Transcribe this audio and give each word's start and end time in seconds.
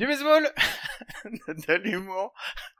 Du 0.00 0.06
baseball, 0.06 0.48
de 1.46 1.74
l'humour, 1.74 2.32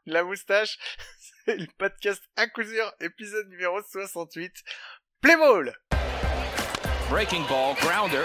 la 0.07 0.25
moustache, 0.25 0.78
c'est 1.44 1.58
le 1.58 1.66
podcast 1.77 2.23
à 2.35 2.46
coup 2.46 2.62
sûr, 2.62 2.90
épisode 2.98 3.46
numéro 3.50 3.78
68. 3.93 4.50
Play 5.21 5.37
ball! 5.37 5.71
Breaking 7.11 7.45
ball, 7.46 7.75
grounder. 7.83 8.25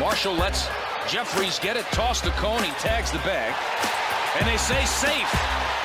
Marshall 0.00 0.34
lets 0.34 0.66
Jeffries 1.06 1.60
get 1.60 1.76
it, 1.76 1.86
toss 1.92 2.20
to 2.20 2.30
Cone, 2.42 2.64
he 2.64 2.72
tags 2.82 3.12
the 3.12 3.22
bag. 3.22 3.54
And 4.40 4.44
they 4.44 4.56
say 4.56 4.84
safe. 4.86 5.30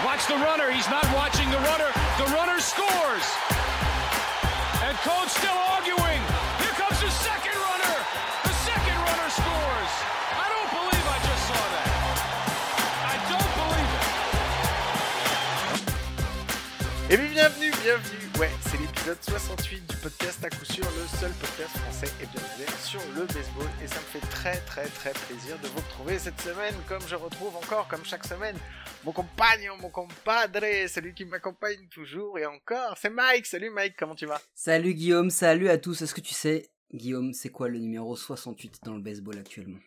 Watch 0.03 0.25
the 0.25 0.41
runner, 0.41 0.71
he's 0.71 0.89
not 0.89 1.05
watching 1.13 1.47
the 1.51 1.61
runner. 1.69 1.93
The 2.17 2.25
runner 2.33 2.59
scores. 2.59 3.27
And 4.81 4.97
Cone's 5.05 5.31
still 5.31 5.59
arguing. 5.77 6.30
Bienvenue, 17.41 17.71
bienvenue. 17.81 18.39
Ouais, 18.39 18.51
c'est 18.69 18.79
l'épisode 18.79 19.17
68 19.19 19.89
du 19.89 19.95
podcast 19.97 20.45
à 20.45 20.49
coup 20.51 20.63
sûr, 20.63 20.85
le 20.85 21.17
seul 21.17 21.31
podcast 21.31 21.75
français 21.75 22.07
et 22.21 22.27
bien 22.27 22.67
sur 22.83 23.01
le 23.15 23.25
baseball. 23.25 23.67
Et 23.83 23.87
ça 23.87 23.95
me 23.95 24.05
fait 24.05 24.27
très 24.27 24.57
très 24.57 24.83
très 24.83 25.11
plaisir 25.11 25.57
de 25.57 25.67
vous 25.69 25.79
retrouver 25.79 26.19
cette 26.19 26.39
semaine, 26.39 26.75
comme 26.87 27.01
je 27.07 27.15
retrouve 27.15 27.55
encore, 27.55 27.87
comme 27.87 28.05
chaque 28.05 28.27
semaine, 28.27 28.55
mon 29.03 29.11
compagnon, 29.11 29.75
mon 29.81 29.89
compadre, 29.89 30.59
celui 30.87 31.15
qui 31.15 31.25
m'accompagne 31.25 31.87
toujours 31.89 32.37
et 32.37 32.45
encore, 32.45 32.95
c'est 33.01 33.09
Mike. 33.09 33.47
Salut 33.47 33.71
Mike, 33.71 33.95
comment 33.97 34.13
tu 34.13 34.27
vas? 34.27 34.39
Salut 34.53 34.93
Guillaume, 34.93 35.31
salut 35.31 35.69
à 35.69 35.79
tous. 35.79 35.99
Est-ce 36.03 36.13
que 36.13 36.21
tu 36.21 36.35
sais, 36.35 36.69
Guillaume, 36.93 37.33
c'est 37.33 37.49
quoi 37.49 37.69
le 37.69 37.79
numéro 37.79 38.15
68 38.15 38.81
dans 38.83 38.93
le 38.93 39.01
baseball 39.01 39.39
actuellement? 39.39 39.79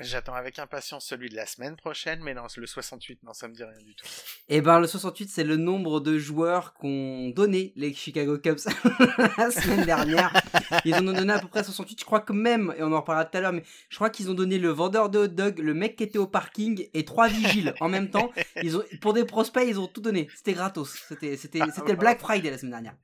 J'attends 0.00 0.34
avec 0.34 0.58
impatience 0.58 1.06
celui 1.06 1.28
de 1.28 1.36
la 1.36 1.46
semaine 1.46 1.76
prochaine, 1.76 2.20
mais 2.22 2.34
non, 2.34 2.46
le 2.56 2.66
68, 2.66 3.22
non, 3.22 3.32
ça 3.32 3.46
me 3.46 3.54
dit 3.54 3.62
rien 3.62 3.78
du 3.84 3.94
tout. 3.94 4.06
Eh 4.48 4.60
ben, 4.60 4.80
le 4.80 4.88
68, 4.88 5.28
c'est 5.28 5.44
le 5.44 5.56
nombre 5.56 6.00
de 6.00 6.18
joueurs 6.18 6.74
qu'ont 6.74 7.28
donné 7.30 7.72
les 7.76 7.94
Chicago 7.94 8.36
Cubs 8.38 8.58
la 9.38 9.50
semaine 9.52 9.84
dernière. 9.84 10.32
Ils 10.84 10.94
en 10.96 11.06
ont 11.06 11.12
donné 11.12 11.32
à 11.32 11.38
peu 11.38 11.46
près 11.46 11.62
68. 11.62 12.00
Je 12.00 12.04
crois 12.04 12.20
que 12.20 12.32
même, 12.32 12.74
et 12.76 12.82
on 12.82 12.92
en 12.92 13.00
reparlera 13.00 13.24
tout 13.24 13.36
à 13.36 13.40
l'heure, 13.40 13.52
mais 13.52 13.62
je 13.88 13.94
crois 13.94 14.10
qu'ils 14.10 14.30
ont 14.30 14.34
donné 14.34 14.58
le 14.58 14.70
vendeur 14.70 15.10
de 15.10 15.18
hot 15.20 15.28
dog, 15.28 15.58
le 15.60 15.74
mec 15.74 15.96
qui 15.96 16.02
était 16.02 16.18
au 16.18 16.26
parking 16.26 16.88
et 16.92 17.04
trois 17.04 17.28
vigiles 17.28 17.74
en 17.80 17.88
même 17.88 18.10
temps. 18.10 18.32
Ils 18.62 18.76
ont, 18.76 18.84
pour 19.00 19.12
des 19.12 19.24
prospects, 19.24 19.64
ils 19.66 19.78
ont 19.78 19.86
tout 19.86 20.00
donné. 20.00 20.28
C'était 20.34 20.54
gratos. 20.54 20.98
C'était, 21.08 21.36
c'était, 21.36 21.60
Ah, 21.62 21.66
c'était 21.74 21.92
le 21.92 21.98
Black 21.98 22.20
Friday 22.20 22.50
la 22.50 22.58
semaine 22.58 22.72
dernière. 22.72 22.96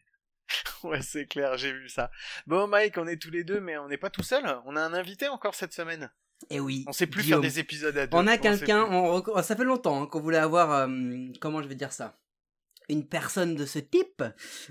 Ouais, 0.83 1.03
c'est 1.03 1.27
clair, 1.27 1.57
j'ai 1.57 1.73
vu 1.73 1.89
ça. 1.89 2.11
Bon, 2.47 2.67
Mike, 2.67 2.97
on 2.99 3.07
est 3.07 3.21
tous 3.21 3.31
les 3.31 3.45
deux, 3.45 3.61
mais 3.61 3.77
on 3.79 3.89
n'est 3.89 3.99
pas 3.99 4.11
tout 4.11 4.23
seul. 4.23 4.45
On 4.65 4.77
a 4.77 4.81
un 4.81 4.95
invité 4.95 5.29
encore 5.29 5.55
cette 5.55 5.73
semaine. 5.73 6.11
Et 6.49 6.57
Eh 6.57 6.61
oui. 6.61 6.85
On 6.89 6.93
sait 6.93 7.07
plus 7.07 7.23
Guillaume. 7.23 7.43
faire 7.43 7.51
des 7.51 7.59
épisodes 7.59 7.97
à 7.97 8.07
deux. 8.07 8.17
On 8.17 8.27
a 8.27 8.39
quelqu'un, 8.39 8.85
on 8.91 9.21
rec- 9.21 9.45
ça 9.45 9.55
fait 9.57 9.65
longtemps 9.65 10.03
hein, 10.03 10.07
qu'on 10.07 10.21
voulait 10.21 10.39
avoir, 10.39 10.73
euh, 10.73 10.89
comment 11.41 11.63
je 11.63 11.69
vais 11.69 11.75
dire 11.75 11.93
ça? 11.93 12.17
Une 12.89 13.07
personne 13.07 13.55
de 13.55 13.67
ce 13.67 13.79
type, 13.79 14.23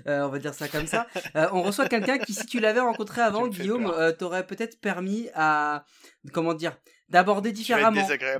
euh, 0.06 0.22
on 0.24 0.28
va 0.28 0.38
dire 0.38 0.52
ça 0.52 0.68
comme 0.68 0.86
ça. 0.86 1.06
Euh, 1.36 1.48
on 1.52 1.62
reçoit 1.62 1.88
quelqu'un 1.88 2.18
qui, 2.18 2.34
si 2.34 2.44
tu 2.44 2.60
l'avais 2.60 2.80
rencontré 2.80 3.22
avant, 3.22 3.46
Guillaume, 3.48 3.90
t'aurais 4.18 4.46
peut-être 4.46 4.80
permis 4.80 5.28
à, 5.34 5.84
comment 6.32 6.54
dire, 6.54 6.76
d'aborder 7.10 7.50
différemment, 7.52 7.90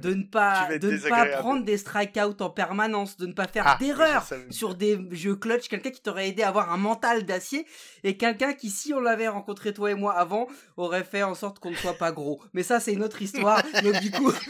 de 0.01 0.15
ne 0.15 0.23
pas, 0.23 0.67
de 0.79 0.91
ne 0.93 0.97
pas 1.11 1.25
prendre 1.41 1.65
des 1.65 1.77
strikeouts 1.77 2.41
en 2.41 2.51
permanence, 2.51 3.17
de 3.17 3.27
ne 3.27 3.33
pas 3.33 3.49
faire 3.49 3.65
Ah, 3.67 3.77
d'erreurs 3.81 4.23
sur 4.51 4.75
des 4.75 4.99
jeux 5.11 5.35
clutch, 5.37 5.69
quelqu'un 5.69 5.91
qui 5.91 6.01
t'aurait 6.01 6.29
aidé 6.29 6.43
à 6.43 6.49
avoir 6.49 6.73
un 6.73 6.77
mental 6.77 7.25
d'acier, 7.25 7.67
et 8.05 8.17
quelqu'un 8.17 8.53
qui, 8.55 8.71
si 8.71 8.95
on 8.95 9.01
l'avait 9.01 9.29
rencontré 9.29 9.75
toi 9.75 9.91
et 9.91 9.95
moi 9.95 10.13
avant, 10.15 10.47
aurait 10.77 11.05
fait 11.05 11.23
en 11.25 11.35
sorte 11.35 11.59
qu'on 11.59 11.71
ne 11.71 11.77
soit 11.77 11.99
pas 11.99 12.13
gros. 12.13 12.41
Mais 12.55 12.63
ça, 12.63 12.79
c'est 12.81 12.93
une 12.93 13.03
autre 13.03 13.21
histoire. 13.23 13.63
Donc 13.83 14.01
du 14.01 14.11
coup, 14.11 14.33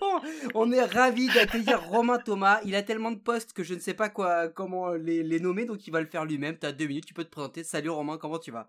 on- 0.00 0.20
on 0.54 0.72
est 0.72 0.84
ravi 0.84 1.28
d'accueillir 1.28 1.82
Romain 1.88 2.18
Thomas. 2.18 2.60
Il 2.64 2.74
a 2.74 2.82
tellement 2.82 3.10
de 3.10 3.18
postes 3.18 3.52
que 3.52 3.62
je 3.62 3.74
ne 3.74 3.80
sais 3.80 3.94
pas 3.94 4.08
quoi, 4.08 4.48
comment 4.48 4.90
les, 4.92 5.22
les 5.22 5.40
nommer, 5.40 5.64
donc 5.66 5.86
il 5.86 5.90
va 5.90 6.00
le 6.00 6.06
faire 6.06 6.24
lui-même. 6.24 6.56
T'as 6.56 6.72
deux 6.72 6.86
minutes, 6.86 7.06
tu 7.06 7.14
peux 7.14 7.24
te 7.24 7.30
présenter. 7.30 7.64
Salut 7.64 7.90
Romain, 7.90 8.16
comment 8.18 8.38
tu 8.38 8.50
vas? 8.50 8.66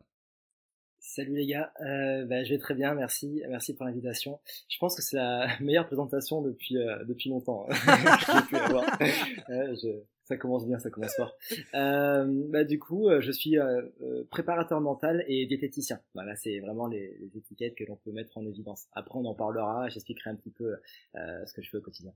Salut 1.16 1.34
les 1.34 1.46
gars, 1.46 1.72
euh, 1.80 2.26
bah, 2.26 2.44
je 2.44 2.50
vais 2.50 2.58
très 2.58 2.74
bien, 2.74 2.94
merci, 2.94 3.42
merci 3.48 3.74
pour 3.74 3.86
l'invitation. 3.86 4.38
Je 4.68 4.78
pense 4.80 4.98
que 4.98 5.02
c'est 5.02 5.16
la 5.16 5.48
meilleure 5.62 5.88
présentation 5.88 6.42
depuis 6.42 6.78
euh, 6.78 7.06
depuis 7.06 7.30
longtemps 7.30 7.66
hein, 7.70 8.42
pu 8.50 8.58
avoir. 8.58 8.84
Je- 9.48 10.02
ça 10.26 10.36
commence 10.36 10.68
bien, 10.68 10.78
ça 10.80 10.90
commence 10.90 11.16
fort. 11.16 11.34
Euh, 11.76 12.26
bah, 12.50 12.66
du 12.66 12.80
coup, 12.80 13.08
euh, 13.08 13.22
je 13.22 13.32
suis 13.32 13.58
euh, 13.58 13.84
euh, 14.02 14.28
préparateur 14.30 14.82
mental 14.82 15.24
et 15.30 15.46
diététicien. 15.46 16.02
Voilà, 16.16 16.36
c'est 16.36 16.60
vraiment 16.60 16.88
les, 16.88 17.16
les 17.20 17.38
étiquettes 17.38 17.76
que 17.76 17.86
l'on 17.86 17.96
peut 17.96 18.12
mettre 18.12 18.38
en 18.38 18.46
évidence. 18.46 18.88
Après, 18.92 19.18
on 19.18 19.24
en 19.26 19.36
parlera, 19.36 19.88
j'expliquerai 19.88 20.32
un 20.32 20.36
petit 20.36 20.50
peu 20.50 20.76
euh, 21.16 21.46
ce 21.46 21.54
que 21.54 21.62
je 21.62 21.70
fais 21.70 21.78
au 21.78 21.82
quotidien. 21.82 22.12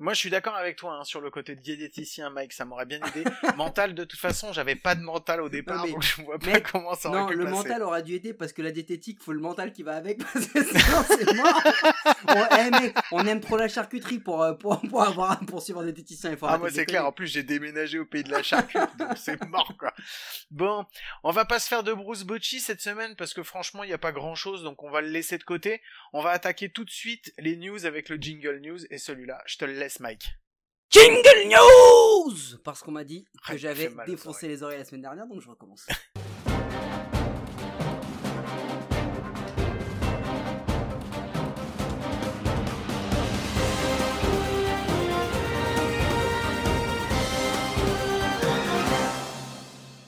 Moi, 0.00 0.12
je 0.12 0.18
suis 0.18 0.30
d'accord 0.30 0.56
avec 0.56 0.76
toi 0.76 0.94
hein, 0.98 1.04
sur 1.04 1.20
le 1.20 1.30
côté 1.30 1.54
diététicien, 1.54 2.28
Mike. 2.30 2.52
Ça 2.52 2.64
m'aurait 2.64 2.84
bien 2.84 2.98
aidé. 3.00 3.24
mental, 3.56 3.94
de 3.94 4.02
toute 4.02 4.18
façon, 4.18 4.52
j'avais 4.52 4.74
pas 4.74 4.96
de 4.96 5.02
mental 5.02 5.40
au 5.40 5.48
départ, 5.48 5.76
Non, 5.78 5.84
mais- 5.84 5.92
donc 5.92 6.02
je 6.02 6.20
vois 6.22 6.38
pas 6.38 6.60
comment 6.60 6.94
ça 6.96 7.08
aurait 7.10 7.20
Non, 7.20 7.26
pu 7.28 7.34
le 7.36 7.44
passer. 7.44 7.56
mental 7.56 7.82
aura 7.82 8.02
dû 8.02 8.14
aider 8.14 8.34
parce 8.34 8.52
que 8.52 8.60
la 8.62 8.72
diététique, 8.72 9.22
faut 9.22 9.32
le 9.32 9.38
mental 9.40 9.72
qui 9.72 9.84
va 9.84 9.94
avec 9.94 10.18
parce 10.32 10.46
que 10.46 10.64
sinon 10.64 11.04
c'est 11.06 11.32
mort. 11.34 11.60
on, 12.28 12.46
eh, 12.58 12.70
mec, 12.70 12.96
on 13.12 13.24
aime 13.26 13.40
trop 13.40 13.56
la 13.56 13.68
charcuterie 13.68 14.18
pour, 14.18 14.42
euh, 14.42 14.54
pour, 14.54 14.80
pour 14.80 15.02
avoir 15.02 15.38
pour 15.46 15.62
suivre 15.62 15.80
un 15.80 15.84
diététicien. 15.84 16.32
Il 16.32 16.36
faut 16.38 16.46
Ah, 16.48 16.58
moi, 16.58 16.70
c'est 16.70 16.86
clair. 16.86 17.06
En 17.06 17.12
plus, 17.12 17.28
j'ai 17.28 17.44
déménagé 17.44 17.98
au 18.00 18.04
pays 18.04 18.24
de 18.24 18.30
la 18.32 18.42
charcuterie, 18.42 18.96
donc 18.98 19.16
c'est 19.16 19.42
mort, 19.46 19.72
quoi. 19.78 19.92
Bon, 20.50 20.84
on 21.22 21.30
va 21.30 21.44
pas 21.44 21.60
se 21.60 21.68
faire 21.68 21.84
de 21.84 21.92
Bruce 21.92 22.24
Bocci 22.24 22.58
cette 22.60 22.80
semaine 22.80 23.14
parce 23.16 23.32
que 23.32 23.44
franchement, 23.44 23.84
il 23.84 23.90
y 23.90 23.94
a 23.94 23.98
pas 23.98 24.12
grand 24.12 24.34
chose, 24.34 24.64
donc 24.64 24.82
on 24.82 24.90
va 24.90 25.00
le 25.00 25.08
laisser 25.08 25.38
de 25.38 25.44
côté. 25.44 25.80
On 26.12 26.20
va 26.20 26.30
attaquer 26.30 26.68
tout 26.68 26.84
de 26.84 26.90
suite 26.90 27.32
les 27.38 27.56
news 27.56 27.86
avec 27.86 28.08
le 28.08 28.16
jingle 28.16 28.58
news 28.60 28.78
et 28.90 28.98
celui-là, 28.98 29.40
je 29.46 29.56
te 29.56 29.64
le 29.64 29.83
laisse, 29.84 30.00
Mike. 30.00 30.24
Jingle 30.90 31.48
News 31.48 32.58
Parce 32.64 32.80
qu'on 32.82 32.92
m'a 32.92 33.04
dit 33.04 33.26
que 33.46 33.56
j'avais 33.56 33.90
défoncé 34.06 34.48
les 34.48 34.62
oreilles 34.62 34.78
la 34.78 34.84
semaine 34.84 35.02
dernière, 35.02 35.26
donc 35.26 35.40
je 35.40 35.48
recommence. 35.48 35.86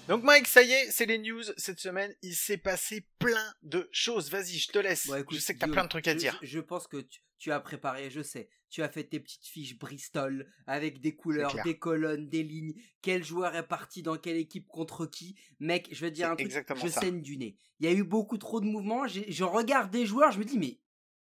Donc 0.09 0.23
Mike, 0.23 0.47
ça 0.47 0.63
y 0.63 0.71
est, 0.71 0.91
c'est 0.93 1.07
les 1.07 1.19
news 1.19 1.43
cette 1.57 1.81
semaine. 1.81 2.15
Il 2.23 2.35
s'est 2.37 2.59
passé 2.59 3.09
plein 3.19 3.53
de 3.63 3.89
choses. 3.91 4.31
Vas-y, 4.31 4.57
je 4.59 4.69
te 4.69 4.79
laisse. 4.79 5.09
Bon, 5.09 5.17
écoute, 5.17 5.37
je 5.37 5.43
sais 5.43 5.55
que 5.55 5.59
t'as 5.59 5.67
plein 5.69 5.83
de 5.83 5.89
trucs 5.89 6.07
à 6.07 6.13
je- 6.13 6.19
dire. 6.19 6.39
Je, 6.43 6.47
je 6.47 6.61
pense 6.61 6.87
que 6.87 6.99
tu, 6.99 7.21
tu 7.39 7.51
as 7.51 7.59
préparé, 7.59 8.09
je 8.09 8.23
sais. 8.23 8.49
Tu 8.77 8.83
as 8.83 8.91
fait 8.91 9.05
tes 9.05 9.21
petites 9.21 9.47
fiches 9.47 9.79
Bristol 9.79 10.47
avec 10.67 11.01
des 11.01 11.17
couleurs, 11.17 11.57
des 11.65 11.79
colonnes, 11.79 12.29
des 12.29 12.43
lignes. 12.43 12.75
Quel 13.01 13.25
joueur 13.25 13.57
est 13.57 13.67
parti 13.67 14.03
dans 14.03 14.19
quelle 14.19 14.37
équipe 14.37 14.69
contre 14.69 15.07
qui? 15.07 15.35
Mec, 15.61 15.89
je 15.93 15.99
vais 16.03 16.11
te 16.11 16.17
dire 16.17 16.31
un 16.31 16.37
truc. 16.37 16.45
exactement 16.45 16.85
Je 16.85 16.89
ça. 16.89 17.01
saigne 17.01 17.23
du 17.23 17.39
nez. 17.39 17.57
Il 17.81 17.87
y 17.87 17.89
a 17.89 17.95
eu 17.97 18.05
beaucoup 18.05 18.37
trop 18.37 18.61
de 18.61 18.67
mouvements. 18.67 19.07
Je 19.07 19.45
regarde 19.45 19.91
des 19.91 20.05
joueurs, 20.05 20.31
je 20.31 20.39
me 20.39 20.45
dis 20.45 20.59
mais 20.59 20.79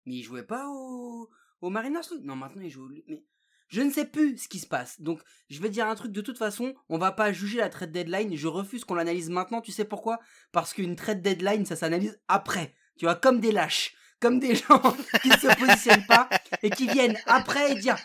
mais 0.07 0.15
ils 0.15 0.23
jouaient 0.23 0.41
pas 0.41 0.67
au 0.71 1.29
au 1.61 1.69
Mariners 1.69 2.01
Non, 2.23 2.35
maintenant 2.35 2.63
ils 2.63 2.71
jouent. 2.71 2.85
au- 2.87 3.03
Mais 3.07 3.23
je 3.67 3.81
ne 3.81 3.91
sais 3.91 4.07
plus 4.07 4.39
ce 4.39 4.47
qui 4.47 4.57
se 4.57 4.65
passe. 4.65 4.99
Donc, 4.99 5.21
je 5.51 5.61
vais 5.61 5.69
dire 5.69 5.85
un 5.87 5.93
truc 5.93 6.11
de 6.13 6.21
toute 6.21 6.39
façon, 6.39 6.73
on 6.89 6.97
va 6.97 7.11
pas 7.11 7.31
juger 7.31 7.59
la 7.59 7.69
trade 7.69 7.91
deadline. 7.91 8.35
Je 8.35 8.47
refuse 8.47 8.85
qu'on 8.85 8.95
l'analyse 8.95 9.29
maintenant. 9.29 9.61
Tu 9.61 9.71
sais 9.71 9.85
pourquoi? 9.85 10.19
Parce 10.51 10.73
qu'une 10.73 10.95
trade 10.95 11.21
deadline, 11.21 11.67
ça 11.67 11.75
s'analyse 11.75 12.19
après. 12.27 12.73
Tu 12.97 13.05
vois, 13.05 13.13
comme 13.15 13.39
des 13.39 13.51
lâches. 13.51 13.94
Comme 14.21 14.39
des 14.39 14.55
gens 14.55 14.81
qui 15.21 15.29
ne 15.29 15.37
se 15.37 15.55
positionnent 15.59 16.05
pas 16.07 16.29
et 16.63 16.69
qui 16.69 16.87
viennent 16.87 17.17
après 17.27 17.73
et 17.73 17.75
dire 17.75 17.97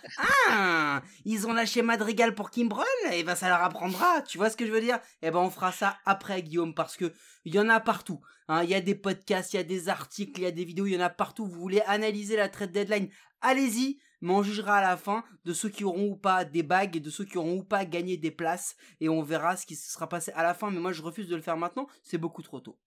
Ah, 0.48 1.02
ils 1.24 1.46
ont 1.46 1.52
lâché 1.52 1.82
Madrigal 1.82 2.34
pour 2.34 2.50
Kimbrel, 2.50 2.84
et 3.12 3.22
ben 3.22 3.34
ça 3.36 3.48
leur 3.48 3.62
apprendra. 3.62 4.20
Tu 4.22 4.36
vois 4.36 4.50
ce 4.50 4.56
que 4.56 4.66
je 4.66 4.72
veux 4.72 4.80
dire? 4.80 4.98
Et 5.22 5.30
ben 5.30 5.38
on 5.38 5.50
fera 5.50 5.72
ça 5.72 5.98
après, 6.04 6.42
Guillaume, 6.42 6.74
parce 6.74 6.96
que 6.96 7.12
il 7.44 7.54
y 7.54 7.58
en 7.58 7.68
a 7.68 7.80
partout. 7.80 8.20
hein. 8.48 8.62
Il 8.64 8.70
y 8.70 8.74
a 8.74 8.80
des 8.80 8.94
podcasts, 8.94 9.54
il 9.54 9.56
y 9.56 9.60
a 9.60 9.64
des 9.64 9.88
articles, 9.88 10.40
il 10.40 10.44
y 10.44 10.46
a 10.46 10.50
des 10.50 10.64
vidéos, 10.64 10.86
il 10.86 10.94
y 10.94 10.96
en 10.96 11.00
a 11.00 11.10
partout. 11.10 11.46
Vous 11.46 11.60
voulez 11.60 11.80
analyser 11.86 12.36
la 12.36 12.48
trade 12.48 12.72
deadline 12.72 13.08
Allez-y, 13.40 13.98
mais 14.20 14.32
on 14.34 14.42
jugera 14.42 14.78
à 14.78 14.82
la 14.82 14.96
fin 14.98 15.24
de 15.46 15.54
ceux 15.54 15.70
qui 15.70 15.84
auront 15.84 16.08
ou 16.10 16.16
pas 16.16 16.44
des 16.44 16.62
bagues 16.62 16.96
et 16.96 17.00
de 17.00 17.08
ceux 17.08 17.24
qui 17.24 17.38
auront 17.38 17.58
ou 17.58 17.64
pas 17.64 17.86
gagné 17.86 18.18
des 18.18 18.30
places 18.30 18.76
et 19.00 19.08
on 19.08 19.22
verra 19.22 19.56
ce 19.56 19.64
qui 19.64 19.76
se 19.76 19.90
sera 19.90 20.08
passé 20.08 20.32
à 20.34 20.42
la 20.42 20.52
fin. 20.54 20.70
Mais 20.70 20.80
moi, 20.80 20.92
je 20.92 21.00
refuse 21.02 21.28
de 21.28 21.36
le 21.36 21.40
faire 21.42 21.56
maintenant. 21.56 21.86
C'est 22.02 22.18
beaucoup 22.18 22.42
trop 22.42 22.60
tôt. 22.60 22.78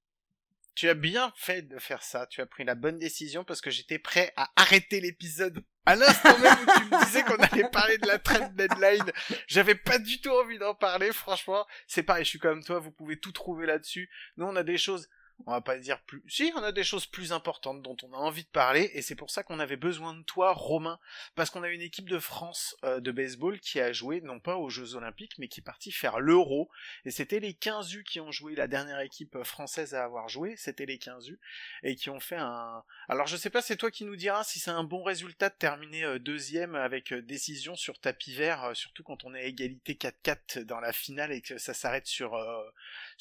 Tu 0.75 0.89
as 0.89 0.93
bien 0.93 1.31
fait 1.35 1.61
de 1.61 1.77
faire 1.77 2.03
ça. 2.03 2.25
Tu 2.27 2.41
as 2.41 2.45
pris 2.45 2.63
la 2.63 2.75
bonne 2.75 2.99
décision 2.99 3.43
parce 3.43 3.61
que 3.61 3.69
j'étais 3.69 3.99
prêt 3.99 4.33
à 4.35 4.51
arrêter 4.55 4.99
l'épisode 4.99 5.63
à 5.85 5.95
l'instant 5.95 6.37
même 6.39 6.53
où 6.53 6.79
tu 6.79 6.85
me 6.85 7.05
disais 7.05 7.23
qu'on 7.23 7.35
allait 7.35 7.69
parler 7.69 7.97
de 7.97 8.07
la 8.07 8.17
trade 8.17 8.55
deadline. 8.55 9.11
J'avais 9.47 9.75
pas 9.75 9.99
du 9.99 10.21
tout 10.21 10.31
envie 10.31 10.57
d'en 10.57 10.73
parler. 10.73 11.11
Franchement, 11.11 11.67
c'est 11.87 12.03
pareil. 12.03 12.23
Je 12.23 12.29
suis 12.29 12.39
comme 12.39 12.63
toi. 12.63 12.79
Vous 12.79 12.91
pouvez 12.91 13.19
tout 13.19 13.31
trouver 13.31 13.65
là-dessus. 13.65 14.09
Nous, 14.37 14.45
on 14.45 14.55
a 14.55 14.63
des 14.63 14.77
choses 14.77 15.09
on 15.45 15.51
va 15.51 15.61
pas 15.61 15.77
dire 15.77 15.99
plus. 16.01 16.23
Si, 16.27 16.51
on 16.55 16.63
a 16.63 16.71
des 16.71 16.83
choses 16.83 17.05
plus 17.05 17.33
importantes 17.33 17.81
dont 17.81 17.97
on 18.03 18.13
a 18.13 18.17
envie 18.17 18.43
de 18.43 18.49
parler, 18.49 18.91
et 18.93 19.01
c'est 19.01 19.15
pour 19.15 19.29
ça 19.29 19.43
qu'on 19.43 19.59
avait 19.59 19.77
besoin 19.77 20.13
de 20.13 20.23
toi, 20.23 20.53
Romain, 20.53 20.99
parce 21.35 21.49
qu'on 21.49 21.63
a 21.63 21.69
une 21.69 21.81
équipe 21.81 22.09
de 22.09 22.19
France 22.19 22.77
euh, 22.83 22.99
de 22.99 23.11
baseball 23.11 23.59
qui 23.59 23.79
a 23.79 23.91
joué, 23.91 24.21
non 24.21 24.39
pas 24.39 24.55
aux 24.55 24.69
Jeux 24.69 24.95
Olympiques, 24.95 25.37
mais 25.37 25.47
qui 25.47 25.59
est 25.59 25.63
partie 25.63 25.91
faire 25.91 26.19
l'Euro, 26.19 26.69
et 27.05 27.11
c'était 27.11 27.39
les 27.39 27.53
15 27.53 27.93
U 27.93 28.03
qui 28.03 28.19
ont 28.19 28.31
joué, 28.31 28.55
la 28.55 28.67
dernière 28.67 28.99
équipe 29.01 29.43
française 29.43 29.93
à 29.93 30.03
avoir 30.03 30.29
joué, 30.29 30.55
c'était 30.57 30.85
les 30.85 30.97
15 30.97 31.29
U, 31.29 31.39
et 31.83 31.95
qui 31.95 32.09
ont 32.09 32.19
fait 32.19 32.37
un... 32.37 32.83
Alors 33.09 33.27
je 33.27 33.35
sais 33.35 33.49
pas, 33.49 33.61
c'est 33.61 33.77
toi 33.77 33.91
qui 33.91 34.05
nous 34.05 34.15
diras 34.15 34.43
si 34.43 34.59
c'est 34.59 34.71
un 34.71 34.83
bon 34.83 35.03
résultat 35.03 35.49
de 35.49 35.55
terminer 35.55 36.03
euh, 36.03 36.19
deuxième 36.19 36.75
avec 36.75 37.11
euh, 37.11 37.21
décision 37.21 37.75
sur 37.75 37.99
tapis 37.99 38.33
vert, 38.33 38.71
surtout 38.73 39.03
quand 39.03 39.25
on 39.25 39.35
est 39.35 39.47
égalité 39.47 39.95
4-4 39.95 40.59
dans 40.63 40.79
la 40.79 40.93
finale 40.93 41.31
et 41.31 41.41
que 41.41 41.57
ça 41.57 41.73
s'arrête 41.73 42.07
sur, 42.07 42.33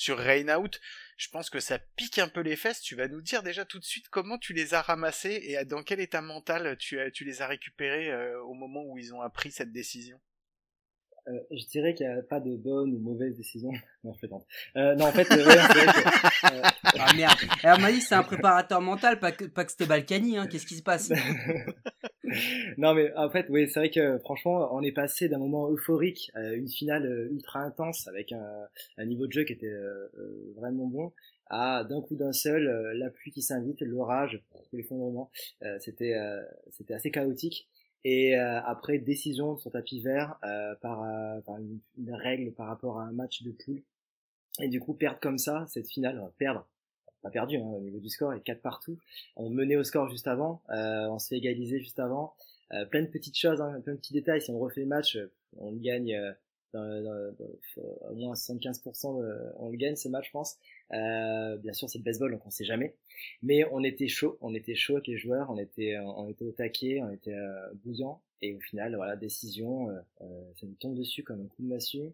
sur 0.02 0.18
rain 0.18 0.48
out 0.48 0.80
je 1.22 1.28
pense 1.28 1.50
que 1.50 1.60
ça 1.60 1.78
pique 1.78 2.18
un 2.18 2.26
peu 2.26 2.40
les 2.40 2.56
fesses. 2.56 2.80
Tu 2.80 2.96
vas 2.96 3.06
nous 3.06 3.20
dire 3.20 3.44
déjà 3.44 3.64
tout 3.64 3.78
de 3.78 3.84
suite 3.84 4.08
comment 4.08 4.38
tu 4.38 4.52
les 4.52 4.74
as 4.74 4.82
ramassés 4.82 5.40
et 5.44 5.64
dans 5.64 5.84
quel 5.84 6.00
état 6.00 6.20
mental 6.20 6.76
tu, 6.78 6.98
les 7.20 7.42
as 7.42 7.46
récupérés 7.46 8.10
euh, 8.10 8.42
au 8.42 8.54
moment 8.54 8.82
où 8.82 8.98
ils 8.98 9.14
ont 9.14 9.20
appris 9.20 9.52
cette 9.52 9.70
décision. 9.70 10.20
Euh, 11.28 11.38
je 11.52 11.64
dirais 11.66 11.94
qu'il 11.94 12.06
n'y 12.06 12.12
a 12.12 12.22
pas 12.22 12.40
de 12.40 12.56
bonne 12.56 12.94
ou 12.94 12.98
mauvaise 12.98 13.36
décision. 13.36 13.70
non, 14.04 14.12
en 14.12 14.44
Euh, 14.76 14.94
non, 14.96 15.06
en 15.06 15.12
fait, 15.12 15.30
euh, 15.30 15.46
ouais, 15.46 15.54
que, 15.54 16.56
euh, 16.56 16.62
Ah 16.98 17.14
merde. 17.16 17.38
Alors, 17.62 17.78
m'a 17.78 17.92
dit 17.92 18.00
c'est 18.00 18.14
un 18.14 18.24
préparateur 18.24 18.80
mental, 18.80 19.20
pas 19.20 19.30
que, 19.30 19.44
pas 19.44 19.64
que 19.64 19.70
c'était 19.70 19.86
Balkany, 19.86 20.36
hein. 20.36 20.46
Qu'est-ce 20.46 20.66
qui 20.66 20.76
se 20.76 20.82
passe? 20.82 21.10
Non, 22.78 22.94
mais 22.94 23.12
en 23.14 23.28
fait, 23.28 23.46
oui, 23.50 23.68
c'est 23.68 23.78
vrai 23.78 23.90
que 23.90 24.16
franchement, 24.20 24.74
on 24.74 24.80
est 24.80 24.92
passé 24.92 25.28
d'un 25.28 25.36
moment 25.36 25.70
euphorique 25.70 26.30
à 26.32 26.54
une 26.54 26.68
finale 26.68 27.28
ultra 27.30 27.60
intense 27.60 28.08
avec 28.08 28.32
un, 28.32 28.68
un 28.96 29.04
niveau 29.04 29.26
de 29.26 29.32
jeu 29.32 29.44
qui 29.44 29.52
était 29.52 29.74
vraiment 30.56 30.86
bon 30.86 31.12
à 31.50 31.84
d'un 31.84 32.00
coup 32.00 32.14
d'un 32.14 32.32
seul 32.32 32.92
la 32.96 33.10
pluie 33.10 33.32
qui 33.32 33.42
s'invite, 33.42 33.82
l'orage, 33.82 34.40
l'effondrement. 34.72 35.30
c'était 35.80 36.16
c'était 36.70 36.94
assez 36.94 37.10
chaotique. 37.10 37.68
Et 38.04 38.36
euh, 38.36 38.60
après, 38.62 38.98
décision 38.98 39.56
sur 39.58 39.70
tapis 39.70 40.00
vert 40.00 40.36
euh, 40.44 40.74
par, 40.80 41.02
euh, 41.02 41.40
par 41.40 41.56
une, 41.58 41.80
règle 42.12 42.52
par 42.52 42.66
rapport 42.66 42.98
à 42.98 43.04
un 43.04 43.12
match 43.12 43.42
de 43.42 43.52
poule. 43.52 43.82
Et 44.60 44.68
du 44.68 44.80
coup, 44.80 44.94
perdre 44.94 45.20
comme 45.20 45.38
ça, 45.38 45.64
cette 45.68 45.88
finale, 45.88 46.22
perdre, 46.36 46.66
pas 47.22 47.30
perdu 47.30 47.56
hein, 47.56 47.62
au 47.62 47.80
niveau 47.80 48.00
du 48.00 48.08
score, 48.08 48.34
et 48.34 48.40
4 48.40 48.60
partout. 48.60 48.98
On 49.36 49.50
menait 49.50 49.76
au 49.76 49.84
score 49.84 50.08
juste 50.10 50.26
avant, 50.26 50.62
on 50.68 51.18
s'est 51.18 51.36
égalisé 51.36 51.78
juste 51.80 52.00
avant. 52.00 52.34
plein 52.90 53.02
de 53.02 53.06
petites 53.06 53.38
choses, 53.38 53.62
hein, 53.62 53.80
plein 53.82 53.94
de 53.94 53.98
petits 53.98 54.12
détails. 54.12 54.42
Si 54.42 54.50
on 54.50 54.58
refait 54.58 54.82
le 54.82 54.88
match, 54.88 55.16
on 55.56 55.72
gagne 55.72 56.34
au 56.74 58.14
moins 58.14 58.34
75% 58.34 59.52
on 59.56 59.68
le 59.70 59.76
gagne 59.76 59.96
ce 59.96 60.08
match 60.08 60.26
je 60.26 60.32
pense. 60.32 60.56
Euh, 60.92 61.56
bien 61.58 61.72
sûr 61.72 61.88
c'est 61.88 61.98
le 61.98 62.04
baseball 62.04 62.32
donc 62.32 62.46
on 62.46 62.50
sait 62.50 62.64
jamais. 62.64 62.94
Mais 63.42 63.64
on 63.72 63.82
était 63.82 64.08
chaud 64.08 64.38
on 64.40 64.54
était 64.54 64.74
chaud 64.74 64.94
avec 64.94 65.06
les 65.08 65.16
joueurs 65.16 65.50
on 65.50 65.58
était 65.58 65.98
on 65.98 66.28
était 66.28 66.44
au 66.44 66.52
taquet 66.52 67.00
on 67.02 67.10
était 67.10 67.34
euh, 67.34 67.72
bouillant 67.84 68.20
et 68.42 68.54
au 68.54 68.60
final 68.60 68.96
voilà 68.96 69.16
décision 69.16 69.88
euh, 69.88 70.00
euh, 70.20 70.52
ça 70.56 70.66
nous 70.66 70.74
tombe 70.74 70.96
dessus 70.96 71.22
comme 71.22 71.40
un 71.40 71.46
coup 71.46 71.62
de 71.62 71.68
massue. 71.68 72.12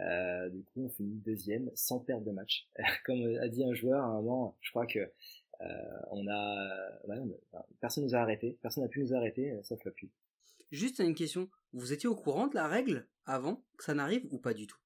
Euh, 0.00 0.48
du 0.48 0.62
coup 0.64 0.86
on 0.86 0.88
finit 0.88 1.18
deuxième 1.18 1.70
sans 1.74 2.00
perdre 2.00 2.24
de 2.24 2.32
match. 2.32 2.66
Comme 3.04 3.22
a 3.40 3.48
dit 3.48 3.64
un 3.64 3.74
joueur 3.74 4.02
à 4.02 4.06
un 4.06 4.22
moment 4.22 4.56
je 4.60 4.70
crois 4.70 4.86
que 4.86 5.10
on 6.10 6.26
a 6.28 7.00
ouais, 7.08 7.16
personne 7.80 8.04
nous 8.04 8.14
a 8.14 8.18
arrêté 8.18 8.58
personne 8.60 8.82
n'a 8.82 8.90
pu 8.90 9.00
nous 9.00 9.14
arrêter 9.14 9.58
sauf 9.62 9.82
la 9.84 9.90
pluie 9.90 10.10
Juste 10.70 10.98
une 10.98 11.14
question, 11.14 11.48
vous 11.72 11.92
étiez 11.92 12.08
au 12.08 12.16
courant 12.16 12.48
de 12.48 12.54
la 12.54 12.66
règle 12.66 13.06
avant 13.24 13.62
que 13.78 13.84
ça 13.84 13.94
n'arrive 13.94 14.26
ou 14.30 14.38
pas 14.38 14.54
du 14.54 14.66
tout? 14.66 14.78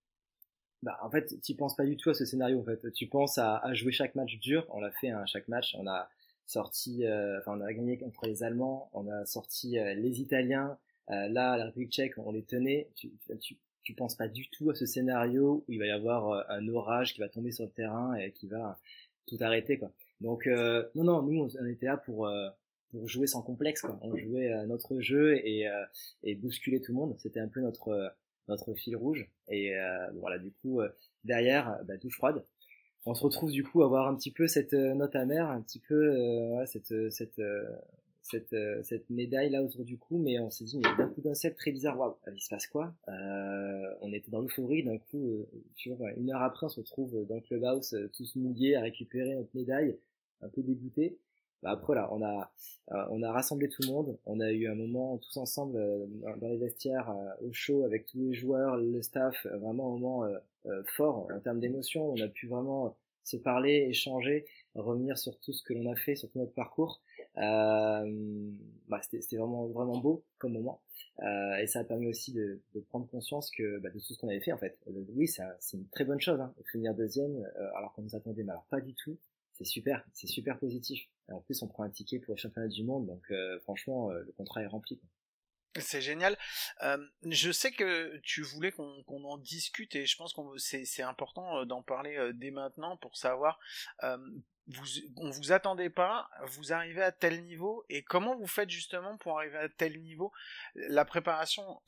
Bah, 0.82 0.98
en 1.02 1.10
fait, 1.10 1.40
tu 1.42 1.54
penses 1.54 1.76
pas 1.76 1.84
du 1.84 1.96
tout 1.96 2.10
à 2.10 2.14
ce 2.14 2.24
scénario. 2.24 2.60
En 2.60 2.64
fait, 2.64 2.92
tu 2.92 3.06
penses 3.06 3.38
à, 3.38 3.62
jouer 3.74 3.92
chaque 3.92 4.14
match 4.14 4.38
dur. 4.38 4.66
On 4.70 4.80
l'a 4.80 4.90
fait, 4.90 5.10
hein, 5.10 5.24
chaque 5.26 5.48
match. 5.48 5.74
On 5.78 5.86
a 5.86 6.08
sorti, 6.46 7.06
euh, 7.06 7.40
on 7.46 7.60
a 7.60 7.72
gagné 7.72 7.98
contre 7.98 8.26
les 8.26 8.42
Allemands. 8.42 8.90
On 8.92 9.08
a 9.08 9.26
sorti 9.26 9.78
euh, 9.78 9.94
les 9.94 10.20
Italiens. 10.20 10.78
Euh, 11.10 11.28
là, 11.28 11.56
la 11.56 11.66
République 11.66 11.92
Tchèque, 11.92 12.14
on 12.16 12.32
les 12.32 12.42
tenait. 12.42 12.88
Tu, 12.94 13.12
tu, 13.40 13.58
tu 13.82 13.94
penses 13.94 14.16
pas 14.16 14.28
du 14.28 14.48
tout 14.50 14.70
à 14.70 14.74
ce 14.74 14.86
scénario 14.86 15.64
où 15.68 15.72
il 15.72 15.78
va 15.78 15.86
y 15.86 15.90
avoir 15.90 16.50
un 16.50 16.66
orage 16.68 17.14
qui 17.14 17.20
va 17.20 17.28
tomber 17.28 17.52
sur 17.52 17.64
le 17.64 17.70
terrain 17.70 18.14
et 18.14 18.32
qui 18.32 18.46
va 18.46 18.78
tout 19.26 19.38
arrêter. 19.40 19.80
Donc, 20.20 20.46
non, 20.46 21.04
non, 21.04 21.22
nous, 21.22 21.48
on 21.58 21.66
était 21.66 21.86
là 21.86 21.96
pour 21.96 22.30
pour 22.90 23.08
jouer 23.08 23.26
sans 23.26 23.42
complexe. 23.42 23.82
Quoi. 23.82 23.98
On 24.02 24.16
jouait 24.16 24.52
euh, 24.52 24.66
notre 24.66 25.00
jeu 25.00 25.36
et, 25.46 25.68
euh, 25.68 25.84
et 26.22 26.34
bousculer 26.34 26.80
tout 26.80 26.92
le 26.92 26.98
monde. 26.98 27.14
C'était 27.18 27.40
un 27.40 27.48
peu 27.48 27.60
notre 27.60 27.88
euh, 27.88 28.08
notre 28.48 28.74
fil 28.74 28.96
rouge. 28.96 29.30
Et 29.48 29.72
voilà, 30.14 30.36
du 30.38 30.50
coup, 30.50 30.80
derrière, 31.22 31.78
bah, 31.84 31.96
douche 31.98 32.16
froide. 32.16 32.44
On 33.06 33.14
se 33.14 33.22
retrouve 33.22 33.52
du 33.52 33.62
coup 33.62 33.82
à 33.82 33.84
avoir 33.84 34.08
un 34.08 34.16
petit 34.16 34.32
peu 34.32 34.48
cette 34.48 34.72
note 34.72 35.14
amère, 35.14 35.48
un 35.50 35.60
petit 35.60 35.78
peu 35.78 36.16
ouais, 36.56 36.66
cette 36.66 36.92
cette 37.12 37.40
cette, 38.22 38.56
cette 38.82 39.08
médaille 39.08 39.50
là 39.50 39.62
autour 39.62 39.84
du 39.84 39.98
cou, 39.98 40.18
mais 40.18 40.40
on 40.40 40.50
s'est 40.50 40.64
dit 40.64 40.78
mais 40.78 40.96
d'un 40.98 41.08
coup 41.08 41.20
d'un 41.20 41.34
seul 41.34 41.54
très 41.54 41.70
bizarre, 41.70 41.96
waouh, 41.96 42.16
il 42.34 42.40
se 42.40 42.48
passe 42.48 42.66
quoi? 42.66 42.92
Euh, 43.06 43.94
On 44.00 44.12
était 44.12 44.32
dans 44.32 44.40
l'euphorie, 44.40 44.82
d'un 44.82 44.98
coup, 44.98 45.46
tu 45.76 45.90
vois, 45.92 46.10
une 46.14 46.32
heure 46.32 46.42
après, 46.42 46.66
on 46.66 46.70
se 46.70 46.80
retrouve 46.80 47.24
dans 47.28 47.36
le 47.36 47.42
clubhouse, 47.42 47.96
tous 48.14 48.34
mouillés 48.34 48.74
à 48.74 48.80
récupérer 48.80 49.36
notre 49.36 49.54
médaille, 49.54 49.96
un 50.42 50.48
peu 50.48 50.62
dégoûté. 50.64 51.18
Bah 51.62 51.70
après 51.72 51.94
là, 51.94 52.08
on 52.12 52.22
a 52.22 52.50
euh, 52.92 53.04
on 53.10 53.22
a 53.22 53.30
rassemblé 53.30 53.68
tout 53.68 53.82
le 53.82 53.88
monde, 53.88 54.18
on 54.26 54.40
a 54.40 54.50
eu 54.50 54.66
un 54.66 54.74
moment 54.74 55.18
tous 55.18 55.36
ensemble 55.36 55.76
euh, 55.76 56.06
dans 56.38 56.48
les 56.48 56.56
vestiaires 56.56 57.10
euh, 57.10 57.46
au 57.46 57.52
show 57.52 57.84
avec 57.84 58.06
tous 58.06 58.18
les 58.18 58.34
joueurs, 58.34 58.76
le 58.76 59.00
staff, 59.02 59.46
vraiment 59.46 59.94
un 59.94 59.98
moment 59.98 60.26
fort 60.86 61.28
en 61.32 61.40
termes 61.40 61.60
d'émotion. 61.60 62.12
On 62.12 62.20
a 62.20 62.28
pu 62.28 62.48
vraiment 62.48 62.96
se 63.24 63.36
parler, 63.36 63.86
échanger, 63.88 64.44
revenir 64.74 65.16
sur 65.16 65.38
tout 65.38 65.52
ce 65.52 65.62
que 65.62 65.72
l'on 65.72 65.90
a 65.90 65.96
fait, 65.96 66.16
sur 66.16 66.28
tout 66.30 66.38
notre 66.38 66.52
parcours. 66.52 67.00
bah, 67.36 68.02
c'était 69.02 69.36
vraiment 69.36 69.66
vraiment 69.68 69.98
beau 69.98 70.24
comme 70.38 70.52
moment 70.52 70.80
et 71.60 71.66
ça 71.66 71.80
a 71.80 71.84
permis 71.84 72.08
aussi 72.08 72.32
de, 72.32 72.60
de 72.74 72.80
prendre 72.80 73.06
conscience 73.06 73.50
que 73.50 73.78
bah, 73.78 73.90
de 73.90 73.98
tout 73.98 74.14
ce 74.14 74.18
qu'on 74.18 74.28
avait 74.28 74.40
fait 74.40 74.52
en 74.52 74.58
fait. 74.58 74.78
oui, 75.14 75.28
c'est 75.28 75.76
une 75.76 75.86
très 75.88 76.04
bonne 76.04 76.20
chose, 76.20 76.40
hein, 76.40 76.52
finir 76.72 76.94
deuxième 76.94 77.46
alors 77.76 77.92
qu'on 77.92 78.02
nous 78.02 78.16
attendait, 78.16 78.42
mais 78.42 78.52
alors 78.52 78.66
pas 78.70 78.80
du 78.80 78.94
tout 78.94 79.16
c'est 79.60 79.66
super, 79.66 80.02
c'est 80.14 80.26
super 80.26 80.58
positif. 80.58 81.06
En 81.28 81.40
plus, 81.40 81.62
on 81.62 81.68
prend 81.68 81.82
un 81.82 81.90
ticket 81.90 82.18
pour 82.18 82.34
le 82.34 82.40
championnat 82.40 82.68
du 82.68 82.82
monde, 82.82 83.06
donc 83.06 83.22
euh, 83.30 83.60
franchement, 83.60 84.10
euh, 84.10 84.22
le 84.22 84.32
contrat 84.32 84.62
est 84.62 84.66
rempli. 84.66 84.98
C'est 85.78 86.00
génial. 86.00 86.36
Euh, 86.82 86.96
je 87.26 87.52
sais 87.52 87.70
que 87.70 88.16
tu 88.24 88.42
voulais 88.42 88.72
qu'on 88.72 89.04
en 89.24 89.38
discute 89.38 89.94
et 89.94 90.06
je 90.06 90.16
pense 90.16 90.32
qu'on 90.32 90.56
c'est 90.56 91.02
important 91.02 91.64
d'en 91.64 91.82
parler 91.82 92.32
dès 92.34 92.50
maintenant 92.50 92.96
pour 92.96 93.16
savoir 93.16 93.60
vous 94.66 94.86
on 95.16 95.30
vous 95.30 95.52
attendait 95.52 95.90
pas, 95.90 96.28
vous 96.46 96.72
arrivez 96.72 97.02
à 97.02 97.12
tel 97.12 97.44
niveau 97.44 97.84
et 97.88 98.02
comment 98.02 98.36
vous 98.36 98.48
faites 98.48 98.70
justement 98.70 99.16
pour 99.18 99.38
arriver 99.38 99.58
à 99.58 99.68
tel 99.68 100.00
niveau? 100.02 100.32
La 100.74 101.04
préparation, 101.04 101.80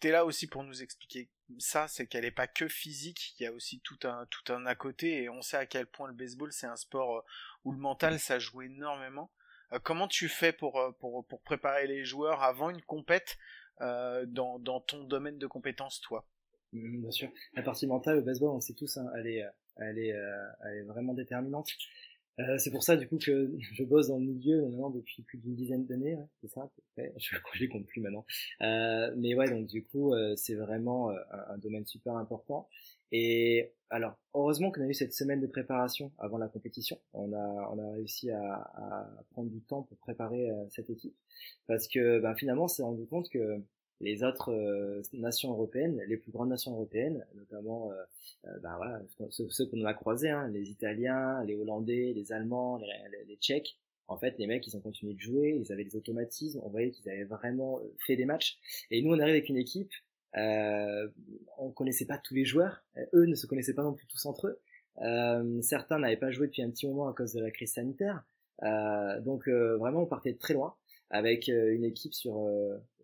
t'es 0.00 0.10
là 0.10 0.24
aussi 0.24 0.46
pour 0.46 0.64
nous 0.64 0.82
expliquer 0.82 1.28
ça, 1.58 1.88
c'est 1.88 2.06
qu'elle 2.06 2.24
est 2.24 2.30
pas 2.30 2.46
que 2.46 2.68
physique, 2.68 3.34
il 3.38 3.44
y 3.44 3.46
a 3.46 3.52
aussi 3.52 3.80
tout 3.80 3.98
un 4.04 4.26
tout 4.26 4.52
un 4.52 4.66
à 4.66 4.74
côté 4.74 5.22
et 5.22 5.28
on 5.28 5.40
sait 5.42 5.56
à 5.56 5.66
quel 5.66 5.86
point 5.86 6.08
le 6.08 6.14
baseball 6.14 6.52
c'est 6.52 6.66
un 6.66 6.76
sport 6.76 7.16
euh, 7.16 7.20
où 7.64 7.72
le 7.72 7.78
mental 7.78 8.18
ça 8.20 8.38
joue 8.38 8.62
énormément. 8.62 9.30
Euh, 9.72 9.78
comment 9.82 10.08
tu 10.08 10.28
fais 10.28 10.52
pour, 10.52 10.78
euh, 10.78 10.92
pour 10.92 11.26
pour 11.26 11.40
préparer 11.42 11.86
les 11.86 12.04
joueurs 12.04 12.42
avant 12.42 12.70
une 12.70 12.82
compète 12.82 13.38
dans 13.80 14.58
dans 14.58 14.80
ton 14.80 15.04
domaine 15.04 15.38
de 15.38 15.46
compétences 15.46 16.00
toi? 16.00 16.26
Mmh, 16.72 17.00
Bien 17.02 17.10
sûr, 17.12 17.30
la 17.54 17.62
partie 17.62 17.86
mentale 17.86 18.18
au 18.18 18.22
baseball, 18.22 18.50
on 18.50 18.60
sait 18.60 18.74
tous, 18.74 18.96
hein, 18.96 19.06
elle 19.16 19.28
est 19.28 19.44
elle 19.76 19.98
est 19.98 20.08
elle 20.64 20.78
est 20.78 20.82
vraiment 20.82 21.14
déterminante. 21.14 21.70
Euh, 22.40 22.56
c'est 22.58 22.70
pour 22.70 22.84
ça 22.84 22.96
du 22.96 23.08
coup 23.08 23.18
que 23.18 23.52
je 23.58 23.82
bosse 23.84 24.08
dans 24.08 24.18
le 24.18 24.24
milieu 24.24 24.62
maintenant 24.62 24.90
depuis 24.90 25.22
plus 25.22 25.38
d'une 25.38 25.54
dizaine 25.54 25.86
d'années, 25.86 26.14
ouais, 26.14 26.26
c'est 26.40 26.48
ça. 26.48 26.70
Je 27.16 27.64
ne 27.64 27.68
compte 27.68 27.86
plus 27.86 28.00
maintenant. 28.00 28.24
Euh, 28.62 29.12
mais 29.16 29.34
ouais, 29.34 29.48
donc 29.48 29.66
du 29.66 29.84
coup, 29.84 30.14
euh, 30.14 30.34
c'est 30.36 30.54
vraiment 30.54 31.10
euh, 31.10 31.14
un, 31.30 31.54
un, 31.54 31.58
domaine 31.58 31.86
super 31.86 32.16
important. 32.16 32.68
Et 33.12 33.72
alors, 33.90 34.18
heureusement 34.34 34.70
qu'on 34.70 34.82
a 34.82 34.86
eu 34.86 34.94
cette 34.94 35.14
semaine 35.14 35.40
de 35.40 35.46
préparation 35.46 36.12
avant 36.18 36.38
la 36.38 36.48
compétition. 36.48 36.98
On 37.12 37.32
a, 37.32 37.70
on 37.72 37.78
a 37.78 37.92
réussi 37.92 38.30
à, 38.30 38.54
à 38.74 39.24
prendre 39.30 39.48
du 39.50 39.60
temps 39.62 39.82
pour 39.82 39.96
préparer 39.98 40.50
cette 40.70 40.90
équipe, 40.90 41.16
parce 41.66 41.88
que 41.88 42.20
ben, 42.20 42.34
finalement, 42.34 42.64
on 42.64 42.68
s'est 42.68 42.82
rendu 42.82 43.06
compte 43.06 43.30
que 43.30 43.62
les 44.00 44.22
autres 44.22 44.52
euh, 44.52 45.02
nations 45.12 45.50
européennes, 45.50 46.00
les 46.06 46.16
plus 46.16 46.30
grandes 46.30 46.50
nations 46.50 46.72
européennes, 46.72 47.24
notamment 47.34 47.90
euh, 47.90 47.94
euh 48.46 48.58
bah 48.60 48.74
voilà, 48.76 49.00
ceux, 49.30 49.48
ceux 49.50 49.66
qu'on 49.66 49.84
a 49.84 49.94
croisés, 49.94 50.30
hein, 50.30 50.48
les 50.48 50.70
Italiens, 50.70 51.42
les 51.44 51.56
Hollandais, 51.56 52.12
les 52.14 52.32
Allemands, 52.32 52.78
les, 52.78 53.24
les, 53.26 53.36
Tchèques. 53.36 53.76
En 54.06 54.16
fait, 54.16 54.38
les 54.38 54.46
mecs, 54.46 54.66
ils 54.66 54.76
ont 54.76 54.80
continué 54.80 55.14
de 55.14 55.20
jouer, 55.20 55.60
ils 55.60 55.72
avaient 55.72 55.84
des 55.84 55.96
automatismes, 55.96 56.60
on 56.64 56.70
voyait 56.70 56.90
qu'ils 56.90 57.10
avaient 57.10 57.24
vraiment 57.24 57.80
euh, 57.80 57.94
fait 58.06 58.16
des 58.16 58.24
matchs. 58.24 58.58
Et 58.90 59.02
nous, 59.02 59.10
on 59.10 59.18
arrive 59.18 59.34
avec 59.34 59.48
une 59.48 59.58
équipe, 59.58 59.92
euh, 60.36 61.08
on 61.58 61.70
connaissait 61.70 62.06
pas 62.06 62.18
tous 62.18 62.34
les 62.34 62.44
joueurs, 62.44 62.84
eux 63.14 63.26
ne 63.26 63.34
se 63.34 63.46
connaissaient 63.46 63.74
pas 63.74 63.82
non 63.82 63.94
plus 63.94 64.06
tous 64.06 64.24
entre 64.26 64.46
eux. 64.46 64.60
Euh, 65.02 65.60
certains 65.62 65.98
n'avaient 65.98 66.16
pas 66.16 66.30
joué 66.30 66.46
depuis 66.46 66.62
un 66.62 66.70
petit 66.70 66.86
moment 66.86 67.08
à 67.08 67.12
cause 67.12 67.32
de 67.32 67.40
la 67.40 67.50
crise 67.50 67.74
sanitaire. 67.74 68.24
Euh, 68.62 69.20
donc 69.20 69.48
vraiment, 69.48 70.02
on 70.02 70.06
partait 70.06 70.32
de 70.32 70.38
très 70.38 70.54
loin 70.54 70.74
avec 71.10 71.48
une 71.48 71.84
équipe 71.84 72.14
sur 72.14 72.48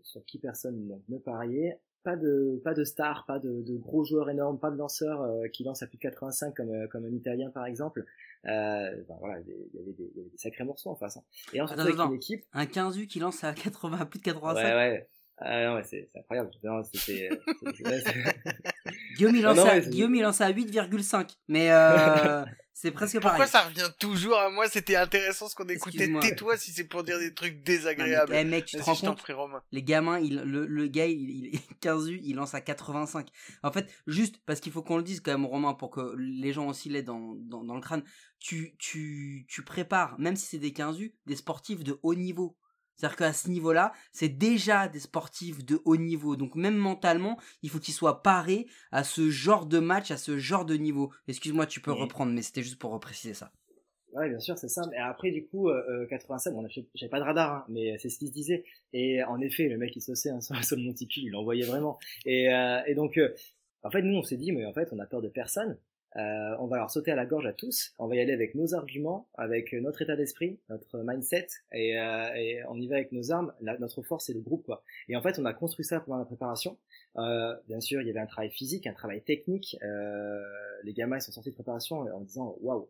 sur 0.03 0.25
qui 0.25 0.39
personne 0.39 0.87
donc, 0.87 1.03
ne 1.09 1.19
pariait, 1.19 1.81
pas 2.05 2.17
de 2.17 2.61
pas 2.63 2.75
de 2.75 2.85
stars, 2.85 3.25
pas 3.27 3.39
de, 3.39 3.63
de, 3.63 3.77
gros 3.77 4.05
joueurs 4.05 4.31
énormes, 4.31 4.59
pas 4.61 4.71
de 4.71 4.77
lanceurs 4.77 5.23
euh, 5.23 5.49
qui 5.49 5.65
lancent 5.65 5.83
à 5.83 5.87
plus 5.87 5.97
de 5.97 6.03
85 6.03 6.55
comme 6.55 6.71
euh, 6.71 6.87
comme 6.87 7.05
un 7.05 7.13
Italien 7.13 7.51
par 7.51 7.67
exemple. 7.67 8.05
Euh, 8.45 9.03
ben 9.09 9.17
voilà, 9.19 9.41
il 9.41 9.49
y, 9.49 9.81
avait 9.81 9.93
des, 9.93 10.13
y 10.15 10.21
avait 10.21 10.29
des 10.29 10.37
sacrés 10.37 10.65
morceaux 10.65 10.91
en 10.91 10.95
face. 10.95 11.17
Hein. 11.17 11.23
Et 11.55 11.61
ensuite 11.63 11.81
avec 11.81 11.97
une 11.99 12.13
équipe, 12.13 12.45
un 12.53 12.67
15 12.67 12.99
U 12.99 13.07
qui 13.07 13.19
lance 13.19 13.43
à 13.43 13.55
80 13.55 14.05
plus 14.07 14.19
de 14.19 14.25
85. 14.25 14.63
Ouais 14.63 14.75
ouais. 14.75 15.09
Ah 15.39 15.65
non, 15.65 15.83
c'est 15.85 16.09
incroyable. 16.15 16.51
C'était. 16.93 17.29
Guillaume, 19.17 19.37
il 19.37 19.43
lance, 19.43 19.59
à, 19.59 19.81
Guillaume, 19.81 20.15
il 20.15 20.23
lance 20.23 20.41
à 20.41 20.51
8,5. 20.51 21.37
Mais 21.49 21.73
euh, 21.73 22.45
c'est 22.73 22.93
presque 22.93 23.21
pareil. 23.21 23.39
Pourquoi 23.39 23.47
ça 23.47 23.63
revient 23.63 23.91
toujours 23.99 24.39
à 24.39 24.49
moi? 24.49 24.69
C'était 24.69 24.95
intéressant 24.95 25.49
ce 25.49 25.57
qu'on 25.57 25.67
écoutait. 25.67 26.09
Tais-toi 26.21 26.57
si 26.57 26.71
c'est 26.71 26.85
pour 26.85 27.03
dire 27.03 27.19
des 27.19 27.35
trucs 27.35 27.65
désagréables. 27.65 28.33
Eh 28.35 28.45
mec, 28.45 28.67
tu 28.67 28.77
te 28.77 28.83
rends 28.83 28.95
compte? 28.95 29.25
Les 29.73 29.83
gamins, 29.83 30.21
il, 30.21 30.37
le, 30.37 30.67
le 30.67 30.87
gars, 30.87 31.07
il, 31.07 31.53
il 31.55 31.61
15 31.81 32.09
U, 32.11 32.21
il 32.25 32.37
lance 32.37 32.55
à 32.55 32.61
85. 32.61 33.29
En 33.65 33.73
fait, 33.73 33.93
juste 34.07 34.37
parce 34.47 34.61
qu'il 34.61 34.71
faut 34.71 34.83
qu'on 34.83 34.99
le 34.99 35.03
dise 35.03 35.21
quand 35.21 35.33
même, 35.33 35.47
Romain, 35.47 35.75
pour 35.75 35.91
que 35.91 36.15
les 36.17 36.53
gens 36.53 36.69
aussi 36.69 36.89
l'aient 36.89 37.03
dans, 37.03 37.35
dans, 37.41 37.65
dans 37.65 37.75
le 37.75 37.81
crâne. 37.81 38.05
Tu, 38.39 38.77
tu, 38.79 39.47
tu 39.49 39.65
prépares, 39.65 40.19
même 40.19 40.37
si 40.37 40.47
c'est 40.47 40.59
des 40.59 40.73
15 40.73 41.01
U, 41.01 41.15
des 41.27 41.37
sportifs 41.37 41.83
de 41.83 41.99
haut 42.03 42.15
niveau. 42.15 42.57
C'est-à-dire 42.97 43.17
qu'à 43.17 43.33
ce 43.33 43.49
niveau-là, 43.49 43.93
c'est 44.13 44.29
déjà 44.29 44.89
des 44.89 45.01
sportifs 45.01 45.65
de 45.65 45.81
haut 45.85 45.97
niveau. 45.97 46.37
Donc 46.37 46.55
même 46.55 46.77
mentalement, 46.77 47.39
il 47.63 47.71
faut 47.71 47.79
qu'ils 47.79 47.95
soient 47.95 48.23
parés 48.23 48.67
à 48.93 49.05
ce 49.05 49.31
genre 49.31 49.67
de 49.67 49.79
match, 49.79 50.11
à 50.11 50.17
ce 50.17 50.39
genre 50.39 50.65
de 50.65 50.75
niveau. 50.75 51.13
Excuse-moi, 51.29 51.67
tu 51.67 51.81
peux 51.81 51.93
reprendre, 51.93 52.33
mais 52.33 52.43
c'était 52.43 52.63
juste 52.63 52.79
pour 52.79 52.93
repréciser 52.93 53.35
ça. 53.35 53.53
Ouais, 54.15 54.29
bien 54.29 54.39
sûr, 54.39 54.57
c'est 54.57 54.69
ça. 54.69 54.83
Et 54.95 54.99
après, 54.99 55.33
du 55.33 55.45
coup, 55.45 55.69
euh, 55.69 56.07
87, 56.07 56.53
euh, 56.53 56.57
bon, 56.57 56.69
j'avais 56.95 57.11
pas 57.11 57.19
de 57.19 57.25
radar, 57.25 57.53
hein, 57.53 57.65
mais 57.69 57.99
c'est 57.99 58.09
ce 58.09 58.19
qu'il 58.19 58.29
se 58.29 58.33
disait. 58.33 58.65
Et 58.93 59.25
en 59.25 59.41
effet, 59.41 59.69
le 59.69 59.77
mec, 59.77 59.95
il 59.97 60.01
saussait 60.01 60.31
hein, 60.31 60.41
sur, 60.41 60.63
sur, 60.65 60.77
le 60.77 60.85
monticule, 60.85 61.25
il 61.25 61.31
l'envoyait 61.31 61.67
vraiment. 61.67 61.99
Et, 62.25 62.49
euh, 62.55 62.81
et 62.87 62.95
donc, 62.95 63.19
euh, 63.19 63.35
en 63.83 63.91
fait, 63.91 64.03
nous, 64.03 64.17
on 64.17 64.23
s'est 64.23 64.37
dit, 64.37 64.53
mais 64.53 64.65
en 64.67 64.73
fait, 64.73 64.89
on 64.93 65.01
a 65.01 65.07
peur 65.07 65.21
de 65.21 65.29
personne. 65.29 65.77
Euh, 66.17 66.57
on 66.61 66.67
va 66.67 66.77
leur 66.77 66.91
sauter 66.91 67.11
à 67.11 67.17
la 67.17 67.27
gorge 67.27 67.47
à 67.47 67.53
tous. 67.53 67.95
On 67.99 68.07
va 68.07 68.17
y 68.17 68.21
aller 68.21 68.33
avec 68.33 68.55
nos 68.55 68.75
arguments, 68.75 69.29
avec 69.35 69.73
notre 69.73 70.03
état 70.03 70.17
d'esprit, 70.17 70.61
notre 70.69 70.99
mindset, 71.05 71.49
et, 71.73 71.99
euh, 71.99 72.35
et, 72.35 72.63
on 72.69 72.81
y 72.81 72.87
va 72.87 72.97
avec 72.97 73.13
nos 73.13 73.33
armes. 73.33 73.53
notre 73.61 74.03
force, 74.03 74.27
c'est 74.27 74.35
le 74.35 74.41
groupe, 74.41 74.65
quoi. 74.65 74.83
Et 75.09 75.17
en 75.17 75.23
fait, 75.23 75.39
on 75.39 75.45
a 75.45 75.53
construit 75.53 75.85
ça 75.85 76.01
pendant 76.01 76.19
la 76.19 76.25
préparation. 76.25 76.79
Euh, 77.17 77.55
bien 77.69 77.81
sûr, 77.81 78.01
il 78.01 78.07
y 78.07 78.11
avait 78.11 78.21
un 78.21 78.27
travail 78.27 78.51
physique, 78.51 78.87
un 78.87 78.93
travail 78.93 79.23
technique. 79.23 79.77
Euh, 79.83 80.43
les 80.85 80.93
gamins 80.93 81.17
ils 81.17 81.23
sont 81.23 81.33
sortis 81.33 81.51
de 81.51 81.55
préparation 81.55 82.01
en 82.01 82.21
disant 82.21 82.57
waouh, 82.61 82.89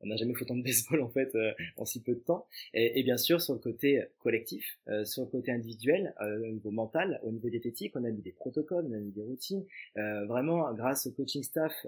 on 0.00 0.06
n'a 0.06 0.16
jamais 0.16 0.34
fait 0.34 0.42
autant 0.42 0.56
de 0.56 0.62
baseball 0.62 1.02
en 1.02 1.08
fait 1.08 1.34
euh, 1.34 1.52
en 1.76 1.84
si 1.84 2.02
peu 2.02 2.14
de 2.14 2.20
temps. 2.20 2.46
Et, 2.74 2.98
et, 2.98 3.02
bien 3.02 3.16
sûr 3.16 3.40
sur 3.40 3.54
le 3.54 3.60
côté 3.60 4.02
collectif, 4.18 4.78
euh, 4.88 5.04
sur 5.04 5.22
le 5.22 5.28
côté 5.28 5.52
individuel, 5.52 6.14
euh, 6.20 6.48
au 6.48 6.52
niveau 6.52 6.70
mental, 6.70 7.20
au 7.22 7.30
niveau 7.30 7.48
diététique, 7.48 7.96
on 7.96 8.04
a 8.04 8.10
mis 8.10 8.22
des 8.22 8.32
protocoles, 8.32 8.86
on 8.88 8.92
a 8.92 8.98
mis 8.98 9.12
des 9.12 9.22
routines. 9.22 9.64
vraiment, 9.94 10.72
grâce 10.74 11.06
au 11.06 11.12
coaching 11.12 11.42
staff 11.42 11.86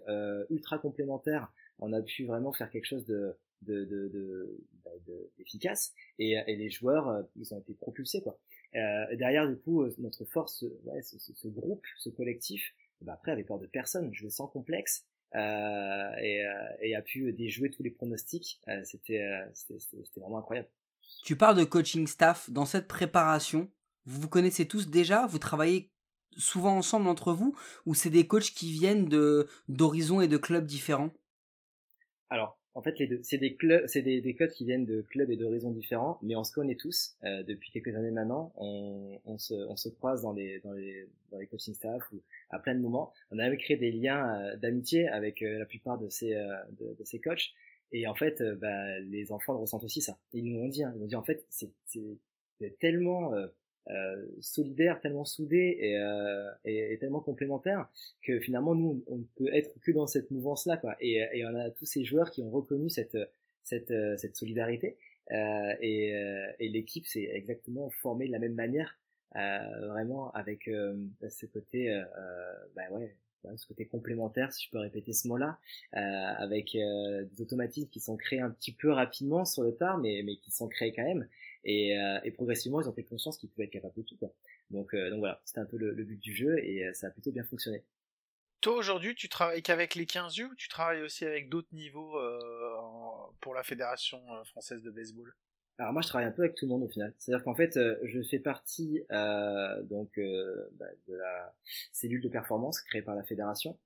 ultra 0.50 0.78
complémentaire, 0.78 1.52
on 1.78 1.92
a 1.92 2.02
pu 2.02 2.24
vraiment 2.24 2.52
faire 2.52 2.70
quelque 2.70 2.86
chose 2.86 3.06
de 3.06 3.36
de, 3.62 3.84
de, 3.84 4.06
de, 4.08 4.60
bah, 4.84 4.92
efficace 5.40 5.92
et, 6.20 6.36
et, 6.46 6.54
les 6.54 6.70
joueurs 6.70 7.24
ils 7.34 7.52
ont 7.52 7.58
été 7.58 7.74
propulsés 7.74 8.22
quoi. 8.22 8.38
derrière 8.72 9.48
du 9.48 9.56
coup 9.56 9.84
notre 9.98 10.24
force, 10.24 10.64
ouais, 10.84 11.02
ce, 11.02 11.18
ce, 11.18 11.48
groupe, 11.48 11.84
ce 11.98 12.08
collectif, 12.08 12.72
bah, 13.00 13.14
après 13.14 13.32
avec 13.32 13.46
peur 13.46 13.58
de 13.58 13.66
personne, 13.66 14.14
jouer 14.14 14.30
sans 14.30 14.46
complexe, 14.46 15.04
euh, 15.04 15.17
et, 15.35 15.38
euh, 15.38 16.76
et, 16.80 16.94
a 16.94 17.02
pu 17.02 17.32
déjouer 17.32 17.70
tous 17.70 17.82
les 17.82 17.90
pronostics. 17.90 18.61
Euh, 18.68 18.80
c'était 18.85 19.23
c'était 19.54 20.20
vraiment 20.20 20.38
incroyable. 20.38 20.68
Tu 21.25 21.37
parles 21.37 21.56
de 21.56 21.64
coaching 21.64 22.06
staff. 22.06 22.50
Dans 22.50 22.64
cette 22.64 22.88
préparation, 22.88 23.70
vous 24.06 24.23
vous 24.23 24.28
connaissez 24.28 24.66
tous 24.66 24.88
déjà? 24.88 25.26
Vous 25.26 25.38
travaillez 25.38 25.90
souvent 26.37 26.76
ensemble 26.76 27.08
entre 27.08 27.32
vous? 27.32 27.56
Ou 27.87 27.94
c'est 27.94 28.11
des 28.11 28.26
coachs 28.26 28.50
qui 28.50 28.73
viennent 28.73 29.08
de 29.08 29.49
d'horizons 29.68 30.20
et 30.20 30.28
de 30.28 30.37
clubs 30.37 30.66
différents? 30.66 31.11
Alors, 32.30 32.58
en 32.78 32.82
fait, 32.82 32.97
les 33.00 33.08
deux. 33.08 33.18
C'est 33.25 33.38
des 33.38 33.56
clubs, 33.56 33.85
c'est 33.88 34.02
des, 34.02 34.20
des 34.20 34.35
coachs 34.35 34.52
qui 34.52 34.64
viennent 34.64 34.87
de 34.87 35.02
clubs 35.02 35.28
et 35.32 35.37
d'horizons 35.37 35.73
différents, 35.73 36.16
mais 36.23 36.37
on 36.37 36.44
se 36.44 36.52
connaît 36.52 36.76
tous 36.76 37.16
euh, 37.25 37.42
depuis 37.42 37.73
quelques 37.73 37.92
années 37.97 38.12
maintenant. 38.12 38.52
On, 38.56 39.18
on, 39.25 39.37
se, 39.37 39.54
on 39.54 39.75
se 39.75 39.88
croise 39.88 40.23
dans 40.23 40.32
les, 40.32 40.61
dans 40.61 40.73
les, 40.73 41.08
dans 41.32 41.38
les 41.38 41.49
coaching 41.49 41.75
staff 41.75 42.00
ou 42.12 42.23
à 42.50 42.61
plein 42.61 42.76
de 42.76 42.80
moments. 42.80 43.12
On 43.32 43.38
a 43.40 43.49
même 43.49 43.58
créé 43.58 43.76
des 43.76 43.90
liens 43.90 44.32
euh, 44.40 44.56
d'amitié 44.56 45.08
avec 45.08 45.42
euh, 45.42 45.58
la 45.58 45.66
plupart 45.66 45.99
de 45.99 46.08
ces, 46.08 46.35
euh, 46.35 46.54
de, 46.78 46.94
de, 46.94 47.04
ces 47.04 47.18
coachs. 47.18 47.50
Et 47.90 48.06
en 48.06 48.14
fait, 48.14 48.42
bah, 48.61 49.00
les 49.00 49.32
enfants 49.32 49.54
le 49.54 49.58
ressentent 49.58 49.82
aussi 49.82 50.00
ça. 50.00 50.16
ils 50.32 50.44
nous 50.44 50.61
ont 50.61 50.68
dit, 50.68 50.85
hein, 50.85 50.92
ils 50.94 50.99
nous 50.99 51.04
ont 51.06 51.08
dit 51.08 51.16
en 51.16 51.25
fait, 51.25 51.44
c'est 51.49 51.73
tellement 52.78 53.35
euh, 53.35 53.47
solidaire, 54.40 55.00
tellement 55.00 55.25
soudé 55.25 55.78
et, 55.80 55.97
euh, 55.97 56.50
et, 56.64 56.92
et, 56.92 56.99
tellement 56.99 57.21
complémentaire 57.21 57.88
que 58.23 58.38
finalement 58.40 58.75
nous 58.75 59.02
on 59.07 59.18
ne 59.18 59.25
peut 59.37 59.52
être 59.54 59.78
que 59.80 59.92
dans 59.92 60.07
cette 60.07 60.30
mouvance 60.30 60.66
là 60.66 60.76
quoi. 60.76 60.97
Et, 61.00 61.25
et 61.33 61.45
on 61.47 61.54
a 61.54 61.71
tous 61.71 61.87
ces 61.87 62.04
joueurs 62.04 62.30
qui 62.30 62.42
ont 62.42 62.50
reconnu 62.50 62.90
cette 62.90 63.16
cette, 63.64 63.92
cette 64.16 64.37
solidarité 64.37 64.97
euh, 65.33 65.75
et, 65.80 66.14
euh, 66.14 66.52
et 66.59 66.68
l'équipe 66.68 67.07
s'est 67.07 67.28
exactement 67.33 67.90
formée 67.90 68.26
de 68.26 68.33
la 68.33 68.38
même 68.38 68.54
manière, 68.54 68.99
euh, 69.37 69.88
vraiment 69.88 70.30
avec 70.33 70.68
euh, 70.68 70.97
ce 71.28 71.47
côté 71.47 72.02
bah 72.75 72.83
ouais 72.90 73.14
ce 73.57 73.66
côté 73.66 73.87
complémentaire, 73.87 74.52
si 74.52 74.66
je 74.66 74.71
peux 74.71 74.78
répéter 74.78 75.12
ce 75.12 75.28
mot-là, 75.28 75.59
euh, 75.97 75.99
avec 75.99 76.75
euh, 76.75 77.25
des 77.33 77.42
automatismes 77.42 77.88
qui 77.88 78.00
sont 78.00 78.16
créés 78.16 78.40
un 78.40 78.50
petit 78.50 78.73
peu 78.73 78.90
rapidement 78.90 79.45
sur 79.45 79.62
le 79.62 79.75
tard, 79.75 79.99
mais, 79.99 80.23
mais 80.25 80.37
qui 80.37 80.50
sont 80.50 80.68
créés 80.68 80.92
quand 80.92 81.04
même. 81.04 81.26
Et, 81.70 81.98
euh, 81.98 82.18
et 82.25 82.30
progressivement, 82.30 82.80
ils 82.80 82.88
ont 82.88 82.92
pris 82.92 83.04
conscience 83.04 83.37
qu'ils 83.37 83.50
pouvaient 83.50 83.66
être 83.66 83.70
capables 83.70 83.94
de 83.94 84.02
tout. 84.02 84.16
Quoi. 84.16 84.32
Donc, 84.70 84.94
euh, 84.94 85.10
donc 85.10 85.18
voilà, 85.18 85.42
c'était 85.44 85.60
un 85.60 85.66
peu 85.66 85.76
le, 85.76 85.92
le, 85.92 86.02
but 86.02 86.18
du 86.18 86.34
jeu 86.34 86.58
et 86.64 86.87
euh, 86.87 86.94
ça 86.94 87.08
a 87.08 87.10
plutôt 87.10 87.30
bien 87.30 87.44
fonctionné. 87.44 87.84
Toi 88.62 88.75
aujourd'hui, 88.75 89.14
tu 89.14 89.28
travailles 89.28 89.62
qu'avec 89.62 89.94
les 89.94 90.06
15 90.06 90.38
U 90.38 90.44
ou 90.44 90.54
tu 90.54 90.68
travailles 90.68 91.02
aussi 91.02 91.26
avec 91.26 91.50
d'autres 91.50 91.68
niveaux 91.72 92.18
pour 93.40 93.54
la 93.54 93.62
Fédération 93.62 94.20
française 94.46 94.82
de 94.82 94.90
baseball? 94.90 95.32
Alors 95.78 95.92
moi 95.92 96.02
je 96.02 96.08
travaille 96.08 96.26
un 96.26 96.32
peu 96.32 96.42
avec 96.42 96.56
tout 96.56 96.64
le 96.64 96.70
monde 96.70 96.82
au 96.82 96.88
final. 96.88 97.14
C'est-à-dire 97.18 97.44
qu'en 97.44 97.54
fait 97.54 97.78
je 98.02 98.20
fais 98.22 98.40
partie 98.40 99.04
euh, 99.12 99.80
donc 99.84 100.18
euh, 100.18 100.68
bah, 100.72 100.87
de 101.06 101.14
la 101.14 101.54
cellule 101.92 102.20
de 102.20 102.28
performance 102.28 102.80
créée 102.80 103.02
par 103.02 103.14
la 103.14 103.22
fédération. 103.22 103.78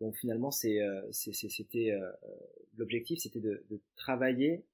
Donc 0.00 0.16
finalement 0.16 0.50
c'est 0.50 0.80
c'était 1.12 1.96
l'objectif 2.76 3.20
c'était 3.20 3.38
de, 3.38 3.64
de, 3.70 3.80
travailler 3.96 4.64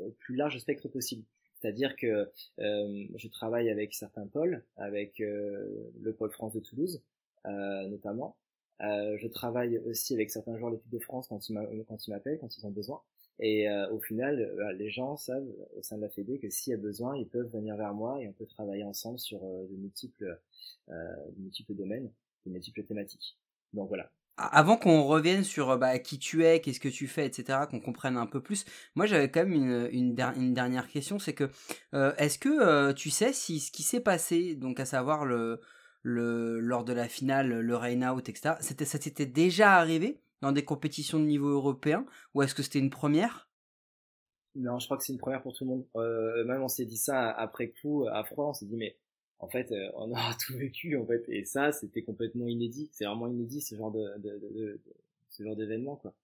au 0.00 0.10
plus 0.10 0.36
large 0.36 0.58
spectre 0.58 0.88
possible. 0.88 1.24
C'est-à-dire 1.60 1.96
que 1.96 2.30
euh, 2.60 3.06
je 3.16 3.28
travaille 3.28 3.70
avec 3.70 3.94
certains 3.94 4.26
pôles, 4.26 4.62
avec 4.76 5.20
euh, 5.20 5.90
le 6.00 6.12
pôle 6.12 6.30
France 6.30 6.52
de 6.52 6.60
Toulouse 6.60 7.02
euh, 7.46 7.88
notamment. 7.88 8.36
je 8.80 9.26
travaille 9.28 9.78
aussi 9.78 10.14
avec 10.14 10.30
certains 10.30 10.56
joueurs 10.58 10.70
de 10.70 10.76
l'équipe 10.76 10.92
de 10.92 10.98
France 10.98 11.28
quand 11.28 11.48
ils 11.48 11.54
m'appellent, 12.08 12.38
quand 12.38 12.56
ils 12.56 12.66
ont 12.66 12.70
besoin. 12.70 13.00
Et 13.38 13.68
au 13.90 14.00
final, 14.00 14.34
les 14.78 14.90
gens 14.90 15.16
savent 15.16 15.46
au 15.76 15.82
sein 15.82 15.96
de 15.96 16.02
la 16.02 16.08
Fédé 16.08 16.38
que 16.38 16.48
s'il 16.48 16.70
y 16.70 16.74
a 16.74 16.78
besoin, 16.78 17.16
ils 17.16 17.28
peuvent 17.28 17.50
venir 17.52 17.76
vers 17.76 17.94
moi 17.94 18.20
et 18.22 18.28
on 18.28 18.32
peut 18.32 18.46
travailler 18.46 18.84
ensemble 18.84 19.18
sur 19.18 19.40
de 19.40 19.76
multiples 19.76 20.38
domaines, 21.70 22.10
de 22.46 22.50
multiples 22.50 22.82
thématiques. 22.84 23.36
Donc 23.74 23.88
voilà, 23.88 24.10
avant 24.36 24.76
qu'on 24.76 25.02
revienne 25.04 25.44
sur 25.44 25.78
bah, 25.78 25.98
qui 25.98 26.18
tu 26.18 26.44
es, 26.44 26.60
qu'est-ce 26.60 26.80
que 26.80 26.88
tu 26.88 27.06
fais, 27.06 27.26
etc., 27.26 27.60
qu'on 27.70 27.80
comprenne 27.80 28.16
un 28.16 28.26
peu 28.26 28.42
plus, 28.42 28.64
moi 28.94 29.06
j'avais 29.06 29.30
quand 29.30 29.46
même 29.46 29.88
une, 29.92 30.14
dernière 30.54 30.88
question, 30.88 31.18
c'est 31.18 31.34
que 31.34 31.50
euh, 31.94 32.14
est-ce 32.18 32.38
que 32.38 32.48
euh, 32.48 32.92
tu 32.92 33.10
sais 33.10 33.32
si 33.32 33.60
ce 33.60 33.70
qui 33.70 33.82
s'est 33.82 34.00
passé, 34.00 34.54
donc 34.54 34.78
à 34.80 34.84
savoir 34.84 35.24
le, 35.24 35.60
lors 36.04 36.84
de 36.84 36.92
la 36.92 37.08
finale, 37.08 37.60
le 37.60 37.76
rain 37.76 38.02
out, 38.02 38.28
etc., 38.28 38.56
ça 38.60 39.00
s'était 39.00 39.26
déjà 39.26 39.74
arrivé 39.74 40.20
dans 40.42 40.52
des 40.52 40.64
compétitions 40.64 41.18
de 41.18 41.24
niveau 41.24 41.48
européen, 41.48 42.04
ou 42.34 42.42
est-ce 42.42 42.54
que 42.54 42.62
c'était 42.62 42.78
une 42.78 42.90
première? 42.90 43.48
Non, 44.54 44.78
je 44.78 44.86
crois 44.86 44.96
que 44.96 45.04
c'est 45.04 45.12
une 45.12 45.18
première 45.18 45.42
pour 45.42 45.52
tout 45.52 45.64
le 45.64 45.70
monde. 45.70 45.86
Euh, 45.96 46.44
même 46.44 46.62
on 46.62 46.68
s'est 46.68 46.86
dit 46.86 46.96
ça 46.96 47.30
après 47.30 47.72
coup, 47.82 48.06
à 48.10 48.24
froid, 48.24 48.46
on 48.46 48.54
s'est 48.54 48.66
dit 48.66 48.76
mais 48.76 48.96
en 49.38 49.48
fait, 49.48 49.70
euh, 49.72 49.90
on 49.94 50.12
a 50.14 50.34
tout 50.46 50.56
vécu, 50.56 50.96
en 50.96 51.06
fait. 51.06 51.24
Et 51.28 51.44
ça, 51.44 51.72
c'était 51.72 52.02
complètement 52.02 52.46
inédit. 52.46 52.88
C'est 52.92 53.04
vraiment 53.04 53.26
inédit, 53.26 53.60
ce 53.60 53.74
genre 53.74 53.92
de, 53.92 54.18
de, 54.18 54.30
de, 54.38 54.48
de 54.54 54.80
ce 55.30 55.42
genre 55.42 55.56
d'événement, 55.56 55.96
quoi. 55.96 56.14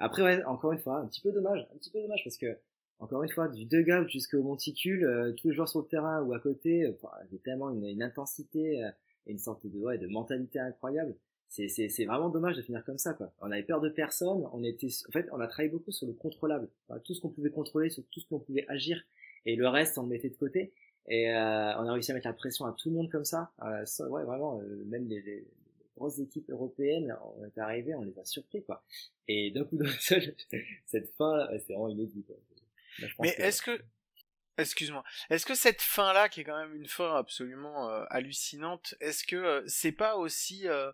Après, 0.00 0.22
ouais, 0.22 0.44
encore 0.44 0.72
une 0.72 0.80
fois, 0.80 0.98
un 0.98 1.06
petit 1.06 1.20
peu 1.20 1.30
dommage, 1.30 1.68
un 1.72 1.78
petit 1.78 1.90
peu 1.90 2.00
dommage 2.00 2.22
parce 2.24 2.36
que, 2.36 2.58
encore 2.98 3.22
une 3.22 3.30
fois, 3.30 3.48
du 3.48 3.64
dugout 3.64 4.08
jusqu'au 4.08 4.42
monticule, 4.42 5.04
euh, 5.04 5.32
tous 5.32 5.48
les 5.48 5.54
joueurs 5.54 5.68
sur 5.68 5.80
le 5.80 5.86
terrain 5.86 6.22
ou 6.22 6.32
à 6.32 6.40
côté, 6.40 6.84
euh, 6.84 6.92
j'ai 7.30 7.38
tellement 7.38 7.70
une, 7.70 7.84
une 7.84 8.02
intensité 8.02 8.80
et 9.26 9.30
une 9.30 9.38
sorte 9.38 9.66
de, 9.66 9.78
ouais, 9.78 9.98
de 9.98 10.08
mentalité 10.08 10.58
incroyable. 10.58 11.14
C'est, 11.48 11.68
c'est, 11.68 11.88
c'est 11.88 12.04
vraiment 12.04 12.30
dommage 12.30 12.56
de 12.56 12.62
finir 12.62 12.84
comme 12.84 12.98
ça, 12.98 13.14
quoi. 13.14 13.32
On 13.40 13.52
avait 13.52 13.62
peur 13.62 13.80
de 13.80 13.88
personne, 13.88 14.44
on 14.52 14.64
était, 14.64 14.88
en 15.08 15.12
fait, 15.12 15.28
on 15.30 15.38
a 15.38 15.46
travaillé 15.46 15.68
beaucoup 15.68 15.92
sur 15.92 16.06
le 16.06 16.12
contrôlable. 16.12 16.68
tout 17.04 17.14
ce 17.14 17.20
qu'on 17.20 17.28
pouvait 17.28 17.50
contrôler, 17.50 17.90
sur 17.90 18.02
tout 18.10 18.18
ce 18.18 18.26
qu'on 18.26 18.40
pouvait 18.40 18.64
agir. 18.68 19.00
Et 19.46 19.54
le 19.54 19.68
reste, 19.68 19.96
on 19.98 20.02
le 20.02 20.08
mettait 20.08 20.30
de 20.30 20.36
côté. 20.36 20.72
Et 21.08 21.30
euh, 21.30 21.76
on 21.78 21.86
a 21.86 21.92
réussi 21.92 22.10
à 22.10 22.14
mettre 22.14 22.26
la 22.26 22.32
pression 22.32 22.64
à 22.66 22.72
tout 22.72 22.90
le 22.90 22.96
monde 22.96 23.10
comme 23.10 23.24
ça. 23.24 23.52
Euh, 23.62 23.84
ouais, 24.08 24.24
vraiment, 24.24 24.60
euh, 24.60 24.84
même 24.86 25.06
les, 25.08 25.20
les, 25.20 25.46
grosses 25.96 26.18
équipes 26.18 26.50
européennes, 26.50 27.16
on 27.36 27.44
est 27.44 27.56
arrivé, 27.58 27.94
on 27.94 28.02
les 28.02 28.18
a 28.18 28.24
surpris, 28.24 28.64
quoi. 28.64 28.82
Et 29.28 29.52
d'un 29.52 29.64
coup 29.64 29.76
d'un 29.76 29.90
seul, 30.00 30.34
cette 30.86 31.08
fin, 31.16 31.46
c'est 31.58 31.72
vraiment 31.72 31.88
inédit, 31.88 32.24
quoi. 32.24 32.36
Mais 33.20 33.34
est-ce 33.38 33.62
que 33.62 33.80
Excuse-moi. 34.56 35.02
Est-ce 35.30 35.46
que 35.46 35.54
cette 35.54 35.82
fin-là, 35.82 36.28
qui 36.28 36.40
est 36.40 36.44
quand 36.44 36.56
même 36.56 36.76
une 36.76 36.86
fin 36.86 37.16
absolument 37.16 37.90
euh, 37.90 38.04
hallucinante, 38.10 38.94
est-ce 39.00 39.24
que 39.24 39.34
euh, 39.34 39.62
c'est 39.66 39.92
pas 39.92 40.16
aussi 40.16 40.68
euh, 40.68 40.92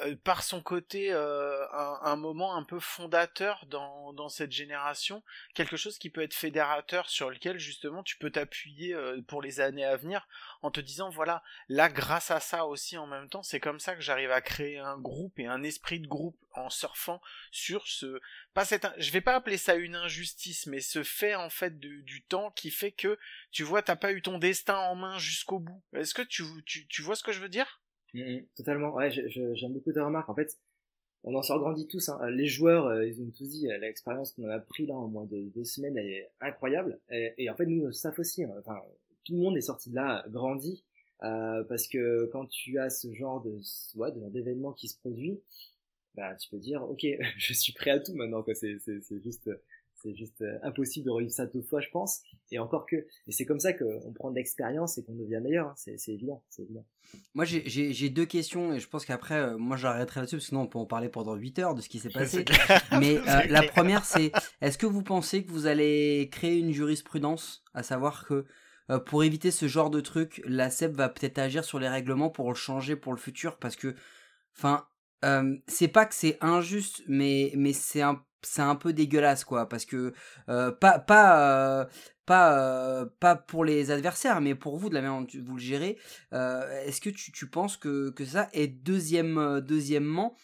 euh, 0.00 0.16
par 0.24 0.42
son 0.42 0.60
côté 0.60 1.12
euh, 1.12 1.64
un, 1.72 2.00
un, 2.02 2.16
moment 2.16 2.56
un 2.56 2.64
peu 2.64 2.80
fondateur 2.80 3.64
dans, 3.66 4.12
dans 4.12 4.28
cette 4.28 4.52
génération, 4.52 5.22
quelque 5.54 5.76
chose 5.76 5.98
qui 5.98 6.10
peut 6.10 6.22
être 6.22 6.34
fédérateur 6.34 7.08
sur 7.08 7.30
lequel 7.30 7.58
justement 7.58 8.02
tu 8.02 8.16
peux 8.16 8.30
t'appuyer 8.30 8.94
euh, 8.94 9.22
pour 9.22 9.40
les 9.40 9.60
années 9.60 9.84
à 9.84 9.96
venir 9.96 10.26
en 10.62 10.70
te 10.70 10.80
disant 10.80 11.10
voilà 11.10 11.42
là 11.68 11.88
grâce 11.88 12.30
à 12.30 12.40
ça 12.40 12.66
aussi 12.66 12.98
en 12.98 13.06
même 13.06 13.28
temps 13.28 13.42
c'est 13.42 13.60
comme 13.60 13.80
ça 13.80 13.94
que 13.94 14.00
j'arrive 14.00 14.32
à 14.32 14.40
créer 14.40 14.78
un 14.78 14.98
groupe 14.98 15.38
et 15.38 15.46
un 15.46 15.62
esprit 15.62 16.00
de 16.00 16.08
groupe 16.08 16.38
en 16.54 16.70
surfant 16.70 17.20
sur 17.50 17.86
ce 17.86 18.20
pas 18.52 18.64
cette 18.64 18.86
je 18.98 19.10
vais 19.10 19.20
pas 19.20 19.34
appeler 19.34 19.58
ça 19.58 19.74
une 19.74 19.96
injustice 19.96 20.66
mais 20.66 20.80
ce 20.80 21.02
fait 21.02 21.34
en 21.34 21.50
fait 21.50 21.78
du 21.78 22.24
temps 22.28 22.50
qui 22.52 22.70
fait 22.70 22.92
que 22.92 23.18
tu 23.50 23.62
vois 23.62 23.82
t'as 23.82 23.96
pas 23.96 24.12
eu 24.12 24.22
ton 24.22 24.38
destin 24.38 24.76
en 24.76 24.94
main 24.94 25.18
jusqu'au 25.18 25.58
bout. 25.58 25.82
Est-ce 25.94 26.14
que 26.14 26.22
tu, 26.22 26.44
tu, 26.64 26.86
tu 26.88 27.02
vois 27.02 27.16
ce 27.16 27.22
que 27.22 27.32
je 27.32 27.40
veux 27.40 27.48
dire? 27.48 27.80
Mmh, 28.14 28.38
totalement. 28.56 28.94
Ouais, 28.94 29.10
j'aime 29.10 29.72
beaucoup 29.72 29.92
ta 29.92 30.04
remarque. 30.04 30.28
En 30.28 30.34
fait, 30.34 30.58
on 31.24 31.34
en 31.34 31.42
sort 31.42 31.58
grandi 31.58 31.86
tous. 31.86 32.08
Hein. 32.08 32.18
Les 32.30 32.46
joueurs, 32.46 32.86
euh, 32.86 33.06
ils 33.06 33.20
ont 33.20 33.30
tous 33.30 33.48
dit, 33.48 33.70
euh, 33.70 33.78
l'expérience 33.78 34.32
qu'on 34.32 34.48
a 34.48 34.60
pris 34.60 34.86
là 34.86 34.94
en 34.94 35.08
moins 35.08 35.24
de 35.24 35.42
deux 35.54 35.64
semaines, 35.64 35.96
elle 35.98 36.08
est 36.08 36.30
incroyable. 36.40 37.00
Et, 37.10 37.50
en 37.50 37.56
fait, 37.56 37.66
nous, 37.66 37.90
ça 37.92 38.12
aussi. 38.16 38.44
Hein. 38.44 38.54
Enfin, 38.60 38.80
tout 39.24 39.34
le 39.34 39.40
monde 39.40 39.56
est 39.56 39.62
sorti 39.62 39.90
de 39.90 39.96
là 39.96 40.24
grandi. 40.28 40.84
Euh, 41.22 41.64
parce 41.64 41.88
que 41.88 42.26
quand 42.32 42.46
tu 42.46 42.78
as 42.78 42.90
ce 42.90 43.12
genre 43.14 43.40
de 43.42 43.58
ouais, 43.96 44.10
d'événement 44.30 44.72
qui 44.72 44.88
se 44.88 44.98
produit, 44.98 45.40
bah 46.14 46.34
tu 46.34 46.48
peux 46.50 46.58
dire 46.58 46.82
ok 46.82 47.06
je 47.38 47.52
suis 47.54 47.72
prêt 47.72 47.90
à 47.90 48.00
tout 48.00 48.14
maintenant 48.14 48.44
c'est 48.52 48.78
c'est 48.78 49.22
juste 49.22 49.48
c'est 50.04 50.14
juste 50.14 50.42
euh, 50.42 50.58
impossible 50.62 51.06
de 51.06 51.10
revivre 51.10 51.32
ça 51.32 51.46
deux 51.46 51.62
fois, 51.62 51.80
je 51.80 51.88
pense. 51.90 52.20
Et 52.52 52.58
encore 52.58 52.86
que, 52.86 52.96
et 52.96 53.32
c'est 53.32 53.46
comme 53.46 53.58
ça 53.58 53.72
qu'on 53.72 54.12
prend 54.12 54.30
de 54.30 54.36
l'expérience 54.36 54.98
et 54.98 55.04
qu'on 55.04 55.14
devient 55.14 55.40
meilleur. 55.42 55.68
Hein. 55.68 55.74
C'est 55.76 56.12
évident, 56.12 56.42
c'est 56.50 56.62
évident. 56.62 56.84
Moi, 57.34 57.44
j'ai 57.44 58.10
deux 58.10 58.26
questions 58.26 58.74
et 58.74 58.80
je 58.80 58.88
pense 58.88 59.04
qu'après, 59.06 59.36
euh, 59.36 59.56
moi, 59.56 59.76
j'arrêterai 59.76 60.20
là-dessus 60.20 60.36
parce 60.36 60.44
que 60.44 60.48
sinon, 60.48 60.62
on 60.62 60.66
peut 60.66 60.78
en 60.78 60.86
parler 60.86 61.08
pendant 61.08 61.34
8 61.34 61.58
heures 61.60 61.74
de 61.74 61.80
ce 61.80 61.88
qui 61.88 61.98
s'est 61.98 62.10
passé. 62.12 62.44
Mais 63.00 63.16
euh, 63.16 63.46
la 63.48 63.62
première, 63.62 64.04
c'est 64.04 64.30
est-ce 64.60 64.76
que 64.76 64.86
vous 64.86 65.02
pensez 65.02 65.44
que 65.44 65.50
vous 65.50 65.66
allez 65.66 66.28
créer 66.30 66.58
une 66.58 66.72
jurisprudence, 66.72 67.64
à 67.72 67.82
savoir 67.82 68.26
que 68.26 68.44
pour 69.06 69.24
éviter 69.24 69.50
ce 69.50 69.66
genre 69.66 69.88
de 69.88 70.02
truc, 70.02 70.42
la 70.44 70.68
SEP 70.68 70.92
va 70.92 71.08
peut-être 71.08 71.38
agir 71.38 71.64
sur 71.64 71.78
les 71.78 71.88
règlements 71.88 72.28
pour 72.28 72.50
le 72.50 72.54
changer 72.54 72.96
pour 72.96 73.14
le 73.14 73.18
futur 73.18 73.56
parce 73.56 73.76
que, 73.76 73.94
enfin, 74.54 74.86
c'est 75.66 75.88
pas 75.88 76.06
que 76.06 76.14
c'est 76.14 76.38
injuste, 76.40 77.02
mais 77.06 77.52
mais 77.56 77.72
c'est 77.72 78.02
un 78.02 78.20
un 78.58 78.76
peu 78.76 78.92
dégueulasse 78.92 79.42
quoi 79.42 79.70
parce 79.70 79.86
que 79.86 80.12
pas 80.46 80.98
pas 80.98 81.88
pas 82.26 83.06
pas 83.18 83.36
pour 83.36 83.64
les 83.64 83.90
adversaires 83.90 84.42
mais 84.42 84.54
pour 84.54 84.76
vous 84.76 84.90
de 84.90 84.94
la 84.94 85.00
manière 85.00 85.20
dont 85.20 85.42
vous 85.46 85.54
le 85.56 85.62
gérez 85.62 85.98
est-ce 86.30 87.00
que 87.00 87.08
tu, 87.08 87.32
tu 87.32 87.48
penses 87.48 87.78
que, 87.78 88.10
que 88.10 88.26
ça 88.26 88.50
et 88.52 88.66
deuxième 88.66 89.62
deuxièmement 89.62 90.36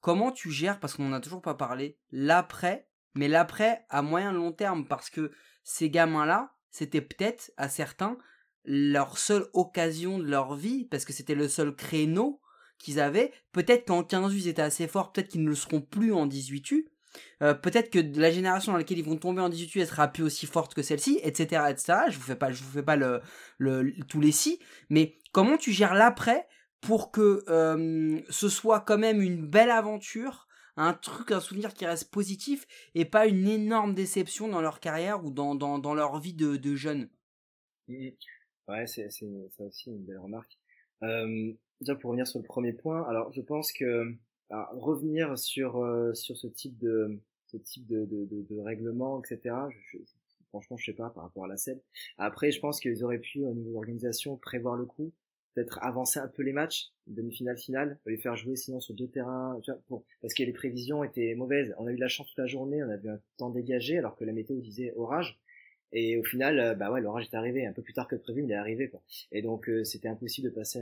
comment 0.00 0.30
tu 0.30 0.52
gères 0.52 0.78
parce 0.78 0.94
qu'on 0.94 1.08
n'en 1.08 1.16
a 1.16 1.20
toujours 1.20 1.42
pas 1.42 1.54
parlé 1.54 1.98
l'après 2.12 2.86
mais 3.16 3.26
l'après 3.26 3.84
à 3.88 4.02
moyen 4.02 4.30
long 4.30 4.52
terme 4.52 4.86
parce 4.86 5.10
que 5.10 5.32
ces 5.64 5.90
gamins 5.90 6.26
là 6.26 6.52
c'était 6.70 7.00
peut-être 7.00 7.50
à 7.56 7.68
certains 7.68 8.18
leur 8.64 9.18
seule 9.18 9.46
occasion 9.52 10.18
de 10.18 10.24
leur 10.24 10.54
vie 10.54 10.84
parce 10.84 11.04
que 11.04 11.12
c'était 11.12 11.34
le 11.34 11.48
seul 11.48 11.74
créneau 11.74 12.40
qu'ils 12.78 13.00
avaient 13.00 13.32
peut-être 13.52 13.86
qu'en 13.86 14.02
15 14.02 14.34
U 14.34 14.38
ils 14.38 14.48
étaient 14.48 14.62
assez 14.62 14.88
forts 14.88 15.12
peut-être 15.12 15.28
qu'ils 15.28 15.42
ne 15.42 15.48
le 15.48 15.54
seront 15.54 15.80
plus 15.80 16.12
en 16.12 16.26
18 16.26 16.70
U 16.70 16.88
euh, 17.42 17.54
peut-être 17.54 17.90
que 17.90 17.98
la 18.18 18.30
génération 18.30 18.72
dans 18.72 18.78
laquelle 18.78 18.98
ils 18.98 19.04
vont 19.04 19.16
tomber 19.16 19.40
en 19.40 19.48
18 19.48 19.80
elle 19.80 19.86
sera 19.86 20.08
plus 20.08 20.22
aussi 20.22 20.46
forte 20.46 20.74
que 20.74 20.82
celle-ci, 20.82 21.20
etc., 21.22 21.62
etc. 21.70 21.98
Je 22.08 22.16
vous 22.16 22.22
fais 22.22 22.36
pas, 22.36 22.50
je 22.50 22.62
vous 22.62 22.70
fais 22.70 22.82
pas 22.82 22.96
le, 22.96 23.20
le 23.58 23.92
tous 24.08 24.20
les 24.20 24.32
si, 24.32 24.60
mais 24.90 25.16
comment 25.32 25.56
tu 25.56 25.72
gères 25.72 25.94
l'après 25.94 26.46
pour 26.80 27.10
que 27.10 27.44
euh, 27.48 28.20
ce 28.28 28.48
soit 28.48 28.80
quand 28.80 28.98
même 28.98 29.20
une 29.20 29.46
belle 29.46 29.70
aventure, 29.70 30.46
un 30.76 30.92
truc, 30.92 31.32
un 31.32 31.40
souvenir 31.40 31.74
qui 31.74 31.86
reste 31.86 32.10
positif 32.10 32.66
et 32.94 33.04
pas 33.04 33.26
une 33.26 33.48
énorme 33.48 33.94
déception 33.94 34.48
dans 34.48 34.60
leur 34.60 34.78
carrière 34.80 35.24
ou 35.24 35.30
dans, 35.30 35.54
dans, 35.54 35.78
dans 35.78 35.94
leur 35.94 36.20
vie 36.20 36.34
de, 36.34 36.56
de 36.56 36.74
jeunes? 36.76 37.08
Mmh. 37.88 38.08
Ouais, 38.68 38.86
c'est 38.86 39.06
aussi 39.06 39.90
une 39.90 40.04
belle 40.04 40.18
remarque. 40.18 40.58
Euh, 41.02 41.52
déjà 41.80 41.94
pour 41.94 42.10
revenir 42.10 42.26
sur 42.26 42.38
le 42.38 42.44
premier 42.44 42.72
point, 42.72 43.02
alors 43.08 43.32
je 43.32 43.40
pense 43.40 43.72
que 43.72 44.14
revenir 44.50 45.38
sur 45.38 45.78
euh, 45.78 46.14
sur 46.14 46.36
ce 46.36 46.46
type 46.46 46.78
de 46.78 47.18
ce 47.46 47.56
type 47.56 47.86
de, 47.86 48.04
de, 48.04 48.24
de, 48.26 48.42
de 48.42 48.60
règlement, 48.60 49.22
etc. 49.22 49.54
Je, 49.70 49.98
je, 49.98 49.98
franchement, 50.48 50.76
je 50.76 50.86
sais 50.86 50.96
pas 50.96 51.10
par 51.10 51.24
rapport 51.24 51.44
à 51.44 51.48
la 51.48 51.56
scène. 51.56 51.80
Après, 52.18 52.50
je 52.50 52.60
pense 52.60 52.80
qu'ils 52.80 53.04
auraient 53.04 53.18
pu 53.18 53.44
au 53.44 53.54
niveau 53.54 53.70
de 53.70 53.74
l'organisation 53.74 54.36
prévoir 54.36 54.76
le 54.76 54.84
coup, 54.84 55.12
peut-être 55.54 55.78
avancer 55.82 56.18
un 56.18 56.28
peu 56.28 56.42
les 56.42 56.52
matchs, 56.52 56.90
demi-finale, 57.06 57.58
finale, 57.58 57.98
les 58.06 58.18
faire 58.18 58.36
jouer 58.36 58.56
sinon 58.56 58.80
sur 58.80 58.94
deux 58.94 59.08
terrains, 59.08 59.58
pour, 59.86 60.04
parce 60.20 60.34
que 60.34 60.42
les 60.42 60.52
prévisions 60.52 61.04
étaient 61.04 61.34
mauvaises. 61.34 61.74
On 61.78 61.86
a 61.86 61.92
eu 61.92 61.96
de 61.96 62.00
la 62.00 62.08
chance 62.08 62.28
toute 62.28 62.38
la 62.38 62.46
journée, 62.46 62.82
on 62.82 62.90
a 62.90 62.96
vu 62.96 63.08
un 63.08 63.20
temps 63.38 63.50
dégagé 63.50 63.98
alors 63.98 64.16
que 64.16 64.24
la 64.24 64.32
météo 64.32 64.60
disait 64.60 64.92
orage. 64.96 65.38
Et 65.92 66.18
au 66.18 66.22
final, 66.22 66.60
euh, 66.60 66.74
bah 66.74 66.90
ouais, 66.90 67.00
l'orage 67.00 67.24
est 67.32 67.34
arrivé 67.34 67.64
un 67.64 67.72
peu 67.72 67.80
plus 67.80 67.94
tard 67.94 68.06
que 68.06 68.16
prévu, 68.16 68.42
mais 68.42 68.48
il 68.48 68.52
est 68.52 68.56
arrivé 68.56 68.90
quoi. 68.90 69.02
Et 69.32 69.40
donc 69.40 69.70
euh, 69.70 69.84
c'était 69.84 70.08
impossible 70.08 70.50
de 70.50 70.54
passer 70.54 70.80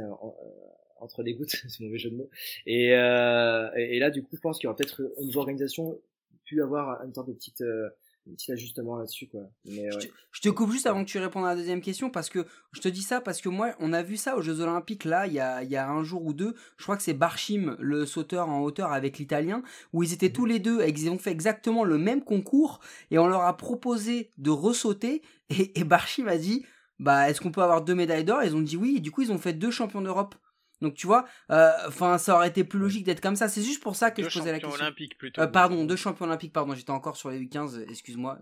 entre 1.01 1.23
les 1.23 1.35
gouttes, 1.35 1.51
c'est 1.69 1.81
mauvais 1.81 1.99
jeu 1.99 2.11
de 2.11 2.17
mots. 2.17 2.31
Et, 2.67 2.95
euh, 2.95 3.71
et, 3.77 3.99
là, 3.99 4.11
du 4.11 4.23
coup, 4.23 4.37
je 4.37 4.41
pense 4.41 4.59
qu'il 4.59 4.67
y 4.67 4.69
aura 4.69 4.77
peut-être 4.77 5.03
une 5.21 5.37
organisation 5.37 6.01
pu 6.45 6.63
avoir 6.63 7.03
une 7.05 7.13
sorte 7.13 7.29
de 7.29 7.33
petite 7.33 7.61
euh, 7.63 7.89
un 8.29 8.35
petit 8.35 8.53
ajustement 8.53 8.97
là-dessus 8.97 9.29
quoi. 9.29 9.43
Mais, 9.65 9.95
ouais. 9.95 10.11
je, 10.33 10.41
te, 10.41 10.49
coupe 10.49 10.73
juste 10.73 10.87
avant 10.87 11.05
que 11.05 11.09
tu 11.09 11.19
répondes 11.19 11.45
à 11.45 11.51
la 11.51 11.57
deuxième 11.57 11.81
question 11.81 12.11
parce 12.11 12.29
que 12.29 12.45
je 12.73 12.81
te 12.81 12.89
dis 12.89 13.03
ça 13.03 13.21
parce 13.21 13.41
que 13.41 13.49
moi 13.49 13.75
on 13.79 13.93
a 13.93 14.03
vu 14.03 14.17
ça 14.17 14.37
aux 14.37 14.43
Jeux 14.43 14.61
Olympiques 14.61 15.05
là 15.05 15.27
il 15.27 15.33
y 15.33 15.41
a, 15.41 15.63
il 15.63 15.71
y 15.71 15.77
a 15.77 15.89
un 15.89 16.03
jour 16.03 16.25
ou 16.25 16.33
deux. 16.33 16.55
Je 16.77 16.83
crois 16.83 16.97
que 16.97 17.03
c'est 17.03 17.15
Barchim 17.15 17.77
le 17.79 18.07
sauteur 18.07 18.49
en 18.49 18.61
hauteur 18.61 18.93
avec 18.93 19.19
l'Italien 19.19 19.63
où 19.93 20.03
ils 20.03 20.13
étaient 20.13 20.33
tous 20.33 20.47
les 20.47 20.59
deux 20.59 20.83
et 20.83 20.89
ils 20.89 21.11
ont 21.11 21.19
fait 21.19 21.31
exactement 21.31 21.85
le 21.85 21.99
même 21.99 22.23
concours 22.23 22.81
et 23.11 23.19
on 23.19 23.27
leur 23.27 23.43
a 23.43 23.57
proposé 23.57 24.31
de 24.39 24.51
ressauter 24.51 25.23
et, 25.51 25.79
et 25.79 25.85
Barchim 25.85 26.27
a 26.27 26.39
dit 26.39 26.65
bah 26.99 27.29
est-ce 27.31 27.41
qu'on 27.41 27.53
peut 27.53 27.63
avoir 27.63 27.83
deux 27.83 27.95
médailles 27.95 28.25
d'or? 28.25 28.43
Ils 28.43 28.57
ont 28.57 28.61
dit 28.61 28.77
oui 28.77 28.97
et 28.97 29.01
du 29.01 29.11
coup 29.11 29.23
ils 29.23 29.33
ont 29.33 29.39
fait 29.39 29.53
deux 29.53 29.71
champions 29.71 30.01
d'Europe. 30.01 30.35
Donc 30.83 30.95
tu 30.95 31.07
vois, 31.07 31.27
euh, 31.51 31.71
enfin 31.87 32.19
ça 32.19 32.35
aurait 32.35 32.49
été 32.49 32.65
plus 32.65 32.79
logique 32.79 33.05
d'être 33.05 33.21
comme 33.21 33.37
ça. 33.37 33.49
C'est 33.49 33.63
juste 33.63 33.83
pour 33.83 33.97
ça 33.97 34.11
que 34.11 34.23
je 34.23 34.39
posais 34.39 34.53
la 34.53 34.61
question. 34.61 34.81
Olympiques 34.81 35.17
plutôt. 35.17 35.41
Euh, 35.41 35.47
pardon, 35.47 35.85
deux 35.85 35.97
champions 35.97 36.27
olympiques. 36.27 36.53
Pardon, 36.53 36.75
j'étais 36.75 36.91
encore 36.91 37.17
sur 37.17 37.31
les 37.31 37.41
U15. 37.41 37.89
Excuse-moi. 37.89 38.39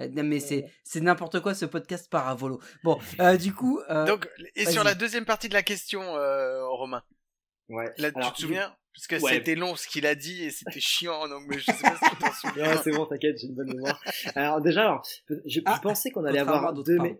Euh, 0.00 0.08
mais 0.14 0.40
c'est 0.40 0.64
c'est 0.82 1.00
n'importe 1.00 1.40
quoi 1.40 1.54
ce 1.54 1.66
podcast 1.66 2.10
par 2.10 2.28
à 2.28 2.34
volo. 2.34 2.60
Bon, 2.82 2.98
du 3.38 3.52
coup. 3.52 3.80
Donc 4.06 4.28
et 4.54 4.66
sur 4.66 4.84
la 4.84 4.94
deuxième 4.94 5.24
partie 5.24 5.48
de 5.48 5.54
la 5.54 5.62
question, 5.62 6.00
Romain. 6.70 7.02
Ouais. 7.68 7.92
Là, 7.98 8.12
tu 8.12 8.32
te 8.32 8.40
souviens? 8.40 8.74
Parce 8.94 9.08
que 9.08 9.18
c'était 9.18 9.56
long 9.56 9.74
ce 9.74 9.88
qu'il 9.88 10.06
a 10.06 10.14
dit 10.14 10.44
et 10.44 10.50
c'était 10.50 10.78
chiant 10.78 11.26
donc 11.26 11.42
mais 11.48 11.58
je 11.58 11.64
sais 11.64 11.82
pas 11.82 11.96
si 11.96 12.10
tu 12.10 12.16
t'en 12.16 12.32
souviens. 12.48 12.76
c'est 12.76 12.92
bon, 12.92 13.06
t'inquiète, 13.06 13.38
j'ai 13.40 13.48
une 13.48 13.54
bonne 13.54 13.74
mémoire. 13.74 14.00
Alors 14.36 14.60
déjà, 14.60 14.82
alors, 14.82 15.06
je 15.46 15.60
ah, 15.64 15.80
pensais 15.82 16.12
qu'on 16.12 16.24
allait 16.24 16.38
avoir 16.38 16.72
deux, 16.72 16.98
mais 17.00 17.18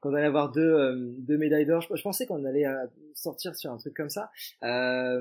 qu'on 0.00 0.14
allait 0.14 0.26
avoir 0.26 0.50
deux, 0.50 0.60
euh, 0.60 1.14
deux 1.18 1.36
médailles 1.36 1.66
d'or. 1.66 1.80
Je, 1.82 2.02
pensais 2.02 2.26
qu'on 2.26 2.44
allait 2.44 2.66
euh, 2.66 2.86
sortir 3.14 3.54
sur 3.54 3.70
un 3.70 3.76
truc 3.76 3.94
comme 3.94 4.08
ça. 4.08 4.30
Euh, 4.62 5.20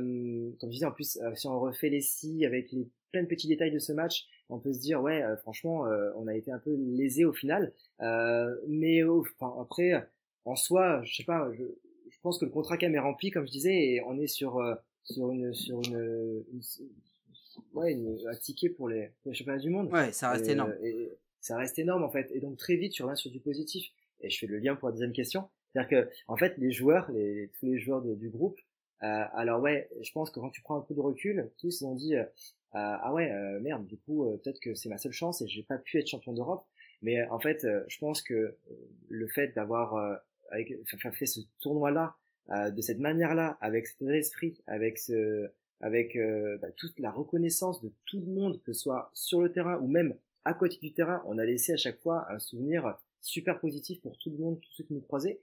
comme 0.60 0.70
je 0.70 0.76
disais, 0.76 0.86
en 0.86 0.92
plus, 0.92 1.18
euh, 1.18 1.34
si 1.36 1.48
on 1.48 1.60
refait 1.60 1.90
les 1.90 2.02
six 2.02 2.46
avec 2.46 2.72
les 2.72 2.88
plein 3.12 3.24
de 3.24 3.28
petits 3.28 3.48
détails 3.48 3.72
de 3.72 3.80
ce 3.80 3.92
match, 3.92 4.26
on 4.50 4.60
peut 4.60 4.74
se 4.74 4.80
dire 4.80 5.02
ouais, 5.02 5.24
franchement, 5.42 5.86
on 6.16 6.28
a 6.28 6.36
été 6.36 6.52
un 6.52 6.60
peu 6.60 6.76
lésé 6.76 7.26
au 7.26 7.34
final. 7.34 7.74
mais 8.00 9.04
enfin, 9.04 9.52
après, 9.60 10.08
en 10.46 10.56
soi, 10.56 11.02
je 11.04 11.16
sais 11.16 11.24
pas, 11.24 11.52
je, 11.54 11.64
je, 12.12 12.18
pense 12.22 12.38
que 12.38 12.46
le 12.46 12.52
contrat 12.52 12.78
même 12.80 12.94
est 12.94 13.00
rempli, 13.00 13.32
comme 13.32 13.48
je 13.48 13.52
disais, 13.52 13.74
et 13.74 14.02
on 14.04 14.20
est 14.20 14.28
sur 14.28 14.62
sur 15.04 15.32
une 15.32 15.56
sur 15.56 15.82
une, 15.82 16.44
une 16.54 16.62
ouais, 17.74 17.94
une, 17.94 18.16
un 18.28 18.36
ticket 18.36 18.70
pour 18.70 18.90
les, 18.90 19.10
pour 19.24 19.32
les 19.32 19.38
championnats 19.38 19.60
du 19.60 19.72
monde. 19.72 19.92
Ouais, 19.92 20.12
ça 20.12 20.32
reste 20.32 20.48
énorme. 20.48 20.76
Et, 20.84 21.10
ça 21.42 21.58
reste 21.58 21.80
énorme 21.80 22.04
en 22.04 22.10
fait. 22.10 22.32
Et 22.34 22.40
donc 22.40 22.58
très 22.58 22.76
vite, 22.76 22.94
tu 22.94 23.02
reviens 23.02 23.16
sur 23.16 23.32
du 23.32 23.40
positif 23.40 23.90
et 24.22 24.30
je 24.30 24.40
fais 24.40 24.48
le 24.48 24.60
lien 24.60 24.76
pour 24.76 24.90
la 24.90 24.94
deuxième 24.94 25.14
question. 25.14 25.50
C'est-à-dire 25.72 25.90
que, 25.90 26.10
en 26.28 26.36
fait, 26.36 26.58
les 26.58 26.72
joueurs, 26.72 27.12
les, 27.12 27.52
tous 27.60 27.66
les 27.66 27.80
joueurs 27.80 28.02
du 28.02 28.30
groupe, 28.30 28.60
euh, 29.04 29.24
alors 29.34 29.62
ouais, 29.62 29.90
je 30.02 30.12
pense 30.12 30.30
que 30.30 30.40
quand 30.40 30.50
tu 30.50 30.62
prends 30.62 30.78
un 30.78 30.82
peu 30.82 30.94
de 30.94 31.00
recul, 31.00 31.52
tous 31.58 31.82
ils 31.82 31.86
ont 31.86 31.96
dit, 31.96 32.16
euh, 32.76 32.98
ah 33.02 33.14
ouais, 33.14 33.32
euh, 33.32 33.60
merde, 33.60 33.86
du 33.88 33.98
coup, 33.98 34.26
euh, 34.26 34.38
peut-être 34.38 34.60
que 34.60 34.76
c'est 34.76 34.90
ma 34.90 34.98
seule 34.98 35.12
chance 35.12 35.42
et 35.42 35.48
j'ai 35.48 35.64
pas 35.64 35.78
pu 35.78 35.98
être 35.98 36.08
champion 36.08 36.34
d'Europe. 36.34 36.64
Mais 37.02 37.26
en 37.30 37.40
fait, 37.40 37.66
je 37.88 37.98
pense 38.00 38.22
que 38.22 38.58
le 39.08 39.28
fait 39.30 39.56
d'avoir 39.56 40.20
avec, 40.52 40.74
fait 40.86 41.26
ce 41.26 41.40
tournoi-là 41.62 42.18
de 42.50 42.82
cette 42.82 43.00
manière-là, 43.00 43.58
avec 43.62 43.88
cet 43.88 44.02
esprit, 44.10 44.62
avec 44.68 44.98
ce, 44.98 45.50
avec 45.80 46.18
bah, 46.62 46.68
toute 46.76 47.00
la 47.00 47.10
reconnaissance 47.10 47.82
de 47.82 47.94
tout 48.06 48.20
le 48.20 48.26
monde, 48.26 48.62
que 48.64 48.74
ce 48.74 48.82
soit 48.82 49.12
sur 49.14 49.40
le 49.40 49.50
terrain 49.50 49.80
ou 49.80 49.88
même 49.88 50.14
à 50.44 50.54
côté 50.54 50.76
du 50.82 50.92
terrain, 50.92 51.24
on 51.26 51.38
a 51.38 51.46
laissé 51.46 51.72
à 51.72 51.78
chaque 51.78 52.02
fois 52.02 52.28
un 52.30 52.38
souvenir 52.38 52.98
super 53.22 53.60
positif 53.60 54.02
pour 54.02 54.18
tout 54.18 54.30
le 54.30 54.38
monde, 54.38 54.60
tous 54.62 54.72
ceux 54.74 54.84
qui 54.84 54.94
nous 54.94 55.02
croisaient. 55.02 55.40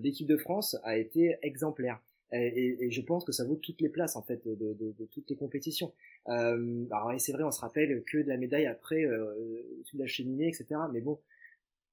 L'équipe 0.00 0.26
de 0.26 0.36
France 0.36 0.76
a 0.82 0.96
été 0.96 1.36
exemplaire. 1.42 2.00
Et, 2.32 2.86
et, 2.86 2.90
je 2.90 3.02
pense 3.02 3.24
que 3.24 3.32
ça 3.32 3.44
vaut 3.44 3.56
toutes 3.56 3.80
les 3.82 3.90
places 3.90 4.16
en 4.16 4.22
fait 4.22 4.40
de, 4.46 5.06
toutes 5.10 5.28
les 5.28 5.36
compétitions. 5.36 5.92
Euh, 6.28 6.86
alors 6.90 7.12
c'est 7.18 7.32
vrai, 7.32 7.42
on 7.42 7.50
se 7.50 7.60
rappelle 7.60 8.02
que 8.04 8.18
de 8.18 8.28
la 8.28 8.38
médaille 8.38 8.66
après 8.66 9.04
euh, 9.04 9.34
de 9.92 9.98
la 9.98 10.06
cheminée, 10.06 10.48
etc. 10.48 10.80
Mais 10.92 11.02
bon, 11.02 11.18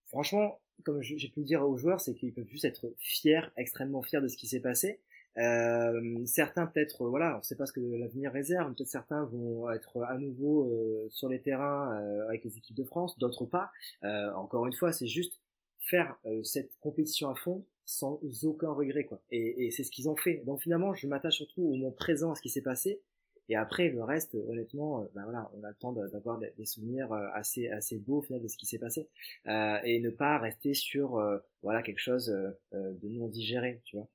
franchement, 0.08 0.60
comme 0.86 1.02
j'ai 1.02 1.28
pu 1.28 1.42
le 1.42 1.46
dire 1.46 1.68
aux 1.68 1.76
joueurs, 1.76 2.00
c'est 2.00 2.14
qu'ils 2.14 2.34
peuvent 2.34 2.48
juste 2.48 2.64
être 2.64 2.94
fiers, 3.00 3.52
extrêmement 3.58 4.02
fiers 4.02 4.22
de 4.22 4.30
ce 4.30 4.38
qui 4.38 4.48
s'est 4.48 4.62
passé. 4.62 5.02
Euh, 5.38 6.26
certains 6.26 6.66
peut-être, 6.68 7.08
voilà, 7.08 7.36
on 7.36 7.38
ne 7.38 7.44
sait 7.44 7.56
pas 7.56 7.66
ce 7.66 7.74
que 7.74 7.80
l'avenir 7.80 8.32
réserve. 8.32 8.74
Peut-être 8.74 8.90
certains 8.90 9.26
vont 9.26 9.72
être 9.72 10.02
à 10.04 10.18
nouveau 10.18 10.70
euh, 10.70 11.08
sur 11.10 11.30
les 11.30 11.42
terrains 11.42 11.98
euh, 12.02 12.28
avec 12.28 12.44
les 12.44 12.58
équipes 12.58 12.76
de 12.76 12.84
France, 12.84 13.18
d'autres 13.20 13.46
pas. 13.46 13.72
Euh, 14.04 14.34
encore 14.34 14.66
une 14.66 14.74
fois, 14.74 14.92
c'est 14.92 15.08
juste 15.08 15.40
faire 15.80 16.18
cette 16.44 16.78
compétition 16.82 17.30
à 17.30 17.36
fond 17.36 17.66
sans 17.86 18.20
aucun 18.44 18.72
regret, 18.72 19.06
quoi. 19.06 19.22
Et, 19.32 19.66
et 19.66 19.72
c'est 19.72 19.84
ce 19.84 19.90
qu'ils 19.90 20.08
ont 20.10 20.16
fait. 20.16 20.44
Donc 20.46 20.62
finalement, 20.62 20.94
je 20.94 21.08
m'attache 21.08 21.38
surtout 21.38 21.64
au 21.64 21.72
moment 21.72 21.92
présent 21.92 22.32
à 22.32 22.36
ce 22.36 22.42
qui 22.42 22.50
s'est 22.50 22.62
passé. 22.62 23.02
Et 23.48 23.56
après, 23.56 23.90
le 23.90 24.04
reste, 24.04 24.36
honnêtement, 24.36 25.08
ben 25.16 25.24
voilà, 25.24 25.50
on 25.58 25.64
a 25.64 25.70
le 25.70 25.76
temps 25.76 25.92
d'avoir 25.94 26.38
des 26.38 26.66
souvenirs 26.66 27.12
assez 27.34 27.68
assez 27.70 27.98
beaux 27.98 28.20
au 28.20 28.22
final 28.22 28.44
de 28.44 28.48
ce 28.48 28.56
qui 28.58 28.68
s'est 28.68 28.78
passé 28.78 29.08
euh, 29.48 29.80
et 29.84 30.00
ne 30.00 30.12
pas 30.12 30.38
rester 30.38 30.76
sur 30.76 31.20
voilà 31.64 31.82
quelque 31.82 32.00
chose 32.00 32.28
de 32.72 33.10
non 33.10 33.28
digéré, 33.28 33.82
tu 33.86 33.96
vois. 33.96 34.08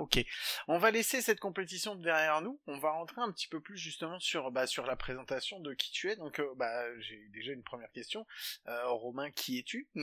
Ok, 0.00 0.18
on 0.66 0.78
va 0.78 0.90
laisser 0.90 1.20
cette 1.20 1.40
compétition 1.40 1.94
derrière 1.94 2.40
nous. 2.40 2.58
On 2.66 2.78
va 2.78 2.90
rentrer 2.90 3.20
un 3.20 3.30
petit 3.30 3.48
peu 3.48 3.60
plus 3.60 3.76
justement 3.76 4.18
sur 4.18 4.50
bah, 4.50 4.66
sur 4.66 4.86
la 4.86 4.96
présentation 4.96 5.60
de 5.60 5.74
qui 5.74 5.92
tu 5.92 6.10
es. 6.10 6.16
Donc 6.16 6.40
euh, 6.40 6.48
bah 6.56 6.84
j'ai 7.00 7.28
déjà 7.34 7.52
une 7.52 7.62
première 7.62 7.92
question. 7.92 8.26
Euh, 8.66 8.88
Romain, 8.88 9.30
qui 9.30 9.58
es-tu 9.58 9.88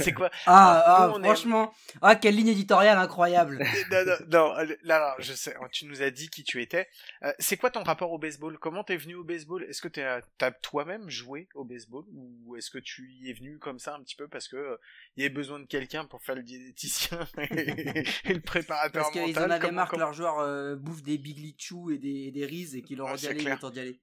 C'est 0.00 0.12
quoi 0.12 0.30
Ah, 0.46 0.84
ah 0.86 1.12
franchement, 1.20 1.74
ah 2.02 2.14
quelle 2.14 2.36
ligne 2.36 2.48
éditoriale 2.48 2.96
incroyable. 2.98 3.58
non, 3.90 4.04
non, 4.06 4.54
non, 4.54 4.74
là, 4.84 5.16
je 5.18 5.32
sais. 5.32 5.56
Tu 5.72 5.86
nous 5.86 6.00
as 6.00 6.10
dit 6.10 6.30
qui 6.30 6.44
tu 6.44 6.62
étais. 6.62 6.88
Euh, 7.24 7.32
c'est 7.40 7.56
quoi 7.56 7.70
ton 7.70 7.82
rapport 7.82 8.12
au 8.12 8.18
baseball? 8.18 8.58
Comment 8.60 8.84
t'es 8.84 8.96
venu 8.96 9.16
au 9.16 9.24
baseball? 9.24 9.64
Est-ce 9.64 9.82
que 9.82 9.88
t'as 9.88 10.20
as, 10.40 10.50
toi-même 10.52 11.10
joué 11.10 11.48
au 11.54 11.64
baseball? 11.64 12.04
Ou 12.12 12.54
est-ce 12.54 12.70
que 12.70 12.78
tu 12.78 13.10
y 13.10 13.30
es 13.30 13.32
venu 13.32 13.58
comme 13.58 13.80
ça 13.80 13.96
un 13.96 14.02
petit 14.04 14.14
peu 14.14 14.28
parce 14.28 14.46
que 14.46 14.78
il 15.16 15.22
y 15.24 15.26
avait 15.26 15.34
besoin 15.34 15.58
de 15.58 15.66
quelqu'un 15.66 16.04
pour 16.04 16.22
faire 16.22 16.36
le 16.36 16.44
diététicien 16.44 17.26
et, 17.38 18.04
le 18.32 18.40
préparateur 18.40 18.83
Parce 18.92 19.10
qu'ils 19.10 19.38
en 19.38 19.50
avaient 19.50 19.70
marre 19.70 19.90
que 19.90 19.96
leurs 19.96 20.12
joueurs 20.12 20.38
euh, 20.40 20.76
bouffent 20.76 21.02
des 21.02 21.18
Big 21.18 21.38
Lichou 21.38 21.90
et 21.90 21.98
des, 21.98 22.30
des 22.30 22.46
Riz 22.46 22.76
et 22.76 22.82
qu'ils 22.82 22.98
leur 22.98 23.08
ont 23.08 23.14
dit 23.14 23.26
allez, 23.26 23.44
d'y 23.44 23.80
aller. 23.80 24.00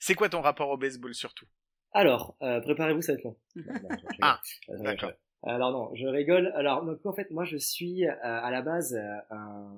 C'est 0.00 0.14
quoi 0.14 0.28
ton 0.28 0.40
rapport 0.40 0.70
au 0.70 0.76
baseball 0.76 1.14
surtout? 1.14 1.46
Alors, 1.92 2.36
euh, 2.42 2.60
préparez-vous, 2.60 3.02
ça 3.02 3.12
va 3.12 3.18
être 3.18 3.24
long. 3.24 3.36
ah, 4.20 4.40
d'accord. 4.68 5.12
Alors 5.44 5.72
non, 5.72 5.94
je 5.94 6.06
rigole. 6.06 6.52
Alors 6.54 6.84
donc, 6.84 7.04
en 7.06 7.12
fait, 7.12 7.30
moi 7.30 7.44
je 7.44 7.56
suis 7.56 8.04
euh, 8.06 8.12
à 8.22 8.50
la 8.50 8.62
base 8.62 8.98
un 9.30 9.72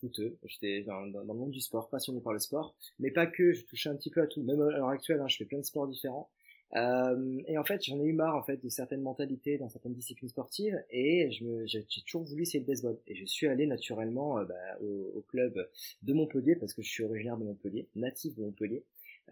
footeux. 0.00 0.38
J'étais 0.44 0.82
dans, 0.82 1.06
dans, 1.06 1.20
le 1.20 1.26
monde 1.38 1.50
du 1.50 1.60
sport, 1.60 1.88
passionné 1.88 2.20
par 2.20 2.32
le 2.32 2.38
sport, 2.38 2.74
mais 2.98 3.10
pas 3.10 3.26
que. 3.26 3.52
Je 3.52 3.64
touchais 3.66 3.88
un 3.88 3.96
petit 3.96 4.10
peu 4.10 4.22
à 4.22 4.26
tout. 4.26 4.42
Même 4.42 4.60
à 4.60 4.70
l'heure 4.70 4.88
actuelle, 4.88 5.20
hein, 5.20 5.28
je 5.28 5.36
fais 5.36 5.44
plein 5.44 5.58
de 5.58 5.64
sports 5.64 5.86
différents. 5.86 6.30
Euh, 6.74 7.40
et 7.46 7.58
en 7.58 7.64
fait, 7.64 7.84
j'en 7.84 8.00
ai 8.00 8.04
eu 8.04 8.12
marre 8.12 8.36
en 8.36 8.42
fait 8.42 8.62
de 8.62 8.68
certaines 8.68 9.02
mentalités 9.02 9.56
dans 9.58 9.68
certaines 9.68 9.94
disciplines 9.94 10.28
sportives, 10.28 10.82
et 10.90 11.30
j'ai 11.30 12.02
toujours 12.06 12.24
voulu 12.24 12.42
essayer 12.42 12.60
le 12.60 12.66
baseball. 12.66 12.98
Et 13.06 13.14
je 13.14 13.24
suis 13.24 13.46
allé 13.46 13.66
naturellement 13.66 14.38
euh, 14.38 14.44
bah, 14.44 14.54
au, 14.82 15.12
au, 15.16 15.20
club 15.28 15.68
de 16.02 16.12
Montpellier 16.12 16.56
parce 16.56 16.74
que 16.74 16.82
je 16.82 16.88
suis 16.88 17.04
originaire 17.04 17.36
de 17.36 17.44
Montpellier, 17.44 17.86
natif 17.94 18.34
de 18.36 18.42
Montpellier 18.42 18.82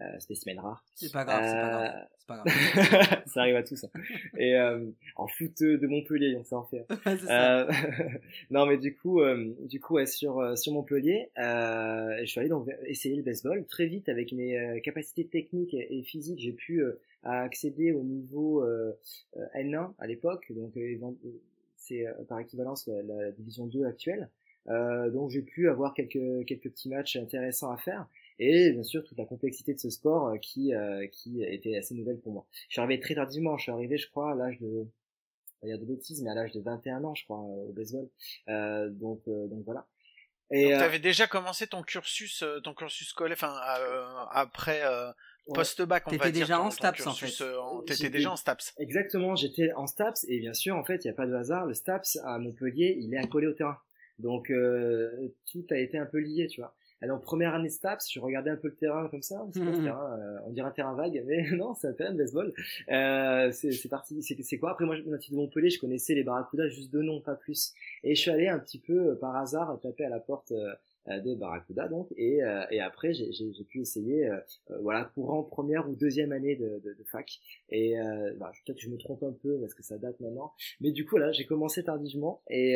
euh, 0.01 0.19
spécimen 0.19 0.59
rare. 0.59 0.83
C'est 0.93 1.11
pas 1.11 1.23
grave, 1.23 1.43
c'est 1.45 1.55
pas 1.55 1.69
grave. 1.69 1.85
Euh, 1.87 2.05
c'est 2.17 2.27
pas 2.27 2.37
grave. 2.37 3.23
ça 3.27 3.39
arrive 3.41 3.55
à 3.55 3.63
tous. 3.63 3.83
Hein. 3.85 3.89
Et 4.37 4.55
euh, 4.55 4.85
en 5.15 5.27
foot 5.27 5.61
de 5.61 5.87
Montpellier, 5.87 6.35
on 6.37 6.43
sait 6.43 6.55
en 6.55 6.65
faire. 6.65 6.85
euh, 7.29 7.71
non, 8.51 8.65
mais 8.65 8.77
du 8.77 8.95
coup, 8.95 9.21
euh, 9.21 9.55
du 9.61 9.79
coup, 9.79 9.95
ouais, 9.95 10.05
sur 10.05 10.57
sur 10.57 10.73
Montpellier, 10.73 11.29
je 11.37 12.25
suis 12.25 12.39
allé 12.39 12.49
donc 12.49 12.69
essayer 12.85 13.15
le 13.15 13.23
baseball 13.23 13.65
très 13.67 13.85
vite 13.85 14.09
avec 14.09 14.33
mes 14.33 14.81
capacités 14.83 15.25
techniques 15.25 15.73
et, 15.73 16.03
physiques. 16.03 16.39
J'ai 16.39 16.53
pu 16.53 16.83
accéder 17.25 17.91
au 17.91 18.03
niveau 18.03 18.65
N1 19.55 19.93
à 19.97 20.07
l'époque, 20.07 20.51
donc 20.51 20.73
c'est 21.75 22.05
par 22.27 22.39
équivalence 22.39 22.87
la, 22.87 23.01
la, 23.01 23.31
division 23.31 23.65
2 23.65 23.85
actuelle. 23.85 24.29
donc 24.67 25.31
j'ai 25.31 25.41
pu 25.41 25.69
avoir 25.69 25.93
quelques 25.93 26.45
quelques 26.45 26.69
petits 26.69 26.89
matchs 26.89 27.15
intéressants 27.15 27.71
à 27.71 27.77
faire 27.77 28.07
et 28.39 28.71
bien 28.71 28.83
sûr 28.83 29.03
toute 29.03 29.17
la 29.17 29.25
complexité 29.25 29.73
de 29.73 29.79
ce 29.79 29.89
sport 29.89 30.27
euh, 30.27 30.37
qui 30.37 30.73
euh, 30.73 31.07
qui 31.07 31.43
était 31.43 31.77
assez 31.77 31.93
nouvelle 31.95 32.19
pour 32.19 32.33
moi. 32.33 32.45
Je 32.67 32.73
suis 32.73 32.81
arrivé 32.81 32.99
très 32.99 33.15
tardivement, 33.15 33.57
je 33.57 33.63
suis 33.63 33.71
arrivé 33.71 33.97
je 33.97 34.09
crois 34.09 34.31
à 34.31 34.35
l'âge 34.35 34.59
de 34.59 34.87
il 35.63 35.69
y 35.69 35.73
a 35.73 35.77
de 35.77 35.85
bêtises 35.85 36.21
mais 36.21 36.29
à 36.29 36.35
l'âge 36.35 36.51
de 36.51 36.61
21 36.61 37.03
ans 37.03 37.15
je 37.15 37.23
crois 37.23 37.37
au 37.37 37.71
baseball. 37.73 38.07
Euh, 38.49 38.89
donc 38.89 39.21
donc 39.25 39.63
voilà. 39.65 39.87
Et 40.51 40.67
tu 40.67 40.73
avais 40.73 40.99
déjà 40.99 41.27
commencé 41.27 41.65
ton 41.67 41.81
cursus 41.81 42.43
ton 42.63 42.73
cursus 42.73 43.07
scolaire 43.07 43.37
enfin 43.37 43.55
après 44.31 44.81
post-bac 45.53 46.03
on 46.07 46.11
T'étais 46.11 46.31
déjà 46.31 46.61
en 46.61 46.71
STAPS 46.71 47.07
en 47.07 47.13
fait. 47.13 47.43
T'étais 47.85 48.09
déjà 48.09 48.31
en 48.31 48.35
STAPS. 48.35 48.73
Exactement, 48.79 49.35
j'étais 49.35 49.71
en 49.73 49.87
STAPS 49.87 50.25
et 50.27 50.39
bien 50.39 50.53
sûr 50.53 50.75
en 50.75 50.83
fait 50.83 51.03
il 51.03 51.07
n'y 51.07 51.11
a 51.11 51.15
pas 51.15 51.27
de 51.27 51.33
hasard, 51.33 51.65
le 51.65 51.73
STAPS 51.73 52.19
à 52.23 52.39
Montpellier 52.39 52.97
il 52.99 53.13
est 53.13 53.17
accolé 53.17 53.47
au 53.47 53.53
terrain. 53.53 53.77
Donc 54.19 54.51
tout 55.51 55.65
a 55.71 55.77
été 55.77 55.97
un 55.97 56.05
peu 56.05 56.19
lié, 56.19 56.47
tu 56.47 56.61
vois. 56.61 56.73
Alors 57.01 57.19
première 57.21 57.53
année 57.53 57.69
STAPS, 57.69 58.11
je 58.11 58.19
regardais 58.19 58.49
un 58.49 58.55
peu 58.55 58.69
le 58.69 58.75
terrain 58.75 59.07
comme 59.09 59.21
ça, 59.21 59.45
terrain, 59.53 60.17
euh, 60.17 60.37
on 60.45 60.51
dirait 60.51 60.67
un 60.67 60.71
terrain 60.71 60.95
vague, 60.95 61.23
mais 61.27 61.51
non, 61.51 61.75
c'est 61.75 61.87
un 61.87 61.93
terrain 61.93 62.13
de 62.13 62.17
baseball. 62.17 62.53
Euh, 62.89 63.51
c'est 63.51 63.89
parti, 63.89 64.23
c'est 64.23 64.57
quoi? 64.57 64.71
Après 64.71 64.85
moi, 64.85 64.95
natif 65.05 65.31
de 65.31 65.35
Montpellier, 65.35 65.69
je 65.69 65.79
connaissais 65.79 66.15
les 66.15 66.23
Barracudas 66.23 66.69
juste 66.69 66.91
de 66.91 67.01
nom, 67.01 67.19
pas 67.19 67.35
plus. 67.35 67.73
Et 68.03 68.15
je 68.15 68.21
suis 68.21 68.31
allé 68.31 68.47
un 68.47 68.59
petit 68.59 68.79
peu 68.79 69.11
euh, 69.11 69.15
par 69.15 69.35
hasard 69.35 69.77
taper 69.81 70.05
à 70.05 70.09
la 70.09 70.19
porte 70.19 70.53
des 71.23 71.35
Barracuda 71.35 71.87
donc. 71.87 72.07
Et, 72.17 72.39
et 72.71 72.79
après 72.79 73.13
j'ai 73.13 73.63
pu 73.67 73.81
essayer 73.81 74.29
voilà 74.81 75.05
courant 75.13 75.43
première 75.43 75.89
ou 75.89 75.95
deuxième 75.95 76.31
année 76.31 76.55
de, 76.55 76.81
de, 76.83 76.93
de 76.93 77.03
fac. 77.03 77.39
Et 77.69 77.95
bah, 78.37 78.51
peut-être 78.65 78.77
que 78.77 78.83
je 78.83 78.89
me 78.89 78.97
trompe 78.97 79.23
un 79.23 79.33
peu 79.33 79.59
parce 79.59 79.73
que 79.73 79.83
ça 79.83 79.97
date 79.97 80.19
maintenant. 80.19 80.53
Mais 80.81 80.91
du 80.91 81.05
coup 81.05 81.17
là 81.17 81.31
j'ai 81.31 81.45
commencé 81.45 81.83
tardivement 81.83 82.41
et, 82.49 82.75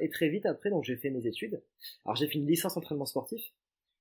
et 0.00 0.08
très 0.10 0.28
vite 0.28 0.46
après 0.46 0.70
donc 0.70 0.84
j'ai 0.84 0.96
fait 0.96 1.10
mes 1.10 1.26
études. 1.26 1.60
Alors 2.04 2.16
j'ai 2.16 2.26
fait 2.26 2.38
une 2.38 2.46
licence 2.46 2.76
entraînement 2.76 3.06
sportif 3.06 3.52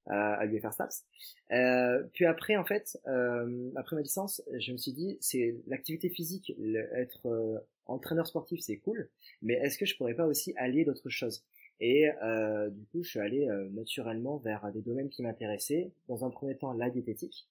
euh, 0.07 0.11
à 0.13 0.45
l'UFR 0.45 0.71
Staps. 0.71 1.03
Euh, 1.51 2.03
puis 2.13 2.25
après, 2.25 2.57
en 2.57 2.63
fait, 2.63 2.97
euh, 3.07 3.71
après 3.75 3.95
ma 3.95 4.01
licence, 4.01 4.41
je 4.53 4.71
me 4.71 4.77
suis 4.77 4.93
dit, 4.93 5.17
c'est 5.19 5.55
l'activité 5.67 6.09
physique, 6.09 6.55
être 6.93 7.27
euh, 7.27 7.57
entraîneur 7.87 8.27
sportif, 8.27 8.59
c'est 8.61 8.77
cool, 8.77 9.09
mais 9.41 9.53
est-ce 9.55 9.77
que 9.77 9.85
je 9.85 9.95
pourrais 9.97 10.13
pas 10.13 10.25
aussi 10.27 10.53
allier 10.57 10.85
d'autres 10.85 11.09
choses? 11.09 11.43
Et 11.79 12.09
euh, 12.23 12.69
du 12.69 12.85
coup, 12.85 13.03
je 13.03 13.09
suis 13.09 13.19
allé 13.19 13.47
naturellement 13.71 14.37
vers 14.37 14.71
des 14.71 14.81
domaines 14.81 15.09
qui 15.09 15.21
m'intéressaient. 15.21 15.91
Dans 16.07 16.25
un 16.25 16.29
premier 16.29 16.57
temps, 16.57 16.71
la 16.73 16.89
diététique, 16.89 17.47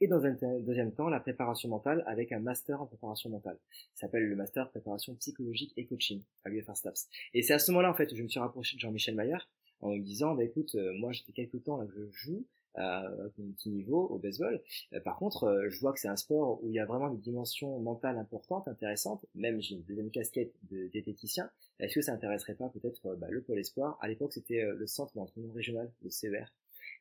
et 0.00 0.06
dans 0.06 0.24
un 0.24 0.36
deuxième 0.60 0.92
temps, 0.92 1.08
la 1.08 1.20
préparation 1.20 1.68
mentale 1.68 2.04
avec 2.06 2.30
un 2.32 2.38
master 2.38 2.80
en 2.80 2.86
préparation 2.86 3.30
mentale. 3.30 3.58
Ça 3.94 4.06
s'appelle 4.06 4.28
le 4.28 4.36
master 4.36 4.70
préparation 4.70 5.14
psychologique 5.16 5.72
et 5.76 5.86
coaching 5.86 6.22
à 6.44 6.50
l'UFR 6.50 6.76
Staps. 6.76 7.08
Et 7.34 7.42
c'est 7.42 7.54
à 7.54 7.58
ce 7.58 7.72
moment-là, 7.72 7.90
en 7.90 7.94
fait, 7.94 8.06
que 8.06 8.14
je 8.14 8.22
me 8.22 8.28
suis 8.28 8.38
rapproché 8.38 8.76
de 8.76 8.80
Jean-Michel 8.80 9.16
Mayer, 9.16 9.38
en 9.80 9.90
me 9.90 9.98
disant 9.98 10.34
bah 10.34 10.44
écoute 10.44 10.74
euh, 10.74 10.92
moi 10.94 11.12
j'ai 11.12 11.22
quelques 11.32 11.62
temps 11.62 11.76
là 11.76 11.86
que 11.86 11.92
je 11.92 12.10
joue 12.10 12.44
euh, 12.76 13.28
petit 13.56 13.70
niveau 13.70 14.06
au 14.06 14.18
baseball. 14.18 14.60
Euh, 14.92 15.00
par 15.00 15.16
contre, 15.16 15.66
je 15.68 15.80
vois 15.80 15.92
que 15.92 16.00
c'est 16.00 16.08
un 16.08 16.16
sport 16.16 16.62
où 16.62 16.68
il 16.68 16.74
y 16.74 16.78
a 16.78 16.84
vraiment 16.84 17.10
des 17.10 17.18
dimensions 17.18 17.78
mentales 17.80 18.18
importantes, 18.18 18.68
intéressantes. 18.68 19.24
Même 19.34 19.60
j'ai 19.60 19.74
une 19.76 19.82
deuxième 19.82 20.10
casquette 20.10 20.52
de 20.70 20.86
diététicien. 20.88 21.50
Est-ce 21.80 21.94
que 21.94 22.02
ça 22.02 22.12
intéresserait 22.12 22.54
pas 22.54 22.68
peut-être 22.68 23.16
bah, 23.16 23.28
le 23.30 23.40
pôle 23.40 23.58
espoir? 23.58 23.98
À 24.00 24.08
l'époque, 24.08 24.32
c'était 24.32 24.62
le 24.62 24.86
centre 24.86 25.14
d'entraînement 25.14 25.52
régional, 25.52 25.90
le 26.02 26.10
CER. 26.10 26.44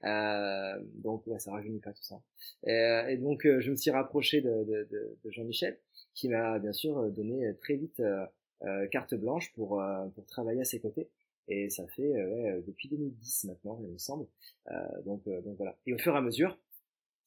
Euh, 0.04 0.80
donc 0.96 1.26
ouais, 1.28 1.40
ça 1.40 1.52
rajeunit 1.52 1.80
pas 1.80 1.92
tout 1.92 2.04
ça. 2.04 2.22
Et, 2.66 3.02
et 3.10 3.18
donc 3.18 3.46
je 3.46 3.72
me 3.72 3.76
suis 3.76 3.92
rapproché 3.92 4.42
de, 4.42 4.64
de, 4.64 4.88
de, 4.92 5.18
de 5.24 5.32
Jean-Michel, 5.32 5.78
qui 6.14 6.30
m'a 6.30 6.60
bien 6.60 6.74
sûr 6.74 7.12
donné 7.12 7.54
très 7.62 7.76
vite 7.76 8.00
euh, 8.00 8.88
carte 8.88 9.16
blanche 9.16 9.52
pour 9.54 9.84
pour 10.16 10.26
travailler 10.28 10.62
à 10.62 10.66
ses 10.66 10.80
côtés. 10.80 11.10
Et 11.48 11.70
ça 11.70 11.88
fait 11.88 12.16
euh, 12.16 12.30
ouais, 12.30 12.52
euh, 12.52 12.62
depuis 12.66 12.90
2010 12.90 13.46
maintenant, 13.46 13.80
il 13.82 13.90
me 13.90 13.98
semble. 13.98 14.28
Euh, 14.72 15.02
donc, 15.06 15.24
donc 15.26 15.58
voilà. 15.58 15.78
Et 15.86 15.94
au 15.94 15.98
fur 15.98 16.14
et 16.14 16.18
à 16.18 16.22
mesure, 16.22 16.58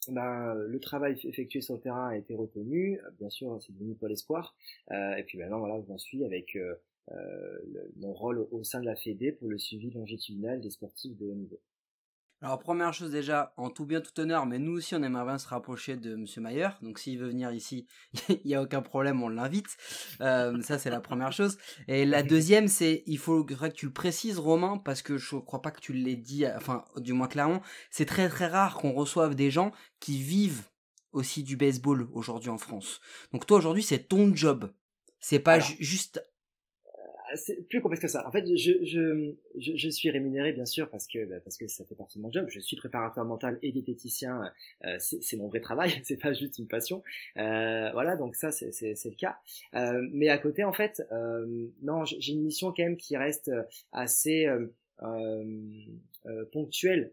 ben, 0.08 0.54
le 0.54 0.80
travail 0.80 1.18
effectué 1.24 1.60
sur 1.60 1.74
le 1.74 1.80
terrain 1.80 2.08
a 2.08 2.16
été 2.16 2.34
reconnu. 2.34 3.00
Bien 3.18 3.30
sûr, 3.30 3.60
c'est 3.62 3.72
devenu 3.72 3.94
Pôle 3.94 4.12
Espoir. 4.12 4.54
et 4.90 5.22
puis 5.26 5.38
maintenant, 5.38 5.58
voilà, 5.58 5.82
j'en 5.86 5.98
suis 5.98 6.24
avec 6.24 6.56
mon 7.96 8.12
rôle 8.12 8.46
au 8.50 8.64
sein 8.64 8.80
de 8.80 8.86
la 8.86 8.96
Fédé 8.96 9.32
pour 9.32 9.48
le 9.48 9.58
suivi 9.58 9.90
longitudinal 9.90 10.60
des 10.60 10.70
sportifs 10.70 11.16
de 11.18 11.26
haut 11.26 11.34
niveau. 11.34 11.60
Alors 12.42 12.58
première 12.58 12.94
chose 12.94 13.10
déjà, 13.10 13.52
en 13.58 13.68
tout 13.68 13.84
bien 13.84 14.00
tout 14.00 14.18
honneur, 14.18 14.46
mais 14.46 14.58
nous 14.58 14.72
aussi 14.72 14.94
on 14.94 15.02
aimerait 15.02 15.26
bien 15.26 15.36
se 15.36 15.46
rapprocher 15.46 15.98
de 15.98 16.16
Monsieur 16.16 16.40
Mayer, 16.40 16.68
donc 16.80 16.98
s'il 16.98 17.18
veut 17.18 17.28
venir 17.28 17.52
ici, 17.52 17.86
il 18.30 18.40
n'y 18.46 18.54
a 18.54 18.62
aucun 18.62 18.80
problème, 18.80 19.22
on 19.22 19.28
l'invite. 19.28 19.76
Euh, 20.22 20.58
ça 20.62 20.78
c'est 20.78 20.88
la 20.88 21.00
première 21.00 21.32
chose. 21.32 21.58
Et 21.86 22.06
la 22.06 22.22
deuxième 22.22 22.66
c'est, 22.66 23.02
il 23.04 23.18
faudrait 23.18 23.70
que 23.70 23.76
tu 23.76 23.84
le 23.84 23.92
précises 23.92 24.38
Romain, 24.38 24.78
parce 24.78 25.02
que 25.02 25.18
je 25.18 25.36
crois 25.36 25.60
pas 25.60 25.70
que 25.70 25.80
tu 25.80 25.92
l'aies 25.92 26.16
dit, 26.16 26.46
enfin 26.46 26.86
du 26.96 27.12
moins 27.12 27.28
clairement, 27.28 27.60
c'est 27.90 28.06
très 28.06 28.30
très 28.30 28.46
rare 28.46 28.76
qu'on 28.76 28.92
reçoive 28.92 29.34
des 29.34 29.50
gens 29.50 29.70
qui 29.98 30.22
vivent 30.22 30.62
aussi 31.12 31.42
du 31.42 31.58
baseball 31.58 32.08
aujourd'hui 32.14 32.48
en 32.48 32.58
France. 32.58 33.02
Donc 33.34 33.44
toi 33.44 33.58
aujourd'hui 33.58 33.82
c'est 33.82 34.08
ton 34.08 34.34
job, 34.34 34.72
c'est 35.18 35.40
pas 35.40 35.60
juste 35.60 36.24
c'est 37.34 37.68
plus 37.68 37.80
complexe 37.80 38.02
que 38.02 38.08
ça. 38.08 38.26
En 38.26 38.32
fait, 38.32 38.46
je, 38.46 38.84
je, 38.84 39.32
je, 39.58 39.76
je, 39.76 39.88
suis 39.88 40.10
rémunéré 40.10 40.52
bien 40.52 40.66
sûr 40.66 40.88
parce 40.88 41.06
que 41.06 41.24
bah, 41.24 41.36
parce 41.44 41.56
que 41.56 41.66
ça 41.68 41.84
fait 41.84 41.94
partie 41.94 42.18
de 42.18 42.22
mon 42.22 42.32
job. 42.32 42.46
Je 42.48 42.60
suis 42.60 42.76
préparateur 42.76 43.24
mental 43.24 43.58
et 43.62 43.72
diététicien. 43.72 44.50
Euh, 44.84 44.96
c'est 44.98 45.36
mon 45.36 45.48
vrai 45.48 45.60
travail. 45.60 45.92
c'est 46.04 46.16
pas 46.16 46.32
juste 46.32 46.58
une 46.58 46.66
passion. 46.66 47.02
Euh, 47.36 47.90
voilà, 47.92 48.16
donc 48.16 48.34
ça 48.36 48.50
c'est 48.50 48.70
le 48.70 49.16
cas. 49.16 49.38
Euh, 49.74 50.06
mais 50.12 50.28
à 50.28 50.38
côté, 50.38 50.64
en 50.64 50.72
fait, 50.72 51.02
euh, 51.12 51.68
non, 51.82 52.04
j'ai 52.04 52.32
une 52.32 52.42
mission 52.42 52.68
quand 52.68 52.82
même 52.82 52.96
qui 52.96 53.16
reste 53.16 53.50
assez 53.92 54.46
ponctuelle. 56.52 57.12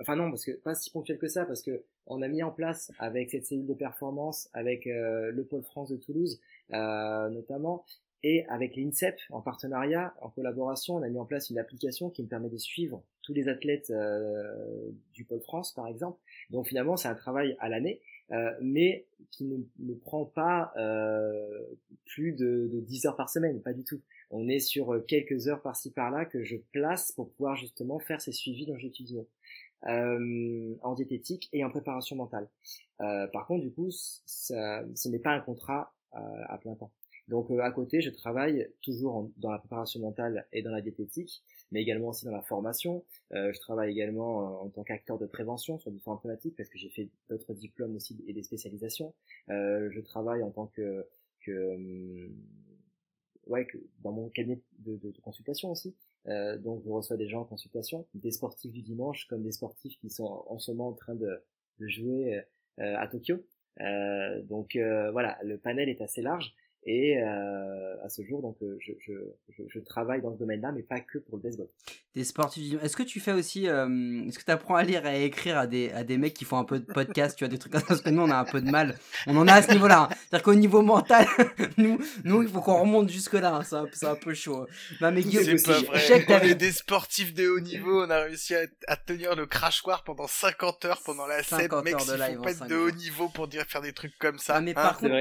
enfin 0.00 0.16
non, 0.16 0.30
parce 0.30 0.44
que 0.44 0.52
pas 0.52 0.74
si 0.74 0.90
ponctuelle 0.90 1.18
que 1.18 1.28
ça, 1.28 1.44
parce 1.44 1.62
que 1.62 1.82
on 2.06 2.22
a 2.22 2.28
mis 2.28 2.42
en 2.42 2.50
place 2.50 2.90
avec 2.98 3.30
cette 3.30 3.46
cellule 3.46 3.66
de 3.66 3.74
performance, 3.74 4.48
avec 4.52 4.86
le 4.86 5.42
pôle 5.42 5.62
France 5.62 5.90
de 5.90 5.96
Toulouse 5.96 6.40
notamment, 6.70 7.84
et 8.22 8.44
avec 8.46 8.76
l'INSEP, 8.76 9.18
en 9.30 9.40
partenariat, 9.40 10.14
en 10.20 10.28
collaboration, 10.28 10.96
on 10.96 11.02
a 11.02 11.08
mis 11.08 11.18
en 11.18 11.24
place 11.24 11.48
une 11.48 11.58
application 11.58 12.10
qui 12.10 12.22
me 12.22 12.28
permet 12.28 12.50
de 12.50 12.58
suivre 12.58 13.02
tous 13.22 13.32
les 13.32 13.48
athlètes 13.48 13.90
euh, 13.90 14.90
du 15.12 15.24
Pôle 15.24 15.40
France, 15.40 15.72
par 15.72 15.86
exemple. 15.86 16.18
Donc 16.50 16.68
finalement, 16.68 16.96
c'est 16.96 17.08
un 17.08 17.14
travail 17.14 17.56
à 17.60 17.68
l'année, 17.68 18.00
euh, 18.32 18.50
mais 18.60 19.06
qui 19.30 19.44
ne, 19.44 19.58
ne 19.78 19.94
prend 19.94 20.26
pas 20.26 20.72
euh, 20.76 21.62
plus 22.04 22.32
de, 22.32 22.68
de 22.72 22.80
10 22.80 23.06
heures 23.06 23.16
par 23.16 23.30
semaine, 23.30 23.62
pas 23.62 23.72
du 23.72 23.84
tout. 23.84 24.00
On 24.30 24.48
est 24.48 24.60
sur 24.60 25.04
quelques 25.06 25.48
heures 25.48 25.62
par-ci 25.62 25.90
par-là 25.90 26.24
que 26.24 26.44
je 26.44 26.56
place 26.72 27.12
pour 27.12 27.30
pouvoir 27.30 27.56
justement 27.56 27.98
faire 27.98 28.20
ces 28.20 28.32
suivis 28.32 28.66
dont 28.66 28.76
j'étudie 28.76 29.18
euh, 29.86 30.74
en 30.82 30.94
diététique 30.94 31.48
et 31.54 31.64
en 31.64 31.70
préparation 31.70 32.14
mentale. 32.14 32.48
Euh, 33.00 33.26
par 33.28 33.46
contre, 33.46 33.62
du 33.62 33.72
coup, 33.72 33.90
ça, 33.90 34.84
ce 34.94 35.08
n'est 35.08 35.18
pas 35.18 35.32
un 35.32 35.40
contrat 35.40 35.94
à 36.12 36.58
plein 36.58 36.74
temps. 36.74 36.90
Donc 37.30 37.50
euh, 37.50 37.60
à 37.60 37.70
côté, 37.70 38.00
je 38.00 38.10
travaille 38.10 38.68
toujours 38.82 39.30
dans 39.36 39.52
la 39.52 39.58
préparation 39.58 40.00
mentale 40.00 40.46
et 40.52 40.62
dans 40.62 40.72
la 40.72 40.80
diététique, 40.82 41.42
mais 41.70 41.80
également 41.80 42.08
aussi 42.08 42.24
dans 42.26 42.32
la 42.32 42.42
formation. 42.42 43.04
Euh, 43.32 43.52
je 43.52 43.60
travaille 43.60 43.92
également 43.92 44.42
euh, 44.42 44.64
en 44.64 44.68
tant 44.68 44.82
qu'acteur 44.82 45.16
de 45.16 45.26
prévention 45.26 45.78
sur 45.78 45.92
différentes 45.92 46.22
thématiques 46.22 46.56
parce 46.56 46.68
que 46.68 46.76
j'ai 46.76 46.90
fait 46.90 47.08
d'autres 47.28 47.54
diplômes 47.54 47.94
aussi 47.94 48.22
et 48.26 48.32
des 48.32 48.42
spécialisations. 48.42 49.14
je 49.48 50.00
travaille 50.00 50.42
en 50.42 50.50
tant 50.50 50.66
que, 50.66 51.06
que 51.46 52.28
ouais, 53.46 53.64
que 53.64 53.78
dans 54.00 54.12
mon 54.12 54.28
cabinet 54.28 54.60
de, 54.80 54.96
de, 54.96 55.12
de 55.12 55.20
consultation 55.20 55.70
aussi. 55.70 55.94
Euh, 56.26 56.58
donc 56.58 56.82
je 56.84 56.90
reçois 56.90 57.16
des 57.16 57.28
gens 57.28 57.42
en 57.42 57.44
consultation, 57.44 58.06
des 58.14 58.32
sportifs 58.32 58.72
du 58.72 58.82
dimanche 58.82 59.26
comme 59.28 59.42
des 59.42 59.52
sportifs 59.52 59.96
qui 60.00 60.10
sont 60.10 60.44
en 60.48 60.58
ce 60.58 60.72
moment 60.72 60.88
en 60.88 60.92
train 60.92 61.14
de, 61.14 61.42
de 61.78 61.88
jouer 61.88 62.42
euh, 62.80 62.96
à 62.98 63.06
Tokyo. 63.06 63.36
Euh, 63.80 64.42
donc 64.42 64.76
voilà, 65.12 65.38
le 65.44 65.58
panel 65.58 65.88
est 65.88 66.00
assez 66.00 66.22
large. 66.22 66.52
Et 66.86 67.18
euh, 67.18 68.02
à 68.02 68.08
ce 68.08 68.22
jour, 68.22 68.40
donc 68.40 68.56
euh, 68.62 68.78
je, 68.80 68.92
je, 69.00 69.12
je, 69.50 69.62
je 69.68 69.78
travaille 69.80 70.22
dans 70.22 70.32
ce 70.32 70.38
domaine-là, 70.38 70.72
mais 70.72 70.82
pas 70.82 71.00
que 71.00 71.18
pour 71.18 71.36
le 71.36 71.42
baseball. 71.42 71.68
Des 72.14 72.24
sportifs. 72.24 72.82
Est-ce 72.82 72.96
que 72.96 73.02
tu 73.02 73.20
fais 73.20 73.32
aussi, 73.32 73.68
euh, 73.68 74.26
est-ce 74.26 74.38
que 74.38 74.44
tu 74.44 74.50
apprends 74.50 74.76
à 74.76 74.82
lire 74.82 75.04
et 75.04 75.08
à 75.08 75.16
écrire 75.18 75.58
à 75.58 75.66
des, 75.66 75.92
à 75.92 76.04
des 76.04 76.16
mecs 76.16 76.32
qui 76.32 76.46
font 76.46 76.56
un 76.56 76.64
peu 76.64 76.80
de 76.80 76.86
podcast, 76.86 77.36
tu 77.36 77.44
vois, 77.44 77.50
des 77.50 77.58
trucs 77.58 77.72
comme 77.72 77.82
ça, 77.82 77.86
parce 77.86 78.00
que 78.00 78.08
nous 78.08 78.22
on 78.22 78.30
a 78.30 78.36
un 78.36 78.44
peu 78.44 78.62
de 78.62 78.70
mal. 78.70 78.98
On 79.26 79.36
en 79.36 79.46
a 79.46 79.54
à 79.54 79.62
ce 79.62 79.72
niveau-là. 79.72 80.04
Hein. 80.04 80.08
C'est-à-dire 80.10 80.42
qu'au 80.42 80.54
niveau 80.54 80.80
mental, 80.80 81.26
nous, 81.76 81.98
nous 82.24 82.42
il 82.42 82.48
faut 82.48 82.62
qu'on 82.62 82.80
remonte 82.80 83.10
jusque-là. 83.10 83.56
Hein. 83.56 83.62
C'est 83.92 84.06
un, 84.06 84.12
un, 84.12 84.16
peu 84.16 84.32
chaud. 84.32 84.66
Non 85.02 85.12
mais 85.12 85.20
Guillaume, 85.20 85.58
c'est 85.58 85.66
pas 85.66 85.80
vrai. 85.80 86.24
On 86.28 86.48
est 86.48 86.54
des 86.54 86.72
sportifs 86.72 87.34
de 87.34 87.46
haut 87.46 87.60
niveau. 87.60 88.06
On 88.06 88.10
a 88.10 88.20
réussi 88.20 88.54
à, 88.54 88.62
à 88.88 88.96
tenir 88.96 89.36
le 89.36 89.44
crachoir 89.44 90.02
pendant 90.02 90.26
50 90.26 90.86
heures 90.86 91.02
pendant 91.04 91.26
la 91.26 91.42
scène. 91.42 91.68
Mec, 91.84 91.96
il 91.98 92.36
faut 92.36 92.42
pas 92.42 92.52
être 92.52 92.66
de 92.68 92.76
haut 92.76 92.90
niveau 92.90 93.28
pour 93.28 93.48
dire 93.48 93.64
faire 93.64 93.82
des 93.82 93.92
trucs 93.92 94.16
comme 94.18 94.38
ça. 94.38 94.54
Ah, 94.56 94.60
mais 94.62 94.72
par 94.72 94.96
contre, 94.96 95.12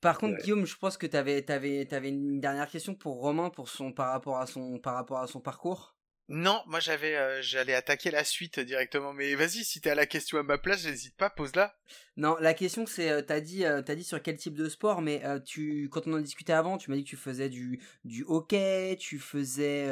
par 0.00 0.18
contre, 0.18 0.38
Guillaume, 0.42 0.66
je 0.66 0.76
pense 0.76 0.96
que 0.96 1.06
tu 1.06 1.16
avais, 1.16 1.50
avais, 1.50 1.92
avais, 1.92 2.08
une 2.08 2.40
dernière 2.40 2.68
question 2.68 2.94
pour 2.94 3.16
Romain 3.16 3.50
pour 3.50 3.68
son, 3.68 3.92
par, 3.92 4.12
rapport 4.12 4.38
à 4.38 4.46
son, 4.46 4.78
par 4.78 4.94
rapport 4.94 5.18
à 5.18 5.26
son 5.26 5.40
parcours. 5.40 5.96
Non, 6.30 6.60
moi 6.66 6.78
j'avais, 6.78 7.16
euh, 7.16 7.40
j'allais 7.40 7.72
attaquer 7.72 8.10
la 8.10 8.22
suite 8.22 8.60
directement. 8.60 9.14
Mais 9.14 9.34
vas-y, 9.34 9.64
si 9.64 9.80
t'es 9.80 9.88
à 9.88 9.94
la 9.94 10.04
question 10.04 10.38
à 10.38 10.42
ma 10.42 10.58
place, 10.58 10.84
n'hésite 10.84 11.16
pas, 11.16 11.30
pose-la. 11.30 11.74
Non, 12.18 12.36
la 12.38 12.52
question 12.52 12.84
c'est, 12.84 13.10
euh, 13.10 13.22
t'as 13.22 13.40
dit, 13.40 13.64
euh, 13.64 13.80
dit 13.80 14.04
sur 14.04 14.22
quel 14.22 14.36
type 14.36 14.54
de 14.54 14.68
sport, 14.68 15.00
mais 15.00 15.22
tu, 15.46 15.88
quand 15.90 16.06
on 16.06 16.12
en 16.12 16.20
discutait 16.20 16.52
avant, 16.52 16.76
tu 16.76 16.90
m'as 16.90 16.96
dit 16.96 17.04
que 17.04 17.08
tu 17.08 17.16
faisais 17.16 17.48
du, 17.48 17.80
du 18.04 18.24
hockey, 18.28 18.96
tu 19.00 19.18
faisais, 19.18 19.86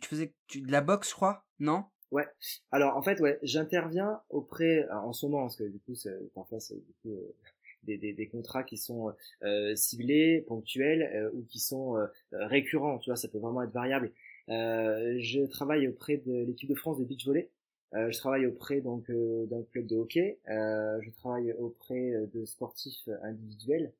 tu 0.00 0.08
faisais 0.08 0.34
de 0.54 0.72
la 0.72 0.80
boxe, 0.80 1.10
je 1.10 1.14
crois, 1.14 1.44
non? 1.58 1.84
Ouais. 2.10 2.26
Alors 2.70 2.96
en 2.96 3.02
fait, 3.02 3.20
ouais, 3.20 3.38
j'interviens 3.42 4.20
auprès, 4.30 4.88
en 4.90 5.12
ce 5.12 5.26
moment, 5.26 5.42
parce 5.42 5.56
que 5.56 5.64
du 5.64 5.80
coup, 5.80 5.94
parfois, 6.34 6.60
c'est 6.60 6.76
du 6.76 6.94
coup 7.02 7.14
des, 7.84 7.98
des, 7.98 8.12
des, 8.12 8.28
contrats 8.28 8.62
qui 8.62 8.76
sont 8.76 9.12
euh, 9.42 9.74
ciblés, 9.76 10.44
ponctuels 10.46 11.10
euh, 11.14 11.30
ou 11.34 11.44
qui 11.48 11.58
sont 11.58 11.96
euh, 11.96 12.06
récurrents. 12.32 12.98
Tu 12.98 13.10
vois, 13.10 13.16
ça 13.16 13.28
peut 13.28 13.38
vraiment 13.38 13.62
être 13.62 13.72
variable. 13.72 14.12
je 14.48 15.46
travaille 15.46 15.88
auprès 15.88 16.16
de 16.18 16.44
l'équipe 16.44 16.68
de 16.68 16.74
France 16.74 16.98
de 16.98 17.04
beach 17.04 17.26
volley. 17.26 17.48
je 17.92 18.18
travaille 18.18 18.46
auprès 18.46 18.80
donc 18.80 19.10
d'un 19.10 19.62
club 19.70 19.86
de 19.86 19.96
hockey. 19.96 20.38
je 20.46 21.10
travaille 21.10 21.52
auprès 21.52 22.12
de 22.34 22.44
sportifs 22.44 23.08
individuels, 23.22 23.92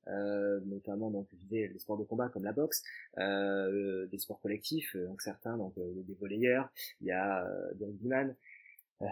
notamment 0.67 1.11
donc 1.11 1.29
les 1.51 1.79
sports 1.79 1.99
de 1.99 2.05
combat 2.05 2.29
comme 2.29 2.45
la 2.45 2.53
boxe, 2.53 2.83
des 3.17 4.19
sports 4.19 4.41
collectifs, 4.41 4.97
donc 4.97 5.23
certains 5.23 5.57
donc 5.57 5.75
des 5.77 6.15
volleyeurs, 6.15 6.69
il 7.01 7.07
y 7.07 7.13
a 7.13 7.47
des 7.77 7.85
rugbyman, 7.85 8.31
euh, 8.31 8.35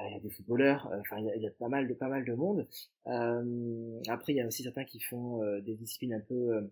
il 0.08 0.12
y 0.14 0.16
a 0.16 0.20
des 0.20 0.30
footballeurs, 0.30 0.88
euh, 0.92 1.00
enfin 1.00 1.18
il 1.18 1.42
y 1.42 1.46
a, 1.46 1.50
pas 1.50 1.68
mal 1.68 1.88
de 1.88 1.94
pas 1.94 2.08
mal 2.08 2.24
de 2.24 2.34
monde. 2.34 2.66
Euh, 3.06 4.00
après 4.08 4.32
il 4.32 4.36
y 4.36 4.40
a 4.40 4.46
aussi 4.46 4.62
certains 4.62 4.84
qui 4.84 5.00
font 5.00 5.40
des 5.60 5.74
disciplines 5.74 6.14
un 6.14 6.20
peu 6.20 6.70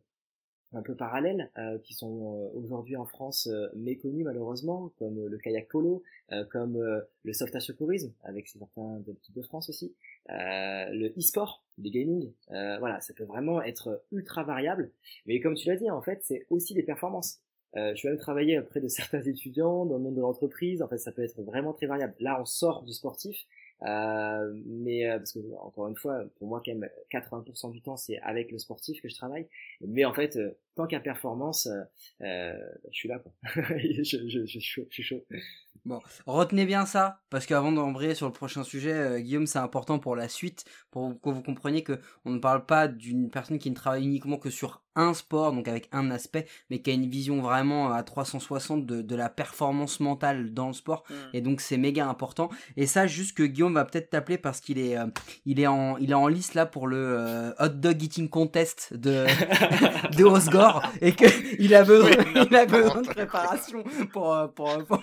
un 0.74 0.82
peu 0.82 0.94
parallèles 0.94 1.50
euh, 1.56 1.78
qui 1.78 1.94
sont 1.94 2.50
aujourd'hui 2.54 2.96
en 2.96 3.06
France 3.06 3.46
euh, 3.46 3.68
méconnus 3.74 4.24
malheureusement 4.24 4.92
comme 4.98 5.26
le 5.26 5.38
kayak 5.38 5.68
polo 5.68 6.02
comme 6.50 6.78
le 7.22 7.32
sauvetage 7.32 7.62
secourisme 7.62 8.12
avec 8.22 8.48
certains 8.48 9.00
de 9.00 9.12
l'équipe 9.12 9.34
de 9.34 9.42
France 9.42 9.70
aussi. 9.70 9.94
Le 10.28 11.08
e-sport 11.18 11.64
le 11.78 11.88
gaming 11.88 12.32
voilà 12.50 13.00
ça 13.00 13.14
peut 13.14 13.24
vraiment 13.24 13.62
être 13.62 14.04
ultra 14.12 14.44
variable. 14.44 14.90
Mais 15.24 15.40
comme 15.40 15.54
tu 15.54 15.68
l'as 15.68 15.76
dit 15.76 15.90
en 15.90 16.02
fait 16.02 16.20
c'est 16.22 16.46
aussi 16.50 16.74
des 16.74 16.82
performances 16.82 17.40
euh, 17.76 17.94
je 17.94 18.02
vais 18.04 18.10
même 18.10 18.18
travailler 18.18 18.58
auprès 18.58 18.80
de 18.80 18.88
certains 18.88 19.22
étudiants 19.22 19.84
dans 19.84 19.96
le 19.96 20.02
monde 20.02 20.16
de 20.16 20.20
l'entreprise. 20.20 20.82
En 20.82 20.88
fait, 20.88 20.98
ça 20.98 21.12
peut 21.12 21.22
être 21.22 21.40
vraiment 21.42 21.72
très 21.72 21.86
variable. 21.86 22.14
Là, 22.20 22.40
on 22.40 22.44
sort 22.44 22.82
du 22.82 22.92
sportif, 22.92 23.44
euh, 23.82 24.54
mais 24.66 25.08
euh, 25.08 25.18
parce 25.18 25.32
que 25.32 25.38
encore 25.60 25.88
une 25.88 25.96
fois, 25.96 26.24
pour 26.38 26.48
moi, 26.48 26.62
quand 26.64 26.74
même, 26.74 26.88
80% 27.12 27.72
du 27.72 27.82
temps, 27.82 27.96
c'est 27.96 28.18
avec 28.20 28.50
le 28.50 28.58
sportif 28.58 29.00
que 29.02 29.08
je 29.08 29.14
travaille. 29.14 29.46
Mais 29.80 30.04
en 30.04 30.14
fait, 30.14 30.38
tant 30.74 30.86
qu'à 30.86 31.00
performance, 31.00 31.68
je 32.20 32.56
suis 32.90 33.08
là. 33.08 33.22
Je, 33.68 34.46
suis 34.90 35.02
chaud. 35.02 35.24
Bon, 35.84 36.00
retenez 36.26 36.66
bien 36.66 36.86
ça, 36.86 37.22
parce 37.30 37.46
qu'avant 37.46 37.72
d'embrayer 37.72 38.14
sur 38.14 38.26
le 38.26 38.32
prochain 38.32 38.64
sujet, 38.64 39.22
Guillaume, 39.22 39.46
c'est 39.46 39.58
important 39.58 39.98
pour 39.98 40.16
la 40.16 40.28
suite, 40.28 40.64
pour 40.90 41.20
que 41.20 41.30
vous 41.30 41.42
compreniez 41.42 41.82
que 41.82 42.00
on 42.24 42.30
ne 42.30 42.38
parle 42.38 42.66
pas 42.66 42.88
d'une 42.88 43.30
personne 43.30 43.58
qui 43.58 43.70
ne 43.70 43.74
travaille 43.74 44.04
uniquement 44.04 44.38
que 44.38 44.50
sur 44.50 44.82
un 44.94 45.14
sport, 45.14 45.52
donc 45.52 45.68
avec 45.68 45.88
un 45.92 46.10
aspect, 46.10 46.46
mais 46.70 46.80
qui 46.80 46.90
a 46.90 46.94
une 46.94 47.08
vision 47.08 47.40
vraiment 47.40 47.92
à 47.92 48.02
360 48.02 48.84
de, 48.84 49.02
de 49.02 49.16
la 49.16 49.28
performance 49.28 50.00
mentale 50.00 50.52
dans 50.52 50.68
le 50.68 50.72
sport. 50.72 51.04
Mm. 51.08 51.14
Et 51.34 51.40
donc 51.40 51.60
c'est 51.60 51.76
méga 51.76 52.06
important. 52.06 52.50
Et 52.76 52.86
ça, 52.86 53.06
juste 53.06 53.36
que 53.36 53.42
Guillaume 53.42 53.74
va 53.74 53.84
peut-être 53.84 54.10
t'appeler 54.10 54.38
parce 54.38 54.60
qu'il 54.60 54.78
est, 54.78 54.96
euh, 54.96 55.06
il 55.46 55.60
est 55.60 55.66
en, 55.66 55.96
il 55.98 56.10
est 56.10 56.14
en 56.14 56.28
liste 56.28 56.54
là 56.54 56.66
pour 56.66 56.86
le 56.86 56.96
euh, 56.98 57.50
hot 57.58 57.68
dog 57.68 58.02
eating 58.02 58.28
contest 58.28 58.94
de, 58.94 59.26
de 60.16 60.24
Osgore 60.24 60.82
et 61.00 61.12
que 61.12 61.26
il 61.58 61.74
a 61.74 61.84
besoin, 61.84 62.10
il 62.34 62.56
a 62.56 62.66
besoin 62.66 63.02
de 63.02 63.08
préparation 63.08 63.84
pour, 64.12 64.34
euh, 64.34 64.48
pour, 64.54 64.84
pour, 64.86 65.02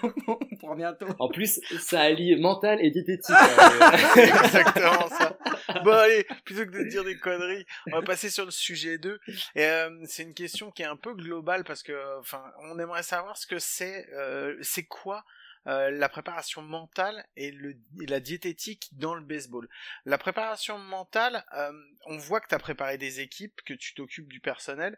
pour, 0.59 0.75
bientôt. 0.75 1.07
En 1.19 1.29
plus, 1.29 1.59
ça 1.79 2.01
allie 2.01 2.35
mental 2.39 2.79
et 2.81 2.91
diététique. 2.91 3.35
Exactement 4.15 5.07
ça. 5.09 5.37
Bon 5.83 5.91
allez, 5.91 6.25
plutôt 6.43 6.65
que 6.65 6.77
de 6.77 6.89
dire 6.89 7.03
des 7.03 7.17
conneries, 7.17 7.65
on 7.87 7.95
va 7.95 8.01
passer 8.01 8.29
sur 8.29 8.45
le 8.45 8.51
sujet 8.51 8.97
2. 8.97 9.19
Et, 9.55 9.65
euh, 9.75 10.05
c'est 10.07 10.23
une 10.23 10.33
question 10.33 10.71
qui 10.71 10.81
est 10.81 10.87
un 10.87 10.95
peu 10.95 11.13
globale 11.13 11.63
parce 11.63 11.83
que, 11.83 12.19
enfin, 12.19 12.43
on 12.59 12.79
aimerait 12.79 13.03
savoir 13.03 13.37
ce 13.37 13.47
que 13.47 13.59
c'est, 13.59 14.07
euh, 14.13 14.57
c'est 14.61 14.85
quoi 14.85 15.25
euh, 15.67 15.89
la 15.89 16.09
préparation 16.09 16.61
mentale 16.61 17.25
et, 17.35 17.53
la 18.07 18.19
diététique 18.19 18.89
dans 18.93 19.15
le 19.15 19.23
baseball. 19.23 19.67
La 20.05 20.17
préparation 20.17 20.77
mentale, 20.77 21.43
on 22.05 22.17
voit 22.17 22.39
que 22.39 22.47
tu 22.47 22.55
as 22.55 22.59
préparé 22.59 22.97
des 22.97 23.19
équipes, 23.19 23.61
que 23.65 23.73
tu 23.73 23.93
t'occupes 23.95 24.27
du 24.27 24.39
personnel. 24.39 24.97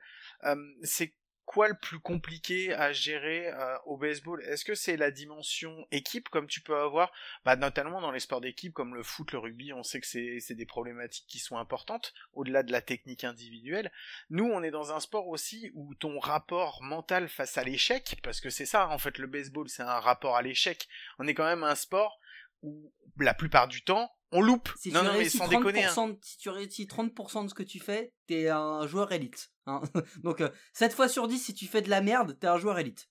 c'est 0.84 1.14
quoi 1.48 1.70
le 1.70 1.76
plus 1.76 2.00
compliqué 2.00 2.74
à 2.74 2.92
gérer 2.92 3.48
euh, 3.48 3.78
au 3.86 3.98
baseball? 3.98 4.44
Est-ce 4.44 4.66
que 4.66 4.76
c'est 4.76 4.98
la 4.98 5.12
dimension 5.12 5.88
équipe 5.92 6.28
comme 6.28 6.46
tu 6.46 6.60
peux 6.60 6.78
avoir? 6.78 7.12
Bah, 7.46 7.56
notamment 7.56 8.02
dans 8.02 8.12
les 8.12 8.20
sports 8.20 8.42
d'équipe 8.42 8.74
comme 8.74 8.94
le 8.94 9.02
foot, 9.02 9.32
le 9.32 9.40
rugby, 9.40 9.72
on 9.72 9.82
sait 9.82 10.02
que 10.02 10.06
c'est 10.06 10.56
des 10.56 10.66
problématiques 10.66 11.26
qui 11.26 11.40
sont 11.40 11.58
importantes 11.58 12.14
au-delà 12.34 12.64
de 12.64 12.72
la 12.74 12.82
technique 12.82 13.24
individuelle. 13.24 13.92
Nous, 14.30 14.44
on 14.44 14.62
est 14.62 14.72
dans 14.72 14.92
un 14.92 15.00
sport 15.00 15.30
aussi 15.30 15.72
où 15.74 15.96
ton 15.96 16.20
rapport 16.20 16.84
mental 16.84 17.30
face 17.30 17.58
à 17.58 17.64
l'échec, 17.64 18.18
parce 18.24 18.42
que 18.42 18.50
c'est 18.50 18.66
ça 18.66 18.90
en 18.90 18.98
fait 18.98 19.18
le 19.18 19.28
baseball, 19.28 19.70
c'est 19.70 19.84
un 19.84 20.00
rapport 20.00 20.36
à 20.36 20.42
l'échec. 20.42 20.90
On 21.18 21.28
est 21.28 21.34
quand 21.34 21.46
même 21.46 21.64
un 21.64 21.76
sport 21.76 22.20
où 22.62 22.92
la 23.20 23.34
plupart 23.34 23.70
du 23.70 23.84
temps, 23.84 24.12
on 24.32 24.42
loupe. 24.42 24.70
Si 24.78 24.92
non, 24.92 25.00
tu 25.02 25.06
non, 25.06 25.12
mais 25.14 25.18
réussis 25.20 25.38
sans 25.38 25.48
30%, 25.48 25.50
déconner. 25.50 25.84
hein. 25.86 26.18
si 26.22 26.38
tu 26.38 26.50
réussis 26.50 26.86
30% 26.86 27.44
de 27.46 27.50
ce 27.50 27.54
que 27.54 27.64
tu 27.64 27.80
fais, 27.80 28.14
t'es 28.28 28.50
un 28.50 28.86
joueur 28.88 29.12
élite. 29.12 29.52
hein. 29.66 29.82
Donc, 30.24 30.42
euh, 30.42 30.50
7 30.74 30.94
fois 30.94 31.08
sur 31.08 31.28
10, 31.28 31.38
si 31.40 31.54
tu 31.54 31.66
fais 31.68 31.82
de 31.82 31.90
la 31.90 32.02
merde, 32.02 32.38
t'es 32.40 32.48
un 32.48 32.58
joueur 32.58 32.80
élite. 32.80 33.10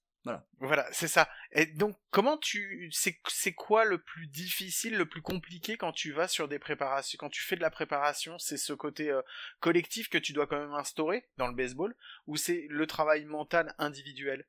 Voilà, 0.58 0.88
c'est 0.90 1.06
ça. 1.06 1.28
Et 1.52 1.66
donc, 1.66 1.96
comment 2.10 2.36
tu, 2.36 2.90
c'est, 2.92 3.16
c'est 3.28 3.52
quoi 3.52 3.84
le 3.84 4.02
plus 4.02 4.26
difficile, 4.26 4.96
le 4.96 5.06
plus 5.06 5.22
compliqué 5.22 5.76
quand 5.76 5.92
tu 5.92 6.10
vas 6.10 6.26
sur 6.26 6.48
des 6.48 6.58
préparations, 6.58 7.16
quand 7.20 7.28
tu 7.28 7.44
fais 7.44 7.54
de 7.54 7.60
la 7.60 7.70
préparation, 7.70 8.36
c'est 8.40 8.56
ce 8.56 8.72
côté 8.72 9.08
euh, 9.08 9.22
collectif 9.60 10.08
que 10.08 10.18
tu 10.18 10.32
dois 10.32 10.48
quand 10.48 10.58
même 10.58 10.74
instaurer 10.74 11.28
dans 11.36 11.46
le 11.46 11.54
baseball, 11.54 11.94
ou 12.26 12.36
c'est 12.36 12.66
le 12.68 12.86
travail 12.88 13.24
mental 13.24 13.72
individuel? 13.78 14.44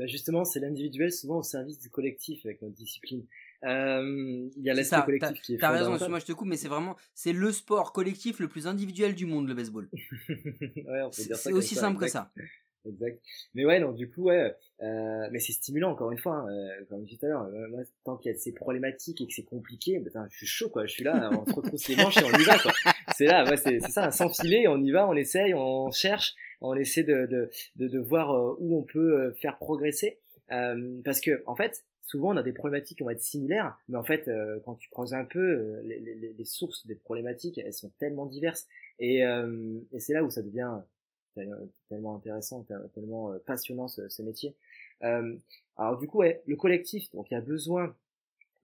Bah 0.00 0.06
justement, 0.08 0.44
c'est 0.44 0.58
l'individuel 0.58 1.12
souvent 1.12 1.38
au 1.38 1.42
service 1.44 1.78
du 1.78 1.90
collectif 1.90 2.44
avec 2.44 2.60
notre 2.62 2.74
discipline. 2.74 3.24
Euh, 3.64 4.48
il 4.56 4.62
y 4.62 4.70
a 4.70 4.74
l'aspect 4.74 5.02
collectif 5.04 5.40
qui 5.42 5.54
est 5.54 5.58
T'as 5.58 5.70
raison, 5.70 5.90
excuse-moi, 5.92 6.18
je 6.20 6.26
te 6.26 6.32
coupe, 6.32 6.48
mais 6.48 6.56
c'est 6.56 6.68
vraiment, 6.68 6.96
c'est 7.14 7.32
le 7.32 7.50
sport 7.52 7.92
collectif 7.92 8.38
le 8.38 8.48
plus 8.48 8.66
individuel 8.66 9.14
du 9.14 9.26
monde, 9.26 9.48
le 9.48 9.54
baseball. 9.54 9.88
ouais, 10.28 11.02
on 11.02 11.10
peut 11.10 11.12
C'est 11.12 11.26
dire 11.26 11.36
ça 11.36 11.42
c'est 11.42 11.50
comme 11.50 11.58
aussi 11.58 11.74
ça, 11.74 11.80
simple 11.82 11.98
que 11.98 12.08
ça. 12.08 12.30
Exact. 12.86 13.20
Mais 13.54 13.66
ouais, 13.66 13.80
donc 13.80 13.96
du 13.96 14.08
coup, 14.08 14.22
ouais, 14.24 14.54
euh, 14.82 15.28
mais 15.32 15.40
c'est 15.40 15.52
stimulant 15.52 15.90
encore 15.90 16.10
une 16.12 16.18
fois, 16.18 16.36
hein, 16.36 16.48
euh, 16.48 16.84
comme 16.88 17.00
je 17.00 17.06
disais 17.06 17.18
tout 17.18 17.26
à 17.26 17.28
l'heure. 17.28 17.42
euh, 17.42 17.68
moi, 17.68 17.80
tant 18.04 18.16
qu'il 18.16 18.30
y 18.32 18.34
a 18.34 18.38
ces 18.38 18.52
problématiques 18.52 19.20
et 19.20 19.26
que 19.26 19.32
c'est 19.32 19.42
compliqué, 19.44 19.98
putain, 20.00 20.26
je 20.30 20.36
suis 20.38 20.46
chaud 20.46 20.70
quoi. 20.70 20.86
Je 20.86 20.92
suis 20.92 21.04
là, 21.04 21.28
on 21.32 21.44
se 21.44 21.52
retrousse 21.54 21.88
les 21.88 21.96
manches 21.96 22.16
et 22.18 22.24
on 22.24 22.38
y 22.38 22.44
va 22.44 22.56
quoi. 22.58 22.72
C'est 23.16 23.26
là, 23.26 23.44
ouais, 23.44 23.56
c'est 23.56 23.80
ça, 23.80 24.10
sans 24.12 24.30
filer, 24.30 24.68
on 24.68 24.80
y 24.82 24.90
va, 24.92 25.06
on 25.08 25.14
essaye, 25.14 25.52
on 25.54 25.90
cherche, 25.90 26.34
on 26.60 26.74
essaie 26.76 27.02
de 27.02 27.26
de 27.26 27.50
de, 27.76 27.88
de 27.88 27.98
voir 27.98 28.30
où 28.60 28.78
on 28.78 28.84
peut 28.84 29.34
faire 29.42 29.58
progresser. 29.58 30.20
Euh, 30.50 31.00
parce 31.04 31.20
que 31.20 31.42
en 31.46 31.56
fait, 31.56 31.84
souvent 32.08 32.32
on 32.32 32.36
a 32.38 32.42
des 32.42 32.52
problématiques 32.52 32.98
qui 32.98 33.04
vont 33.04 33.10
être 33.10 33.22
similaires, 33.22 33.78
mais 33.88 33.98
en 33.98 34.02
fait, 34.02 34.28
euh, 34.28 34.58
quand 34.64 34.74
tu 34.74 34.88
creuses 34.88 35.12
un 35.12 35.24
peu, 35.24 35.38
euh, 35.38 35.82
les, 35.84 36.44
sources 36.44 36.86
des 36.86 36.94
problématiques, 36.94 37.58
elles 37.58 37.74
sont 37.74 37.92
tellement 37.98 38.24
diverses, 38.24 38.66
et, 38.98 39.24
euh, 39.24 39.78
c'est 39.98 40.14
là 40.14 40.24
où 40.24 40.30
ça 40.30 40.42
devient 40.42 40.72
tellement 41.88 42.16
intéressant, 42.16 42.66
tellement 42.94 43.32
passionnant 43.46 43.86
ce, 43.86 44.22
métier. 44.22 44.56
Alors 45.00 45.96
du 45.98 46.08
coup, 46.08 46.18
ouais, 46.18 46.42
le 46.46 46.56
collectif, 46.56 47.08
donc 47.12 47.30
il 47.30 47.34
y 47.34 47.36
a 47.36 47.40
besoin 47.40 47.94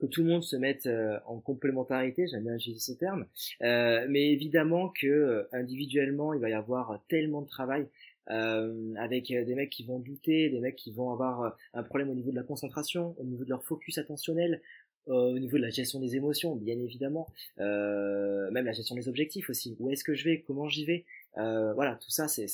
que 0.01 0.07
tout 0.07 0.25
le 0.25 0.31
monde 0.31 0.43
se 0.43 0.57
mette 0.57 0.89
en 1.27 1.39
complémentarité, 1.39 2.27
j'aime 2.27 2.43
bien 2.43 2.57
utiliser 2.57 2.81
ce 2.81 2.99
terme, 2.99 3.27
mais 3.61 4.33
évidemment 4.33 4.89
que 4.89 5.47
individuellement, 5.53 6.35
il 6.35 6.41
va 6.41 6.51
y 6.51 6.55
avoir 6.55 7.01
tellement 7.09 7.43
de 7.43 7.47
travail 7.47 7.87
euh, 8.31 8.95
avec 8.97 9.29
des 9.29 9.55
mecs 9.55 9.71
qui 9.71 9.85
vont 9.85 9.99
douter, 9.99 10.51
des 10.51 10.61
mecs 10.61 10.77
qui 10.77 10.93
vont 10.93 11.11
avoir 11.11 11.57
un 11.73 11.83
problème 11.83 12.11
au 12.11 12.15
niveau 12.15 12.31
de 12.31 12.37
la 12.37 12.43
concentration, 12.43 13.15
au 13.19 13.25
niveau 13.25 13.45
de 13.45 13.51
leur 13.51 13.65
focus 13.65 13.99
attentionnel, 13.99 14.61
euh, 15.09 15.35
au 15.35 15.39
niveau 15.39 15.59
de 15.59 15.63
la 15.63 15.71
gestion 15.71 16.01
des 16.01 16.17
émotions, 16.17 16.57
bien 16.57 16.79
évidemment, 16.79 17.29
euh, 17.61 18.51
même 18.51 18.65
la 18.65 18.73
gestion 18.73 18.95
des 18.95 19.09
objectifs 19.09 19.51
aussi. 19.51 19.77
Où 19.79 19.91
est-ce 19.91 20.03
que 20.03 20.15
je 20.15 20.25
vais? 20.25 20.41
Comment 20.41 20.69
j'y 20.69 20.87
vais? 20.87 21.05
Euh, 21.37 21.75
Voilà, 21.75 21.97
tout 21.97 22.11
ça, 22.11 22.27
c'est 22.29 22.45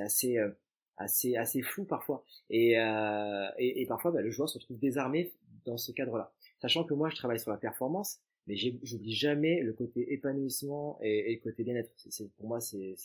assez 0.00 0.38
euh, 0.38 0.50
assez 0.98 1.36
assez 1.36 1.62
flou 1.62 1.84
parfois. 1.84 2.24
Et 2.48 2.78
euh, 2.78 3.48
et, 3.58 3.82
et, 3.82 3.86
parfois, 3.86 4.12
bah, 4.12 4.22
le 4.22 4.30
joueur 4.30 4.48
se 4.48 4.58
retrouve 4.58 4.78
désarmé 4.78 5.32
dans 5.64 5.76
ce 5.78 5.90
cadre-là. 5.90 6.32
Sachant 6.62 6.84
que 6.84 6.94
moi, 6.94 7.10
je 7.10 7.16
travaille 7.16 7.40
sur 7.40 7.50
la 7.50 7.56
performance, 7.56 8.20
mais 8.46 8.56
j'oublie 8.56 9.14
jamais 9.14 9.60
le 9.60 9.72
côté 9.72 10.12
épanouissement 10.12 10.98
et, 11.02 11.34
le 11.34 11.40
côté 11.40 11.64
bien-être. 11.64 11.90
C'est 11.96 12.30
pour 12.34 12.46
moi, 12.46 12.60
c'est 12.60 12.96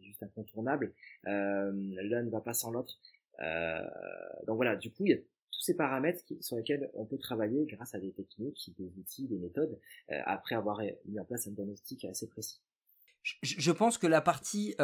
juste 0.00 0.22
incontournable. 0.22 0.92
Euh, 1.26 1.72
L'un 2.02 2.22
ne 2.22 2.30
va 2.30 2.40
pas 2.40 2.54
sans 2.54 2.70
l'autre. 2.70 2.98
Euh, 3.40 3.80
donc 4.46 4.56
voilà, 4.56 4.76
du 4.76 4.90
coup, 4.90 5.06
il 5.06 5.10
y 5.10 5.14
a 5.14 5.18
tous 5.18 5.60
ces 5.60 5.74
paramètres 5.74 6.24
qui, 6.24 6.42
sur 6.42 6.56
lesquels 6.56 6.90
on 6.94 7.04
peut 7.04 7.18
travailler 7.18 7.64
grâce 7.66 7.94
à 7.94 8.00
des 8.00 8.12
techniques, 8.12 8.72
des 8.78 8.90
outils, 8.98 9.28
des 9.28 9.38
méthodes, 9.38 9.78
euh, 10.10 10.20
après 10.26 10.54
avoir 10.54 10.80
mis 11.06 11.20
en 11.20 11.24
place 11.24 11.46
un 11.46 11.52
diagnostic 11.52 12.04
assez 12.04 12.26
précis. 12.26 12.60
Je, 13.22 13.34
je 13.42 13.72
pense 13.72 13.98
que 13.98 14.06
la 14.06 14.20
partie 14.20 14.74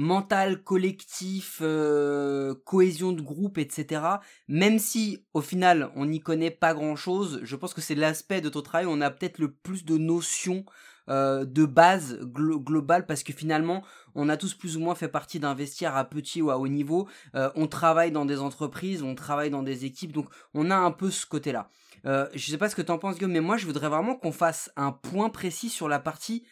mentale, 0.00 0.64
collectif, 0.64 1.58
euh, 1.60 2.54
cohésion 2.64 3.12
de 3.12 3.20
groupe, 3.20 3.58
etc., 3.58 4.02
même 4.48 4.78
si 4.78 5.26
au 5.34 5.42
final 5.42 5.92
on 5.94 6.06
n'y 6.06 6.20
connaît 6.20 6.50
pas 6.50 6.72
grand-chose, 6.72 7.40
je 7.42 7.54
pense 7.54 7.74
que 7.74 7.82
c'est 7.82 7.94
l'aspect 7.94 8.40
de 8.40 8.48
ton 8.48 8.62
travail 8.62 8.86
où 8.86 8.90
on 8.90 9.02
a 9.02 9.10
peut-être 9.10 9.38
le 9.38 9.52
plus 9.52 9.84
de 9.84 9.98
notions 9.98 10.64
euh, 11.10 11.44
de 11.44 11.66
base 11.66 12.18
glo 12.22 12.60
globale 12.60 13.04
parce 13.04 13.22
que 13.22 13.34
finalement 13.34 13.84
on 14.14 14.30
a 14.30 14.38
tous 14.38 14.54
plus 14.54 14.78
ou 14.78 14.80
moins 14.80 14.94
fait 14.94 15.08
partie 15.08 15.38
d'un 15.38 15.54
vestiaire 15.54 15.96
à 15.96 16.04
petit 16.06 16.40
ou 16.40 16.50
à 16.50 16.58
haut 16.58 16.68
niveau. 16.68 17.06
Euh, 17.34 17.50
on 17.54 17.66
travaille 17.66 18.10
dans 18.10 18.24
des 18.24 18.38
entreprises 18.38 19.02
on 19.02 19.14
travaille 19.14 19.50
dans 19.50 19.62
des 19.62 19.84
équipes 19.84 20.12
donc 20.12 20.28
on 20.54 20.70
a 20.70 20.76
un 20.76 20.92
peu 20.92 21.10
ce 21.10 21.26
côté 21.26 21.52
là 21.52 21.68
euh, 22.06 22.26
je 22.34 22.50
sais 22.50 22.58
pas 22.58 22.70
ce 22.70 22.76
que 22.76 22.82
t'en 22.82 22.96
penses 22.96 23.16
Guillaume 23.16 23.32
mais 23.32 23.40
moi 23.40 23.56
je 23.58 23.66
voudrais 23.66 23.88
vraiment 23.88 24.14
qu'on 24.14 24.32
fasse 24.32 24.70
un 24.76 24.92
point 24.92 25.30
précis 25.30 25.68
sur 25.68 25.88
la 25.88 25.98
partie 25.98 26.44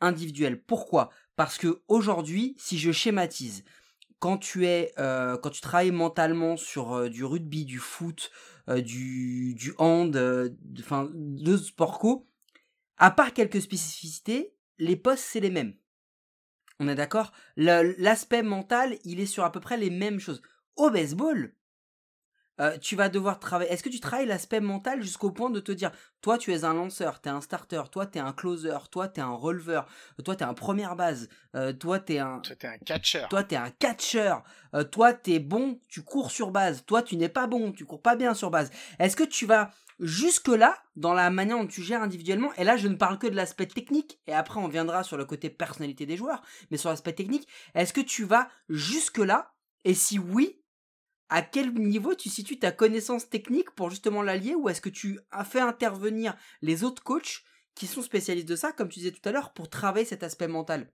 individuelle. 0.00 0.62
Pourquoi? 0.62 1.10
Parce 1.40 1.56
que 1.56 1.80
aujourd'hui 1.88 2.54
si 2.58 2.78
je 2.78 2.92
schématise 2.92 3.64
quand 4.18 4.36
tu 4.36 4.66
es 4.66 4.92
euh, 4.98 5.38
quand 5.38 5.48
tu 5.48 5.62
travailles 5.62 5.90
mentalement 5.90 6.58
sur 6.58 6.92
euh, 6.92 7.08
du 7.08 7.24
rugby 7.24 7.64
du 7.64 7.78
foot 7.78 8.30
euh, 8.68 8.82
du 8.82 9.72
hand 9.78 10.20
enfin 10.78 11.08
de 11.14 11.56
sport 11.56 11.98
co 11.98 12.30
à 13.00 13.10
part 13.10 13.32
quelques 13.32 13.62
spécificités, 13.62 14.54
les 14.78 14.94
postes, 14.94 15.24
c'est 15.26 15.40
les 15.40 15.48
mêmes. 15.48 15.72
On 16.80 16.86
est 16.86 16.94
d'accord? 16.94 17.32
L'aspect 17.56 18.42
mental, 18.42 18.98
il 19.04 19.20
est 19.20 19.26
sur 19.26 19.42
à 19.42 19.50
peu 19.50 19.58
près 19.58 19.78
les 19.78 19.88
mêmes 19.88 20.20
choses. 20.20 20.42
Au 20.76 20.90
baseball, 20.90 21.54
euh, 22.60 22.76
tu 22.78 22.96
vas 22.96 23.08
devoir 23.08 23.38
travailler. 23.38 23.72
Est-ce 23.72 23.82
que 23.82 23.88
tu 23.88 24.00
travailles 24.00 24.26
l'aspect 24.26 24.60
mental 24.60 25.02
jusqu'au 25.02 25.30
point 25.30 25.50
de 25.50 25.60
te 25.60 25.72
dire, 25.72 25.90
toi, 26.20 26.38
tu 26.38 26.52
es 26.52 26.64
un 26.64 26.74
lanceur, 26.74 27.20
tu 27.20 27.28
es 27.28 27.32
un 27.32 27.40
starter, 27.40 27.82
toi, 27.90 28.06
tu 28.06 28.18
es 28.18 28.20
un 28.20 28.32
closer, 28.32 28.76
toi, 28.90 29.08
tu 29.08 29.20
es 29.20 29.22
un 29.22 29.34
releveur, 29.34 29.86
toi, 30.24 30.36
tu 30.36 30.44
es 30.44 30.46
un 30.46 30.54
première 30.54 30.96
base, 30.96 31.28
euh, 31.54 31.72
toi, 31.72 31.98
tu 31.98 32.14
es 32.14 32.18
un... 32.18 32.40
Toi, 32.40 32.56
tu 32.56 32.66
es 32.66 32.68
un 32.68 32.78
catcher. 32.78 33.26
Toi, 33.30 33.44
tu 33.44 33.54
es 33.54 33.58
un 33.58 33.70
catcher. 33.70 34.34
Euh, 34.74 34.84
toi, 34.84 35.12
tu 35.12 35.32
es 35.32 35.38
bon, 35.38 35.80
tu 35.88 36.02
cours 36.02 36.30
sur 36.30 36.50
base. 36.50 36.84
Toi, 36.84 37.02
tu 37.02 37.16
n'es 37.16 37.28
pas 37.28 37.46
bon, 37.46 37.72
tu 37.72 37.84
cours 37.84 38.02
pas 38.02 38.16
bien 38.16 38.34
sur 38.34 38.50
base. 38.50 38.70
Est-ce 38.98 39.16
que 39.16 39.24
tu 39.24 39.46
vas 39.46 39.70
jusque-là, 40.00 40.76
dans 40.96 41.12
la 41.12 41.30
manière 41.30 41.58
dont 41.58 41.66
tu 41.66 41.82
gères 41.82 42.02
individuellement, 42.02 42.52
et 42.56 42.64
là 42.64 42.76
je 42.76 42.88
ne 42.88 42.94
parle 42.94 43.18
que 43.18 43.26
de 43.26 43.36
l'aspect 43.36 43.66
technique, 43.66 44.18
et 44.26 44.32
après 44.32 44.58
on 44.58 44.66
viendra 44.66 45.04
sur 45.04 45.18
le 45.18 45.26
côté 45.26 45.50
personnalité 45.50 46.06
des 46.06 46.16
joueurs, 46.16 46.42
mais 46.70 46.78
sur 46.78 46.88
l'aspect 46.88 47.12
technique, 47.12 47.46
est-ce 47.74 47.92
que 47.92 48.00
tu 48.00 48.24
vas 48.24 48.48
jusque-là, 48.70 49.52
et 49.84 49.92
si 49.92 50.18
oui, 50.18 50.59
à 51.30 51.42
quel 51.42 51.72
niveau 51.74 52.14
tu 52.14 52.28
situes 52.28 52.58
ta 52.58 52.72
connaissance 52.72 53.30
technique 53.30 53.70
pour 53.72 53.90
justement 53.90 54.22
l'allier, 54.22 54.54
ou 54.54 54.68
est-ce 54.68 54.80
que 54.82 54.88
tu 54.90 55.20
as 55.30 55.44
fait 55.44 55.60
intervenir 55.60 56.36
les 56.62 56.84
autres 56.84 57.02
coachs 57.02 57.42
qui 57.74 57.86
sont 57.86 58.02
spécialistes 58.02 58.48
de 58.48 58.56
ça, 58.56 58.72
comme 58.72 58.88
tu 58.88 58.98
disais 59.00 59.12
tout 59.12 59.26
à 59.28 59.32
l'heure, 59.32 59.52
pour 59.54 59.70
travailler 59.70 60.04
cet 60.06 60.22
aspect 60.22 60.48
mental? 60.48 60.92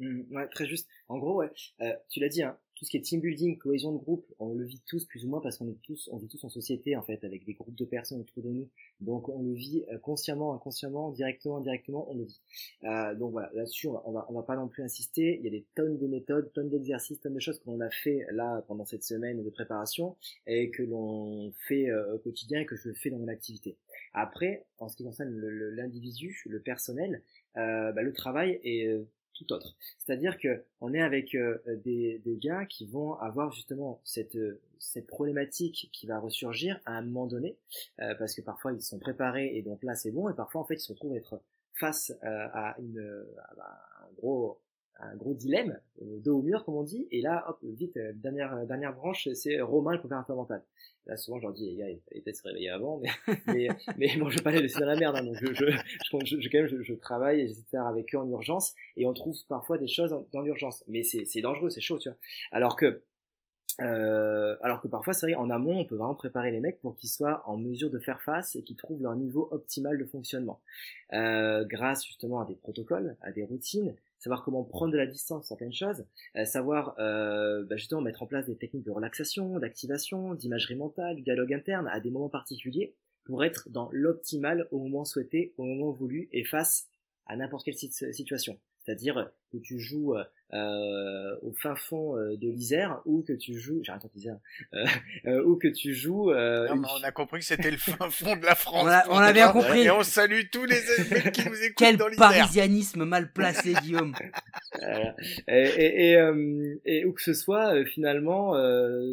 Mmh, 0.00 0.34
Ouais, 0.36 0.48
très 0.48 0.66
juste. 0.66 0.88
En 1.08 1.18
gros, 1.18 1.36
ouais, 1.38 1.50
euh, 1.80 1.94
tu 2.10 2.20
l'as 2.20 2.28
dit, 2.28 2.42
hein, 2.42 2.58
tout 2.82 2.86
ce 2.86 2.90
qui 2.90 2.96
est 2.96 3.02
team 3.02 3.20
building, 3.20 3.58
cohésion 3.58 3.92
de 3.92 3.98
groupe, 3.98 4.26
on 4.40 4.54
le 4.54 4.64
vit 4.64 4.82
tous 4.88 5.04
plus 5.04 5.24
ou 5.24 5.28
moins 5.28 5.40
parce 5.40 5.56
qu'on 5.56 5.68
est 5.68 5.80
tous, 5.84 6.08
on 6.10 6.16
vit 6.16 6.26
tous 6.26 6.42
en 6.42 6.48
société 6.48 6.96
en 6.96 7.02
fait, 7.02 7.22
avec 7.22 7.44
des 7.44 7.52
groupes 7.52 7.76
de 7.76 7.84
personnes 7.84 8.22
autour 8.22 8.42
de 8.42 8.48
nous. 8.48 8.68
Donc 8.98 9.28
on 9.28 9.40
le 9.40 9.52
vit 9.52 9.84
euh, 9.92 9.98
consciemment, 9.98 10.52
inconsciemment, 10.52 11.12
directement, 11.12 11.58
indirectement, 11.58 12.10
on 12.10 12.16
le 12.16 12.24
vit. 12.24 12.40
Euh, 12.82 13.14
donc 13.14 13.30
voilà, 13.30 13.52
là-dessus 13.54 13.86
on 13.86 14.10
va, 14.10 14.26
va 14.28 14.42
pas 14.42 14.56
non 14.56 14.66
plus 14.66 14.82
insister. 14.82 15.38
Il 15.38 15.44
y 15.44 15.46
a 15.46 15.50
des 15.52 15.64
tonnes 15.76 15.96
de 15.96 16.08
méthodes, 16.08 16.52
tonnes 16.54 16.70
d'exercices, 16.70 17.20
tonnes 17.20 17.34
de 17.34 17.38
choses 17.38 17.60
que 17.60 17.70
l'on 17.70 17.78
a 17.78 17.90
fait 17.90 18.26
là 18.32 18.64
pendant 18.66 18.84
cette 18.84 19.04
semaine 19.04 19.44
de 19.44 19.50
préparation 19.50 20.16
et 20.48 20.72
que 20.72 20.82
l'on 20.82 21.52
fait 21.68 21.88
euh, 21.88 22.16
au 22.16 22.18
quotidien 22.18 22.62
et 22.62 22.66
que 22.66 22.74
je 22.74 22.92
fais 22.94 23.10
dans 23.10 23.18
mon 23.18 23.28
activité. 23.28 23.76
Après, 24.12 24.66
en 24.78 24.88
ce 24.88 24.96
qui 24.96 25.04
concerne 25.04 25.30
l'individu, 25.36 26.42
le, 26.46 26.58
personnel, 26.58 27.22
bah, 27.54 28.02
le 28.02 28.12
travail 28.12 28.58
est 28.64 28.98
tout 29.34 29.52
autre. 29.52 29.76
C'est-à-dire 29.98 30.38
que 30.38 30.64
on 30.80 30.92
est 30.94 31.00
avec 31.00 31.34
euh, 31.34 31.58
des, 31.84 32.20
des, 32.24 32.36
gars 32.36 32.66
qui 32.66 32.86
vont 32.86 33.14
avoir 33.14 33.52
justement 33.52 34.00
cette, 34.04 34.38
cette 34.78 35.06
problématique 35.06 35.88
qui 35.92 36.06
va 36.06 36.18
ressurgir 36.18 36.80
à 36.84 36.92
un 36.92 37.02
moment 37.02 37.26
donné, 37.26 37.56
euh, 38.00 38.14
parce 38.14 38.34
que 38.34 38.42
parfois 38.42 38.72
ils 38.72 38.82
sont 38.82 38.98
préparés 38.98 39.56
et 39.56 39.62
donc 39.62 39.82
là 39.82 39.94
c'est 39.94 40.10
bon, 40.10 40.28
et 40.28 40.34
parfois 40.34 40.60
en 40.60 40.64
fait 40.64 40.74
ils 40.74 40.80
se 40.80 40.92
retrouvent 40.92 41.16
être 41.16 41.40
face 41.74 42.12
euh, 42.22 42.48
à, 42.52 42.76
une, 42.78 43.24
à 43.58 44.04
un 44.04 44.12
gros 44.18 44.58
un 45.02 45.16
gros 45.16 45.34
dilemme, 45.34 45.78
dos 46.00 46.38
au 46.38 46.42
mur 46.42 46.64
comme 46.64 46.76
on 46.76 46.82
dit, 46.82 47.08
et 47.10 47.20
là 47.20 47.44
hop 47.48 47.58
vite 47.62 47.98
dernière 48.14 48.66
dernière 48.66 48.94
branche 48.94 49.28
c'est 49.34 49.60
Romain 49.60 49.92
le 49.92 49.98
préparateur 49.98 50.36
mental. 50.36 50.62
Là, 51.06 51.16
souvent, 51.16 51.38
je 51.38 51.42
leur 51.42 51.52
dis, 51.52 51.66
les 51.66 51.76
gars, 51.76 51.90
il 51.90 52.00
fallait 52.08 52.20
peut-être 52.20 52.36
se 52.36 52.42
réveiller 52.44 52.70
avant, 52.70 53.00
mais, 53.00 53.68
mais, 53.98 54.16
bon, 54.18 54.30
je 54.30 54.36
vais 54.36 54.42
pas 54.42 54.52
les 54.52 54.62
laisser 54.62 54.78
dans 54.78 54.86
la 54.86 54.94
merde, 54.94 55.16
hein, 55.16 55.24
donc 55.24 55.34
je, 55.34 55.52
je, 55.52 56.40
je, 56.40 56.48
quand 56.48 56.58
même, 56.58 56.68
je, 56.68 56.80
je 56.80 56.94
travaille 56.94 57.40
et 57.40 57.48
j'essaie 57.48 57.76
avec 57.76 58.14
eux 58.14 58.18
en 58.18 58.28
urgence, 58.28 58.74
et 58.96 59.04
on 59.04 59.12
trouve 59.12 59.36
parfois 59.48 59.78
des 59.78 59.88
choses 59.88 60.16
dans 60.32 60.42
l'urgence. 60.42 60.84
Mais 60.86 61.02
c'est, 61.02 61.40
dangereux, 61.40 61.70
c'est 61.70 61.80
chaud, 61.80 61.98
tu 61.98 62.08
vois. 62.08 62.18
Alors 62.52 62.76
que, 62.76 63.02
euh, 63.80 64.56
alors 64.62 64.80
que 64.80 64.86
parfois, 64.86 65.12
c'est 65.12 65.26
vrai, 65.26 65.34
en 65.34 65.50
amont, 65.50 65.80
on 65.80 65.84
peut 65.84 65.96
vraiment 65.96 66.14
préparer 66.14 66.52
les 66.52 66.60
mecs 66.60 66.80
pour 66.80 66.94
qu'ils 66.94 67.10
soient 67.10 67.42
en 67.48 67.56
mesure 67.56 67.90
de 67.90 67.98
faire 67.98 68.22
face 68.22 68.54
et 68.54 68.62
qu'ils 68.62 68.76
trouvent 68.76 69.02
leur 69.02 69.16
niveau 69.16 69.48
optimal 69.50 69.98
de 69.98 70.04
fonctionnement. 70.04 70.60
Euh, 71.14 71.64
grâce 71.64 72.06
justement 72.06 72.40
à 72.40 72.44
des 72.44 72.54
protocoles, 72.54 73.16
à 73.22 73.32
des 73.32 73.42
routines, 73.42 73.96
savoir 74.22 74.44
comment 74.44 74.62
prendre 74.62 74.92
de 74.92 74.98
la 74.98 75.06
distance 75.06 75.48
certaines 75.48 75.72
choses, 75.72 76.04
euh, 76.36 76.44
savoir 76.44 76.94
euh, 77.00 77.64
bah 77.64 77.76
justement 77.76 78.00
mettre 78.00 78.22
en 78.22 78.26
place 78.26 78.46
des 78.46 78.56
techniques 78.56 78.84
de 78.84 78.90
relaxation, 78.92 79.58
d'activation, 79.58 80.34
d'imagerie 80.34 80.76
mentale, 80.76 81.20
dialogue 81.22 81.52
interne 81.52 81.88
à 81.88 81.98
des 81.98 82.10
moments 82.10 82.28
particuliers 82.28 82.94
pour 83.24 83.44
être 83.44 83.68
dans 83.70 83.88
l'optimal 83.92 84.68
au 84.70 84.78
moment 84.78 85.04
souhaité, 85.04 85.54
au 85.56 85.64
moment 85.64 85.90
voulu 85.90 86.28
et 86.32 86.44
face 86.44 86.86
à 87.26 87.36
n'importe 87.36 87.64
quelle 87.64 87.76
situation. 87.76 88.58
C'est-à-dire 88.84 89.30
que 89.52 89.58
tu 89.58 89.78
joues 89.78 90.16
euh, 90.54 91.36
au 91.42 91.52
fin 91.52 91.74
fond 91.74 92.16
euh, 92.16 92.36
de 92.36 92.48
l'Isère 92.48 93.00
ou 93.06 93.22
que 93.22 93.32
tu 93.32 93.58
joues, 93.58 93.80
j'arrête 93.82 94.02
l'Isère, 94.14 94.36
euh, 94.74 94.84
euh, 95.26 95.44
ou 95.44 95.56
que 95.56 95.68
tu 95.68 95.94
joues. 95.94 96.30
Euh, 96.30 96.68
non, 96.74 96.82
on 97.00 97.02
a 97.02 97.10
compris 97.10 97.40
que 97.40 97.46
c'était 97.46 97.70
le 97.70 97.78
fin 97.78 97.96
fond 98.10 98.36
de 98.36 98.44
la 98.44 98.54
France. 98.54 98.84
on 99.08 99.16
a, 99.16 99.32
bien 99.32 99.50
compris. 99.50 99.82
Et 99.82 99.90
on 99.90 100.02
salue 100.02 100.42
tous 100.50 100.64
les 100.64 100.82
amis 100.98 101.32
qui 101.32 101.48
nous 101.48 101.54
écoutent 101.54 101.76
Quel 101.78 101.96
dans 101.96 102.08
l'Isère. 102.08 102.28
parisianisme 102.28 103.04
mal 103.04 103.32
placé, 103.32 103.72
Guillaume. 103.82 104.14
Et, 105.48 105.62
et, 105.62 106.10
et, 106.10 106.16
euh, 106.16 106.74
et, 106.84 107.04
où 107.04 107.12
que 107.12 107.22
ce 107.22 107.34
soit 107.34 107.84
finalement 107.86 108.52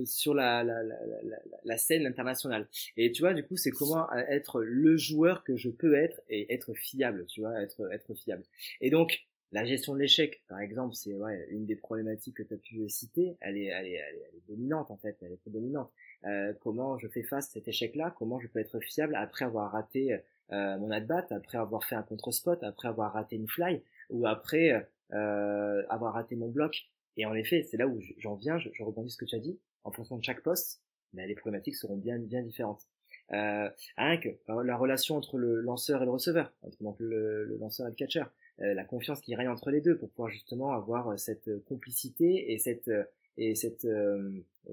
sur 0.05 0.33
la, 0.33 0.63
la, 0.63 0.83
la, 0.83 0.95
la, 1.23 1.37
la 1.63 1.77
scène 1.77 2.05
internationale. 2.05 2.67
Et 2.97 3.11
tu 3.11 3.21
vois, 3.21 3.33
du 3.33 3.45
coup, 3.45 3.55
c'est 3.55 3.71
comment 3.71 4.11
être 4.29 4.61
le 4.61 4.97
joueur 4.97 5.43
que 5.43 5.55
je 5.55 5.69
peux 5.69 5.95
être 5.95 6.21
et 6.29 6.53
être 6.53 6.73
fiable, 6.73 7.25
tu 7.27 7.41
vois, 7.41 7.61
être 7.61 7.89
être 7.93 8.13
fiable. 8.13 8.43
Et 8.81 8.89
donc 8.89 9.21
la 9.51 9.65
gestion 9.65 9.93
de 9.93 9.99
l'échec, 9.99 10.43
par 10.47 10.59
exemple, 10.59 10.93
c'est 10.93 11.13
ouais, 11.13 11.47
une 11.49 11.65
des 11.65 11.75
problématiques 11.75 12.37
que 12.37 12.43
tu 12.43 12.53
as 12.53 12.57
pu 12.57 12.89
citer. 12.89 13.35
Elle 13.41 13.57
est, 13.57 13.65
elle, 13.65 13.87
est, 13.87 13.93
elle, 13.93 14.15
est, 14.15 14.47
dominante 14.47 14.91
en 14.91 14.97
fait, 14.97 15.17
elle 15.21 15.31
est 15.31 15.37
prédominante. 15.37 15.91
Euh, 16.25 16.53
comment 16.61 16.97
je 16.97 17.07
fais 17.07 17.23
face 17.23 17.47
à 17.47 17.53
cet 17.53 17.67
échec-là? 17.67 18.13
Comment 18.17 18.39
je 18.39 18.47
peux 18.47 18.59
être 18.59 18.79
fiable 18.79 19.15
après 19.15 19.45
avoir 19.45 19.71
raté 19.71 20.13
euh, 20.51 20.77
mon 20.77 20.91
at-bat, 20.91 21.25
après 21.31 21.57
avoir 21.57 21.83
fait 21.83 21.95
un 21.95 22.03
contre-spot, 22.03 22.63
après 22.63 22.87
avoir 22.87 23.13
raté 23.13 23.37
une 23.37 23.47
fly, 23.47 23.81
ou 24.09 24.27
après 24.27 24.87
euh, 25.13 25.83
avoir 25.89 26.13
raté 26.13 26.35
mon 26.35 26.49
bloc? 26.49 26.87
Et 27.17 27.25
en 27.25 27.33
effet, 27.33 27.63
c'est 27.63 27.77
là 27.77 27.87
où 27.87 27.99
j'en 28.17 28.35
viens, 28.35 28.59
je, 28.59 28.69
je 28.73 28.83
rebondis 28.83 29.11
ce 29.11 29.17
que 29.17 29.25
tu 29.25 29.35
as 29.35 29.39
dit. 29.39 29.59
En 29.83 29.91
fonction 29.91 30.17
de 30.17 30.23
chaque 30.23 30.41
poste, 30.41 30.81
ben, 31.13 31.27
les 31.27 31.35
problématiques 31.35 31.75
seront 31.75 31.97
bien, 31.97 32.19
bien 32.19 32.43
différentes. 32.43 32.87
Euh, 33.31 33.69
rien 33.97 34.17
que 34.17 34.29
la 34.47 34.75
relation 34.75 35.15
entre 35.15 35.37
le 35.37 35.61
lanceur 35.61 36.01
et 36.01 36.05
le 36.05 36.11
receveur, 36.11 36.51
entre 36.61 36.81
donc 36.83 36.99
le, 36.99 37.45
le 37.45 37.57
lanceur 37.57 37.87
et 37.87 37.89
le 37.89 37.95
catcher. 37.95 38.23
Euh, 38.61 38.73
la 38.73 38.83
confiance 38.83 39.21
qui 39.21 39.35
règne 39.35 39.47
entre 39.47 39.71
les 39.71 39.79
deux 39.79 39.97
pour 39.97 40.09
pouvoir 40.09 40.29
justement 40.29 40.73
avoir 40.73 41.09
euh, 41.09 41.17
cette 41.17 41.63
complicité 41.65 42.51
et 42.51 42.59
cette 42.59 42.89
euh, 42.89 43.03
et 43.37 43.55
cette 43.55 43.87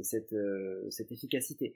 cette 0.03 0.35
cette 0.91 1.13
efficacité. 1.13 1.75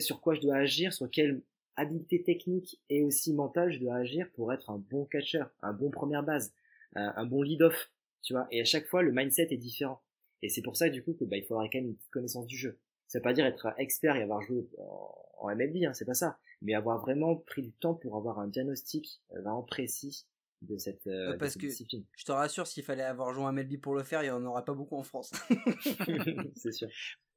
sur 0.00 0.20
quoi 0.20 0.34
je 0.34 0.40
dois 0.40 0.56
agir, 0.56 0.92
sur 0.92 1.08
quelle 1.08 1.42
habilité 1.76 2.24
technique 2.24 2.80
et 2.90 3.02
aussi 3.02 3.32
mentale 3.32 3.72
je 3.72 3.78
dois 3.78 3.94
agir 3.94 4.28
pour 4.34 4.52
être 4.52 4.70
un 4.70 4.78
bon 4.78 5.04
catcher, 5.04 5.44
un 5.62 5.72
bon 5.72 5.90
première 5.90 6.24
base, 6.24 6.52
un, 6.96 7.24
bon 7.24 7.42
lead-off, 7.42 7.92
tu 8.22 8.32
vois? 8.32 8.48
Et 8.50 8.60
à 8.60 8.64
chaque 8.64 8.86
fois, 8.86 9.02
le 9.02 9.12
mindset 9.12 9.46
est 9.52 9.58
différent. 9.58 10.02
Et 10.42 10.48
c'est 10.48 10.62
pour 10.62 10.76
ça, 10.76 10.88
du 10.88 11.04
coup, 11.04 11.12
que 11.14 11.24
bah, 11.24 11.36
il 11.36 11.44
avoir 11.44 11.62
quand 11.70 11.78
même 11.78 11.90
une 11.90 11.96
connaissance 12.10 12.48
du 12.48 12.56
jeu. 12.56 12.80
Ça 13.06 13.20
veut 13.20 13.22
pas 13.22 13.32
dire 13.32 13.46
être 13.46 13.72
expert 13.78 14.16
et 14.16 14.22
avoir 14.22 14.42
joué 14.42 14.66
en, 14.78 15.14
en 15.38 15.54
MLB, 15.54 15.84
hein, 15.84 15.94
c'est 15.94 16.04
pas 16.04 16.14
ça. 16.14 16.36
Mais 16.62 16.74
avoir 16.74 17.00
vraiment 17.00 17.36
pris 17.36 17.62
du 17.62 17.70
temps 17.70 17.94
pour 17.94 18.16
avoir 18.16 18.40
un 18.40 18.48
diagnostic 18.48 19.22
vraiment 19.30 19.62
précis 19.62 20.26
de 20.62 20.78
cette, 20.78 21.06
euh, 21.06 21.36
parce 21.38 21.56
que 21.56 21.68
Je 21.68 22.24
te 22.24 22.32
rassure, 22.32 22.66
s'il 22.66 22.84
fallait 22.84 23.02
avoir 23.02 23.32
joué 23.32 23.44
un 23.44 23.52
MLB 23.52 23.80
pour 23.80 23.94
le 23.94 24.02
faire, 24.02 24.22
il 24.22 24.26
n'y 24.26 24.30
en 24.30 24.44
aura 24.44 24.64
pas 24.64 24.74
beaucoup 24.74 24.96
en 24.96 25.02
France. 25.02 25.32
c'est 26.56 26.72
sûr. 26.72 26.88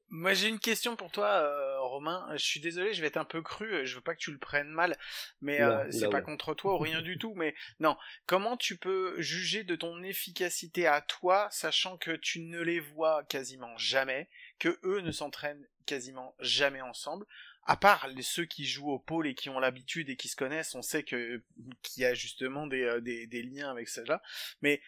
Moi 0.09 0.33
j'ai 0.33 0.49
une 0.49 0.59
question 0.59 0.95
pour 0.95 1.11
toi, 1.11 1.27
euh, 1.27 1.79
Romain. 1.81 2.27
Je 2.33 2.43
suis 2.43 2.59
désolé, 2.59 2.93
je 2.93 3.01
vais 3.01 3.07
être 3.07 3.17
un 3.17 3.25
peu 3.25 3.41
cru. 3.41 3.85
Je 3.85 3.95
veux 3.95 4.01
pas 4.01 4.13
que 4.13 4.19
tu 4.19 4.31
le 4.31 4.37
prennes 4.37 4.69
mal, 4.69 4.97
mais 5.41 5.61
euh, 5.61 5.89
c'est 5.89 6.09
pas 6.09 6.21
contre 6.21 6.53
toi 6.53 6.75
ou 6.75 6.77
rien 6.77 7.01
du 7.01 7.17
tout. 7.17 7.33
Mais 7.35 7.55
non, 7.79 7.97
comment 8.27 8.55
tu 8.55 8.77
peux 8.77 9.19
juger 9.19 9.63
de 9.63 9.75
ton 9.75 10.03
efficacité 10.03 10.85
à 10.85 11.01
toi, 11.01 11.47
sachant 11.49 11.97
que 11.97 12.11
tu 12.11 12.41
ne 12.41 12.61
les 12.61 12.79
vois 12.79 13.23
quasiment 13.23 13.75
jamais, 13.77 14.29
que 14.59 14.79
eux 14.83 15.01
ne 15.01 15.11
s'entraînent 15.11 15.67
quasiment 15.87 16.35
jamais 16.39 16.81
ensemble, 16.81 17.25
à 17.65 17.77
part 17.77 18.07
les, 18.09 18.21
ceux 18.21 18.45
qui 18.45 18.65
jouent 18.65 18.91
au 18.91 18.99
pôle 18.99 19.27
et 19.27 19.35
qui 19.35 19.49
ont 19.49 19.59
l'habitude 19.59 20.09
et 20.09 20.15
qui 20.15 20.27
se 20.27 20.35
connaissent, 20.35 20.75
on 20.75 20.81
sait 20.81 21.03
que 21.03 21.43
qu'il 21.81 22.03
y 22.03 22.05
a 22.05 22.13
justement 22.13 22.67
des, 22.67 22.83
euh, 22.83 23.01
des, 23.01 23.27
des 23.27 23.43
liens 23.43 23.69
avec 23.69 23.89
cela. 23.89 24.21
Mais 24.61 24.81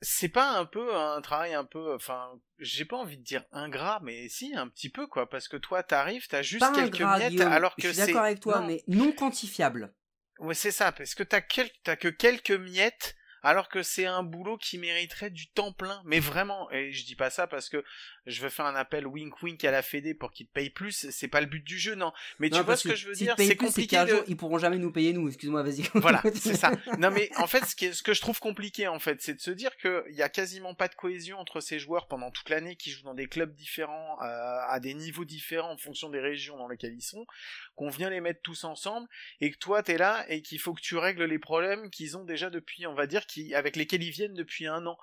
c'est 0.00 0.28
pas 0.28 0.56
un 0.56 0.64
peu 0.64 0.94
un 0.94 1.20
travail 1.20 1.54
un 1.54 1.64
peu, 1.64 1.92
enfin, 1.94 2.30
j'ai 2.58 2.84
pas 2.84 2.96
envie 2.96 3.18
de 3.18 3.24
dire 3.24 3.44
ingrat, 3.50 3.98
mais 4.02 4.28
si 4.28 4.54
un 4.54 4.68
petit 4.68 4.90
peu 4.90 5.08
quoi, 5.08 5.28
parce 5.28 5.48
que 5.48 5.56
toi 5.56 5.82
t'arrives, 5.82 6.28
t'as 6.28 6.42
juste 6.42 6.64
quelques 6.72 7.00
miettes, 7.00 7.40
alors 7.40 7.74
que 7.74 7.82
c'est. 7.82 7.88
Je 7.88 7.94
suis 7.94 8.06
d'accord 8.06 8.22
avec 8.22 8.40
toi, 8.40 8.60
mais 8.60 8.82
non 8.86 9.10
quantifiable. 9.10 9.92
Ouais, 10.38 10.54
c'est 10.54 10.70
ça, 10.70 10.92
parce 10.92 11.16
que 11.16 11.24
t'as 11.24 11.40
quel... 11.40 11.68
t'as 11.82 11.96
que 11.96 12.08
quelques 12.08 12.52
miettes 12.52 13.16
alors 13.42 13.68
que 13.68 13.82
c'est 13.82 14.06
un 14.06 14.22
boulot 14.22 14.56
qui 14.58 14.78
mériterait 14.78 15.30
du 15.30 15.48
temps 15.48 15.72
plein. 15.72 16.02
Mais 16.04 16.20
vraiment, 16.20 16.70
et 16.70 16.92
je 16.92 17.04
dis 17.04 17.16
pas 17.16 17.30
ça 17.30 17.46
parce 17.46 17.68
que 17.68 17.84
je 18.28 18.42
veux 18.42 18.48
faire 18.48 18.66
un 18.66 18.74
appel 18.76 19.06
wink 19.06 19.42
wink 19.42 19.64
à 19.64 19.70
la 19.70 19.82
Fédé 19.82 20.14
pour 20.14 20.30
qu'ils 20.30 20.46
te 20.46 20.52
payent 20.52 20.70
plus, 20.70 21.10
c'est 21.10 21.28
pas 21.28 21.40
le 21.40 21.46
but 21.46 21.64
du 21.64 21.78
jeu, 21.78 21.94
non. 21.94 22.12
Mais 22.38 22.50
tu 22.50 22.60
vois 22.60 22.76
ce 22.76 22.88
que, 22.88 22.94
je 22.94 23.08
veux 23.08 23.14
dire, 23.14 23.34
c'est 23.36 23.56
compliqué. 23.56 23.96
De... 24.04 24.22
ils 24.28 24.36
pourront 24.36 24.58
jamais 24.58 24.78
nous 24.78 24.92
payer 24.92 25.12
nous, 25.12 25.26
excuse-moi, 25.28 25.62
vas-y. 25.62 25.82
Voilà, 25.94 26.22
c'est 26.34 26.54
ça. 26.54 26.70
Non 26.98 27.10
mais 27.10 27.30
en 27.36 27.46
fait, 27.46 27.64
ce, 27.64 27.74
qui 27.74 27.86
est, 27.86 27.92
ce 27.92 28.02
que 28.02 28.14
je 28.14 28.20
trouve 28.20 28.38
compliqué 28.38 28.86
en 28.86 28.98
fait, 28.98 29.20
c'est 29.20 29.34
de 29.34 29.40
se 29.40 29.50
dire 29.50 29.76
qu'il 29.78 30.14
y 30.14 30.22
a 30.22 30.28
quasiment 30.28 30.74
pas 30.74 30.88
de 30.88 30.94
cohésion 30.94 31.38
entre 31.38 31.60
ces 31.60 31.78
joueurs 31.78 32.06
pendant 32.06 32.30
toute 32.30 32.48
l'année 32.50 32.76
qui 32.76 32.90
jouent 32.90 33.04
dans 33.04 33.14
des 33.14 33.26
clubs 33.26 33.54
différents, 33.54 34.18
euh, 34.22 34.58
à 34.68 34.78
des 34.80 34.94
niveaux 34.94 35.24
différents 35.24 35.72
en 35.72 35.76
fonction 35.76 36.10
des 36.10 36.20
régions 36.20 36.56
dans 36.56 36.68
lesquelles 36.68 36.94
ils 36.94 37.02
sont, 37.02 37.26
qu'on 37.74 37.88
vient 37.88 38.10
les 38.10 38.20
mettre 38.20 38.40
tous 38.42 38.64
ensemble 38.64 39.08
et 39.40 39.50
que 39.50 39.58
toi 39.58 39.82
t'es 39.82 39.98
là 39.98 40.24
et 40.28 40.42
qu'il 40.42 40.58
faut 40.58 40.74
que 40.74 40.80
tu 40.80 40.96
règles 40.96 41.24
les 41.24 41.38
problèmes 41.38 41.90
qu'ils 41.90 42.16
ont 42.16 42.24
déjà 42.24 42.50
depuis, 42.50 42.86
on 42.86 42.94
va 42.94 43.06
dire, 43.06 43.26
qui 43.26 43.54
avec 43.54 43.76
lesquels 43.76 44.02
ils 44.02 44.10
viennent 44.10 44.34
depuis 44.34 44.66
un 44.66 44.86
an. 44.86 44.98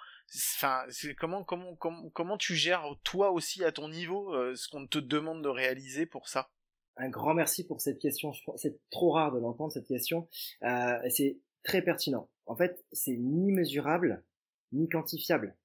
Enfin, 0.57 0.83
comment, 1.17 1.43
comment, 1.43 1.75
comment, 1.75 2.09
comment 2.09 2.37
tu 2.37 2.55
gères 2.55 2.85
toi 3.03 3.31
aussi 3.31 3.63
à 3.63 3.71
ton 3.71 3.89
niveau 3.89 4.33
euh, 4.33 4.55
ce 4.55 4.67
qu'on 4.67 4.87
te 4.87 4.97
demande 4.97 5.43
de 5.43 5.49
réaliser 5.49 6.05
pour 6.05 6.27
ça? 6.27 6.49
Un 6.97 7.09
grand 7.09 7.33
merci 7.33 7.65
pour 7.65 7.81
cette 7.81 7.99
question. 7.99 8.31
C'est 8.55 8.79
trop 8.89 9.11
rare 9.11 9.33
de 9.33 9.39
l'entendre 9.39 9.71
cette 9.71 9.87
question. 9.87 10.27
Euh, 10.63 10.97
c'est 11.09 11.37
très 11.63 11.81
pertinent. 11.81 12.29
En 12.45 12.55
fait, 12.55 12.83
c'est 12.91 13.17
ni 13.17 13.51
mesurable 13.51 14.23
ni 14.71 14.89
quantifiable. 14.89 15.55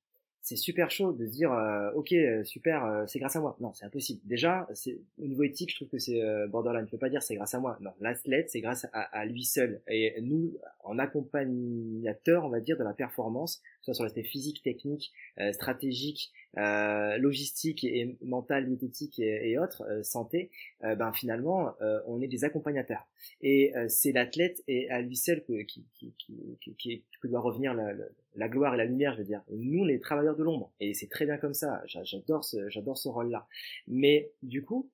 C'est 0.43 0.57
super 0.57 0.91
chaud 0.91 1.13
de 1.13 1.27
dire 1.27 1.53
euh, 1.53 1.91
ok 1.93 2.15
super 2.45 3.05
c'est 3.07 3.19
grâce 3.19 3.37
à 3.37 3.41
moi. 3.41 3.57
Non 3.61 3.75
c'est 3.75 3.85
impossible. 3.85 4.21
Déjà 4.25 4.67
c'est 4.73 4.99
au 5.19 5.27
niveau 5.27 5.43
éthique 5.43 5.71
je 5.71 5.77
trouve 5.77 5.89
que 5.89 5.99
c'est 5.99 6.21
borderline. 6.49 6.87
Je 6.87 6.91
peux 6.93 6.99
pas 6.99 7.11
dire 7.11 7.23
c'est 7.23 7.35
grâce 7.35 7.55
à 7.55 7.61
moi. 7.61 7.77
Non 7.81 7.93
l'athlète 8.01 8.51
c'est 8.51 8.61
grâce 8.61 8.87
à, 8.93 9.25
lui 9.27 9.45
seul. 9.45 9.83
Et 9.89 10.21
nous 10.23 10.57
en 10.83 10.99
accompagnateur 10.99 12.45
on 12.45 12.49
va 12.49 12.61
dire 12.61 12.79
de 12.79 12.85
la 12.85 12.95
performance 12.95 13.61
soit 13.83 13.95
sur 13.95 14.05
l'aspect 14.05 14.23
physique 14.23 14.63
technique 14.63 15.13
stratégique 15.53 16.33
logistique 16.57 17.85
et, 17.85 18.17
mental 18.23 18.67
diététique 18.67 19.19
et, 19.19 19.51
et 19.51 19.59
autres 19.59 19.85
santé 20.03 20.51
ben 20.83 21.13
finalement 21.13 21.75
on 22.07 22.21
est 22.21 22.29
des 22.29 22.45
accompagnateurs 22.45 23.07
et 23.41 23.73
c'est 23.89 24.13
l'athlète 24.13 24.63
et 24.69 24.91
à 24.91 25.01
lui 25.01 25.17
seul 25.17 25.43
que 25.43 25.63
qui, 25.63 25.85
qui, 25.95 26.15
qui, 26.19 26.75
qui, 26.77 27.05
que 27.21 27.29
doit 27.29 27.41
revenir 27.41 27.75
la, 27.75 27.93
la 28.37 28.49
gloire 28.49 28.75
et 28.75 28.77
la 28.77 28.85
lumière, 28.85 29.15
je 29.15 29.19
veux 29.19 29.25
dire. 29.25 29.43
Nous, 29.51 29.85
les 29.85 29.99
travailleurs 29.99 30.37
de 30.37 30.43
l'ombre. 30.43 30.73
Et 30.81 30.95
c'est 30.95 31.09
très 31.09 31.27
bien 31.27 31.37
comme 31.37 31.55
ça. 31.55 31.83
J'adore 31.87 32.45
ce, 32.45 32.69
j'adore 32.69 32.99
ce 32.99 33.09
rôle-là. 33.09 33.47
Mais 33.89 34.31
du 34.43 34.63
coup, 34.63 34.91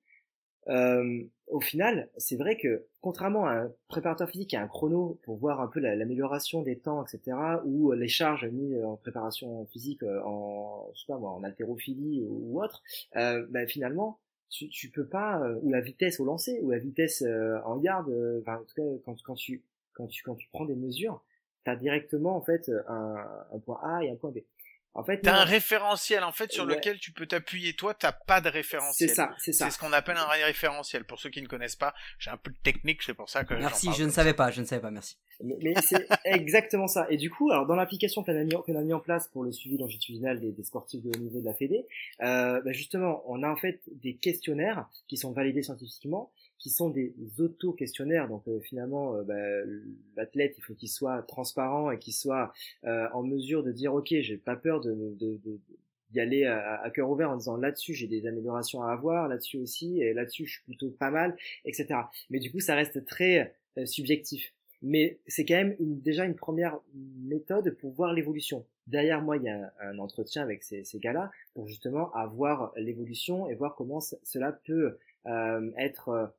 euh, 0.69 1.23
au 1.47 1.61
final, 1.61 2.09
c'est 2.17 2.35
vrai 2.35 2.57
que 2.57 2.85
contrairement 2.99 3.45
à 3.45 3.53
un 3.53 3.71
préparateur 3.87 4.29
physique 4.29 4.49
qui 4.49 4.55
a 4.57 4.61
un 4.61 4.67
chrono 4.67 5.17
pour 5.23 5.37
voir 5.37 5.61
un 5.61 5.67
peu 5.67 5.79
l'amélioration 5.79 6.61
des 6.61 6.77
temps, 6.77 7.05
etc., 7.05 7.37
ou 7.63 7.93
les 7.93 8.09
charges 8.09 8.45
mises 8.45 8.83
en 8.83 8.97
préparation 8.97 9.65
physique, 9.67 10.03
euh, 10.03 10.21
en, 10.25 10.89
je 10.93 10.99
sais 11.01 11.05
pas 11.07 11.17
moi, 11.17 11.31
en 11.31 11.43
haltérophilie 11.43 12.21
ou, 12.27 12.61
autre, 12.61 12.83
euh, 13.15 13.45
bah, 13.49 13.65
finalement, 13.65 14.19
tu, 14.49 14.67
tu 14.69 14.89
peux 14.89 15.05
pas, 15.05 15.41
euh, 15.41 15.57
ou 15.61 15.69
la 15.69 15.81
vitesse 15.81 16.19
au 16.19 16.25
lancer, 16.25 16.59
ou 16.61 16.71
la 16.71 16.79
vitesse 16.79 17.21
euh, 17.21 17.59
en 17.63 17.79
yard, 17.81 18.09
enfin, 18.41 18.57
en 18.57 18.63
tout 18.63 18.75
cas, 18.75 19.01
quand, 19.05 19.15
quand 19.23 19.35
tu 19.35 19.63
quand 19.93 20.07
tu 20.07 20.23
quand 20.23 20.35
tu 20.35 20.47
prends 20.51 20.65
des 20.65 20.75
mesures, 20.75 21.23
t'as 21.63 21.75
directement 21.75 22.35
en 22.35 22.41
fait 22.41 22.69
un, 22.87 23.15
un, 23.53 23.59
point 23.59 23.79
A 23.83 24.03
et 24.03 24.09
un 24.11 24.15
point 24.15 24.31
B. 24.31 24.39
En 24.93 25.03
fait, 25.03 25.21
t'as 25.21 25.41
un 25.41 25.43
référentiel 25.43 26.23
en 26.23 26.31
fait 26.31 26.51
sur 26.51 26.65
lequel 26.65 26.97
tu 26.99 27.11
peux 27.11 27.27
t'appuyer. 27.27 27.73
Toi, 27.73 27.93
t'as 27.93 28.11
pas 28.11 28.41
de 28.41 28.49
référentiel. 28.49 29.09
C'est 29.09 29.15
ça, 29.15 29.35
c'est 29.37 29.53
ça. 29.53 29.65
C'est 29.65 29.75
ce 29.75 29.79
qu'on 29.79 29.93
appelle 29.93 30.17
un 30.17 30.25
référentiel. 30.25 31.03
Pour 31.03 31.19
ceux 31.19 31.29
qui 31.29 31.41
ne 31.41 31.47
connaissent 31.47 31.75
pas, 31.75 31.93
j'ai 32.17 32.31
un 32.31 32.37
peu 32.37 32.49
de 32.49 32.57
technique, 32.63 33.03
c'est 33.03 33.13
pour 33.13 33.29
ça 33.29 33.43
que. 33.43 33.53
Merci, 33.53 33.89
je 33.95 34.03
ne 34.03 34.09
savais 34.09 34.33
pas, 34.33 34.49
je 34.49 34.61
ne 34.61 34.65
savais 34.65 34.81
pas, 34.81 34.89
merci. 34.89 35.17
Mais, 35.43 35.75
c'est 35.81 36.07
exactement 36.25 36.87
ça. 36.87 37.05
Et 37.11 37.17
du 37.17 37.29
coup, 37.29 37.51
alors 37.51 37.67
dans 37.67 37.75
l'application 37.75 38.23
qu'on 38.23 38.35
a, 38.35 38.43
mis, 38.43 38.55
a 38.55 38.81
mis 38.81 38.93
en 38.93 38.99
place 38.99 39.27
pour 39.27 39.43
le 39.43 39.51
suivi 39.51 39.77
longitudinal 39.77 40.39
des, 40.39 40.51
des 40.51 40.63
sportifs 40.63 41.03
de 41.03 41.09
haut 41.09 41.19
niveau 41.19 41.41
de 41.41 41.45
la 41.45 41.53
Fédé, 41.53 41.85
euh, 42.23 42.59
bah 42.61 42.71
justement, 42.71 43.23
on 43.27 43.43
a 43.43 43.49
en 43.49 43.55
fait 43.55 43.81
des 43.87 44.15
questionnaires 44.15 44.89
qui 45.07 45.17
sont 45.17 45.31
validés 45.31 45.61
scientifiquement 45.61 46.31
qui 46.59 46.69
sont 46.69 46.89
des 46.89 47.13
auto-questionnaires. 47.39 48.27
Donc 48.27 48.47
euh, 48.47 48.59
finalement, 48.59 49.15
euh, 49.15 49.23
bah, 49.23 49.35
l'athlète, 50.15 50.55
il 50.57 50.63
faut 50.63 50.73
qu'il 50.73 50.89
soit 50.89 51.21
transparent 51.23 51.91
et 51.91 51.99
qu'il 51.99 52.13
soit 52.13 52.53
euh, 52.85 53.07
en 53.13 53.23
mesure 53.23 53.63
de 53.63 53.71
dire, 53.71 53.93
ok, 53.93 54.07
j'ai 54.19 54.37
pas 54.37 54.55
peur 54.55 54.81
de, 54.81 54.93
de, 55.19 55.39
d'y 56.11 56.19
aller 56.19 56.45
à, 56.45 56.81
à, 56.81 56.89
cœur 56.89 57.09
ouvert 57.09 57.29
en 57.29 57.37
disant 57.37 57.57
là-dessus 57.57 57.93
j'ai 57.93 58.07
des 58.07 58.25
améliorations 58.27 58.81
à 58.81 58.91
avoir, 58.91 59.27
là-dessus 59.27 59.57
aussi, 59.57 60.01
et 60.01 60.13
là-dessus 60.13 60.45
je 60.45 60.53
suis 60.53 60.63
plutôt 60.63 60.89
pas 60.89 61.11
mal, 61.11 61.35
etc. 61.65 61.87
Mais 62.29 62.39
du 62.39 62.51
coup 62.51 62.59
ça 62.59 62.75
reste 62.75 63.05
très 63.05 63.53
subjectif. 63.85 64.53
Mais 64.81 65.19
c'est 65.27 65.43
quand 65.45 65.55
même 65.55 65.75
une, 65.79 65.99
déjà 66.01 66.25
une 66.25 66.35
première 66.35 66.79
méthode 66.93 67.71
pour 67.71 67.91
voir 67.91 68.13
l'évolution. 68.13 68.65
Derrière 68.85 69.21
moi, 69.21 69.37
il 69.37 69.43
y 69.43 69.49
a 69.49 69.73
un, 69.81 69.97
entretien 69.97 70.43
avec 70.43 70.63
ces, 70.63 70.83
ces 70.83 70.99
gars-là 70.99 71.31
pour 71.55 71.67
justement 71.67 72.13
avoir 72.13 72.71
l'évolution 72.77 73.49
et 73.49 73.55
voir 73.55 73.75
comment 73.75 73.99
cela 73.99 74.51
peut 74.51 74.97
être 75.77 76.33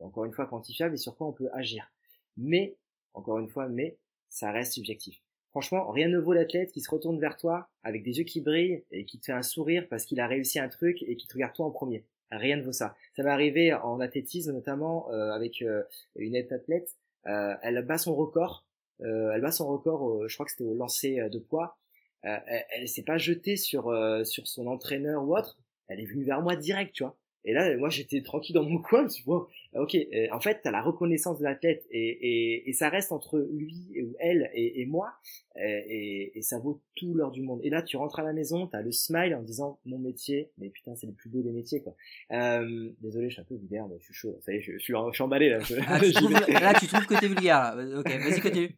encore 0.00 0.24
une 0.24 0.32
fois 0.32 0.46
quantifiable 0.46 0.94
et 0.94 0.98
sur 0.98 1.16
quoi 1.16 1.28
on 1.28 1.32
peut 1.32 1.48
agir. 1.52 1.90
Mais 2.36 2.76
encore 3.14 3.38
une 3.38 3.48
fois, 3.48 3.68
mais 3.68 3.96
ça 4.28 4.50
reste 4.50 4.72
subjectif. 4.72 5.20
Franchement, 5.50 5.90
rien 5.90 6.08
ne 6.08 6.18
vaut 6.18 6.34
l'athlète 6.34 6.72
qui 6.72 6.80
se 6.80 6.90
retourne 6.90 7.18
vers 7.18 7.36
toi 7.36 7.68
avec 7.82 8.02
des 8.02 8.18
yeux 8.18 8.24
qui 8.24 8.40
brillent 8.40 8.84
et 8.90 9.04
qui 9.04 9.18
te 9.18 9.26
fait 9.26 9.32
un 9.32 9.42
sourire 9.42 9.86
parce 9.88 10.04
qu'il 10.04 10.20
a 10.20 10.26
réussi 10.26 10.58
un 10.58 10.68
truc 10.68 11.02
et 11.02 11.16
qui 11.16 11.26
te 11.26 11.34
regarde 11.34 11.54
toi 11.54 11.66
en 11.66 11.70
premier. 11.70 12.04
Rien 12.30 12.56
ne 12.56 12.62
vaut 12.62 12.72
ça. 12.72 12.94
Ça 13.16 13.22
m'est 13.22 13.30
arrivé 13.30 13.72
en 13.72 14.00
athlétisme 14.00 14.52
notamment 14.52 15.10
euh, 15.10 15.32
avec 15.32 15.62
euh, 15.62 15.82
une 16.16 16.36
athlète. 16.36 16.96
Euh, 17.26 17.54
elle 17.62 17.82
bat 17.84 17.98
son 17.98 18.14
record. 18.14 18.66
elle 19.00 19.40
bat 19.40 19.50
son 19.50 19.66
record. 19.66 20.28
je 20.28 20.34
crois 20.34 20.44
que 20.44 20.52
c'était 20.52 20.64
au 20.64 20.74
lancer 20.74 21.28
de 21.30 21.38
poids. 21.38 21.78
elle, 22.22 22.64
elle 22.70 22.88
s'est 22.88 23.02
pas 23.02 23.18
jetée 23.18 23.56
sur 23.56 23.84
sur 24.24 24.46
son 24.46 24.66
entraîneur 24.66 25.24
ou 25.24 25.36
autre. 25.36 25.58
Elle 25.88 26.00
est 26.00 26.06
venue 26.06 26.24
vers 26.24 26.42
moi 26.42 26.56
direct, 26.56 26.92
tu 26.94 27.04
vois. 27.04 27.16
Et 27.48 27.54
là, 27.54 27.74
moi, 27.78 27.88
j'étais 27.88 28.20
tranquille 28.20 28.54
dans 28.54 28.62
mon 28.62 28.78
coin. 28.82 29.06
Tu 29.08 29.22
vois, 29.22 29.48
ok. 29.74 29.94
Euh, 29.94 30.26
en 30.32 30.40
fait, 30.40 30.60
t'as 30.62 30.70
la 30.70 30.82
reconnaissance 30.82 31.38
de 31.38 31.44
l'athlète 31.44 31.82
et, 31.90 31.98
et, 31.98 32.68
et, 32.68 32.72
ça 32.74 32.90
reste 32.90 33.10
entre 33.10 33.38
lui 33.38 33.86
ou 34.02 34.14
elle 34.20 34.50
et, 34.52 34.82
et 34.82 34.86
moi, 34.86 35.14
et, 35.56 36.32
et, 36.38 36.42
ça 36.42 36.58
vaut 36.58 36.82
tout 36.94 37.14
l'heure 37.14 37.30
du 37.30 37.40
monde. 37.40 37.60
Et 37.64 37.70
là, 37.70 37.80
tu 37.80 37.96
rentres 37.96 38.18
à 38.18 38.22
la 38.22 38.34
maison, 38.34 38.66
t'as 38.66 38.82
le 38.82 38.92
smile 38.92 39.34
en 39.34 39.42
disant 39.42 39.80
mon 39.86 39.98
métier, 39.98 40.50
mais 40.58 40.68
putain, 40.68 40.94
c'est 40.94 41.06
le 41.06 41.14
plus 41.14 41.30
beau 41.30 41.40
des 41.40 41.52
métiers, 41.52 41.80
quoi. 41.80 41.96
Euh, 42.32 42.90
désolé, 43.00 43.30
je 43.30 43.34
suis 43.34 43.40
un 43.40 43.46
peu 43.46 43.56
vulgaire, 43.56 43.88
mais 43.88 43.96
je 43.98 44.04
suis 44.04 44.14
chaud. 44.14 44.38
Ça 44.42 44.52
y 44.52 44.56
est, 44.56 44.60
je, 44.60 44.76
suis, 44.76 44.92
je 44.94 45.14
suis 45.14 45.22
emballé 45.22 45.48
là. 45.48 45.60
Ah, 45.88 46.00
tu 46.00 46.12
trouves, 46.12 46.32
là, 46.32 46.74
tu 46.78 46.86
trouves 46.86 47.06
que 47.06 47.18
t'es 47.18 47.28
vulgaire. 47.28 47.74
Là. 47.74 47.98
Ok, 47.98 48.08
vas-y, 48.08 48.40
continue. 48.42 48.76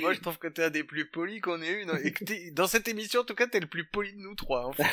Moi, 0.00 0.14
je 0.14 0.20
trouve 0.20 0.38
que 0.38 0.48
t'es 0.48 0.62
un 0.62 0.70
des 0.70 0.84
plus 0.84 1.10
polis 1.10 1.42
qu'on 1.42 1.60
ait 1.60 1.82
eu. 1.82 1.84
Dans, 1.84 1.96
et 1.96 2.12
que 2.12 2.54
dans 2.54 2.68
cette 2.68 2.88
émission, 2.88 3.20
en 3.20 3.24
tout 3.24 3.34
cas, 3.34 3.48
t'es 3.48 3.60
le 3.60 3.66
plus 3.66 3.84
poli 3.84 4.14
de 4.14 4.18
nous 4.18 4.34
trois. 4.34 4.66
En 4.66 4.72
fait. 4.72 4.84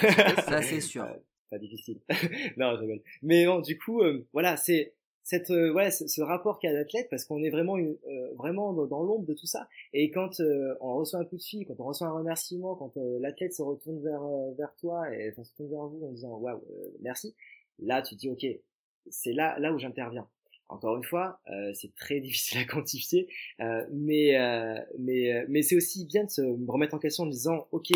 Ça, 0.41 0.62
c'est 0.62 0.82
sûr 0.82 1.08
pas 1.50 1.60
difficile. 1.60 2.00
non, 2.58 2.76
je 2.76 2.82
rigole. 2.82 3.02
Mais 3.22 3.45
bon, 3.45 3.60
du 3.60 3.78
coup, 3.78 4.02
euh, 4.02 4.26
voilà, 4.34 4.58
c'est 4.58 4.93
cette 5.24 5.52
euh, 5.52 5.72
ouais, 5.74 5.91
ce, 5.91 6.22
rapport 6.22 6.60
qu'a 6.60 6.72
l'athlète 6.72 7.08
parce 7.10 7.26
qu'on 7.26 7.43
est 7.43 7.50
vraiment 7.50 7.78
euh, 7.78 8.34
vraiment 8.36 8.74
dans, 8.74 9.04
l'ombre 9.04 9.26
de 9.26 9.34
tout 9.34 9.45
ça. 9.45 9.68
Et 9.93 10.10
quand 10.12 10.41
on 10.82 10.95
reçoit 10.95 11.20
un 11.20 11.26
coup 11.26 11.38
de 11.38 11.43
fil, 11.43 11.66
quand 11.68 11.80
on 11.80 11.86
reçoit 11.86 12.08
un 12.08 12.14
remerciement, 12.14 12.76
quand 12.76 12.93
l'athlète 13.20 13.54
se 13.54 13.62
retourne 13.62 14.02
vers 14.02 14.24
vers 14.58 14.76
toi 14.76 15.14
et 15.14 15.30
enfin, 15.30 15.43
se 15.43 15.52
retourne 15.52 15.70
vers 15.70 15.88
vous 15.88 16.06
en 16.06 16.12
disant 16.12 16.38
waouh, 16.38 16.64
merci, 17.02 17.36
là 17.80 18.02
tu 18.02 18.16
dis 18.16 18.30
ok, 18.30 18.45
c'est 19.10 19.34
là 19.34 19.60
là 19.60 19.74
où 19.74 19.78
j'interviens. 19.78 20.28
Encore 20.68 20.97
une 20.97 21.04
fois, 21.04 21.41
c'est 21.74 21.93
très 21.95 22.20
difficile 22.22 22.60
à 22.60 22.66
quantifier, 22.66 23.28
mais 23.91 24.36
mais 24.97 25.45
mais 25.47 25.62
c'est 25.62 25.76
aussi 25.76 26.06
bien 26.06 26.24
de 26.24 26.30
se 26.30 26.41
remettre 26.68 26.95
en 26.95 27.00
question 27.00 27.26
en 27.26 27.28
disant 27.28 27.68
ok, 27.72 27.91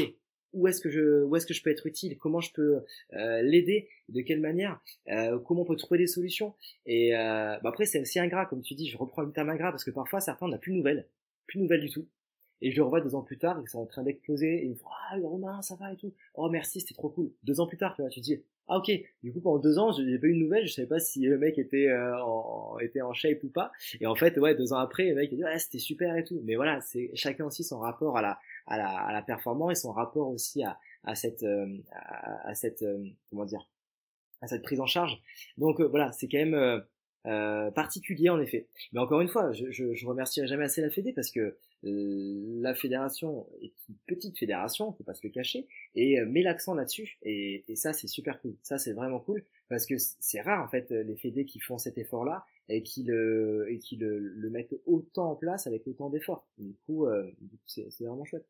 où 0.54 0.68
est-ce 0.68 0.82
que 0.82 0.89
je 0.89 1.64
peux 1.64 1.70
être 1.70 1.86
utile 1.86 2.18
comment 2.18 2.41
je 2.41 2.51
peux 2.54 2.84
euh, 3.14 3.41
l'aider 3.41 3.89
de 4.10 4.22
quelle 4.22 4.39
manière 4.39 4.80
euh, 5.10 5.39
comment 5.39 5.62
on 5.62 5.66
peut 5.66 5.76
trouver 5.76 5.97
des 5.97 6.08
solutions. 6.08 6.54
Et 6.86 7.16
euh, 7.16 7.58
bah 7.64 7.70
après 7.70 7.86
c'est 7.86 7.99
aussi 7.99 8.20
ingrat 8.20 8.45
comme 8.45 8.62
tu 8.62 8.76
dis 8.76 8.89
je 8.89 8.97
reprends 8.97 9.24
le 9.24 9.32
terme 9.32 9.49
ingrat 9.49 9.72
parce 9.72 9.84
que 9.84 9.91
parfois 9.91 10.22
certains 10.22 10.47
n'ont 10.47 10.58
plus 10.58 10.72
de 10.72 10.78
nouvelles 10.78 11.08
plus 11.47 11.58
de 11.58 11.64
nouvelles 11.64 11.82
du 11.82 11.89
tout. 11.89 12.08
Et 12.62 12.72
je 12.72 12.78
le 12.78 12.84
revois 12.84 13.01
deux 13.01 13.14
ans 13.16 13.24
plus 13.24 13.38
tard 13.38 13.60
et 13.60 13.64
c'est 13.68 13.78
en 13.78 13.86
train 13.86 14.04
d'exploser 14.04 14.56
et 14.56 14.64
il 14.64 14.70
me 14.70 14.76
dit 14.76 14.82
ah 14.86 15.18
Romain 15.22 15.62
ça 15.62 15.76
va 15.76 15.91
et 15.91 15.97
tout. 15.97 16.14
Oh 16.36 16.49
merci 16.49 16.80
c'était 16.80 16.93
trop 16.93 17.10
cool. 17.10 17.32
Deux 17.43 17.60
ans 17.60 17.68
plus 17.68 17.78
tard 17.78 17.95
tu 17.95 18.01
vois 18.01 18.10
tu 18.10 18.22
dis 18.22 18.41
ah 18.68 18.78
ok 18.78 18.91
du 19.24 19.34
coup 19.34 19.41
pendant 19.41 19.59
deux 19.59 19.78
ans 19.78 19.91
j'ai 19.91 20.18
pas 20.20 20.28
eu 20.28 20.34
de 20.36 20.39
nouvelles 20.43 20.68
je 20.68 20.74
savais 20.74 20.88
pas 20.88 20.99
si 20.99 21.22
le 21.22 21.38
mec 21.38 21.57
était 21.57 21.93
en 21.93 22.78
était 22.80 23.01
en 23.01 23.14
shape 23.14 23.43
ou 23.43 23.49
pas 23.49 23.72
et 23.99 24.07
en 24.07 24.16
fait 24.16 24.38
ouais 24.38 24.55
deux 24.55 24.72
ans 24.74 24.78
après 24.78 25.09
le 25.09 25.16
mec 25.16 25.30
il 25.32 25.38
dit 25.38 25.43
ouais 25.43 25.59
c'était 25.59 25.80
super 25.80 26.16
et 26.16 26.24
tout 26.24 26.41
mais 26.45 26.55
voilà 26.55 26.80
c'est 26.82 27.11
chacun 27.14 27.45
aussi 27.45 27.64
son 27.64 27.80
rapport 27.80 28.18
à 28.18 28.22
la 28.22 28.39
à 28.68 28.78
la, 28.78 28.88
à 28.89 29.11
la 29.14 29.22
performance 29.22 29.72
et 29.72 29.76
son 29.82 29.91
rapport 29.91 30.30
aussi 30.30 30.64
à, 30.64 30.78
à 31.03 31.16
cette, 31.16 31.43
euh, 31.43 31.68
à, 31.91 32.55
cette, 32.55 32.82
euh, 32.84 33.03
comment 33.30 33.45
dire, 33.45 33.68
à 34.41 34.47
cette 34.47 34.64
prise 34.64 34.80
en 34.80 34.86
charge. 34.86 35.22
Donc 35.57 35.80
euh, 35.80 35.88
voilà, 35.88 36.11
c'est 36.11 36.28
quand 36.28 36.38
même 36.38 36.84
euh, 37.26 37.72
particulier 37.72 38.30
en 38.30 38.39
effet. 38.39 38.68
Mais 38.91 38.99
encore 38.99 39.22
une 39.22 39.28
fois, 39.28 39.51
je, 39.53 39.70
je, 39.72 39.93
je 39.93 40.07
remercierai 40.07 40.47
jamais 40.47 40.64
assez 40.66 40.82
la 40.82 40.89
Fédé 40.89 41.14
parce 41.14 41.32
que 41.32 41.57
la 41.84 42.73
fédération 42.73 43.47
est 43.61 43.73
une 43.89 43.95
petite 44.07 44.38
fédération, 44.38 44.93
faut 44.93 45.03
pas 45.03 45.13
se 45.13 45.25
le 45.25 45.31
cacher, 45.31 45.67
et 45.95 46.19
met 46.25 46.41
l'accent 46.41 46.73
là-dessus. 46.73 47.17
Et, 47.23 47.65
et, 47.67 47.75
ça, 47.75 47.93
c'est 47.93 48.07
super 48.07 48.39
cool. 48.41 48.55
Ça, 48.63 48.77
c'est 48.77 48.93
vraiment 48.93 49.19
cool 49.19 49.43
parce 49.69 49.86
que 49.86 49.95
c'est 49.97 50.41
rare 50.41 50.63
en 50.63 50.69
fait 50.69 50.91
les 50.91 51.15
fédés 51.15 51.45
qui 51.45 51.59
font 51.59 51.77
cet 51.77 51.97
effort-là 51.97 52.45
et 52.69 52.84
qui 52.84 53.03
le 53.03 53.67
et 53.69 53.79
qui 53.79 53.97
le, 53.97 54.19
le 54.19 54.49
mettent 54.49 54.75
autant 54.86 55.31
en 55.31 55.36
place 55.36 55.67
avec 55.67 55.86
autant 55.88 56.09
d'efforts. 56.09 56.47
Du 56.57 56.73
coup, 56.86 57.05
euh, 57.05 57.31
c'est 57.65 58.05
vraiment 58.05 58.25
chouette. 58.25 58.47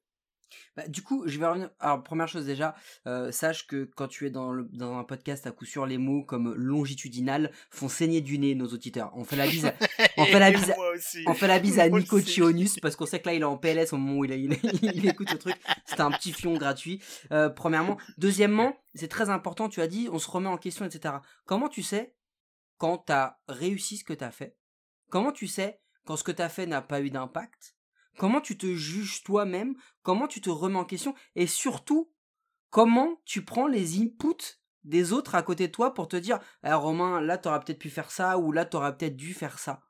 Bah, 0.76 0.88
du 0.88 1.02
coup, 1.02 1.24
je 1.28 1.38
vais 1.40 1.46
revenir. 1.46 1.70
Alors, 1.80 2.04
première 2.04 2.28
chose 2.28 2.46
déjà, 2.46 2.76
euh, 3.08 3.32
sache 3.32 3.68
que 3.68 3.90
quand 3.96 4.08
tu 4.08 4.26
es 4.26 4.30
dans, 4.30 4.52
le, 4.52 4.68
dans 4.72 4.98
un 4.98 5.04
podcast, 5.04 5.46
à 5.48 5.52
coup 5.52 5.66
sûr, 5.66 5.86
les 5.86 5.98
mots 5.98 6.24
comme 6.24 6.54
longitudinal 6.56 7.52
font 7.70 7.90
saigner 7.90 8.22
du 8.22 8.40
nez 8.40 8.56
nos 8.56 8.68
auditeurs. 8.68 9.12
On 9.16 9.24
fait 9.24 9.36
la 9.36 9.48
bise, 9.48 9.66
à, 9.66 9.74
on 10.18 10.26
fait 10.26 10.40
la 10.40 10.52
bise, 10.52 10.74
on 11.28 11.34
fait 11.34 11.48
la 11.48 11.60
bise 11.60 11.80
à 11.80 11.90
Nico 11.90 12.20
Chionus 12.20 12.80
parce 12.82 12.96
qu'on 12.96 13.06
sait 13.06 13.20
que 13.20 13.28
là, 13.28 13.34
il 13.36 13.42
est 13.42 13.46
en 13.46 13.58
PLS 13.58 13.94
au 13.94 13.98
moment 13.98 14.20
où 14.20 14.26
il, 14.26 14.32
il, 14.32 14.54
il, 14.82 15.08
écoute 15.08 15.30
ce 15.30 15.36
truc. 15.36 15.56
C'est 15.86 16.02
un 16.02 16.12
petit 16.12 16.32
fion 16.32 16.54
gratuit. 16.54 17.02
Euh, 17.32 17.50
premièrement, 17.50 17.98
deuxièmement, 18.18 18.76
c'est 18.96 19.08
très 19.08 19.30
important. 19.30 19.70
Tu 19.70 19.82
as 19.82 19.88
dit, 19.88 20.10
on 20.12 20.20
se 20.20 20.30
remet 20.30 20.50
en 20.50 20.58
question, 20.58 20.86
etc. 20.86 21.16
Comment 21.46 21.70
tu 21.70 21.84
sais 21.84 22.16
quand 22.78 23.06
tu 23.06 23.14
as 23.14 23.40
réussi 23.48 23.98
ce 23.98 24.04
que 24.04 24.14
tu 24.14 24.24
as 24.24 24.32
fait? 24.32 24.58
Comment 25.10 25.32
tu 25.32 25.48
sais 25.48 25.80
quand 26.06 26.18
ce 26.18 26.24
que 26.24 26.32
tu 26.32 26.42
as 26.42 26.50
fait 26.50 26.66
n'a 26.66 26.82
pas 26.82 27.02
eu 27.02 27.10
d'impact? 27.10 27.76
Comment 28.18 28.42
tu 28.42 28.58
te 28.58 28.68
juges 28.68 29.24
toi-même? 29.24 29.76
Comment 30.02 30.28
tu 30.28 30.42
te 30.42 30.50
remets 30.50 30.80
en 30.80 30.86
question? 30.86 31.16
Et 31.36 31.48
surtout, 31.48 32.12
comment 32.70 33.22
tu 33.26 33.44
prends 33.44 33.68
les 33.68 34.00
inputs 34.00 34.60
des 34.84 35.14
autres 35.14 35.36
à 35.36 35.44
côté 35.44 35.68
de 35.68 35.72
toi 35.72 35.94
pour 35.94 36.08
te 36.08 36.16
dire 36.16 36.40
eh, 36.66 36.74
Romain, 36.74 37.22
là, 37.22 37.38
tu 37.38 37.48
auras 37.48 37.60
peut-être 37.60 37.80
pu 37.80 37.90
faire 37.90 38.12
ça 38.12 38.38
ou 38.38 38.52
là, 38.52 38.66
tu 38.66 38.76
auras 38.76 38.92
peut-être 38.92 39.16
dû 39.16 39.34
faire 39.34 39.60
ça 39.60 39.82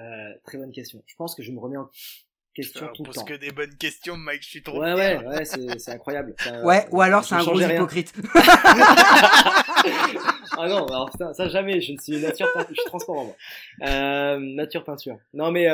euh, 0.00 0.34
Très 0.44 0.58
bonne 0.58 0.72
question. 0.72 1.02
Je 1.06 1.14
pense 1.16 1.34
que 1.34 1.42
je 1.42 1.52
me 1.52 1.58
remets 1.58 1.78
en 1.78 1.88
question 2.54 2.88
tout 2.94 3.04
le 3.04 3.12
temps. 3.12 3.24
que 3.24 3.34
des 3.34 3.52
bonnes 3.52 3.74
questions, 3.76 4.16
Mike, 4.16 4.42
je 4.42 4.48
suis 4.48 4.62
trop 4.62 4.80
Ouais, 4.80 4.94
ouais, 4.94 5.24
ouais, 5.24 5.44
c'est 5.44 5.90
incroyable. 5.90 6.34
ouais, 6.64 6.86
ou 6.90 7.00
alors 7.00 7.24
c'est 7.24 7.34
un 7.34 7.44
gros 7.44 7.60
hypocrite. 7.60 8.12
ah 10.56 10.66
non, 10.68 10.86
alors 10.86 11.10
ça 11.34 11.48
jamais, 11.48 11.80
je 11.80 11.92
ne 11.92 11.98
suis 11.98 12.18
nature, 12.20 12.48
je 12.68 12.74
suis 12.74 12.84
transparent 12.86 13.24
moi. 13.24 13.36
Euh, 13.82 14.38
nature 14.38 14.84
peinture. 14.84 15.18
Non 15.32 15.50
mais... 15.50 15.68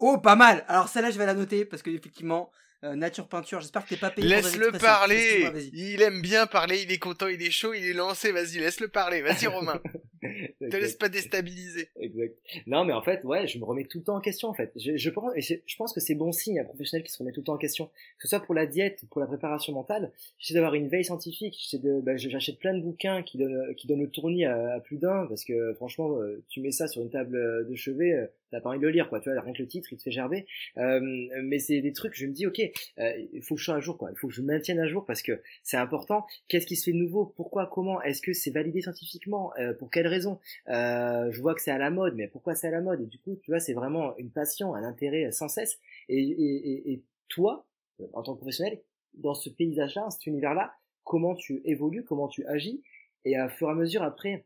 Oh, 0.00 0.18
pas 0.18 0.34
mal. 0.34 0.64
Alors 0.66 0.88
celle-là, 0.88 1.10
je 1.10 1.18
vais 1.18 1.26
la 1.26 1.34
noter 1.34 1.64
parce 1.64 1.82
que 1.82 1.90
effectivement, 1.90 2.50
euh, 2.82 2.94
nature 2.94 3.28
peinture. 3.28 3.60
J'espère 3.60 3.84
que 3.84 3.90
t'es 3.90 3.96
pas 3.96 4.10
payé. 4.10 4.26
Laisse-le 4.26 4.72
parler. 4.72 5.70
Il 5.74 6.00
aime 6.02 6.22
bien 6.22 6.46
parler. 6.46 6.82
Il 6.82 6.90
est 6.90 6.98
content. 6.98 7.28
Il 7.28 7.42
est 7.42 7.50
chaud. 7.50 7.74
Il 7.74 7.84
est 7.84 7.92
lancé. 7.92 8.32
Vas-y, 8.32 8.58
laisse-le 8.58 8.88
parler. 8.88 9.20
Vas-y, 9.20 9.46
Romain. 9.46 9.80
Te 10.60 10.76
laisse 10.76 10.96
pas 10.96 11.08
déstabiliser. 11.08 11.88
Exact. 11.98 12.36
Non, 12.66 12.84
mais 12.84 12.92
en 12.92 13.02
fait, 13.02 13.24
ouais, 13.24 13.46
je 13.46 13.58
me 13.58 13.64
remets 13.64 13.84
tout 13.84 13.98
le 13.98 14.04
temps 14.04 14.16
en 14.16 14.20
question. 14.20 14.48
En 14.48 14.54
fait, 14.54 14.72
je, 14.76 14.96
je 14.96 15.10
pense, 15.10 15.32
je 15.38 15.76
pense 15.76 15.92
que 15.92 16.00
c'est 16.00 16.14
bon 16.14 16.32
signe 16.32 16.60
un 16.60 16.64
professionnel 16.64 17.04
qui 17.04 17.12
se 17.12 17.18
remet 17.18 17.32
tout 17.32 17.40
le 17.40 17.44
temps 17.44 17.54
en 17.54 17.58
question. 17.58 17.86
Que 17.86 18.22
ce 18.22 18.28
soit 18.28 18.40
pour 18.40 18.54
la 18.54 18.66
diète, 18.66 19.04
pour 19.10 19.20
la 19.20 19.26
préparation 19.26 19.72
mentale. 19.72 20.12
J'essaie 20.38 20.54
d'avoir 20.54 20.74
une 20.74 20.88
veille 20.88 21.04
scientifique. 21.04 21.56
J'essaie 21.58 21.82
de, 21.82 22.00
bah, 22.00 22.16
j'achète 22.16 22.58
plein 22.58 22.74
de 22.74 22.82
bouquins 22.82 23.22
qui 23.22 23.38
donnent, 23.38 23.74
qui 23.76 23.86
donnent 23.86 24.02
le 24.02 24.10
tournis 24.10 24.44
à, 24.44 24.80
plus 24.80 24.98
d'un 24.98 25.26
parce 25.26 25.44
que 25.44 25.72
franchement, 25.74 26.18
euh, 26.20 26.42
tu 26.48 26.60
mets 26.60 26.72
ça 26.72 26.86
sur 26.86 27.02
une 27.02 27.10
table 27.10 27.66
de 27.66 27.74
chevet, 27.74 28.12
euh, 28.12 28.26
t'as 28.50 28.60
pas 28.60 28.70
envie 28.70 28.78
de 28.78 28.84
le 28.84 28.90
lire, 28.90 29.08
quoi. 29.08 29.20
Tu 29.20 29.30
vois, 29.30 29.40
rien 29.40 29.52
que 29.52 29.62
le 29.62 29.68
titre, 29.68 29.92
il 29.92 29.98
te 29.98 30.02
fait 30.02 30.10
gerber. 30.10 30.46
Euh, 30.78 31.00
mais 31.42 31.58
c'est 31.58 31.80
des 31.80 31.92
trucs. 31.92 32.14
Je 32.14 32.26
me 32.26 32.32
dis, 32.32 32.46
ok, 32.46 32.60
euh, 32.98 33.12
il 33.32 33.42
faut 33.42 33.54
que 33.54 33.60
je 33.60 33.66
sois 33.66 33.76
à 33.76 33.80
jour, 33.80 33.96
quoi. 33.96 34.10
Il 34.12 34.18
faut 34.18 34.28
que 34.28 34.34
je 34.34 34.42
me 34.42 34.48
maintienne 34.48 34.80
à 34.80 34.86
jour 34.86 35.04
parce 35.06 35.22
que 35.22 35.40
c'est 35.62 35.76
important. 35.76 36.26
Qu'est-ce 36.48 36.66
qui 36.66 36.76
se 36.76 36.84
fait 36.84 36.92
de 36.92 36.96
nouveau? 36.96 37.26
Pourquoi? 37.36 37.70
Comment? 37.72 38.02
Est-ce 38.02 38.22
que 38.22 38.32
c'est 38.32 38.50
validé 38.50 38.82
scientifiquement? 38.82 39.52
Euh, 39.58 39.72
Pour 39.74 39.90
quelles 39.90 40.06
raisons. 40.10 40.38
Euh, 40.68 41.30
Je 41.30 41.40
vois 41.40 41.54
que 41.54 41.62
c'est 41.62 41.70
à 41.70 41.78
la 41.78 41.90
mode, 41.90 42.14
mais 42.14 42.28
pourquoi 42.28 42.54
c'est 42.54 42.68
à 42.68 42.70
la 42.70 42.80
mode? 42.82 43.00
Et 43.00 43.06
du 43.06 43.18
coup, 43.18 43.36
tu 43.42 43.50
vois, 43.50 43.60
c'est 43.60 43.72
vraiment 43.72 44.16
une 44.18 44.30
passion, 44.30 44.74
un 44.74 44.84
intérêt 44.84 45.32
sans 45.32 45.48
cesse. 45.48 45.78
Et, 46.08 47.02
toi, 47.28 47.66
en 48.12 48.22
tant 48.22 48.34
que 48.34 48.38
professionnel, 48.40 48.80
dans 49.14 49.34
ce 49.34 49.48
paysage-là, 49.48 50.10
cet 50.10 50.26
univers-là, 50.26 50.74
comment 51.04 51.34
tu 51.34 51.62
évolues, 51.64 52.04
comment 52.04 52.28
tu 52.28 52.44
agis, 52.46 52.82
et 53.24 53.36
à 53.36 53.48
fur 53.48 53.68
et 53.68 53.70
à 53.70 53.74
mesure 53.74 54.02
après 54.02 54.44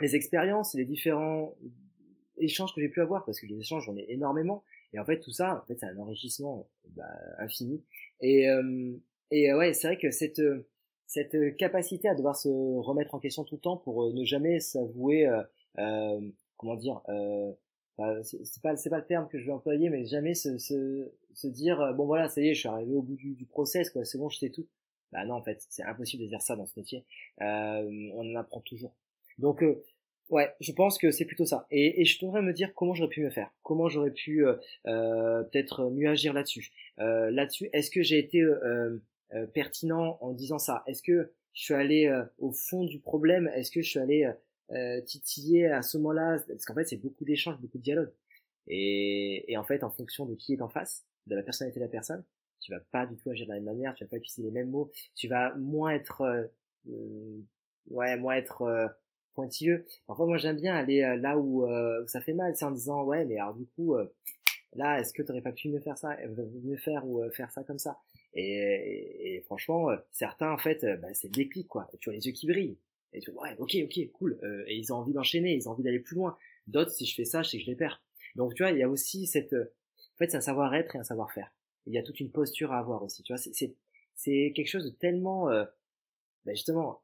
les 0.00 0.16
expériences, 0.16 0.74
les 0.74 0.84
différents 0.84 1.56
échanges 2.36 2.74
que 2.74 2.80
j'ai 2.80 2.88
pu 2.88 3.00
avoir, 3.00 3.24
parce 3.24 3.40
que 3.40 3.46
les 3.46 3.58
échanges 3.58 3.84
j'en 3.86 3.96
ai 3.96 4.06
énormément, 4.08 4.64
et 4.92 4.98
en 4.98 5.04
fait 5.04 5.20
tout 5.20 5.32
ça, 5.32 5.62
en 5.62 5.66
fait 5.66 5.78
c'est 5.78 5.86
un 5.86 5.98
enrichissement 5.98 6.68
bah, 6.90 7.04
infini, 7.38 7.82
et, 8.20 8.48
euh, 8.48 8.96
et 9.30 9.50
euh, 9.50 9.58
ouais, 9.58 9.72
c'est 9.74 9.88
vrai 9.88 9.98
que 9.98 10.10
cette, 10.10 10.38
euh, 10.38 10.66
cette 11.08 11.56
capacité 11.56 12.08
à 12.08 12.14
devoir 12.14 12.36
se 12.36 12.48
remettre 12.48 13.16
en 13.16 13.18
question 13.18 13.42
tout 13.42 13.56
le 13.56 13.60
temps 13.60 13.76
pour 13.76 14.12
ne 14.12 14.24
jamais 14.24 14.60
s'avouer, 14.60 15.26
euh, 15.78 16.20
comment 16.56 16.76
dire, 16.76 17.00
euh, 17.08 17.50
bah, 17.98 18.22
c'est 18.22 18.62
pas 18.62 18.76
c'est 18.76 18.90
pas 18.90 18.98
le 18.98 19.06
terme 19.06 19.26
que 19.28 19.40
je 19.40 19.46
vais 19.46 19.52
employer, 19.52 19.90
mais 19.90 20.04
jamais 20.06 20.34
se, 20.34 20.58
se, 20.58 21.10
se 21.34 21.48
dire 21.48 21.94
bon 21.96 22.06
voilà 22.06 22.28
ça 22.28 22.40
y 22.40 22.48
est 22.48 22.54
je 22.54 22.60
suis 22.60 22.68
arrivé 22.68 22.94
au 22.94 23.02
bout 23.02 23.16
du, 23.16 23.34
du 23.34 23.46
process 23.46 23.90
quoi, 23.90 24.04
c'est 24.04 24.18
bon 24.18 24.28
je 24.28 24.38
sais 24.38 24.50
tout. 24.50 24.68
Bah 25.10 25.24
non 25.24 25.34
en 25.34 25.42
fait 25.42 25.66
c'est 25.68 25.82
impossible 25.82 26.22
de 26.22 26.28
dire 26.28 26.42
ça 26.42 26.54
dans 26.54 26.66
ce 26.66 26.78
métier. 26.78 27.04
Euh, 27.40 28.10
on 28.14 28.30
en 28.30 28.36
apprend 28.36 28.60
toujours. 28.60 28.94
Donc 29.38 29.64
Ouais, 30.30 30.54
je 30.60 30.72
pense 30.72 30.98
que 30.98 31.10
c'est 31.10 31.24
plutôt 31.24 31.46
ça. 31.46 31.66
Et, 31.70 32.02
et 32.02 32.04
je 32.04 32.22
devrais 32.22 32.42
me 32.42 32.52
dire 32.52 32.74
comment 32.74 32.94
j'aurais 32.94 33.08
pu 33.08 33.22
me 33.22 33.30
faire, 33.30 33.50
comment 33.62 33.88
j'aurais 33.88 34.10
pu 34.10 34.46
euh, 34.46 34.56
euh, 34.86 35.42
peut-être 35.44 35.90
mieux 35.90 36.08
agir 36.08 36.34
là-dessus. 36.34 36.70
Euh, 36.98 37.30
là-dessus, 37.30 37.70
est-ce 37.72 37.90
que 37.90 38.02
j'ai 38.02 38.18
été 38.18 38.44
euh, 39.34 39.42
euh, 39.42 39.46
pertinent 39.46 40.18
en 40.20 40.32
disant 40.32 40.58
ça 40.58 40.82
Est-ce 40.86 41.02
que 41.02 41.32
je 41.54 41.62
suis 41.62 41.74
allé 41.74 42.12
au 42.38 42.52
fond 42.52 42.84
du 42.84 43.00
problème? 43.00 43.48
Est-ce 43.54 43.70
que 43.70 43.82
je 43.82 43.88
suis 43.88 43.98
allé 43.98 44.30
euh, 44.70 45.00
titiller 45.02 45.66
à 45.66 45.82
ce 45.82 45.96
moment-là, 45.98 46.38
parce 46.46 46.64
qu'en 46.64 46.74
fait 46.74 46.84
c'est 46.84 46.96
beaucoup 46.96 47.24
d'échanges, 47.24 47.58
beaucoup 47.60 47.78
de 47.78 47.82
dialogue. 47.82 48.12
Et, 48.66 49.50
et 49.50 49.56
en 49.56 49.64
fait, 49.64 49.82
en 49.82 49.90
fonction 49.90 50.26
de 50.26 50.34
qui 50.34 50.52
est 50.54 50.62
en 50.62 50.68
face, 50.68 51.04
de 51.26 51.34
la 51.34 51.42
personnalité 51.42 51.80
de 51.80 51.84
la 51.84 51.90
personne, 51.90 52.22
tu 52.60 52.72
vas 52.72 52.80
pas 52.90 53.06
du 53.06 53.16
tout 53.16 53.30
agir 53.30 53.46
de 53.46 53.52
la 53.52 53.56
même 53.56 53.64
manière, 53.64 53.94
tu 53.94 54.04
vas 54.04 54.10
pas 54.10 54.16
utiliser 54.16 54.42
les 54.42 54.50
mêmes 54.50 54.70
mots, 54.70 54.90
tu 55.14 55.28
vas 55.28 55.54
moins 55.56 55.90
être, 55.90 56.22
euh, 56.22 56.44
euh, 56.90 57.40
ouais, 57.90 58.16
moins 58.16 58.36
être 58.36 58.62
euh, 58.62 58.88
pointilleux. 59.34 59.86
Parfois, 60.06 60.26
moi, 60.26 60.38
j'aime 60.38 60.56
bien 60.56 60.74
aller 60.74 61.00
là 61.20 61.38
où, 61.38 61.66
ça 62.06 62.20
fait 62.20 62.32
mal, 62.32 62.56
c'est 62.56 62.64
en 62.64 62.70
disant, 62.72 63.04
ouais, 63.04 63.24
mais 63.24 63.38
alors 63.38 63.54
du 63.54 63.66
coup, 63.66 63.96
là, 64.74 64.98
est-ce 65.00 65.12
que 65.12 65.22
tu 65.22 65.30
aurais 65.30 65.42
pas 65.42 65.52
pu 65.52 65.68
mieux 65.68 65.80
faire 65.80 65.96
ça, 65.96 66.16
mieux 66.64 66.76
faire 66.76 67.06
ou 67.06 67.22
faire 67.30 67.50
ça 67.52 67.62
comme 67.62 67.78
ça? 67.78 67.98
Et, 68.40 69.34
et, 69.34 69.40
franchement, 69.42 69.88
certains, 70.10 70.52
en 70.52 70.58
fait, 70.58 70.84
bah, 71.00 71.08
c'est 71.14 71.28
le 71.28 71.32
déclic, 71.32 71.68
quoi. 71.68 71.88
Tu 72.00 72.10
vois 72.10 72.16
les 72.16 72.26
yeux 72.26 72.32
qui 72.32 72.46
brillent. 72.46 72.78
Et 73.12 73.20
tu 73.20 73.30
vois, 73.30 73.42
ouais, 73.42 73.56
ok, 73.58 73.76
ok, 73.84 74.12
cool. 74.12 74.38
et 74.66 74.76
ils 74.76 74.92
ont 74.92 74.96
envie 74.96 75.12
d'enchaîner, 75.12 75.54
ils 75.54 75.68
ont 75.68 75.72
envie 75.72 75.82
d'aller 75.82 75.98
plus 75.98 76.16
loin. 76.16 76.36
D'autres, 76.66 76.90
si 76.90 77.06
je 77.06 77.14
fais 77.14 77.24
ça, 77.24 77.42
je 77.42 77.50
sais 77.50 77.58
que 77.58 77.64
je 77.64 77.70
les 77.70 77.76
perds. 77.76 78.02
Donc, 78.36 78.54
tu 78.54 78.62
vois, 78.62 78.72
il 78.72 78.78
y 78.78 78.82
a 78.82 78.88
aussi 78.88 79.26
cette, 79.26 79.54
en 79.54 80.18
fait, 80.18 80.30
c'est 80.30 80.36
un 80.36 80.40
savoir-être 80.40 80.96
et 80.96 80.98
un 80.98 81.04
savoir-faire. 81.04 81.52
Il 81.86 81.94
y 81.94 81.98
a 81.98 82.02
toute 82.02 82.20
une 82.20 82.30
posture 82.30 82.72
à 82.72 82.78
avoir 82.78 83.02
aussi. 83.02 83.22
Tu 83.22 83.32
vois, 83.32 83.38
c'est 83.38 83.74
c'est 84.18 84.52
quelque 84.54 84.68
chose 84.68 84.84
de 84.84 84.90
tellement, 84.90 85.48
euh, 85.48 85.64
ben 86.44 86.56
justement, 86.56 87.00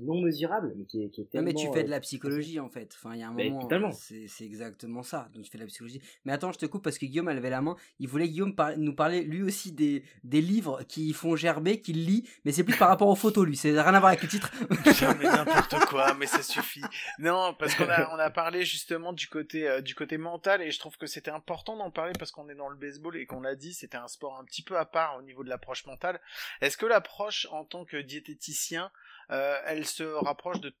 non 0.00 0.20
mesurable, 0.20 0.72
mais 0.76 0.84
qui 0.84 1.02
est, 1.02 1.08
qui 1.10 1.20
est 1.20 1.24
tellement. 1.24 1.46
Non, 1.46 1.52
mais 1.52 1.60
tu 1.60 1.72
fais 1.72 1.84
de 1.84 1.90
la 1.90 1.96
euh, 1.96 2.00
psychologie 2.00 2.60
en 2.60 2.68
fait. 2.68 2.94
Enfin, 2.96 3.14
il 3.14 3.20
y 3.20 3.22
a 3.22 3.28
un 3.28 3.32
moment. 3.32 3.90
C'est 3.92 4.44
exactement 4.44 5.02
ça. 5.02 5.28
Donc 5.34 5.44
tu 5.44 5.50
fais 5.50 5.58
de 5.58 5.62
la 5.62 5.68
psychologie. 5.68 6.00
Mais 6.24 6.32
attends, 6.32 6.52
je 6.52 6.58
te 6.58 6.66
coupe 6.66 6.82
parce 6.82 6.98
que 6.98 7.06
Guillaume 7.06 7.28
a 7.28 7.34
levé 7.34 7.50
la 7.50 7.60
main. 7.60 7.76
Il 7.98 8.08
voulait 8.08 8.28
Guillaume 8.28 8.54
nous 8.78 8.94
parler 8.94 9.22
lui 9.22 9.42
aussi 9.42 9.72
des, 9.72 10.04
des 10.24 10.40
livres 10.40 10.82
qui 10.88 11.12
font 11.12 11.36
gerber, 11.36 11.80
qu'il 11.80 12.04
lit, 12.04 12.28
mais 12.44 12.52
c'est 12.52 12.64
plus 12.64 12.76
par 12.76 12.88
rapport 12.88 13.08
aux 13.08 13.16
photos 13.16 13.46
lui. 13.46 13.56
C'est 13.56 13.70
rien 13.70 13.94
à 13.94 14.00
voir 14.00 14.10
avec 14.10 14.22
le 14.22 14.28
titre. 14.28 14.50
mais 15.18 15.24
n'importe 15.24 15.84
quoi, 15.86 16.14
mais 16.14 16.26
ça 16.26 16.42
suffit. 16.42 16.82
Non, 17.18 17.54
parce 17.58 17.74
qu'on 17.74 17.88
a 17.88 18.14
on 18.14 18.18
a 18.18 18.30
parlé 18.30 18.64
justement 18.64 19.12
du 19.12 19.28
côté 19.28 19.68
euh, 19.68 19.80
du 19.80 19.94
côté 19.94 20.18
mental 20.18 20.62
et 20.62 20.70
je 20.70 20.78
trouve 20.78 20.96
que 20.96 21.06
c'était 21.06 21.30
important 21.30 21.76
d'en 21.76 21.90
parler 21.90 22.12
parce 22.18 22.30
qu'on 22.30 22.48
est 22.48 22.54
dans 22.54 22.68
le 22.68 22.76
baseball 22.76 23.16
et 23.16 23.26
qu'on 23.26 23.40
l'a 23.40 23.54
dit, 23.54 23.74
c'était 23.74 23.96
un 23.96 24.08
sport 24.08 24.38
un 24.38 24.44
petit 24.44 24.62
peu 24.62 24.78
à 24.78 24.84
part 24.84 25.16
au 25.18 25.22
niveau 25.22 25.44
de 25.44 25.48
l'approche 25.48 25.86
mentale. 25.86 26.20
Est-ce 26.60 26.76
que 26.76 26.86
l'approche 26.86 27.46
en 27.50 27.64
tant 27.64 27.84
que 27.84 27.96
diététicien 27.96 28.90
euh, 29.32 29.58
elle 29.66 29.86
se 29.86 30.02
rapproche 30.02 30.60
de 30.60 30.72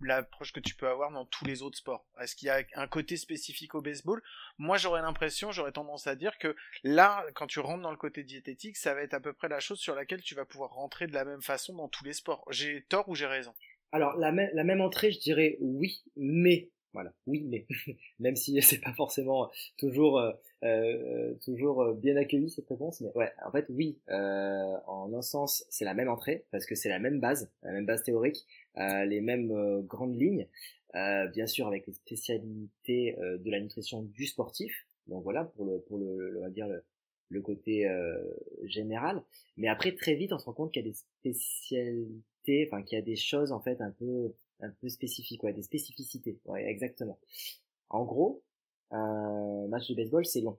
l'approche 0.00 0.52
que 0.52 0.60
tu 0.60 0.74
peux 0.74 0.88
avoir 0.88 1.10
dans 1.10 1.26
tous 1.26 1.44
les 1.44 1.62
autres 1.62 1.76
sports. 1.76 2.06
Est-ce 2.20 2.36
qu'il 2.36 2.46
y 2.46 2.50
a 2.50 2.62
un 2.74 2.86
côté 2.86 3.16
spécifique 3.16 3.74
au 3.74 3.82
baseball? 3.82 4.22
Moi, 4.56 4.78
j'aurais 4.78 5.02
l'impression, 5.02 5.52
j'aurais 5.52 5.72
tendance 5.72 6.06
à 6.06 6.14
dire 6.14 6.38
que 6.38 6.56
là, 6.84 7.26
quand 7.34 7.46
tu 7.46 7.60
rentres 7.60 7.82
dans 7.82 7.90
le 7.90 7.96
côté 7.96 8.22
diététique, 8.22 8.76
ça 8.76 8.94
va 8.94 9.02
être 9.02 9.14
à 9.14 9.20
peu 9.20 9.32
près 9.32 9.48
la 9.48 9.60
chose 9.60 9.78
sur 9.78 9.94
laquelle 9.94 10.22
tu 10.22 10.34
vas 10.34 10.46
pouvoir 10.46 10.70
rentrer 10.70 11.06
de 11.06 11.12
la 11.12 11.24
même 11.24 11.42
façon 11.42 11.74
dans 11.74 11.88
tous 11.88 12.04
les 12.04 12.14
sports. 12.14 12.44
J'ai 12.50 12.82
tort 12.88 13.08
ou 13.08 13.14
j'ai 13.14 13.26
raison? 13.26 13.52
Alors, 13.92 14.16
la, 14.16 14.30
la 14.30 14.64
même 14.64 14.80
entrée, 14.80 15.10
je 15.10 15.18
dirais 15.18 15.56
oui, 15.60 16.02
mais 16.16 16.70
voilà, 16.94 17.12
oui, 17.26 17.44
mais 17.48 17.66
même 18.18 18.36
si 18.36 18.60
c'est 18.62 18.80
pas 18.80 18.92
forcément 18.94 19.50
toujours 19.76 20.18
euh, 20.18 20.32
euh 20.64 21.34
toujours 21.44 21.82
euh, 21.82 21.94
bien 21.94 22.16
accueilli 22.16 22.50
cette 22.50 22.68
réponse, 22.68 23.00
mais 23.00 23.10
ouais, 23.14 23.30
en 23.44 23.50
fait 23.50 23.66
oui, 23.68 23.98
euh, 24.08 24.76
en 24.86 25.12
un 25.12 25.22
sens 25.22 25.64
c'est 25.68 25.84
la 25.84 25.94
même 25.94 26.08
entrée 26.08 26.44
parce 26.50 26.66
que 26.66 26.74
c'est 26.74 26.88
la 26.88 26.98
même 26.98 27.20
base, 27.20 27.50
la 27.62 27.72
même 27.72 27.86
base 27.86 28.02
théorique, 28.02 28.46
euh, 28.78 29.04
les 29.04 29.20
mêmes 29.20 29.82
grandes 29.82 30.18
lignes, 30.18 30.46
bien 30.94 31.46
sûr 31.46 31.66
avec 31.68 31.86
les 31.86 31.92
spécialités 31.92 33.16
de 33.18 33.50
la 33.50 33.60
nutrition 33.60 34.02
du 34.02 34.26
sportif, 34.26 34.86
donc 35.06 35.22
voilà 35.22 35.44
pour 35.44 35.66
le 35.66 35.80
pour 35.80 35.98
le, 35.98 36.38
on 36.38 36.40
va 36.40 36.50
dire 36.50 36.66
le, 36.66 36.82
le 37.28 37.42
côté 37.42 37.86
général, 38.64 39.22
mais 39.56 39.68
après 39.68 39.94
très 39.94 40.14
vite 40.14 40.32
on 40.32 40.38
se 40.38 40.46
rend 40.46 40.54
compte 40.54 40.72
qu'il 40.72 40.84
y 40.84 40.88
a 40.88 40.90
des 40.90 40.96
spécialités, 40.96 42.68
enfin 42.68 42.82
qu'il 42.82 42.96
y 42.96 43.00
a 43.00 43.04
des 43.04 43.16
choses 43.16 43.52
en 43.52 43.60
fait 43.60 43.80
un 43.80 43.90
peu 43.90 44.32
un 44.60 44.70
peu 44.70 44.88
spécifique, 44.88 45.42
ouais, 45.42 45.52
des 45.52 45.62
spécificités, 45.62 46.38
ouais, 46.46 46.64
exactement. 46.64 47.18
En 47.90 48.04
gros, 48.04 48.42
un 48.90 49.66
match 49.68 49.88
de 49.88 49.94
baseball, 49.94 50.26
c'est 50.26 50.40
long. 50.40 50.58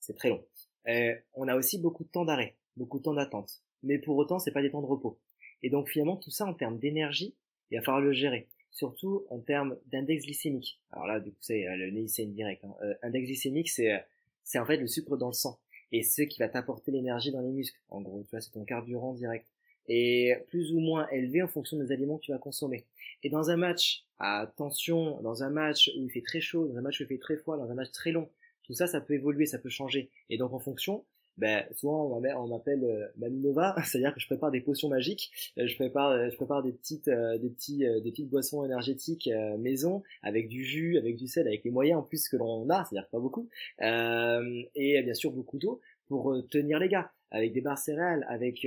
C'est 0.00 0.14
très 0.14 0.28
long. 0.28 0.44
Euh, 0.88 1.14
on 1.34 1.48
a 1.48 1.56
aussi 1.56 1.78
beaucoup 1.78 2.04
de 2.04 2.08
temps 2.08 2.24
d'arrêt, 2.24 2.56
beaucoup 2.76 2.98
de 2.98 3.04
temps 3.04 3.14
d'attente. 3.14 3.62
Mais 3.82 3.98
pour 3.98 4.16
autant, 4.16 4.38
c'est 4.38 4.52
pas 4.52 4.62
des 4.62 4.70
temps 4.70 4.80
de 4.80 4.86
repos. 4.86 5.18
Et 5.62 5.70
donc 5.70 5.88
finalement, 5.88 6.16
tout 6.16 6.30
ça 6.30 6.46
en 6.46 6.54
termes 6.54 6.78
d'énergie, 6.78 7.34
il 7.70 7.78
va 7.78 7.84
falloir 7.84 8.02
le 8.02 8.12
gérer. 8.12 8.48
Surtout 8.70 9.26
en 9.30 9.40
termes 9.40 9.76
d'index 9.86 10.24
glycémique. 10.24 10.80
Alors 10.92 11.06
là, 11.06 11.20
du 11.20 11.30
coup, 11.30 11.38
c'est 11.40 11.66
euh, 11.66 11.76
le 11.76 12.26
direct. 12.26 12.64
Hein. 12.64 12.74
Euh, 12.82 12.94
index 13.02 13.26
glycémique, 13.26 13.70
c'est 13.70 13.92
euh, 13.92 13.98
c'est 14.44 14.58
en 14.58 14.66
fait 14.66 14.76
le 14.76 14.86
sucre 14.86 15.16
dans 15.16 15.28
le 15.28 15.32
sang 15.34 15.58
et 15.90 16.02
ce 16.02 16.22
qui 16.22 16.38
va 16.38 16.48
t'apporter 16.48 16.90
l'énergie 16.90 17.32
dans 17.32 17.40
les 17.40 17.50
muscles. 17.50 17.78
En 17.88 18.00
gros, 18.00 18.22
tu 18.22 18.30
vois, 18.30 18.40
c'est 18.40 18.50
ton 18.50 18.64
carburant 18.64 19.14
direct 19.14 19.46
et 19.88 20.34
plus 20.48 20.72
ou 20.72 20.80
moins 20.80 21.08
élevé 21.08 21.42
en 21.42 21.48
fonction 21.48 21.76
des 21.78 21.92
aliments 21.92 22.18
que 22.18 22.24
tu 22.24 22.32
vas 22.32 22.38
consommer. 22.38 22.84
Et 23.22 23.30
dans 23.30 23.50
un 23.50 23.56
match 23.56 24.04
à 24.18 24.52
tension, 24.56 25.20
dans 25.22 25.42
un 25.42 25.50
match 25.50 25.90
où 25.96 26.04
il 26.04 26.10
fait 26.10 26.22
très 26.22 26.40
chaud, 26.40 26.68
dans 26.68 26.76
un 26.76 26.82
match 26.82 27.00
où 27.00 27.04
il 27.04 27.06
fait 27.06 27.18
très 27.18 27.36
froid, 27.36 27.56
dans 27.56 27.70
un 27.70 27.74
match 27.74 27.90
très 27.92 28.12
long, 28.12 28.28
tout 28.64 28.74
ça, 28.74 28.86
ça 28.86 29.00
peut 29.00 29.14
évoluer, 29.14 29.46
ça 29.46 29.58
peut 29.58 29.70
changer. 29.70 30.10
Et 30.28 30.36
donc 30.36 30.52
en 30.52 30.58
fonction, 30.58 31.04
ben 31.38 31.64
souvent 31.72 32.20
on 32.20 32.48
m'appelle 32.48 32.84
euh, 32.84 33.06
Maminova, 33.16 33.74
c'est-à-dire 33.84 34.12
que 34.12 34.20
je 34.20 34.26
prépare 34.26 34.50
des 34.50 34.60
potions 34.60 34.88
magiques, 34.88 35.52
euh, 35.58 35.66
je 35.66 35.74
prépare 35.76 36.10
euh, 36.10 36.28
je 36.30 36.36
prépare 36.36 36.62
des 36.62 36.72
petites 36.72 37.08
euh, 37.08 37.38
des 37.38 37.48
petits 37.48 37.78
des 37.78 38.10
petites 38.10 38.28
boissons 38.28 38.64
énergétiques 38.64 39.30
maison 39.58 40.02
avec 40.22 40.48
du 40.48 40.64
jus, 40.64 40.98
avec 40.98 41.16
du 41.16 41.28
sel, 41.28 41.46
avec 41.46 41.64
les 41.64 41.70
moyens 41.70 42.00
en 42.00 42.02
plus 42.02 42.28
que 42.28 42.36
l'on 42.36 42.68
a, 42.68 42.84
c'est-à-dire 42.84 43.08
pas 43.08 43.20
beaucoup, 43.20 43.48
et 43.80 45.02
bien 45.02 45.14
sûr 45.14 45.30
beaucoup 45.30 45.58
d'eau 45.58 45.80
pour 46.06 46.36
tenir 46.50 46.78
les 46.78 46.88
gars, 46.88 47.12
avec 47.30 47.52
des 47.52 47.60
barres 47.60 47.78
céréales, 47.78 48.26
avec 48.28 48.66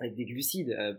avec 0.00 0.14
des 0.14 0.24
glucides 0.24 0.70
euh, 0.70 0.94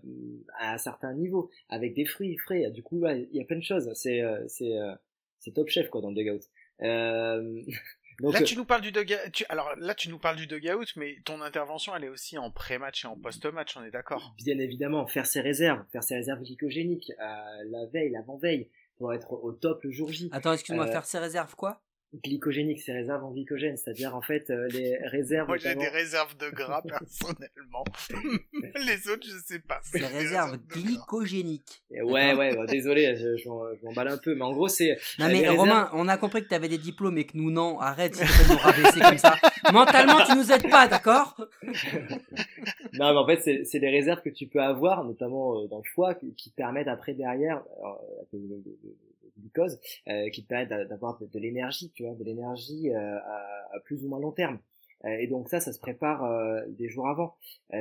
à 0.60 0.74
un 0.74 0.78
certain 0.78 1.14
niveau, 1.14 1.50
avec 1.70 1.94
des 1.94 2.06
fruits 2.06 2.38
frais. 2.38 2.70
Du 2.72 2.84
coup, 2.84 3.06
il 3.08 3.28
y 3.32 3.41
a 3.41 3.46
plein 3.46 3.58
de 3.58 3.64
choses. 3.64 3.91
C'est 3.94 4.22
euh, 4.22 4.44
c'est 4.48 4.78
euh, 4.78 4.94
c'est 5.39 5.52
top 5.52 5.70
chef 5.70 5.89
quoi 5.89 6.02
dans 6.02 6.12
le 6.12 6.16
dugout. 6.16 6.44
Donc, 8.22 8.36
là, 8.36 8.44
tu 8.44 8.56
nous 8.56 8.64
parles 8.64 8.82
du 8.82 8.91
dugout. 8.91 9.16
Alors 9.50 9.76
là, 9.78 9.96
tu 9.96 10.08
nous 10.10 10.20
parles 10.20 10.38
du 10.38 10.46
dugout, 10.46 10.86
mais 10.96 11.18
ton 11.26 11.41
intervention, 11.41 11.96
elle 11.96 12.04
est 12.04 12.10
aussi 12.10 12.38
en 12.38 12.52
pré-match 12.52 13.06
et 13.06 13.08
en 13.08 13.18
post-match. 13.18 13.76
On 13.76 13.84
est 13.84 13.89
d'accord? 13.89 14.36
Bien 14.38 14.60
évidemment, 14.60 15.08
faire 15.08 15.26
ses 15.26 15.41
réserves, 15.41 15.84
faire 15.91 16.04
ses 16.04 16.16
réserves 16.16 16.44
glycogéniques 16.44 17.12
la 17.18 17.86
veille, 17.91 18.12
l'avant-veille, 18.12 18.70
pour 18.98 19.14
être 19.14 19.34
au 19.34 19.52
top 19.52 19.84
le 19.84 19.89
jour 19.89 20.12
J. 20.12 20.30
Attends, 20.32 20.54
excuse-moi, 20.54 20.88
faire 20.88 21.06
ses 21.06 21.18
réserves 21.18 21.56
quoi? 21.56 21.82
Glycogénique, 22.24 22.82
c'est 22.82 22.93
réserves 22.93 23.24
en 23.24 23.32
glycogène, 23.32 23.78
c'est-à-dire 23.78 24.16
en 24.16 24.22
fait 24.22 24.49
euh, 24.49 24.68
les 24.70 24.97
réserves. 25.07 25.47
Moi 25.47 25.57
j'ai 25.57 25.76
des 25.76 25.88
réserves 25.88 26.38
de 26.38 26.49
gras 26.49 26.82
personnellement. 26.88 27.84
les 28.86 29.09
autres 29.09 29.26
je 29.26 29.38
sais 29.45 29.59
pas. 29.59 29.80
C'est 29.84 30.05
réserves 30.05 30.57
glycogéniques. 30.68 31.84
Ouais 31.91 32.34
ouais, 32.34 32.55
bah, 32.55 32.66
désolé, 32.66 33.16
je, 33.16 33.38
je, 33.38 33.49
m'emballe 33.84 34.09
un 34.09 34.18
peu, 34.18 34.36
mais 34.36 34.43
en 34.43 34.53
gros 34.53 34.68
c'est. 34.68 34.97
Non 35.20 35.28
mais 35.28 35.47
Romain, 35.49 35.89
on 35.93 36.07
a 36.07 36.18
compris 36.18 36.43
que 36.43 36.49
tu 36.49 36.55
avais 36.55 36.70
des 36.70 36.78
diplômes 36.78 37.18
et 37.18 37.26
que 37.26 37.38
nous 37.38 37.51
non. 37.51 37.80
Arrête, 37.80 38.16
si 38.16 38.24
tu 38.24 38.51
nous 38.51 38.57
rabaisser 38.57 38.99
comme 38.99 39.18
ça. 39.18 39.36
Mentalement 39.72 40.24
tu 40.26 40.36
nous 40.36 40.51
aides 40.51 40.70
pas, 40.70 40.88
d'accord? 40.88 41.36
Non 42.93 43.11
mais 43.11 43.20
en 43.20 43.26
fait 43.26 43.41
c'est 43.41 43.64
c'est 43.66 43.80
des 43.80 43.89
réserves 43.89 44.22
que 44.22 44.30
tu 44.30 44.47
peux 44.47 44.61
avoir, 44.61 45.03
notamment 45.03 45.59
euh, 45.59 45.68
dans 45.68 45.78
le 45.78 45.89
foie, 45.93 46.14
qui, 46.14 46.51
te 46.51 46.55
permettent 46.55 46.88
après 46.88 47.14
derrière. 47.14 47.64
Euh, 47.84 48.38
glucose 49.38 49.79
euh, 50.07 50.29
qui 50.29 50.43
te 50.43 50.47
permettent 50.47 50.89
d'avoir 50.89 51.19
de, 51.19 51.39
l'énergie, 51.39 51.91
tu 51.91 52.03
vois, 52.03 52.15
de 52.15 52.23
l'énergie 52.23 52.91
euh, 52.91 53.17
à, 53.17 53.79
plus 53.86 54.03
ou 54.03 54.09
moins 54.09 54.19
long 54.19 54.31
terme. 54.31 54.59
Euh, 55.05 55.17
et 55.19 55.27
donc 55.27 55.49
ça, 55.49 55.59
ça 55.59 55.73
se 55.73 55.79
prépare 55.79 56.23
des 56.69 56.89
jours 56.89 57.07
avant. 57.07 57.36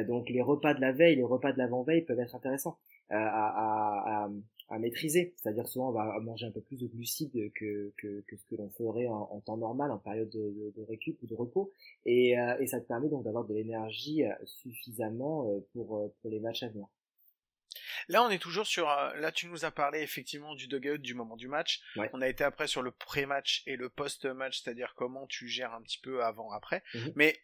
donc 0.07 0.29
les 0.29 0.43
repas 0.43 0.75
de 0.75 0.81
la 0.81 0.93
veille, 0.93 1.17
les 1.17 1.23
repas 1.23 1.53
de 1.53 1.59
l'avant-veille 1.59 2.03
peuvent 2.03 2.21
être 2.21 2.35
intéressants 2.35 2.79
à, 3.11 4.25
à, 4.25 4.31
à, 4.69 4.79
maîtriser. 4.79 5.35
C'est-à-dire 5.37 5.69
souvent 5.69 5.91
on 5.91 5.93
va 5.93 6.19
manger 6.21 6.47
un 6.47 6.51
peu 6.51 6.63
plus 6.63 6.81
de 6.81 6.87
glucides 6.87 7.53
que, 7.53 7.93
que, 7.99 8.25
que 8.27 8.37
ce 8.37 8.45
que 8.47 8.57
l'on 8.57 8.71
ferait 8.71 9.07
en, 9.07 9.41
temps 9.45 9.59
normal, 9.59 9.91
en 9.93 9.99
période 9.99 10.31
de, 10.31 10.83
récup 10.89 11.23
ou 11.23 11.27
de 11.27 11.35
repos. 11.35 11.71
Et, 12.07 12.35
et 12.59 12.67
ça 12.67 12.81
te 12.81 12.87
permet 12.87 13.09
donc 13.09 13.25
d'avoir 13.25 13.45
de 13.45 13.55
l'énergie 13.55 14.23
suffisamment 14.45 15.47
pour, 15.73 16.11
pour 16.21 16.31
les 16.31 16.41
matchs 16.41 16.65
à 16.65 16.69
venir. 16.69 16.87
Là, 18.09 18.23
on 18.23 18.31
est 18.31 18.39
toujours 18.39 18.67
sur. 18.67 18.91
Euh, 18.91 19.15
là, 19.17 19.33
tu 19.33 19.47
nous 19.47 19.65
as 19.65 19.71
parlé 19.71 20.01
effectivement 20.01 20.55
du 20.55 20.67
dugout 20.69 20.99
du 20.99 21.15
moment 21.15 21.37
du 21.37 21.49
match. 21.49 21.81
On 22.13 22.21
a 22.21 22.29
été 22.29 22.45
après 22.45 22.67
sur 22.67 22.83
le 22.83 22.91
pré-match 22.91 23.63
et 23.67 23.77
le 23.77 23.89
post-match, 23.89 24.61
c'est-à-dire 24.63 24.95
comment 24.97 25.27
tu 25.27 25.49
gères 25.49 25.73
un 25.73 25.83
petit 25.83 25.99
peu 25.99 26.25
avant-après. 26.25 26.83
Mhm. 26.95 27.13
Mais 27.17 27.41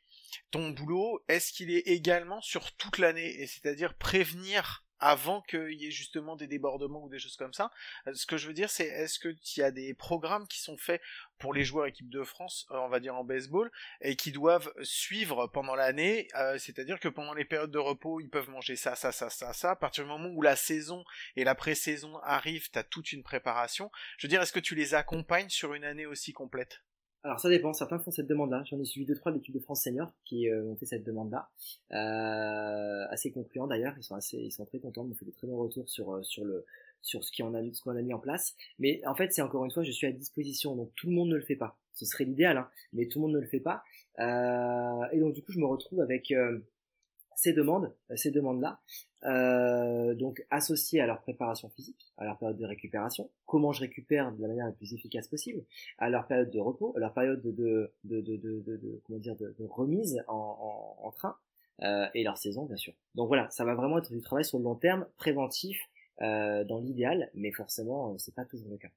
ton 0.50 0.70
boulot, 0.70 1.24
est-ce 1.28 1.52
qu'il 1.52 1.70
est 1.70 1.86
également 1.86 2.40
sur 2.40 2.72
toute 2.72 2.98
l'année? 2.98 3.40
Et 3.40 3.46
c'est-à-dire 3.46 3.94
prévenir 3.94 4.84
avant 5.00 5.42
qu'il 5.42 5.74
y 5.74 5.86
ait 5.86 5.90
justement 5.90 6.36
des 6.36 6.46
débordements 6.46 7.02
ou 7.04 7.08
des 7.08 7.18
choses 7.18 7.36
comme 7.36 7.52
ça. 7.52 7.70
Euh, 8.06 8.14
ce 8.14 8.26
que 8.26 8.36
je 8.36 8.46
veux 8.46 8.54
dire, 8.54 8.70
c'est 8.70 8.86
est-ce 8.86 9.18
qu'il 9.18 9.36
y 9.56 9.62
a 9.62 9.70
des 9.70 9.94
programmes 9.94 10.46
qui 10.46 10.60
sont 10.60 10.76
faits 10.76 11.00
pour 11.38 11.54
les 11.54 11.64
joueurs 11.64 11.86
équipe 11.86 12.10
de 12.10 12.24
France, 12.24 12.66
euh, 12.70 12.78
on 12.78 12.88
va 12.88 13.00
dire 13.00 13.14
en 13.14 13.24
baseball, 13.24 13.70
et 14.00 14.16
qui 14.16 14.32
doivent 14.32 14.72
suivre 14.82 15.46
pendant 15.46 15.74
l'année, 15.74 16.28
euh, 16.34 16.58
c'est-à-dire 16.58 16.98
que 16.98 17.08
pendant 17.08 17.34
les 17.34 17.44
périodes 17.44 17.70
de 17.70 17.78
repos, 17.78 18.20
ils 18.20 18.30
peuvent 18.30 18.50
manger 18.50 18.76
ça, 18.76 18.96
ça, 18.96 19.12
ça, 19.12 19.30
ça, 19.30 19.52
ça. 19.52 19.70
À 19.72 19.76
partir 19.76 20.04
du 20.04 20.10
moment 20.10 20.30
où 20.30 20.42
la 20.42 20.56
saison 20.56 21.04
et 21.36 21.44
la 21.44 21.54
pré-saison 21.54 22.18
arrivent, 22.24 22.70
t'as 22.70 22.82
toute 22.82 23.12
une 23.12 23.22
préparation. 23.22 23.90
Je 24.18 24.26
veux 24.26 24.30
dire, 24.30 24.42
est-ce 24.42 24.52
que 24.52 24.60
tu 24.60 24.74
les 24.74 24.94
accompagnes 24.94 25.48
sur 25.48 25.74
une 25.74 25.84
année 25.84 26.06
aussi 26.06 26.32
complète? 26.32 26.82
Alors 27.24 27.40
ça 27.40 27.48
dépend, 27.48 27.72
certains 27.72 27.98
font 27.98 28.10
cette 28.10 28.28
demande-là. 28.28 28.62
J'en 28.70 28.78
ai 28.80 28.84
suivi 28.84 29.04
deux 29.04 29.14
trois 29.14 29.32
de 29.32 29.36
l'équipe 29.36 29.54
de 29.54 29.60
France 29.60 29.82
senior 29.82 30.12
qui 30.24 30.48
euh, 30.48 30.64
ont 30.64 30.76
fait 30.76 30.86
cette 30.86 31.04
demande-là, 31.04 31.50
euh, 31.92 33.06
assez 33.10 33.32
concluant 33.32 33.66
d'ailleurs. 33.66 33.94
Ils 33.98 34.04
sont 34.04 34.14
assez, 34.14 34.38
ils 34.38 34.52
sont 34.52 34.64
très 34.64 34.78
contents, 34.78 35.04
ils 35.04 35.08
m'ont 35.08 35.14
fait 35.14 35.24
des 35.24 35.32
très 35.32 35.46
bons 35.46 35.58
retours 35.58 35.88
sur 35.88 36.14
euh, 36.14 36.22
sur 36.22 36.44
le 36.44 36.64
sur 37.02 37.24
ce 37.24 37.32
qu'on 37.36 37.54
a 37.54 37.62
ce 37.72 37.82
qu'on 37.82 37.96
a 37.96 38.02
mis 38.02 38.14
en 38.14 38.20
place. 38.20 38.54
Mais 38.78 39.00
en 39.06 39.14
fait, 39.14 39.32
c'est 39.32 39.42
encore 39.42 39.64
une 39.64 39.70
fois, 39.70 39.82
je 39.82 39.90
suis 39.90 40.06
à 40.06 40.12
disposition, 40.12 40.76
donc 40.76 40.92
tout 40.94 41.08
le 41.08 41.12
monde 41.12 41.28
ne 41.28 41.36
le 41.36 41.42
fait 41.42 41.56
pas. 41.56 41.76
Ce 41.92 42.06
serait 42.06 42.24
l'idéal, 42.24 42.56
hein, 42.56 42.68
mais 42.92 43.06
tout 43.08 43.18
le 43.18 43.22
monde 43.26 43.34
ne 43.34 43.40
le 43.40 43.48
fait 43.48 43.60
pas. 43.60 43.82
Euh, 44.20 45.04
et 45.12 45.18
donc 45.18 45.34
du 45.34 45.42
coup, 45.42 45.52
je 45.52 45.58
me 45.58 45.66
retrouve 45.66 46.00
avec 46.00 46.32
ces 47.34 47.52
demandes, 47.52 47.92
ces 48.14 48.30
demandes-là, 48.30 48.80
euh, 49.24 50.14
donc 50.14 50.44
associées 50.50 51.00
à 51.00 51.06
leur 51.06 51.20
préparation 51.20 51.68
physique, 51.70 52.12
à 52.18 52.24
leur 52.24 52.38
période 52.38 52.56
de 52.56 52.64
récupération, 52.64 53.28
comment 53.46 53.72
je 53.72 53.80
récupère 53.80 54.32
de 54.32 54.40
la 54.42 54.48
manière 54.48 54.66
la 54.66 54.72
plus 54.72 54.94
efficace 54.94 55.26
possible, 55.26 55.64
à 55.98 56.08
leur 56.08 56.26
période 56.26 56.50
de 56.50 56.60
repos, 56.60 56.92
à 56.96 57.00
leur 57.00 57.12
période 57.12 57.42
de, 57.42 57.90
de, 58.04 58.20
de, 58.20 58.36
de, 58.36 59.00
comment 59.04 59.18
dire, 59.18 59.36
de, 59.36 59.54
remise 59.68 60.22
en, 60.28 61.12
train, 61.16 61.36
euh, 61.82 62.06
et 62.14 62.22
leur 62.22 62.38
saison 62.38 62.64
bien 62.64 62.76
sûr. 62.76 62.94
Donc 63.14 63.28
voilà, 63.28 63.50
ça 63.50 63.64
va 63.64 63.74
vraiment 63.74 63.98
être 63.98 64.12
du 64.12 64.20
travail 64.20 64.44
sur 64.44 64.58
le 64.58 64.64
long 64.64 64.76
terme, 64.76 65.06
préventif, 65.16 65.78
euh, 66.20 66.64
dans 66.64 66.78
l'idéal, 66.78 67.30
mais 67.34 67.52
forcément, 67.52 68.16
c'est 68.18 68.34
pas 68.34 68.44
toujours 68.44 68.70
le 68.70 68.76
cas. 68.76 68.88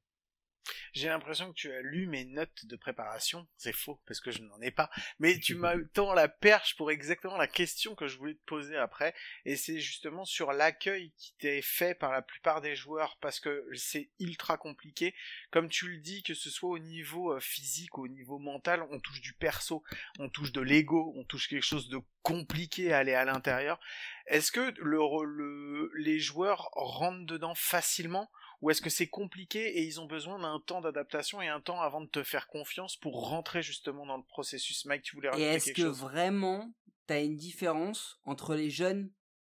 J'ai 0.94 1.08
l'impression 1.08 1.50
que 1.50 1.56
tu 1.56 1.72
as 1.72 1.82
lu 1.82 2.06
mes 2.08 2.26
notes 2.26 2.66
de 2.66 2.76
préparation. 2.76 3.48
C'est 3.56 3.72
faux, 3.72 4.02
parce 4.06 4.20
que 4.20 4.32
je 4.32 4.42
n'en 4.42 4.60
ai 4.62 4.72
pas. 4.72 4.90
Mais 5.20 5.40
tu 5.40 5.56
m'as 5.56 5.76
tant 5.94 6.14
la 6.14 6.28
perche 6.28 6.76
pour 6.76 6.92
exactement 6.92 7.38
la 7.38 7.48
question 7.48 7.96
que 7.96 8.08
je 8.08 8.18
voulais 8.18 8.34
te 8.34 8.46
poser 8.46 8.76
après. 8.76 9.16
Et 9.46 9.56
c'est 9.56 9.80
justement 9.80 10.26
sur 10.26 10.52
l'accueil 10.52 11.14
qui 11.18 11.34
t'est 11.40 11.62
fait 11.62 11.96
par 11.96 12.12
la 12.12 12.22
plupart 12.22 12.60
des 12.60 12.76
joueurs, 12.76 13.18
parce 13.22 13.40
que 13.40 13.66
c'est 13.74 14.10
ultra 14.20 14.58
compliqué. 14.58 15.16
Comme 15.50 15.70
tu 15.70 15.88
le 15.88 15.98
dis, 16.00 16.24
que 16.24 16.34
ce 16.34 16.50
soit 16.50 16.70
au 16.70 16.80
niveau 16.80 17.34
euh, 17.34 17.40
physique 17.40 17.98
ou 17.98 18.04
au 18.04 18.10
niveau 18.10 18.38
mental, 18.38 18.86
on 18.92 19.00
touche 19.00 19.22
du 19.22 19.34
perso, 19.34 19.84
on 20.20 20.30
touche 20.30 20.52
de 20.52 20.62
l'ego, 20.62 21.14
on 21.16 21.24
touche 21.24 21.48
quelque 21.48 21.66
chose 21.66 21.88
de 21.88 22.00
compliqué 22.22 22.92
à 22.92 23.00
aller 23.00 23.14
à 23.14 23.26
l'intérieur. 23.26 23.80
Est-ce 24.28 24.52
que 24.52 24.74
le, 24.78 25.00
le, 25.26 25.92
les 25.96 26.20
joueurs 26.20 26.70
rentrent 26.74 27.26
dedans 27.26 27.56
facilement? 27.56 28.30
Ou 28.62 28.70
est-ce 28.70 28.82
que 28.82 28.90
c'est 28.90 29.08
compliqué 29.08 29.80
et 29.80 29.84
ils 29.84 30.00
ont 30.00 30.06
besoin 30.06 30.40
d'un 30.40 30.60
temps 30.60 30.82
d'adaptation 30.82 31.42
et 31.42 31.48
un 31.48 31.62
temps 31.62 31.82
avant 31.82 32.02
de 32.02 32.10
te 32.10 32.24
faire 32.24 32.48
confiance 32.48 32.96
pour 32.96 33.30
rentrer 33.30 33.62
justement 33.64 34.06
dans 34.06 34.18
le 34.18 34.24
processus? 34.24 34.86
Mike, 34.86 35.04
tu 35.04 35.16
voulais 35.16 35.30
rajouter 35.30 35.50
Et 35.50 35.56
est-ce 35.56 35.72
que 35.72 35.82
vraiment 35.82 36.72
tu 37.08 37.14
as 37.14 37.22
une 37.22 37.36
différence 37.36 38.20
entre 38.24 38.56
les 38.56 38.70
jeunes 38.70 39.12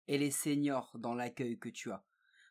et 0.09 0.19
les 0.19 0.31
seniors 0.33 0.93
dans 0.99 1.15
l'accueil 1.15 1.59
que 1.59 1.69
tu 1.69 1.93
as? 1.93 2.05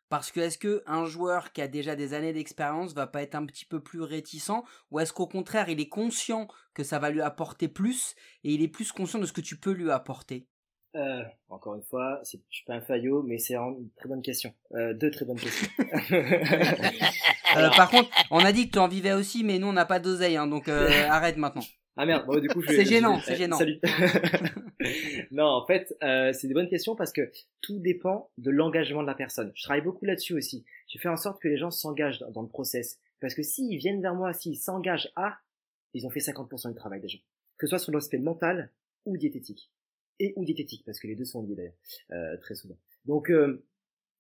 Parce 0.08 0.32
que 0.32 0.40
est-ce 0.40 0.58
que 0.58 0.84
un 0.86 1.06
joueur 1.06 1.52
qui 1.52 1.62
a 1.62 1.68
déjà 1.68 1.96
des 1.96 2.14
années 2.14 2.32
d'expérience 2.32 2.94
va 2.94 3.08
pas 3.08 3.24
être 3.24 3.36
un 3.36 3.46
petit 3.46 3.66
peu 3.66 3.82
plus 3.82 4.02
réticent? 4.02 4.64
Ou 4.92 5.00
est-ce 5.00 5.12
qu'au 5.12 5.28
contraire 5.28 5.68
il 5.68 5.80
est 5.80 5.90
conscient 5.90 6.48
que 6.74 6.84
ça 6.84 7.00
va 7.00 7.10
lui 7.10 7.22
apporter 7.22 7.68
plus 7.68 8.16
et 8.44 8.54
il 8.54 8.62
est 8.62 8.68
plus 8.68 8.92
conscient 8.92 9.20
de 9.20 9.26
ce 9.26 9.34
que 9.34 9.42
tu 9.42 9.60
peux 9.60 9.72
lui 9.72 9.92
apporter? 9.92 10.48
Euh, 10.96 11.24
encore 11.50 11.76
une 11.76 11.84
fois, 11.84 12.22
je 12.24 12.38
suis 12.50 12.66
pas 12.66 12.76
un 12.76 12.82
faillot, 12.82 13.24
mais 13.24 13.38
c'est 13.38 13.56
une 13.56 13.90
très 13.98 14.08
bonne 14.08 14.22
question. 14.22 14.54
Euh, 14.74 14.94
deux 14.94 15.12
très 15.12 15.26
bonnes 15.26 15.40
questions. 15.40 15.68
euh, 16.12 17.70
par 17.76 17.90
contre, 17.90 18.10
on 18.32 18.40
a 18.40 18.52
dit 18.52 18.68
que 18.68 18.74
tu 18.74 18.80
en 18.80 18.88
vivais 18.88 19.14
aussi, 19.14 19.44
mais 19.44 19.60
nous 19.60 19.68
on 19.68 19.74
n'a 19.74 19.86
pas 19.86 20.00
d'oseille, 20.00 20.38
hein, 20.38 20.48
donc 20.48 20.68
euh, 20.68 20.88
arrête 21.10 21.38
maintenant. 21.38 21.64
Ah 21.98 22.06
merde, 22.06 22.26
bon, 22.26 22.40
du 22.40 22.50
coup, 22.50 22.62
c'est 22.62 22.86
gênant, 22.86 23.20
c'est 23.22 23.36
gênant. 23.36 23.58
Salut. 23.58 23.80
non, 25.32 25.46
en 25.46 25.66
fait, 25.66 25.96
euh, 26.04 26.34
c'est 26.34 26.48
des 26.48 26.54
bonnes 26.54 26.68
questions 26.68 26.96
parce 26.96 27.14
que 27.14 27.32
tout 27.62 27.80
dépend 27.80 28.32
de 28.38 28.52
l'engagement 28.52 29.02
de 29.02 29.08
la 29.08 29.16
personne. 29.16 29.52
Je 29.56 29.64
travaille 29.64 29.84
beaucoup 29.84 30.04
là-dessus 30.04 30.34
aussi. 30.34 30.66
Je 30.94 31.00
fais 31.00 31.08
en 31.08 31.16
sorte 31.16 31.42
que 31.42 31.48
les 31.48 31.58
gens 31.58 31.72
s'engagent 31.72 32.20
dans, 32.20 32.32
dans, 32.32 32.42
le 32.42 32.50
process. 32.50 33.00
Parce 33.22 33.34
que 33.34 33.44
s'ils 33.44 33.78
viennent 33.78 34.02
vers 34.02 34.14
moi, 34.14 34.34
s'ils 34.34 34.58
s'engagent 34.58 35.10
à, 35.16 35.38
ils 35.94 36.06
ont 36.06 36.10
fait 36.10 36.20
50% 36.20 36.70
du 36.70 36.76
travail 36.76 37.00
déjà. 37.00 37.18
Que 37.58 37.66
ce 37.66 37.70
soit 37.70 37.80
sur 37.80 37.94
l'aspect 37.94 38.18
mental 38.18 38.72
ou 39.06 39.16
diététique 39.16 39.72
et 40.20 40.34
ou 40.36 40.46
diététique, 40.46 40.84
parce 40.86 41.00
que 41.00 41.08
les 41.08 41.16
deux 41.16 41.26
sont 41.26 41.44
liés 41.44 41.56
d'ailleurs, 41.56 41.74
euh, 42.12 42.38
très 42.38 42.56
souvent. 42.56 42.78
Donc 43.06 43.30
euh, 43.30 43.64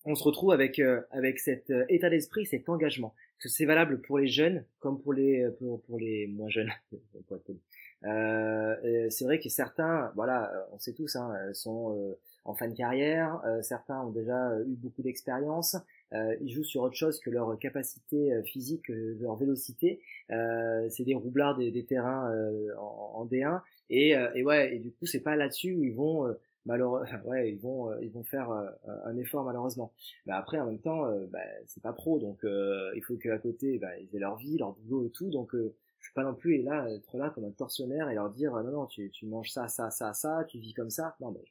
on 0.06 0.16
se 0.16 0.24
retrouve 0.24 0.52
avec 0.52 0.80
euh, 0.80 1.02
avec 1.12 1.40
cet 1.40 1.70
euh, 1.70 1.86
état 1.90 2.10
d'esprit, 2.10 2.46
cet 2.46 2.70
engagement. 2.70 3.14
Que 3.40 3.50
c'est 3.50 3.66
valable 3.66 4.02
pour 4.02 4.18
les 4.18 4.28
jeunes 4.28 4.64
comme 4.80 5.02
pour 5.02 5.12
les 5.12 5.46
pour, 5.60 5.82
pour 5.84 6.00
les 6.00 6.28
moins 6.28 6.50
jeunes. 6.50 6.72
c'est 8.02 9.26
vrai 9.26 9.40
que 9.40 9.50
certains, 9.50 10.12
voilà, 10.16 10.68
on 10.72 10.80
sait 10.80 10.94
tous, 10.94 11.18
hein, 11.18 11.34
sont 11.54 12.18
en 12.46 12.56
fin 12.56 12.70
de 12.70 12.76
carrière. 12.76 13.42
certains 13.62 14.02
ont 14.02 14.12
déjà 14.12 14.58
eu 14.62 14.76
beaucoup 14.76 15.02
d'expérience. 15.02 15.76
Ils 16.12 16.50
jouent 16.50 16.64
sur 16.64 16.82
autre 16.82 16.96
chose 16.96 17.20
que 17.20 17.30
leur 17.30 17.58
capacité 17.60 18.32
physique, 18.46 18.88
leur 18.90 19.36
vélocité. 19.36 20.00
c'est 20.30 21.04
des 21.04 21.16
roublards 21.16 21.58
des, 21.58 21.72
des 21.72 21.86
terrains 21.86 22.32
en, 22.78 23.12
en, 23.16 23.26
D1 23.26 23.62
et, 23.90 24.16
euh, 24.16 24.32
et 24.36 24.44
ouais, 24.44 24.76
et 24.76 24.80
du 24.80 24.92
coup, 24.92 25.06
c'est 25.06 25.20
pas 25.22 25.36
là-dessus 25.36 25.74
où 25.74 25.84
ils 25.84 25.94
vont 25.94 26.28
euh, 26.28 26.34
malheureusement, 26.66 27.20
ouais, 27.26 27.52
ils 27.52 27.60
vont 27.60 27.92
euh, 27.92 27.98
ils 28.02 28.12
vont 28.12 28.24
faire 28.24 28.50
un 28.52 29.18
effort 29.18 29.44
malheureusement. 29.44 29.94
Mais 30.26 30.34
après, 30.34 30.60
en 30.60 30.66
même 30.66 30.80
temps, 30.80 31.06
bah, 31.30 31.40
c'est 31.68 31.84
pas 31.84 31.94
pro, 31.94 32.20
donc 32.20 32.40
il 32.44 33.02
faut 33.04 33.18
qu'à 33.18 33.38
côté, 33.38 33.78
bah, 33.80 33.98
ils 34.00 34.16
aient 34.16 34.20
leur 34.20 34.38
vie, 34.38 34.58
leur 34.58 34.74
boulot 34.74 35.06
et 35.06 35.12
tout. 35.12 35.30
Donc 35.30 35.52
je 35.54 36.08
suis 36.08 36.14
pas 36.14 36.24
non 36.24 36.36
plus 36.36 36.62
là 36.62 36.90
être 36.90 37.18
là 37.18 37.30
comme 37.30 37.46
un 37.46 37.52
tortionnaire 37.52 38.10
et 38.10 38.16
leur 38.16 38.30
dire 38.30 38.54
non 38.64 38.72
non, 38.72 38.86
tu 38.86 39.10
tu 39.12 39.26
manges 39.26 39.52
ça 39.52 39.68
ça 39.68 39.90
ça 39.92 40.14
ça, 40.14 40.44
tu 40.48 40.60
vis 40.60 40.74
comme 40.74 40.90
ça. 40.90 41.16
Non, 41.20 41.32
mais 41.32 41.44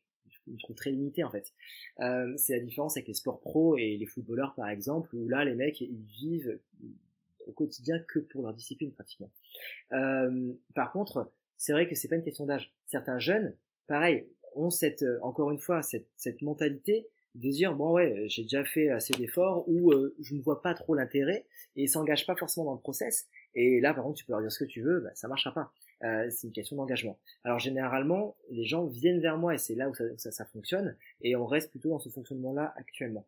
je 0.46 0.62
trouve 0.62 0.76
très 0.76 0.90
limité 0.90 1.24
en 1.24 1.30
fait. 1.30 1.52
Euh, 2.00 2.32
c'est 2.36 2.54
la 2.54 2.60
différence 2.60 2.96
avec 2.96 3.08
les 3.08 3.14
sports 3.14 3.40
pro 3.40 3.76
et 3.76 3.96
les 3.96 4.06
footballeurs 4.06 4.54
par 4.54 4.68
exemple, 4.68 5.14
où 5.14 5.28
là 5.28 5.44
les 5.44 5.54
mecs 5.54 5.80
ils 5.80 6.04
vivent 6.20 6.58
au 7.46 7.52
quotidien 7.52 7.98
que 7.98 8.18
pour 8.18 8.42
leur 8.42 8.54
discipline 8.54 8.92
pratiquement. 8.92 9.30
Euh, 9.92 10.52
par 10.74 10.92
contre, 10.92 11.30
c'est 11.56 11.72
vrai 11.72 11.88
que 11.88 11.94
c'est 11.94 12.08
pas 12.08 12.16
une 12.16 12.24
question 12.24 12.46
d'âge. 12.46 12.72
Certains 12.86 13.18
jeunes, 13.18 13.54
pareil, 13.86 14.26
ont 14.54 14.70
cette, 14.70 15.02
euh, 15.02 15.18
encore 15.22 15.50
une 15.50 15.58
fois, 15.58 15.82
cette, 15.82 16.08
cette 16.16 16.42
mentalité 16.42 17.06
de 17.34 17.50
dire 17.50 17.74
bon 17.74 17.92
ouais, 17.92 18.24
j'ai 18.28 18.42
déjà 18.42 18.64
fait 18.64 18.88
assez 18.90 19.12
d'efforts 19.14 19.68
ou 19.68 19.92
je 20.20 20.34
ne 20.36 20.40
vois 20.40 20.62
pas 20.62 20.72
trop 20.72 20.94
l'intérêt 20.94 21.46
et 21.74 21.82
ils 21.82 21.88
s'engagent 21.88 22.26
pas 22.26 22.36
forcément 22.36 22.66
dans 22.66 22.74
le 22.74 22.80
process. 22.80 23.26
Et 23.54 23.80
là, 23.80 23.92
par 23.92 24.04
contre, 24.04 24.18
tu 24.18 24.24
peux 24.24 24.32
leur 24.32 24.40
dire 24.40 24.52
ce 24.52 24.62
que 24.62 24.68
tu 24.68 24.82
veux, 24.82 25.00
bah, 25.00 25.10
ça 25.14 25.26
marchera 25.26 25.52
pas. 25.52 25.72
Euh, 26.02 26.28
c'est 26.30 26.46
une 26.46 26.52
question 26.52 26.76
d'engagement. 26.76 27.18
Alors 27.44 27.58
généralement, 27.58 28.36
les 28.50 28.64
gens 28.64 28.86
viennent 28.86 29.20
vers 29.20 29.38
moi 29.38 29.54
et 29.54 29.58
c'est 29.58 29.74
là 29.74 29.88
où 29.88 29.94
ça, 29.94 30.04
ça, 30.18 30.32
ça, 30.32 30.44
fonctionne 30.44 30.96
et 31.22 31.36
on 31.36 31.46
reste 31.46 31.70
plutôt 31.70 31.90
dans 31.90 31.98
ce 31.98 32.08
fonctionnement-là 32.08 32.74
actuellement. 32.76 33.24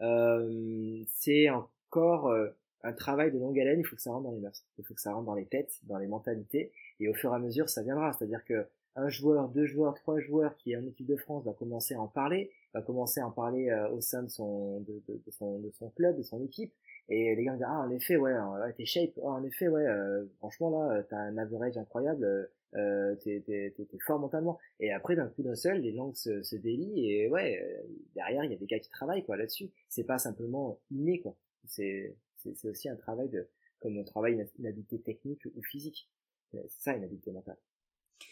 Euh, 0.00 1.02
c'est 1.08 1.50
encore 1.50 2.28
euh, 2.28 2.48
un 2.82 2.92
travail 2.92 3.32
de 3.32 3.38
longue 3.38 3.58
haleine, 3.58 3.80
il 3.80 3.84
faut 3.84 3.96
que 3.96 4.02
ça 4.02 4.10
rentre 4.10 4.24
dans 4.24 4.32
les 4.32 4.40
mœurs, 4.40 4.64
il 4.78 4.84
faut 4.84 4.94
que 4.94 5.00
ça 5.00 5.12
rentre 5.12 5.26
dans 5.26 5.34
les 5.34 5.46
têtes, 5.46 5.80
dans 5.84 5.98
les 5.98 6.06
mentalités, 6.06 6.72
et 7.00 7.08
au 7.08 7.14
fur 7.14 7.32
et 7.32 7.36
à 7.36 7.38
mesure, 7.38 7.68
ça 7.68 7.82
viendra. 7.82 8.12
C'est-à-dire 8.12 8.44
que 8.44 8.66
un 8.96 9.08
joueur, 9.08 9.48
deux 9.48 9.66
joueurs, 9.66 9.94
trois 9.94 10.20
joueurs 10.20 10.56
qui 10.56 10.72
est 10.72 10.76
en 10.76 10.86
équipe 10.86 11.06
de 11.06 11.16
France 11.16 11.44
va 11.44 11.52
commencer 11.52 11.94
à 11.94 12.00
en 12.00 12.06
parler, 12.06 12.50
va 12.72 12.82
commencer 12.82 13.20
à 13.20 13.26
en 13.26 13.30
parler 13.30 13.70
euh, 13.70 13.88
au 13.90 14.00
sein 14.00 14.22
de 14.22 14.28
son, 14.28 14.80
de, 14.80 15.02
son, 15.30 15.58
de 15.58 15.70
son 15.72 15.90
club, 15.90 16.16
de 16.16 16.22
son 16.22 16.42
équipe, 16.44 16.72
et 17.08 17.34
les 17.34 17.44
gars 17.44 17.52
vont 17.52 17.58
dire 17.58 17.68
ah 17.70 17.80
en 17.80 17.90
effet 17.90 18.16
ouais, 18.16 18.34
t'es 18.76 18.86
shape, 18.86 19.12
oh, 19.16 19.28
en 19.28 19.44
effet 19.44 19.68
ouais, 19.68 19.86
euh, 19.86 20.24
franchement 20.38 20.70
là 20.70 21.02
t'as 21.02 21.18
un 21.18 21.36
average 21.36 21.76
incroyable, 21.76 22.48
euh, 22.74 23.14
t'es 23.16 23.42
t'es 23.46 23.72
t'es 23.76 23.98
fort 24.06 24.18
mentalement. 24.18 24.58
Et 24.80 24.92
après 24.92 25.14
d'un 25.14 25.28
coup 25.28 25.42
d'un 25.42 25.54
seul, 25.54 25.80
les 25.80 25.92
langues 25.92 26.16
se, 26.16 26.42
se 26.42 26.56
délient 26.56 27.10
et 27.10 27.28
ouais 27.28 27.60
euh, 27.62 27.82
derrière 28.14 28.44
il 28.44 28.50
y 28.50 28.54
a 28.54 28.58
des 28.58 28.66
gars 28.66 28.78
qui 28.78 28.90
travaillent 28.90 29.24
quoi 29.24 29.36
là-dessus. 29.36 29.70
C'est 29.88 30.04
pas 30.04 30.18
simplement 30.18 30.78
inné 30.90 31.20
quoi. 31.20 31.36
C'est 31.66 32.16
c'est 32.36 32.68
aussi 32.68 32.88
un 32.88 32.96
travail 32.96 33.28
de 33.28 33.48
comme 33.80 33.98
on 33.98 34.04
travaille 34.04 34.34
une, 34.34 34.48
une 34.58 34.66
habileté 34.66 34.98
technique 35.00 35.44
ou 35.54 35.62
physique. 35.62 36.08
C'est 36.52 36.80
ça 36.80 36.96
une 36.96 37.04
habileté 37.04 37.32
mentale. 37.32 37.58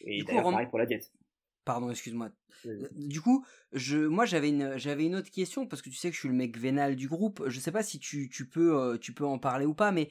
Et 0.02 0.22
d'ailleurs, 0.22 0.44
pareil 0.44 0.68
pour 0.68 0.78
la 0.78 0.86
diète. 0.86 1.10
Pardon, 1.64 1.90
excuse-moi. 1.90 2.30
Du 2.92 3.20
coup, 3.20 3.44
je, 3.72 3.98
moi 3.98 4.24
j'avais 4.24 4.48
une, 4.48 4.76
j'avais 4.78 5.04
une 5.04 5.14
autre 5.14 5.30
question 5.30 5.66
parce 5.66 5.80
que 5.80 5.90
tu 5.90 5.96
sais 5.96 6.08
que 6.08 6.14
je 6.14 6.20
suis 6.20 6.28
le 6.28 6.34
mec 6.34 6.58
vénal 6.58 6.96
du 6.96 7.08
groupe. 7.08 7.42
Je 7.46 7.60
sais 7.60 7.72
pas 7.72 7.82
si 7.82 7.98
tu, 7.98 8.28
tu 8.28 8.48
peux, 8.48 8.76
euh, 8.76 8.98
tu 8.98 9.12
peux 9.12 9.24
en 9.24 9.38
parler 9.38 9.66
ou 9.66 9.74
pas, 9.74 9.92
mais 9.92 10.08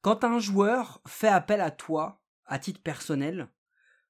quand 0.00 0.24
un 0.24 0.38
joueur 0.38 1.02
fait 1.06 1.28
appel 1.28 1.60
à 1.60 1.70
toi 1.70 2.22
à 2.46 2.58
titre 2.58 2.80
personnel, 2.80 3.48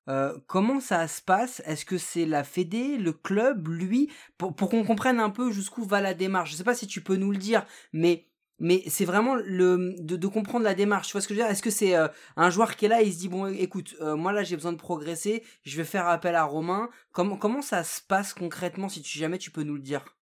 euh, 0.08 0.38
comment 0.46 0.80
ça 0.80 1.06
se 1.08 1.20
passe? 1.20 1.60
Est-ce 1.66 1.84
que 1.84 1.98
c'est 1.98 2.26
la 2.26 2.44
Fédé, 2.44 2.96
le 2.96 3.12
club, 3.12 3.68
lui, 3.68 4.10
pour, 4.38 4.54
pour 4.54 4.70
qu'on 4.70 4.84
comprenne 4.84 5.20
un 5.20 5.30
peu 5.30 5.52
jusqu'où 5.52 5.84
va 5.84 6.00
la 6.00 6.14
démarche 6.14 6.52
Je 6.52 6.56
sais 6.56 6.64
pas 6.64 6.74
si 6.74 6.86
tu 6.86 7.00
peux 7.00 7.16
nous 7.16 7.32
le 7.32 7.38
dire, 7.38 7.66
mais 7.92 8.29
mais 8.60 8.82
c'est 8.86 9.06
vraiment 9.06 9.34
le 9.34 9.94
de, 9.98 10.16
de, 10.16 10.26
comprendre 10.28 10.64
la 10.64 10.74
démarche. 10.74 11.08
Tu 11.08 11.12
vois 11.12 11.22
ce 11.22 11.28
que 11.28 11.34
je 11.34 11.40
veux 11.40 11.44
dire? 11.44 11.50
Est-ce 11.50 11.62
que 11.62 11.70
c'est 11.70 11.96
euh, 11.96 12.08
un 12.36 12.50
joueur 12.50 12.76
qui 12.76 12.84
est 12.84 12.88
là 12.88 13.02
et 13.02 13.06
il 13.06 13.12
se 13.12 13.18
dit 13.18 13.28
bon, 13.28 13.46
écoute, 13.46 13.96
euh, 14.00 14.14
moi 14.14 14.32
là 14.32 14.44
j'ai 14.44 14.54
besoin 14.54 14.72
de 14.72 14.78
progresser, 14.78 15.42
je 15.62 15.76
vais 15.78 15.84
faire 15.84 16.06
appel 16.06 16.34
à 16.34 16.44
Romain. 16.44 16.90
Comment 17.10 17.36
comment 17.36 17.62
ça 17.62 17.82
se 17.82 18.00
passe 18.02 18.34
concrètement 18.34 18.88
si 18.88 19.02
tu 19.02 19.18
jamais 19.18 19.38
tu 19.38 19.50
peux 19.50 19.62
nous 19.62 19.74
le 19.74 19.80
dire? 19.80 20.16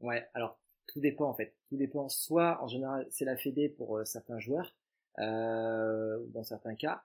Ouais, 0.00 0.26
alors 0.34 0.58
tout 0.86 1.00
dépend 1.00 1.28
en 1.28 1.34
fait. 1.34 1.54
Tout 1.68 1.76
dépend. 1.76 2.08
Soit 2.08 2.62
en 2.62 2.68
général 2.68 3.06
c'est 3.10 3.24
la 3.24 3.36
Fédé 3.36 3.68
pour 3.68 3.98
euh, 3.98 4.04
certains 4.04 4.38
joueurs, 4.38 4.74
dans 5.18 6.44
certains 6.44 6.76
cas 6.76 7.02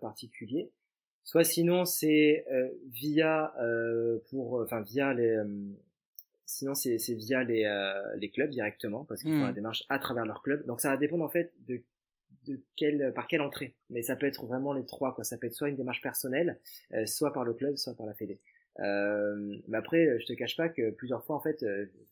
particuliers. 0.00 0.70
Soit 1.24 1.44
sinon 1.44 1.84
c'est 1.84 2.46
via 2.90 3.52
pour 4.30 4.62
enfin 4.62 4.80
via 4.80 5.12
les 5.12 5.38
Sinon, 6.50 6.74
c'est 6.74 6.96
via 7.14 7.44
les, 7.44 7.64
euh, 7.64 8.16
les 8.16 8.28
clubs 8.28 8.50
directement, 8.50 9.04
parce 9.04 9.22
qu'ils 9.22 9.32
font 9.32 9.44
la 9.44 9.52
hmm. 9.52 9.54
démarche 9.54 9.84
à 9.88 10.00
travers 10.00 10.26
leur 10.26 10.42
club. 10.42 10.66
Donc, 10.66 10.80
ça 10.80 10.90
va 10.90 10.96
dépendre 10.96 11.24
en 11.24 11.28
fait 11.28 11.52
de 11.68 11.82
de 12.46 12.58
quelle, 12.74 13.12
par 13.14 13.28
quelle 13.28 13.42
entrée. 13.42 13.76
Mais 13.90 14.02
ça 14.02 14.16
peut 14.16 14.26
être 14.26 14.46
vraiment 14.46 14.72
les 14.72 14.86
trois, 14.86 15.14
quoi. 15.14 15.24
Ça 15.24 15.36
peut 15.36 15.46
être 15.46 15.54
soit 15.54 15.68
une 15.68 15.76
démarche 15.76 16.00
personnelle, 16.00 16.58
euh, 16.94 17.04
soit 17.04 17.32
par 17.32 17.44
le 17.44 17.52
club, 17.52 17.76
soit 17.76 17.94
par 17.94 18.06
la 18.06 18.14
fédé. 18.14 18.40
Euh, 18.80 19.58
mais 19.68 19.76
après, 19.76 20.18
je 20.18 20.26
te 20.26 20.32
cache 20.32 20.56
pas 20.56 20.70
que 20.70 20.90
plusieurs 20.90 21.22
fois, 21.24 21.36
en 21.36 21.40
fait, 21.40 21.64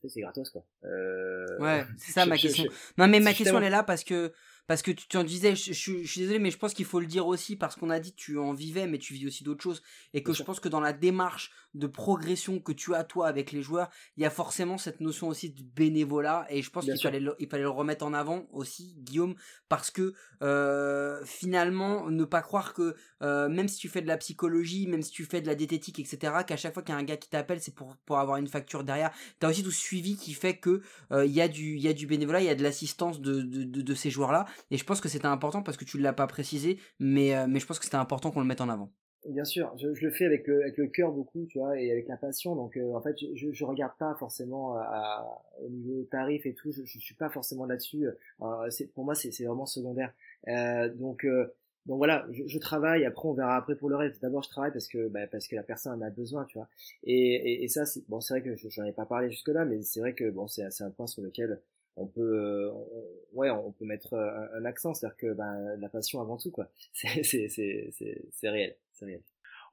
c'est 0.07 0.21
gratos, 0.21 0.51
quoi. 0.51 0.65
Ouais, 0.83 1.83
c'est 1.99 2.13
ça 2.13 2.25
je- 2.25 2.29
ma 2.29 2.37
question. 2.37 2.65
je- 2.65 3.03
Non, 3.03 3.09
mais 3.09 3.21
ma 3.21 3.33
question, 3.33 3.59
elle 3.59 3.65
est 3.65 3.71
là 3.71 3.83
parce 3.83 4.05
que, 4.05 4.33
parce 4.69 4.83
que 4.83 4.93
tu 4.93 5.09
t'en 5.09 5.25
disais, 5.25 5.57
je, 5.57 5.73
je- 5.73 6.03
je 6.05 6.07
suis 6.07 6.21
désolé, 6.21 6.39
mais 6.39 6.53
je 6.53 6.59
pense 6.59 6.75
qu'il 6.75 6.85
faut 6.85 7.01
le 7.01 7.07
dire 7.07 7.27
aussi 7.27 7.57
parce 7.57 7.75
qu'on 7.75 7.91
a 7.91 7.99
dit 7.99 8.13
tu 8.15 8.39
en 8.39 8.53
vivais, 8.53 8.87
mais 8.87 8.99
tu 8.99 9.15
vis 9.15 9.27
aussi 9.27 9.43
d'autres 9.43 9.63
choses. 9.65 9.83
Et 10.15 10.23
que 10.23 10.33
je 10.33 10.43
pense 10.45 10.61
que 10.61 10.69
dans 10.69 10.81
la 10.81 10.93
démarche 10.93 11.51
de 11.75 11.87
progression 11.87 12.61
que 12.61 12.73
tu 12.73 12.95
as 12.95 13.03
toi 13.05 13.27
avec 13.29 13.51
les 13.53 13.63
joueurs, 13.63 13.91
il 14.17 14.23
y 14.23 14.27
a 14.27 14.31
forcément 14.31 14.79
cette 14.79 15.01
notion 15.01 15.29
aussi 15.29 15.51
de 15.51 15.63
bénévolat. 15.63 16.47
Et 16.51 16.63
je 16.63 16.71
pense 16.71 16.87
qu'il 16.93 17.01
fallait, 17.03 17.21
le- 17.21 17.35
il 17.41 17.49
fallait 17.49 17.63
le 17.65 17.71
remettre 17.71 18.05
en 18.07 18.15
avant 18.15 18.47
aussi, 18.53 18.95
Guillaume, 18.99 19.35
parce 19.69 19.91
que 19.91 20.15
euh, 20.43 21.25
finalement, 21.25 22.09
ne 22.11 22.25
pas 22.25 22.43
croire 22.43 22.75
que 22.75 22.95
euh, 23.23 23.49
même 23.49 23.69
si 23.69 23.79
tu 23.79 23.89
fais 23.89 24.03
de 24.03 24.07
la 24.07 24.17
psychologie, 24.17 24.87
même 24.87 25.03
si 25.03 25.11
tu 25.11 25.25
fais 25.25 25.41
de 25.41 25.47
la 25.47 25.55
diététique, 25.55 25.99
etc., 25.99 26.45
qu'à 26.45 26.57
chaque 26.57 26.75
fois 26.75 26.83
qu'il 26.83 26.95
y 26.95 26.97
a 26.97 27.01
un 27.01 27.05
gars 27.05 27.17
qui 27.17 27.29
t'appelle, 27.29 27.61
c'est 27.61 27.75
pour, 27.75 27.97
pour 28.05 28.19
avoir 28.19 28.37
une 28.39 28.47
facture 28.49 28.85
derrière. 28.85 29.11
T'as 29.41 29.51
aussi 29.51 29.63
tout 29.63 29.71
ce 29.71 29.81
suivi 29.81 30.17
qui 30.17 30.35
fait 30.35 30.57
que 30.59 30.83
euh, 31.13 31.25
y 31.27 31.41
a 31.41 31.49
du 31.49 31.77
y 31.79 31.89
a 31.89 31.93
du 31.93 32.07
bénévolat, 32.07 32.41
il 32.41 32.47
y 32.47 32.51
a 32.51 32.55
de 32.55 32.63
l'assistance 32.63 33.21
de, 33.21 33.43
de, 33.43 33.65
de, 33.65 33.83
de 33.83 33.95
ces 33.95 34.11
joueurs-là. 34.11 34.47
Et 34.71 34.77
je 34.77 34.85
pense 34.85 35.01
que 35.01 35.09
c'était 35.09 35.27
important 35.27 35.63
parce 35.63 35.77
que 35.77 35.85
tu 35.85 35.99
ne 35.99 36.03
l'as 36.03 36.13
pas 36.13 36.27
précisé, 36.27 36.79
mais, 36.99 37.35
euh, 37.37 37.47
mais 37.49 37.61
je 37.61 37.67
pense 37.67 37.79
que 37.79 37.85
c'était 37.85 37.97
important 37.97 38.31
qu'on 38.31 38.41
le 38.41 38.47
mette 38.47 38.61
en 38.61 38.69
avant. 38.69 38.93
Bien 39.27 39.45
sûr, 39.45 39.75
je, 39.77 39.89
le 39.89 40.11
fais 40.13 40.25
avec 40.27 40.47
le, 40.47 40.63
avec 40.63 40.79
le 40.79 40.87
cœur 40.87 41.13
beaucoup, 41.13 41.45
tu 41.47 41.59
vois, 41.59 41.79
et 41.79 41.91
avec 41.91 42.07
la 42.09 42.17
passion. 42.17 42.55
Donc, 42.55 42.77
euh, 42.77 42.95
en 42.95 43.03
fait, 43.03 43.17
je, 43.35 43.53
je, 43.53 43.65
regarde 43.65 43.93
pas 43.99 44.15
forcément 44.15 44.77
à- 44.77 45.43
au 45.61 45.69
niveau 45.69 46.05
tarif 46.05 46.47
et 46.47 46.55
tout. 46.55 46.71
Je, 46.73 46.83
je 46.85 46.99
suis 46.99 47.15
pas 47.17 47.29
forcément 47.29 47.67
là-dessus. 47.67 48.07
Euh, 48.07 48.69
pour 48.95 49.05
moi, 49.05 49.15
c'est 49.15 49.31
vraiment 49.45 49.67
secondaire. 49.67 50.13
Euh, 50.47 50.89
donc, 50.95 51.25
euh, 51.25 51.53
donc 51.87 51.99
voilà, 51.99 52.27
je, 52.31 52.59
travaille. 52.59 53.05
Après, 53.05 53.29
on 53.29 53.35
verra 53.35 53.57
après 53.57 53.75
pour 53.75 53.89
le 53.91 53.97
reste. 53.97 54.23
D'abord, 54.23 54.43
je 54.45 54.51
travaille 54.51 54.73
parce 54.73 54.87
que 54.89 55.09
bah, 55.09 55.27
parce 55.27 55.49
que 55.49 55.57
la 55.57 55.63
personne 55.63 56.01
en 56.01 56.07
a 56.07 56.11
besoin, 56.11 56.45
tu 56.45 56.59
vois. 56.59 56.69
Et, 57.03 57.65
et, 57.65 57.69
ça, 57.69 57.87
c'est 57.87 58.09
bon, 58.09 58.21
c'est 58.21 58.35
vrai 58.35 58.43
que 58.43 58.55
je- 58.55 58.69
j'en 58.69 58.85
ai 58.85 58.93
pas 58.93 59.05
parlé 59.07 59.31
jusque 59.31 59.49
là, 59.49 59.65
mais 59.65 59.83
c'est 59.83 60.01
vrai 60.01 60.15
que 60.15 60.31
bon, 60.31 60.47
c'est 60.47 60.63
un 60.81 60.91
point 60.91 61.07
sur 61.07 61.23
lequel 61.23 61.61
on 62.01 62.07
peut, 62.07 62.21
euh, 62.21 62.71
on- 62.73 63.39
ouais, 63.39 63.51
on 63.51 63.73
peut 63.73 63.85
mettre 63.85 64.15
euh, 64.15 64.31
un, 64.55 64.61
un 64.61 64.65
accent, 64.65 64.95
c'est-à-dire 64.95 65.17
que 65.17 65.33
ben 65.35 65.77
la 65.79 65.89
passion 65.89 66.21
avant 66.21 66.37
tout, 66.39 66.51
quoi. 66.51 66.69
C'est 66.93 67.23
c'est 67.23 67.49
c'est 67.49 67.91
c'est 67.99 68.23
c'est 68.33 68.49
réel, 68.49 68.77
c'est 68.93 69.05
réel. 69.05 69.23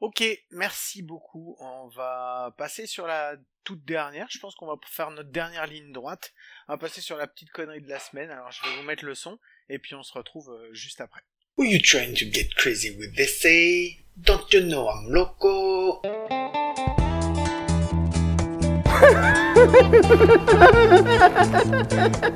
Ok, 0.02 0.24
merci 0.52 1.02
beaucoup. 1.02 1.56
On 1.60 1.88
va 1.88 2.54
passer 2.58 2.86
sur 2.86 3.08
la 3.08 3.38
toute 3.64 3.86
dernière. 3.86 4.28
Je 4.30 4.40
pense 4.40 4.54
qu'on 4.56 4.68
va 4.68 4.76
faire 4.86 5.10
notre 5.12 5.30
dernière 5.32 5.68
ligne 5.68 5.94
droite. 5.94 6.34
On 6.68 6.74
va 6.74 6.78
passer 6.78 7.00
sur 7.00 7.16
la 7.16 7.28
petite 7.28 7.50
connerie 7.52 7.80
de 7.82 7.88
la 7.88 8.00
semaine. 8.00 8.30
Alors 8.30 8.52
je 8.52 8.62
vais 8.62 8.76
vous 8.76 8.84
mettre 8.84 9.06
le 9.06 9.16
son 9.16 9.40
et 9.70 9.80
puis 9.80 9.96
on 9.96 10.04
se 10.04 10.12
retrouve 10.12 10.52
euh, 10.52 10.74
juste 10.74 11.00
après. 11.00 11.22
Who 11.58 11.64
you 11.64 11.80
trying 11.82 12.14
to 12.16 12.26
get 12.30 12.50
crazy 12.58 12.92
with 12.98 13.16
this 13.16 13.40
say? 13.42 14.06
Don't 14.18 14.52
you 14.52 14.60
know 14.62 14.90
I'm 14.90 15.08
loco? 15.10 16.02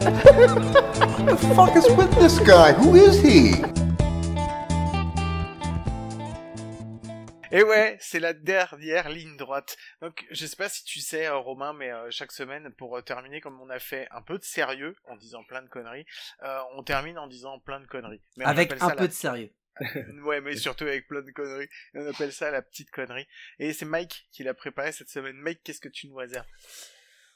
The 0.09 1.37
fuck 1.55 1.75
is 1.75 1.87
with 1.97 2.11
this 2.19 2.39
guy? 2.39 2.73
Who 2.73 2.95
is 2.95 3.21
he? 3.21 3.61
Et 7.51 7.63
ouais, 7.63 7.97
c'est 7.99 8.19
la 8.19 8.33
dernière 8.33 9.09
ligne 9.09 9.35
droite. 9.35 9.75
Donc, 10.03 10.23
je 10.29 10.45
sais 10.45 10.55
pas 10.55 10.69
si 10.69 10.83
tu 10.83 10.99
sais, 10.99 11.25
euh, 11.25 11.37
Romain, 11.37 11.73
mais 11.73 11.91
euh, 11.91 12.05
chaque 12.11 12.31
semaine, 12.31 12.71
pour 12.77 12.95
euh, 12.95 13.01
terminer, 13.01 13.41
comme 13.41 13.59
on 13.59 13.71
a 13.71 13.79
fait 13.79 14.07
un 14.11 14.21
peu 14.21 14.37
de 14.37 14.43
sérieux, 14.43 14.95
en 15.07 15.15
disant 15.15 15.43
plein 15.45 15.63
de 15.63 15.67
conneries, 15.67 16.05
euh, 16.43 16.59
on 16.75 16.83
termine 16.83 17.17
en 17.17 17.25
disant 17.25 17.57
plein 17.57 17.79
de 17.79 17.87
conneries. 17.87 18.21
Mais 18.37 18.45
Avec 18.45 18.71
un 18.79 18.89
peu 18.91 18.99
la- 19.01 19.07
de 19.07 19.11
sérieux. 19.13 19.49
Ouais, 20.25 20.41
mais 20.41 20.55
surtout 20.55 20.83
avec 20.85 21.07
plein 21.07 21.21
de 21.21 21.31
conneries. 21.31 21.69
Et 21.93 21.99
on 21.99 22.07
appelle 22.09 22.31
ça 22.33 22.51
la 22.51 22.61
petite 22.61 22.91
connerie. 22.91 23.27
Et 23.59 23.73
c'est 23.73 23.85
Mike 23.85 24.27
qui 24.31 24.43
l'a 24.43 24.53
préparé 24.53 24.91
cette 24.91 25.09
semaine. 25.09 25.35
Mike, 25.37 25.61
qu'est-ce 25.63 25.81
que 25.81 25.89
tu 25.89 26.07
nous 26.07 26.15
réserves? 26.15 26.45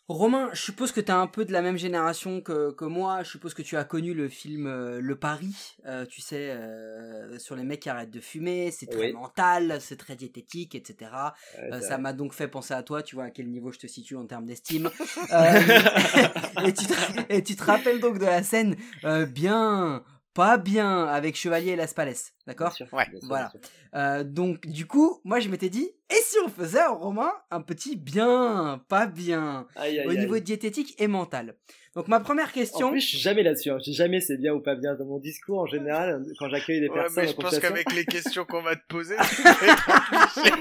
Romain, 0.09 0.49
je 0.51 0.59
suppose 0.61 0.91
que 0.91 0.99
tu 0.99 1.07
es 1.07 1.11
un 1.11 1.27
peu 1.27 1.45
de 1.45 1.53
la 1.53 1.61
même 1.61 1.77
génération 1.77 2.41
que, 2.41 2.71
que 2.73 2.83
moi. 2.83 3.23
Je 3.23 3.29
suppose 3.29 3.53
que 3.53 3.61
tu 3.61 3.77
as 3.77 3.85
connu 3.85 4.13
le 4.13 4.27
film 4.27 4.67
euh, 4.67 4.99
Le 4.99 5.15
Paris, 5.17 5.55
euh, 5.85 6.05
tu 6.05 6.19
sais, 6.19 6.49
euh, 6.51 7.39
sur 7.39 7.55
les 7.55 7.63
mecs 7.63 7.79
qui 7.79 7.89
arrêtent 7.89 8.09
de 8.11 8.19
fumer. 8.19 8.69
C'est 8.71 8.87
très 8.87 8.99
Oui. 8.99 9.13
mental, 9.13 9.77
c'est 9.79 9.95
très 9.95 10.17
diététique, 10.17 10.75
etc. 10.75 11.09
Ouais, 11.57 11.73
Euh, 11.75 11.79
ça 11.79 11.97
m'a 11.97 12.11
donc 12.11 12.33
fait 12.33 12.49
penser 12.49 12.73
à 12.73 12.83
toi, 12.83 13.01
tu 13.01 13.15
vois 13.15 13.23
à 13.25 13.29
quel 13.31 13.49
niveau 13.49 13.71
je 13.71 13.79
te 13.79 13.87
situe 13.87 14.17
en 14.17 14.25
termes 14.25 14.45
d'estime. 14.45 14.89
Euh, 15.31 16.65
et, 16.67 16.73
tu 16.73 16.85
te, 16.85 17.33
et 17.33 17.41
tu 17.41 17.55
te 17.55 17.63
rappelles 17.63 18.01
donc 18.01 18.19
de 18.19 18.25
la 18.25 18.43
scène 18.43 18.75
euh, 19.05 19.25
bien, 19.25 20.03
pas 20.33 20.57
bien, 20.57 21.05
avec 21.05 21.35
Chevalier 21.35 21.71
et 21.71 21.75
Las 21.75 21.93
Palais, 21.93 22.15
d'accord 22.47 22.69
Bien 22.69 22.75
sûr, 22.87 22.87
Ouais, 22.93 23.07
bien 23.09 23.19
sûr, 23.19 23.27
voilà. 23.29 23.51
bien 23.53 23.61
sûr. 23.61 23.69
Euh, 23.95 24.23
donc 24.23 24.65
du 24.67 24.87
coup, 24.87 25.21
moi 25.23 25.39
je 25.39 25.49
m'étais 25.49 25.69
dit, 25.69 25.91
et 26.09 26.15
si 26.23 26.37
on 26.43 26.49
faisait 26.49 26.79
à 26.79 26.89
Romain 26.89 27.31
un 27.51 27.61
petit 27.61 27.95
bien, 27.95 28.83
pas 28.87 29.05
bien, 29.05 29.67
Aïe, 29.75 29.99
aïe, 29.99 30.07
au 30.07 30.09
aïe. 30.11 30.17
niveau 30.17 30.39
diététique 30.39 30.95
et 30.99 31.07
mental? 31.07 31.55
Donc 31.95 32.07
ma 32.07 32.19
première 32.19 32.51
question, 32.51 32.87
En 32.87 32.91
plus, 32.91 33.01
je 33.01 33.07
suis 33.07 33.17
jamais 33.19 33.43
là-dessus. 33.43 33.69
hein. 33.69 33.77
Je 33.77 33.83
dis 33.91 33.93
jamais 33.93 34.19
c'est 34.19 34.37
bien 34.37 34.53
ou 34.53 34.61
pas 34.61 34.73
bien 34.75 34.95
dans 34.95 35.05
mon 35.05 35.19
discours 35.19 35.59
en 35.59 35.65
général 35.67 36.25
quand 36.39 36.49
j'accueille 36.49 36.79
des 36.81 36.89
Ouais, 36.89 36.95
personnes. 36.95 37.23
mais 37.23 37.29
en 37.29 37.31
je 37.31 37.35
pense 37.35 37.59
qu'avec 37.59 37.91
les 37.93 38.05
questions 38.05 38.45
qu'on 38.45 38.63
va 38.63 38.75
te 38.75 38.85
poser, 38.87 39.15
tu 39.35 39.41
vas 39.43 39.51
être 39.67 39.89
obligé 39.89 40.51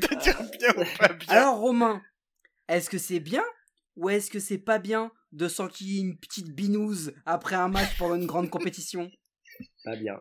de 0.00 0.06
te 0.06 0.14
dire 0.22 0.42
bien 0.58 0.70
ou 0.82 0.98
pas 0.98 1.08
bien. 1.14 1.28
alors 1.28 1.56
Romain, 1.58 2.02
est-ce 2.68 2.90
que 2.90 2.98
c'est 2.98 3.20
bien 3.20 3.44
ou 3.96 4.10
est-ce 4.10 4.30
que 4.30 4.40
c'est 4.40 4.58
pas 4.58 4.78
bien? 4.78 5.10
De 5.34 5.48
s'enquiller 5.48 6.00
une 6.00 6.16
petite 6.16 6.54
binouse 6.54 7.12
après 7.26 7.56
un 7.56 7.68
match 7.68 7.96
pendant 7.98 8.14
une 8.14 8.26
grande 8.26 8.50
compétition 8.50 9.10
Pas 9.84 9.96
bien. 9.96 10.20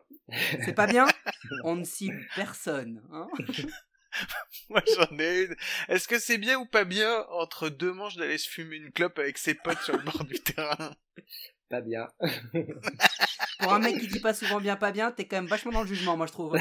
C'est 0.65 0.73
pas 0.73 0.87
bien? 0.87 1.07
On 1.63 1.75
ne 1.75 1.83
cible 1.83 2.19
personne. 2.35 3.01
Hein? 3.11 3.27
Moi 4.69 4.81
j'en 4.95 5.17
ai 5.17 5.43
une. 5.43 5.55
Est-ce 5.87 6.07
que 6.07 6.19
c'est 6.19 6.37
bien 6.37 6.59
ou 6.59 6.65
pas 6.65 6.83
bien 6.83 7.25
entre 7.31 7.69
deux 7.69 7.93
manches 7.93 8.15
d'aller 8.15 8.37
se 8.37 8.49
fumer 8.49 8.77
une 8.77 8.91
clope 8.91 9.17
avec 9.19 9.37
ses 9.37 9.55
potes 9.55 9.81
sur 9.81 9.97
le 9.97 10.03
bord 10.03 10.23
du 10.23 10.39
terrain? 10.39 10.95
Pas 11.69 11.81
bien. 11.81 12.07
Pour 13.59 13.73
un 13.73 13.79
mec 13.79 13.99
qui 13.99 14.07
dit 14.07 14.19
pas 14.19 14.33
souvent 14.33 14.59
bien, 14.59 14.75
pas 14.75 14.91
bien, 14.91 15.11
t'es 15.11 15.25
quand 15.25 15.37
même 15.37 15.47
vachement 15.47 15.71
dans 15.71 15.81
le 15.81 15.87
jugement, 15.87 16.17
moi 16.17 16.27
je 16.27 16.31
trouve. 16.31 16.57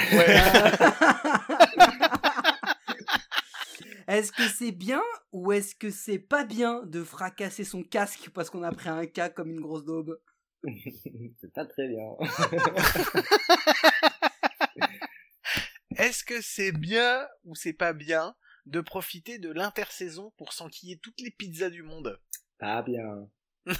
Est-ce 4.06 4.32
que 4.32 4.48
c'est 4.48 4.72
bien 4.72 5.02
ou 5.32 5.52
est-ce 5.52 5.74
que 5.74 5.90
c'est 5.90 6.18
pas 6.18 6.44
bien 6.44 6.82
de 6.84 7.04
fracasser 7.04 7.64
son 7.64 7.82
casque 7.82 8.30
parce 8.30 8.48
qu'on 8.50 8.62
a 8.62 8.72
pris 8.72 8.88
un 8.88 9.06
cas 9.06 9.28
comme 9.28 9.50
une 9.50 9.60
grosse 9.60 9.84
daube? 9.84 10.18
C'est 11.40 11.52
pas 11.52 11.66
très 11.66 11.88
bien. 11.88 12.16
Est-ce 15.96 16.24
que 16.24 16.40
c'est 16.40 16.72
bien 16.72 17.28
ou 17.44 17.54
c'est 17.54 17.74
pas 17.74 17.92
bien 17.92 18.34
de 18.66 18.80
profiter 18.80 19.38
de 19.38 19.50
l'intersaison 19.50 20.32
pour 20.36 20.52
s'enquiller 20.52 20.98
toutes 20.98 21.20
les 21.20 21.30
pizzas 21.30 21.70
du 21.70 21.82
monde? 21.82 22.20
Pas 22.58 22.82
bien. 22.82 23.28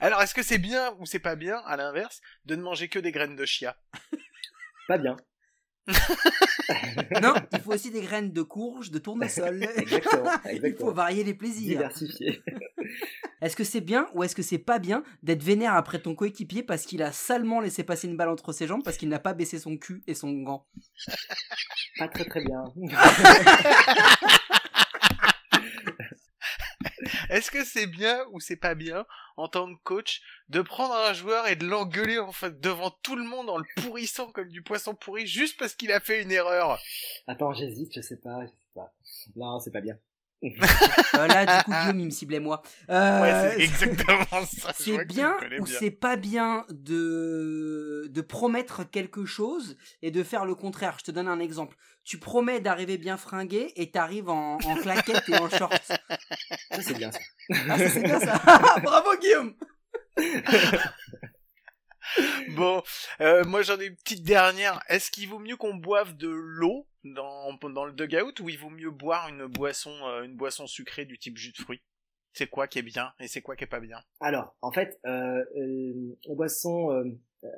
Alors 0.00 0.22
est-ce 0.22 0.34
que 0.34 0.42
c'est 0.42 0.58
bien 0.58 0.94
ou 0.98 1.06
c'est 1.06 1.18
pas 1.18 1.36
bien, 1.36 1.58
à 1.60 1.76
l'inverse, 1.76 2.20
de 2.44 2.56
ne 2.56 2.62
manger 2.62 2.88
que 2.88 2.98
des 2.98 3.12
graines 3.12 3.36
de 3.36 3.44
chia? 3.44 3.78
Pas 4.86 4.98
bien. 4.98 5.16
Non, 7.22 7.34
il 7.52 7.60
faut 7.60 7.72
aussi 7.72 7.90
des 7.90 8.00
graines 8.00 8.32
de 8.32 8.42
courge, 8.42 8.90
de 8.90 8.98
tournesol. 8.98 9.62
Exactement. 9.76 10.30
Il 10.52 10.74
faut 10.76 10.92
varier 10.92 11.24
les 11.24 11.34
plaisirs. 11.34 11.78
Diversifié. 11.78 12.42
Est-ce 13.40 13.54
que 13.54 13.64
c'est 13.64 13.80
bien 13.80 14.08
ou 14.14 14.22
est-ce 14.22 14.34
que 14.34 14.42
c'est 14.42 14.56
pas 14.56 14.78
bien 14.78 15.02
d'être 15.22 15.42
vénère 15.42 15.74
après 15.74 15.98
ton 15.98 16.14
coéquipier 16.14 16.62
parce 16.62 16.86
qu'il 16.86 17.02
a 17.02 17.12
salement 17.12 17.60
laissé 17.60 17.84
passer 17.84 18.08
une 18.08 18.16
balle 18.16 18.30
entre 18.30 18.52
ses 18.52 18.66
jambes 18.66 18.82
parce 18.82 18.96
qu'il 18.96 19.10
n'a 19.10 19.18
pas 19.18 19.34
baissé 19.34 19.58
son 19.58 19.76
cul 19.76 20.02
et 20.06 20.14
son 20.14 20.32
gant? 20.32 20.64
Pas 21.98 22.08
très 22.08 22.24
très 22.24 22.42
bien. 22.42 22.64
Est-ce 27.30 27.50
que 27.50 27.64
c'est 27.64 27.86
bien 27.86 28.24
ou 28.32 28.40
c'est 28.40 28.56
pas 28.56 28.74
bien, 28.74 29.06
en 29.36 29.48
tant 29.48 29.72
que 29.72 29.80
coach, 29.82 30.22
de 30.48 30.60
prendre 30.62 30.94
un 30.94 31.12
joueur 31.12 31.46
et 31.48 31.56
de 31.56 31.66
l'engueuler 31.66 32.18
en 32.18 32.30
devant 32.60 32.90
tout 33.02 33.16
le 33.16 33.24
monde 33.24 33.50
en 33.50 33.58
le 33.58 33.66
pourrissant 33.76 34.30
comme 34.32 34.48
du 34.48 34.62
poisson 34.62 34.94
pourri 34.94 35.26
juste 35.26 35.58
parce 35.58 35.74
qu'il 35.74 35.92
a 35.92 36.00
fait 36.00 36.22
une 36.22 36.32
erreur? 36.32 36.80
Attends, 37.26 37.52
j'hésite, 37.52 37.94
je 37.94 38.00
sais 38.00 38.16
pas, 38.16 38.44
je 38.44 38.50
sais 38.50 38.54
pas. 38.74 38.92
Non, 39.36 39.58
c'est 39.60 39.72
pas 39.72 39.80
bien. 39.80 39.98
Euh, 40.44 40.48
Là, 41.26 41.46
du 41.46 41.64
coup, 41.64 41.70
Guillaume, 41.72 42.00
il 42.00 42.06
me 42.06 42.10
ciblait 42.10 42.40
moi. 42.40 42.62
Euh, 42.90 43.20
Ouais, 43.22 43.54
c'est 43.56 43.62
exactement 43.64 44.44
ça. 44.46 44.72
c'est 44.74 45.04
bien 45.06 45.36
ou 45.60 45.66
c'est 45.66 45.90
pas 45.90 46.16
bien 46.16 46.64
de, 46.70 48.06
de 48.10 48.20
promettre 48.20 48.88
quelque 48.88 49.24
chose 49.24 49.76
et 50.02 50.10
de 50.10 50.22
faire 50.22 50.44
le 50.44 50.54
contraire. 50.54 50.96
Je 51.00 51.04
te 51.04 51.10
donne 51.10 51.28
un 51.28 51.40
exemple. 51.40 51.76
Tu 52.04 52.18
promets 52.18 52.60
d'arriver 52.60 52.98
bien 52.98 53.16
fringué 53.16 53.72
et 53.76 53.90
t'arrives 53.90 54.28
en, 54.28 54.56
en 54.58 54.74
claquette 54.76 55.28
et 55.28 55.36
en 55.38 55.48
short. 55.50 55.74
Ça, 55.82 55.98
c'est 56.80 56.94
bien 56.96 57.10
ça. 57.10 57.18
Ah, 57.68 57.78
ça, 57.78 57.88
c'est 57.88 58.02
bien 58.02 58.20
ça. 58.20 58.38
Bravo, 58.82 59.10
Guillaume. 59.20 59.54
Bon, 62.56 62.82
euh, 63.20 63.44
moi 63.44 63.62
j'en 63.62 63.78
ai 63.80 63.86
une 63.86 63.96
petite 63.96 64.22
dernière. 64.22 64.80
Est-ce 64.88 65.10
qu'il 65.10 65.28
vaut 65.28 65.38
mieux 65.38 65.56
qu'on 65.56 65.74
boive 65.74 66.16
de 66.16 66.28
l'eau 66.28 66.86
dans, 67.04 67.52
dans 67.54 67.84
le 67.84 67.92
dugout 67.92 68.40
ou 68.40 68.48
il 68.48 68.58
vaut 68.58 68.70
mieux 68.70 68.90
boire 68.90 69.28
une 69.28 69.46
boisson, 69.46 69.94
euh, 70.04 70.22
une 70.22 70.36
boisson 70.36 70.66
sucrée 70.66 71.04
du 71.04 71.18
type 71.18 71.36
jus 71.36 71.52
de 71.52 71.58
fruits? 71.58 71.82
C'est 72.32 72.48
quoi 72.48 72.68
qui 72.68 72.78
est 72.78 72.82
bien 72.82 73.12
et 73.18 73.28
c'est 73.28 73.40
quoi 73.40 73.56
qui 73.56 73.64
est 73.64 73.68
pas 73.68 73.80
bien? 73.80 73.98
Alors, 74.20 74.54
en 74.60 74.70
fait, 74.70 75.00
euh, 75.06 75.42
euh, 75.56 76.34
boisson, 76.34 77.04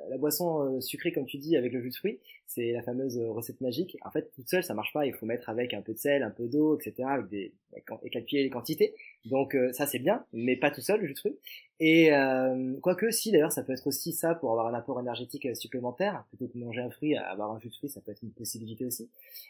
la 0.09 0.17
boisson 0.17 0.77
euh, 0.77 0.81
sucrée, 0.81 1.11
comme 1.11 1.25
tu 1.25 1.37
dis, 1.37 1.55
avec 1.57 1.73
le 1.73 1.81
jus 1.81 1.89
de 1.89 1.95
fruits, 1.95 2.19
c'est 2.47 2.71
la 2.71 2.81
fameuse 2.81 3.17
euh, 3.17 3.29
recette 3.29 3.61
magique. 3.61 3.97
En 4.03 4.11
fait, 4.11 4.31
toute 4.35 4.49
seule, 4.49 4.63
ça 4.63 4.73
marche 4.73 4.93
pas. 4.93 5.05
Il 5.05 5.13
faut 5.13 5.25
mettre 5.25 5.49
avec 5.49 5.73
un 5.73 5.81
peu 5.81 5.93
de 5.93 5.99
sel, 5.99 6.23
un 6.23 6.31
peu 6.31 6.47
d'eau, 6.47 6.77
etc., 6.77 7.07
avec 7.07 7.29
des 7.29 7.53
et 8.03 8.09
calculer 8.09 8.43
les 8.43 8.49
quantités. 8.49 8.95
Donc 9.25 9.55
euh, 9.55 9.71
ça, 9.73 9.85
c'est 9.85 9.99
bien, 9.99 10.25
mais 10.33 10.55
pas 10.55 10.71
tout 10.71 10.81
seul, 10.81 11.01
le 11.01 11.07
jus 11.07 11.13
de 11.13 11.19
fruits. 11.19 11.37
Et 11.79 12.13
euh, 12.13 12.75
quoique, 12.81 13.11
si 13.11 13.31
d'ailleurs, 13.31 13.51
ça 13.51 13.63
peut 13.63 13.73
être 13.73 13.87
aussi 13.87 14.11
ça 14.11 14.35
pour 14.35 14.51
avoir 14.51 14.67
un 14.67 14.73
apport 14.73 14.99
énergétique 14.99 15.55
supplémentaire, 15.55 16.25
plutôt 16.29 16.47
que 16.47 16.57
manger 16.57 16.81
un 16.81 16.89
fruit, 16.89 17.15
avoir 17.15 17.51
un 17.51 17.59
jus 17.59 17.69
de 17.69 17.75
fruits, 17.75 17.89
ça 17.89 18.01
peut 18.01 18.11
être 18.11 18.23
une 18.23 18.31
possibilité 18.31 18.85
aussi. 18.85 19.09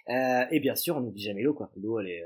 Euh, 0.10 0.44
et 0.52 0.60
bien 0.60 0.76
sûr, 0.76 0.98
on 0.98 1.02
n'oublie 1.02 1.24
jamais 1.24 1.42
l'eau, 1.42 1.54
quoi. 1.54 1.70
L'eau, 1.82 2.00
elle 2.00 2.10
est 2.10 2.24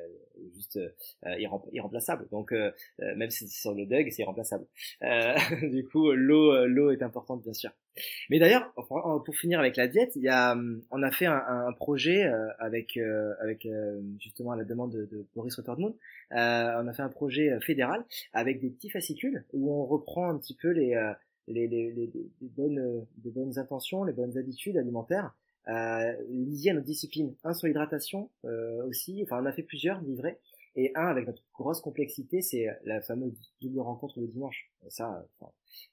juste 0.56 0.78
euh, 0.78 1.36
irrem- 1.38 1.68
irremplaçable. 1.72 2.28
Donc 2.32 2.52
euh, 2.52 2.72
euh, 3.02 3.16
même 3.16 3.30
si 3.30 3.48
c'est 3.48 3.62
sur 3.62 3.74
le 3.74 3.86
Doug, 3.86 4.08
c'est 4.12 4.22
irremplaçable. 4.22 4.66
Euh, 5.04 5.36
du 5.70 5.86
coup, 5.86 6.12
l'eau, 6.12 6.54
euh, 6.54 6.66
l'eau 6.68 6.92
est 6.92 7.02
importante, 7.04 7.44
bien 7.44 7.54
sûr. 7.54 7.72
Mais 8.30 8.40
d'ailleurs, 8.40 8.74
pour 8.74 9.36
finir 9.36 9.60
avec 9.60 9.78
la 9.78 9.88
diète, 9.88 10.14
il 10.16 10.24
y 10.24 10.30
a, 10.30 10.54
hum, 10.54 10.82
on 10.92 11.04
a 11.04 11.12
fait 11.12 11.26
un, 11.28 11.72
projet 11.74 12.26
euh, 12.26 12.48
avec, 12.60 12.98
euh, 12.98 13.34
avec 13.42 13.66
euh, 13.66 14.02
justement 14.20 14.52
à 14.52 14.56
la 14.56 14.64
demande 14.64 14.92
de, 14.92 15.06
de 15.06 15.26
Boris 15.36 15.56
Rottermund. 15.56 15.94
Euh, 16.32 16.82
on 16.82 16.88
a 16.88 16.94
fait 16.94 17.02
un 17.04 17.10
projet 17.10 17.52
euh, 17.52 17.60
fédéral 17.60 18.04
avec 18.34 18.60
des 18.62 18.70
petits 18.70 18.90
fascicules 18.90 19.44
où 19.54 19.72
on 19.72 19.86
reprend 19.86 20.30
un 20.30 20.38
petit 20.38 20.56
peu 20.56 20.70
les, 20.70 20.96
euh, 20.96 21.14
les, 21.48 21.68
les, 21.68 21.92
les, 21.92 22.10
les 22.14 22.50
bonnes, 22.50 22.80
euh, 22.80 23.02
les 23.24 23.32
bonnes 23.32 23.58
intentions, 23.60 24.04
les 24.04 24.14
bonnes 24.14 24.38
habitudes 24.38 24.78
alimentaires 24.78 25.34
euh, 25.68 26.14
liées 26.30 26.72
à 26.72 26.74
notre 26.74 26.86
discipline. 26.86 27.36
Un 27.44 27.54
sur 27.54 27.68
l'hydratation 27.68 28.30
euh, 28.46 28.86
aussi. 28.88 29.22
Enfin, 29.24 29.42
on 29.42 29.46
a 29.46 29.52
fait 29.52 29.64
plusieurs 29.64 30.02
livrés. 30.02 30.38
Et 30.76 30.92
un 30.96 31.06
avec 31.06 31.28
notre 31.28 31.44
grosse 31.54 31.82
complexité, 31.82 32.42
c'est 32.42 32.68
la 32.84 33.00
fameuse 33.00 33.34
double 33.62 33.80
rencontre 33.80 34.20
le 34.20 34.28
dimanche. 34.28 34.72
Ça, 34.90 35.24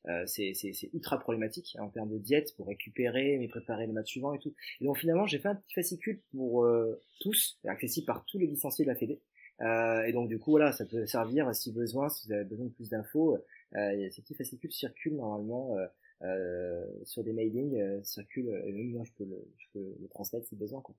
euh, 0.08 0.24
c'est 0.26 0.54
ultra 0.94 1.18
problématique 1.18 1.76
en 1.78 1.88
termes 1.88 2.10
de 2.10 2.18
diète 2.18 2.54
pour 2.56 2.66
récupérer, 2.66 3.36
mais 3.38 3.48
préparer 3.48 3.86
le 3.86 3.92
match 3.92 4.08
suivant 4.08 4.32
et 4.32 4.38
tout. 4.38 4.54
Et 4.80 4.84
donc 4.84 4.96
finalement, 4.96 5.26
j'ai 5.26 5.38
fait 5.38 5.48
un 5.48 5.54
petit 5.54 5.74
fascicule 5.74 6.20
pour 6.32 6.64
euh, 6.64 6.98
tous, 7.20 7.58
accessible 7.66 8.06
par 8.06 8.24
tous 8.24 8.38
les 8.38 8.46
licenciés 8.46 8.86
de 8.86 8.90
la 8.90 8.96
Fédé. 8.96 9.20
Euh, 9.60 10.04
et 10.04 10.12
donc 10.12 10.28
du 10.28 10.38
coup, 10.38 10.52
voilà, 10.52 10.72
ça 10.72 10.86
peut 10.86 11.06
servir 11.06 11.54
si 11.54 11.72
besoin, 11.72 12.08
si 12.08 12.26
vous 12.26 12.32
avez 12.32 12.44
besoin 12.44 12.66
de 12.66 12.72
plus 12.72 12.88
d'infos. 12.88 13.36
Euh, 13.76 14.08
ces 14.10 14.22
petits 14.22 14.34
fascicules 14.34 14.72
circulent 14.72 15.16
normalement 15.16 15.76
euh, 16.22 16.26
euh, 16.26 16.84
sur 17.04 17.24
des 17.24 17.32
mailings, 17.32 17.80
euh, 17.80 18.02
circulent, 18.02 18.62
et 18.64 18.72
même 18.72 18.90
moi 18.90 19.04
je 19.04 19.12
peux 19.12 19.24
le, 19.24 19.48
je 19.56 19.66
peux 19.72 19.96
le 20.00 20.08
transmettre 20.08 20.46
si 20.46 20.56
besoin. 20.56 20.80
Quoi. 20.80 20.94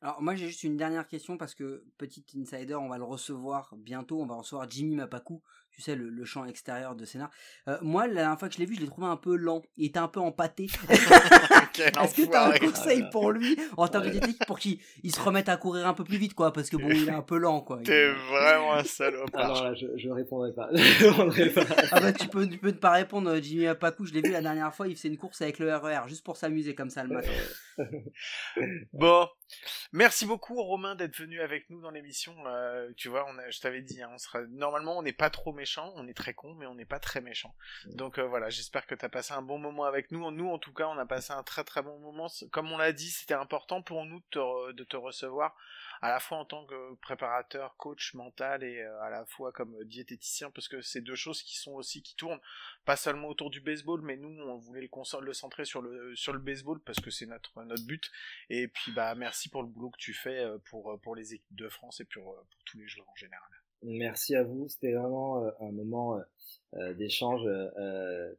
Alors 0.00 0.20
moi 0.20 0.34
j'ai 0.34 0.46
juste 0.46 0.64
une 0.64 0.76
dernière 0.76 1.08
question 1.08 1.38
parce 1.38 1.54
que 1.54 1.84
petit 1.96 2.24
insider, 2.36 2.74
on 2.74 2.88
va 2.88 2.98
le 2.98 3.04
recevoir 3.04 3.74
bientôt, 3.76 4.20
on 4.20 4.26
va 4.26 4.36
recevoir 4.36 4.68
Jimmy 4.68 4.96
Mapaku, 4.96 5.42
tu 5.76 5.82
sais 5.82 5.94
le, 5.94 6.08
le 6.08 6.24
champ 6.24 6.44
extérieur 6.46 6.94
de 6.96 7.04
Sénat. 7.04 7.30
Euh, 7.68 7.76
moi 7.82 8.06
la 8.06 8.14
dernière 8.14 8.38
fois 8.38 8.48
que 8.48 8.54
je 8.54 8.58
l'ai 8.60 8.64
vu, 8.66 8.74
je 8.74 8.80
l'ai 8.80 8.86
trouvé 8.86 9.06
un 9.06 9.16
peu 9.16 9.36
lent, 9.36 9.62
il 9.76 9.86
était 9.86 9.98
un 9.98 10.08
peu 10.08 10.20
empâté. 10.20 10.64
Est-ce 11.78 12.14
que 12.14 12.26
t'as 12.30 12.54
un 12.54 12.58
conseil 12.58 13.02
Ah 13.04 13.08
pour 13.12 13.30
lui 13.32 13.58
en 13.76 13.86
termes 13.86 14.06
de 14.06 14.10
technique 14.18 14.38
pour 14.46 14.58
qu'il 14.58 14.78
il 15.02 15.14
se 15.14 15.20
remette 15.20 15.50
à 15.50 15.58
courir 15.58 15.86
un 15.86 15.92
peu 15.92 16.04
plus 16.04 16.16
vite 16.16 16.32
quoi 16.32 16.50
parce 16.52 16.70
que 16.70 16.76
bon 16.78 16.88
il 16.88 17.08
est 17.08 17.12
un 17.12 17.20
peu 17.22 17.36
lent 17.36 17.60
quoi. 17.60 17.76
Il- 17.80 17.86
T'es 17.86 18.10
vraiment 18.12 18.72
un 18.74 18.84
salopard. 18.84 19.42
Ah 19.44 19.48
non, 19.48 19.64
là, 19.64 19.74
je, 19.74 19.86
je 19.96 20.08
répondrai 20.08 20.52
pas. 20.54 20.68
je 20.74 21.06
répondrai 21.06 21.50
pas. 21.50 21.64
Ah 21.92 22.00
bah 22.00 22.12
tu 22.14 22.28
peux, 22.28 22.48
tu 22.48 22.56
peux 22.58 22.68
ne 22.68 22.72
pas 22.72 22.92
répondre 22.92 23.28
euh, 23.30 23.40
Jimmy 23.42 23.66
Mapaku, 23.66 24.06
je 24.06 24.14
l'ai 24.14 24.22
vu 24.22 24.30
la 24.32 24.40
dernière 24.40 24.74
fois, 24.74 24.88
il 24.88 24.96
faisait 24.96 25.08
une 25.08 25.18
course 25.18 25.42
avec 25.42 25.58
le 25.58 25.74
RER 25.76 26.08
juste 26.08 26.24
pour 26.24 26.38
s'amuser 26.38 26.74
comme 26.74 26.88
ça 26.90 27.04
le 27.04 27.10
matin. 27.14 27.28
Bon, 28.94 29.28
merci 29.92 30.24
beaucoup 30.24 30.62
Romain 30.62 30.94
d'être 30.94 31.16
venu 31.16 31.40
avec 31.40 31.68
nous 31.68 31.80
dans 31.82 31.90
l'émission. 31.90 32.32
Euh, 32.46 32.90
tu 32.96 33.08
vois, 33.10 33.26
on 33.28 33.38
a, 33.38 33.50
je 33.50 33.60
t'avais 33.60 33.82
dit, 33.82 34.00
hein, 34.02 34.08
on 34.14 34.18
sera 34.18 34.40
normalement 34.50 34.96
on 34.98 35.02
n'est 35.02 35.12
pas 35.12 35.28
trop 35.28 35.52
méchant, 35.52 35.65
on 35.96 36.06
est 36.08 36.14
très 36.14 36.34
con, 36.34 36.54
mais 36.54 36.66
on 36.66 36.74
n'est 36.74 36.84
pas 36.84 37.00
très 37.00 37.20
méchant. 37.20 37.54
Donc 37.86 38.18
euh, 38.18 38.26
voilà, 38.26 38.48
j'espère 38.50 38.86
que 38.86 38.94
t'as 38.94 39.08
passé 39.08 39.32
un 39.34 39.42
bon 39.42 39.58
moment 39.58 39.84
avec 39.84 40.10
nous. 40.10 40.30
Nous, 40.30 40.48
en 40.48 40.58
tout 40.58 40.72
cas, 40.72 40.88
on 40.88 40.98
a 40.98 41.06
passé 41.06 41.32
un 41.32 41.42
très 41.42 41.64
très 41.64 41.82
bon 41.82 41.98
moment. 41.98 42.28
Comme 42.52 42.70
on 42.72 42.78
l'a 42.78 42.92
dit, 42.92 43.10
c'était 43.10 43.34
important 43.34 43.82
pour 43.82 44.04
nous 44.04 44.20
de 44.20 44.26
te, 44.30 44.38
re- 44.38 44.72
de 44.72 44.84
te 44.84 44.96
recevoir 44.96 45.56
à 46.02 46.10
la 46.10 46.20
fois 46.20 46.38
en 46.38 46.44
tant 46.44 46.66
que 46.66 46.94
préparateur, 46.96 47.76
coach 47.76 48.14
mental 48.14 48.62
et 48.62 48.80
euh, 48.80 49.00
à 49.02 49.10
la 49.10 49.24
fois 49.24 49.50
comme 49.52 49.82
diététicien, 49.84 50.50
parce 50.50 50.68
que 50.68 50.82
c'est 50.82 51.00
deux 51.00 51.14
choses 51.16 51.42
qui 51.42 51.56
sont 51.56 51.72
aussi 51.72 52.02
qui 52.02 52.14
tournent 52.16 52.40
pas 52.84 52.96
seulement 52.96 53.28
autour 53.28 53.50
du 53.50 53.60
baseball, 53.60 54.02
mais 54.02 54.16
nous 54.16 54.28
on 54.28 54.58
voulait 54.58 54.82
le, 54.82 55.20
le 55.20 55.32
centrer 55.32 55.64
sur 55.64 55.80
le 55.82 56.14
sur 56.14 56.32
le 56.32 56.38
baseball 56.38 56.80
parce 56.80 57.00
que 57.00 57.10
c'est 57.10 57.26
notre 57.26 57.62
notre 57.64 57.86
but. 57.86 58.10
Et 58.50 58.68
puis 58.68 58.92
bah 58.92 59.14
merci 59.14 59.48
pour 59.48 59.62
le 59.62 59.68
boulot 59.68 59.90
que 59.90 59.98
tu 59.98 60.12
fais 60.12 60.40
euh, 60.40 60.58
pour 60.70 61.00
pour 61.00 61.16
les 61.16 61.34
équipes 61.34 61.56
de 61.56 61.68
France 61.68 62.00
et 62.00 62.04
pour 62.04 62.24
pour 62.24 62.64
tous 62.66 62.78
les 62.78 62.86
joueurs 62.86 63.08
en 63.08 63.16
général. 63.16 63.48
Merci 63.82 64.34
à 64.34 64.42
vous. 64.42 64.68
C'était 64.68 64.92
vraiment 64.92 65.44
euh, 65.44 65.50
un 65.60 65.70
moment 65.72 66.16
euh, 66.16 66.20
euh, 66.74 66.94
d'échange 66.94 67.48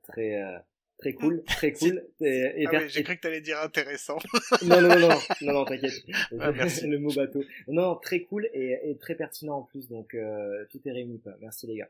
très 0.03 0.41
euh, 0.41 0.57
très 0.97 1.13
cool, 1.13 1.43
très 1.47 1.71
cool. 1.73 2.05
Et, 2.21 2.65
Ah 2.67 2.71
oui, 2.73 2.89
j'ai 2.89 3.03
cru 3.03 3.15
que 3.15 3.21
t'allais 3.21 3.41
dire 3.41 3.59
intéressant. 3.61 4.17
non, 4.63 4.81
non, 4.81 4.99
non, 4.99 5.09
non, 5.41 5.53
non, 5.53 5.65
t'inquiète. 5.65 5.93
Ah, 6.39 6.51
le 6.83 6.97
mot 6.97 7.13
bateau. 7.13 7.43
Non, 7.67 7.95
très 7.95 8.21
cool 8.21 8.49
et, 8.53 8.97
très 8.99 9.15
pertinent 9.15 9.59
en 9.59 9.63
plus. 9.63 9.87
Donc 9.87 10.13
euh, 10.13 10.65
tout 10.69 10.79
est 10.85 10.91
réuni. 10.91 11.21
Merci 11.39 11.67
les 11.67 11.77
gars. 11.77 11.89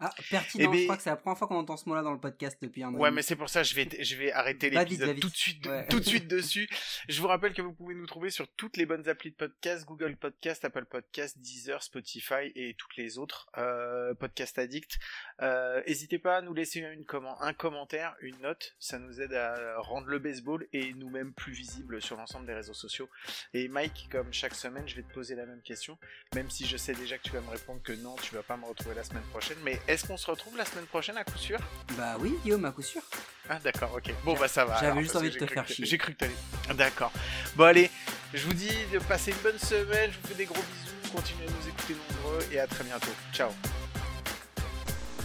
Ah 0.00 0.12
pertinent, 0.30 0.64
Eh 0.64 0.72
ben- 0.72 0.78
je 0.80 0.84
crois 0.84 0.96
que 0.96 1.02
c'est 1.02 1.10
la 1.10 1.16
première 1.16 1.38
fois 1.38 1.46
qu'on 1.48 1.56
entend 1.58 1.76
ce 1.76 1.88
mot 1.88 1.94
là 1.94 2.02
dans 2.02 2.12
le 2.12 2.18
podcast 2.20 2.58
depuis 2.60 2.82
un 2.82 2.88
an. 2.88 2.94
Ouais, 2.98 3.10
mais 3.12 3.22
c'est 3.22 3.36
pour 3.36 3.48
ça 3.48 3.62
je 3.62 3.74
vais 3.74 3.88
je 4.02 4.16
vais 4.16 4.32
arrêter 4.32 4.68
l'épisode 4.68 5.18
tout 5.20 5.28
de 5.30 5.36
suite 5.36 5.66
Ouais. 5.66 5.86
tout 5.88 6.00
de 6.00 6.04
suite 6.04 6.26
dessus. 6.28 6.68
Je 7.08 7.20
vous 7.20 7.28
rappelle 7.28 7.52
que 7.54 7.62
vous 7.62 7.72
pouvez 7.72 7.94
nous 7.94 8.06
trouver 8.06 8.30
sur 8.30 8.48
toutes 8.56 8.76
les 8.76 8.86
bonnes 8.86 9.08
applis 9.08 9.30
de 9.30 9.36
podcast, 9.36 9.84
Google 9.86 10.16
Podcast, 10.16 10.64
Apple 10.64 10.84
Podcast, 10.86 11.38
Deezer, 11.38 11.82
Spotify 11.82 12.50
et 12.56 12.74
toutes 12.74 12.96
les 12.96 13.18
autres 13.18 13.48
euh, 13.56 14.14
Podcast 14.14 14.58
Addict. 14.58 14.98
Euh, 15.42 15.80
N'hésitez 15.86 16.18
pas 16.18 16.38
à 16.38 16.42
nous 16.42 16.54
laisser 16.54 16.80
une 16.80 17.04
comment 17.04 17.40
un 17.40 17.52
commentaire, 17.52 18.16
une 18.20 18.38
note, 18.40 18.74
ça 18.80 18.98
nous 18.98 19.20
aide 19.20 19.32
à 19.34 19.78
rendre 19.78 20.08
le 20.08 20.18
baseball 20.18 20.66
et 20.72 20.92
nous-mêmes 20.94 21.32
plus 21.32 21.52
visibles 21.52 22.02
sur 22.02 22.16
l'ensemble 22.16 22.46
des 22.46 22.54
réseaux 22.54 22.74
sociaux. 22.74 23.08
Et 23.52 23.68
Mike, 23.68 24.08
comme 24.10 24.32
chaque 24.32 24.54
semaine, 24.54 24.88
je 24.88 24.96
vais 24.96 25.02
te 25.02 25.12
poser 25.12 25.34
la 25.36 25.46
même 25.46 25.62
question, 25.62 25.98
même 26.34 26.50
si 26.50 26.66
je 26.66 26.76
sais 26.76 26.94
déjà 26.94 27.16
que 27.16 27.22
tu 27.22 27.30
vas 27.30 27.40
me 27.40 27.50
répondre 27.50 27.80
que 27.82 27.92
non, 27.92 28.16
tu 28.16 28.34
vas 28.34 28.42
pas 28.42 28.56
me 28.56 28.64
retrouver 28.66 28.94
la 28.96 29.04
semaine 29.04 29.22
prochaine. 29.30 29.56
Mais 29.62 29.78
est-ce 29.86 30.06
qu'on 30.06 30.16
se 30.16 30.30
retrouve 30.30 30.56
la 30.56 30.64
semaine 30.64 30.86
prochaine 30.86 31.16
à 31.16 31.24
coup 31.24 31.36
sûr? 31.38 31.58
Bah 31.96 32.16
oui 32.18 32.36
Guillaume 32.42 32.64
à 32.64 32.70
coup 32.72 32.82
sûr. 32.82 33.02
ah 33.48 33.58
d'accord, 33.62 33.90
ok. 33.96 34.12
Bon 34.24 34.34
bah 34.34 34.48
ça 34.48 34.64
va. 34.64 34.78
J'avais 34.80 35.02
juste 35.02 35.16
envie 35.16 35.30
de 35.30 35.38
te 35.38 35.46
faire 35.46 35.66
chier. 35.68 35.84
J'ai 35.86 35.98
cru 35.98 36.12
que 36.12 36.18
t'allais. 36.18 36.34
D'accord. 36.74 37.12
Bon 37.56 37.64
allez, 37.64 37.90
je 38.32 38.46
vous 38.46 38.54
dis 38.54 38.72
de 38.92 38.98
passer 39.00 39.30
une 39.32 39.38
bonne 39.38 39.58
semaine, 39.58 40.10
je 40.12 40.18
vous 40.20 40.28
fais 40.28 40.34
des 40.34 40.46
gros 40.46 40.54
bisous, 40.54 41.12
continuez 41.14 41.46
à 41.46 41.50
nous 41.50 41.68
écouter 41.68 41.94
nombreux 41.94 42.40
et 42.52 42.60
à 42.60 42.66
très 42.66 42.84
bientôt. 42.84 43.12
Ciao. 43.32 43.50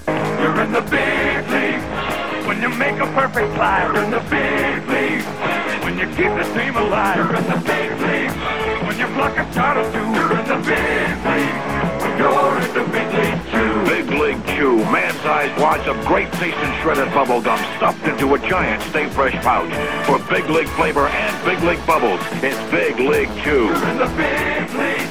You're 0.07 0.59
in 0.61 0.71
the 0.71 0.81
big 0.89 1.49
league. 1.51 1.83
When 2.47 2.61
you 2.61 2.69
make 2.69 2.99
a 2.99 3.05
perfect 3.13 3.53
play, 3.55 3.83
you're 3.83 4.03
in 4.03 4.09
the 4.11 4.21
big 4.29 4.87
league. 4.89 5.23
When 5.83 5.97
you 5.99 6.07
keep 6.15 6.31
the 6.35 6.45
team 6.57 6.75
alive, 6.77 7.17
you're 7.17 7.35
in 7.35 7.45
the 7.45 7.59
big 7.63 7.91
league. 8.01 8.31
When 8.87 8.97
you 8.97 9.07
block 9.15 9.37
a 9.37 9.45
shot 9.53 9.77
or 9.77 9.83
two, 9.91 9.99
you're 9.99 10.31
in 10.39 10.45
the 10.47 10.57
big 10.65 11.25
league. 11.25 12.17
You're 12.17 12.58
big 13.87 14.09
league 14.09 14.45
Chew, 14.55 14.77
man-sized 14.91 15.59
wads 15.61 15.87
of 15.87 15.99
great 16.05 16.31
tasting 16.33 16.73
shredded 16.81 17.13
bubble 17.13 17.41
gum 17.41 17.59
stuffed 17.77 18.05
into 18.07 18.33
a 18.33 18.39
giant 18.39 18.81
Stay 18.83 19.09
Fresh 19.09 19.35
pouch. 19.43 19.71
For 20.05 20.19
Big 20.29 20.49
League 20.49 20.69
flavor 20.69 21.07
and 21.07 21.45
Big 21.45 21.61
League 21.63 21.85
bubbles, 21.85 22.21
it's 22.43 22.59
Big 22.71 22.99
League 22.99 23.29
Chew. 23.43 23.65
You're 23.65 23.89
in 23.89 23.97
the 23.97 24.07
big 24.17 24.69
league. 24.75 25.09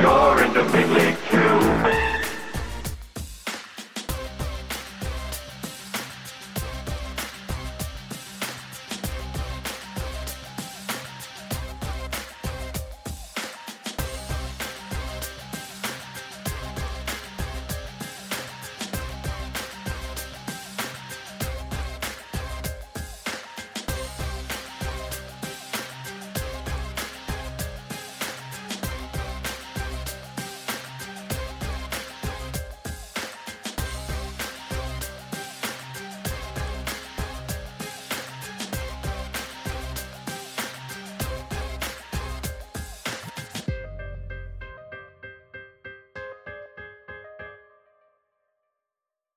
You're 0.00 0.42
in 0.44 0.52
the 0.54 0.64
big 0.72 0.88
league 0.88 1.31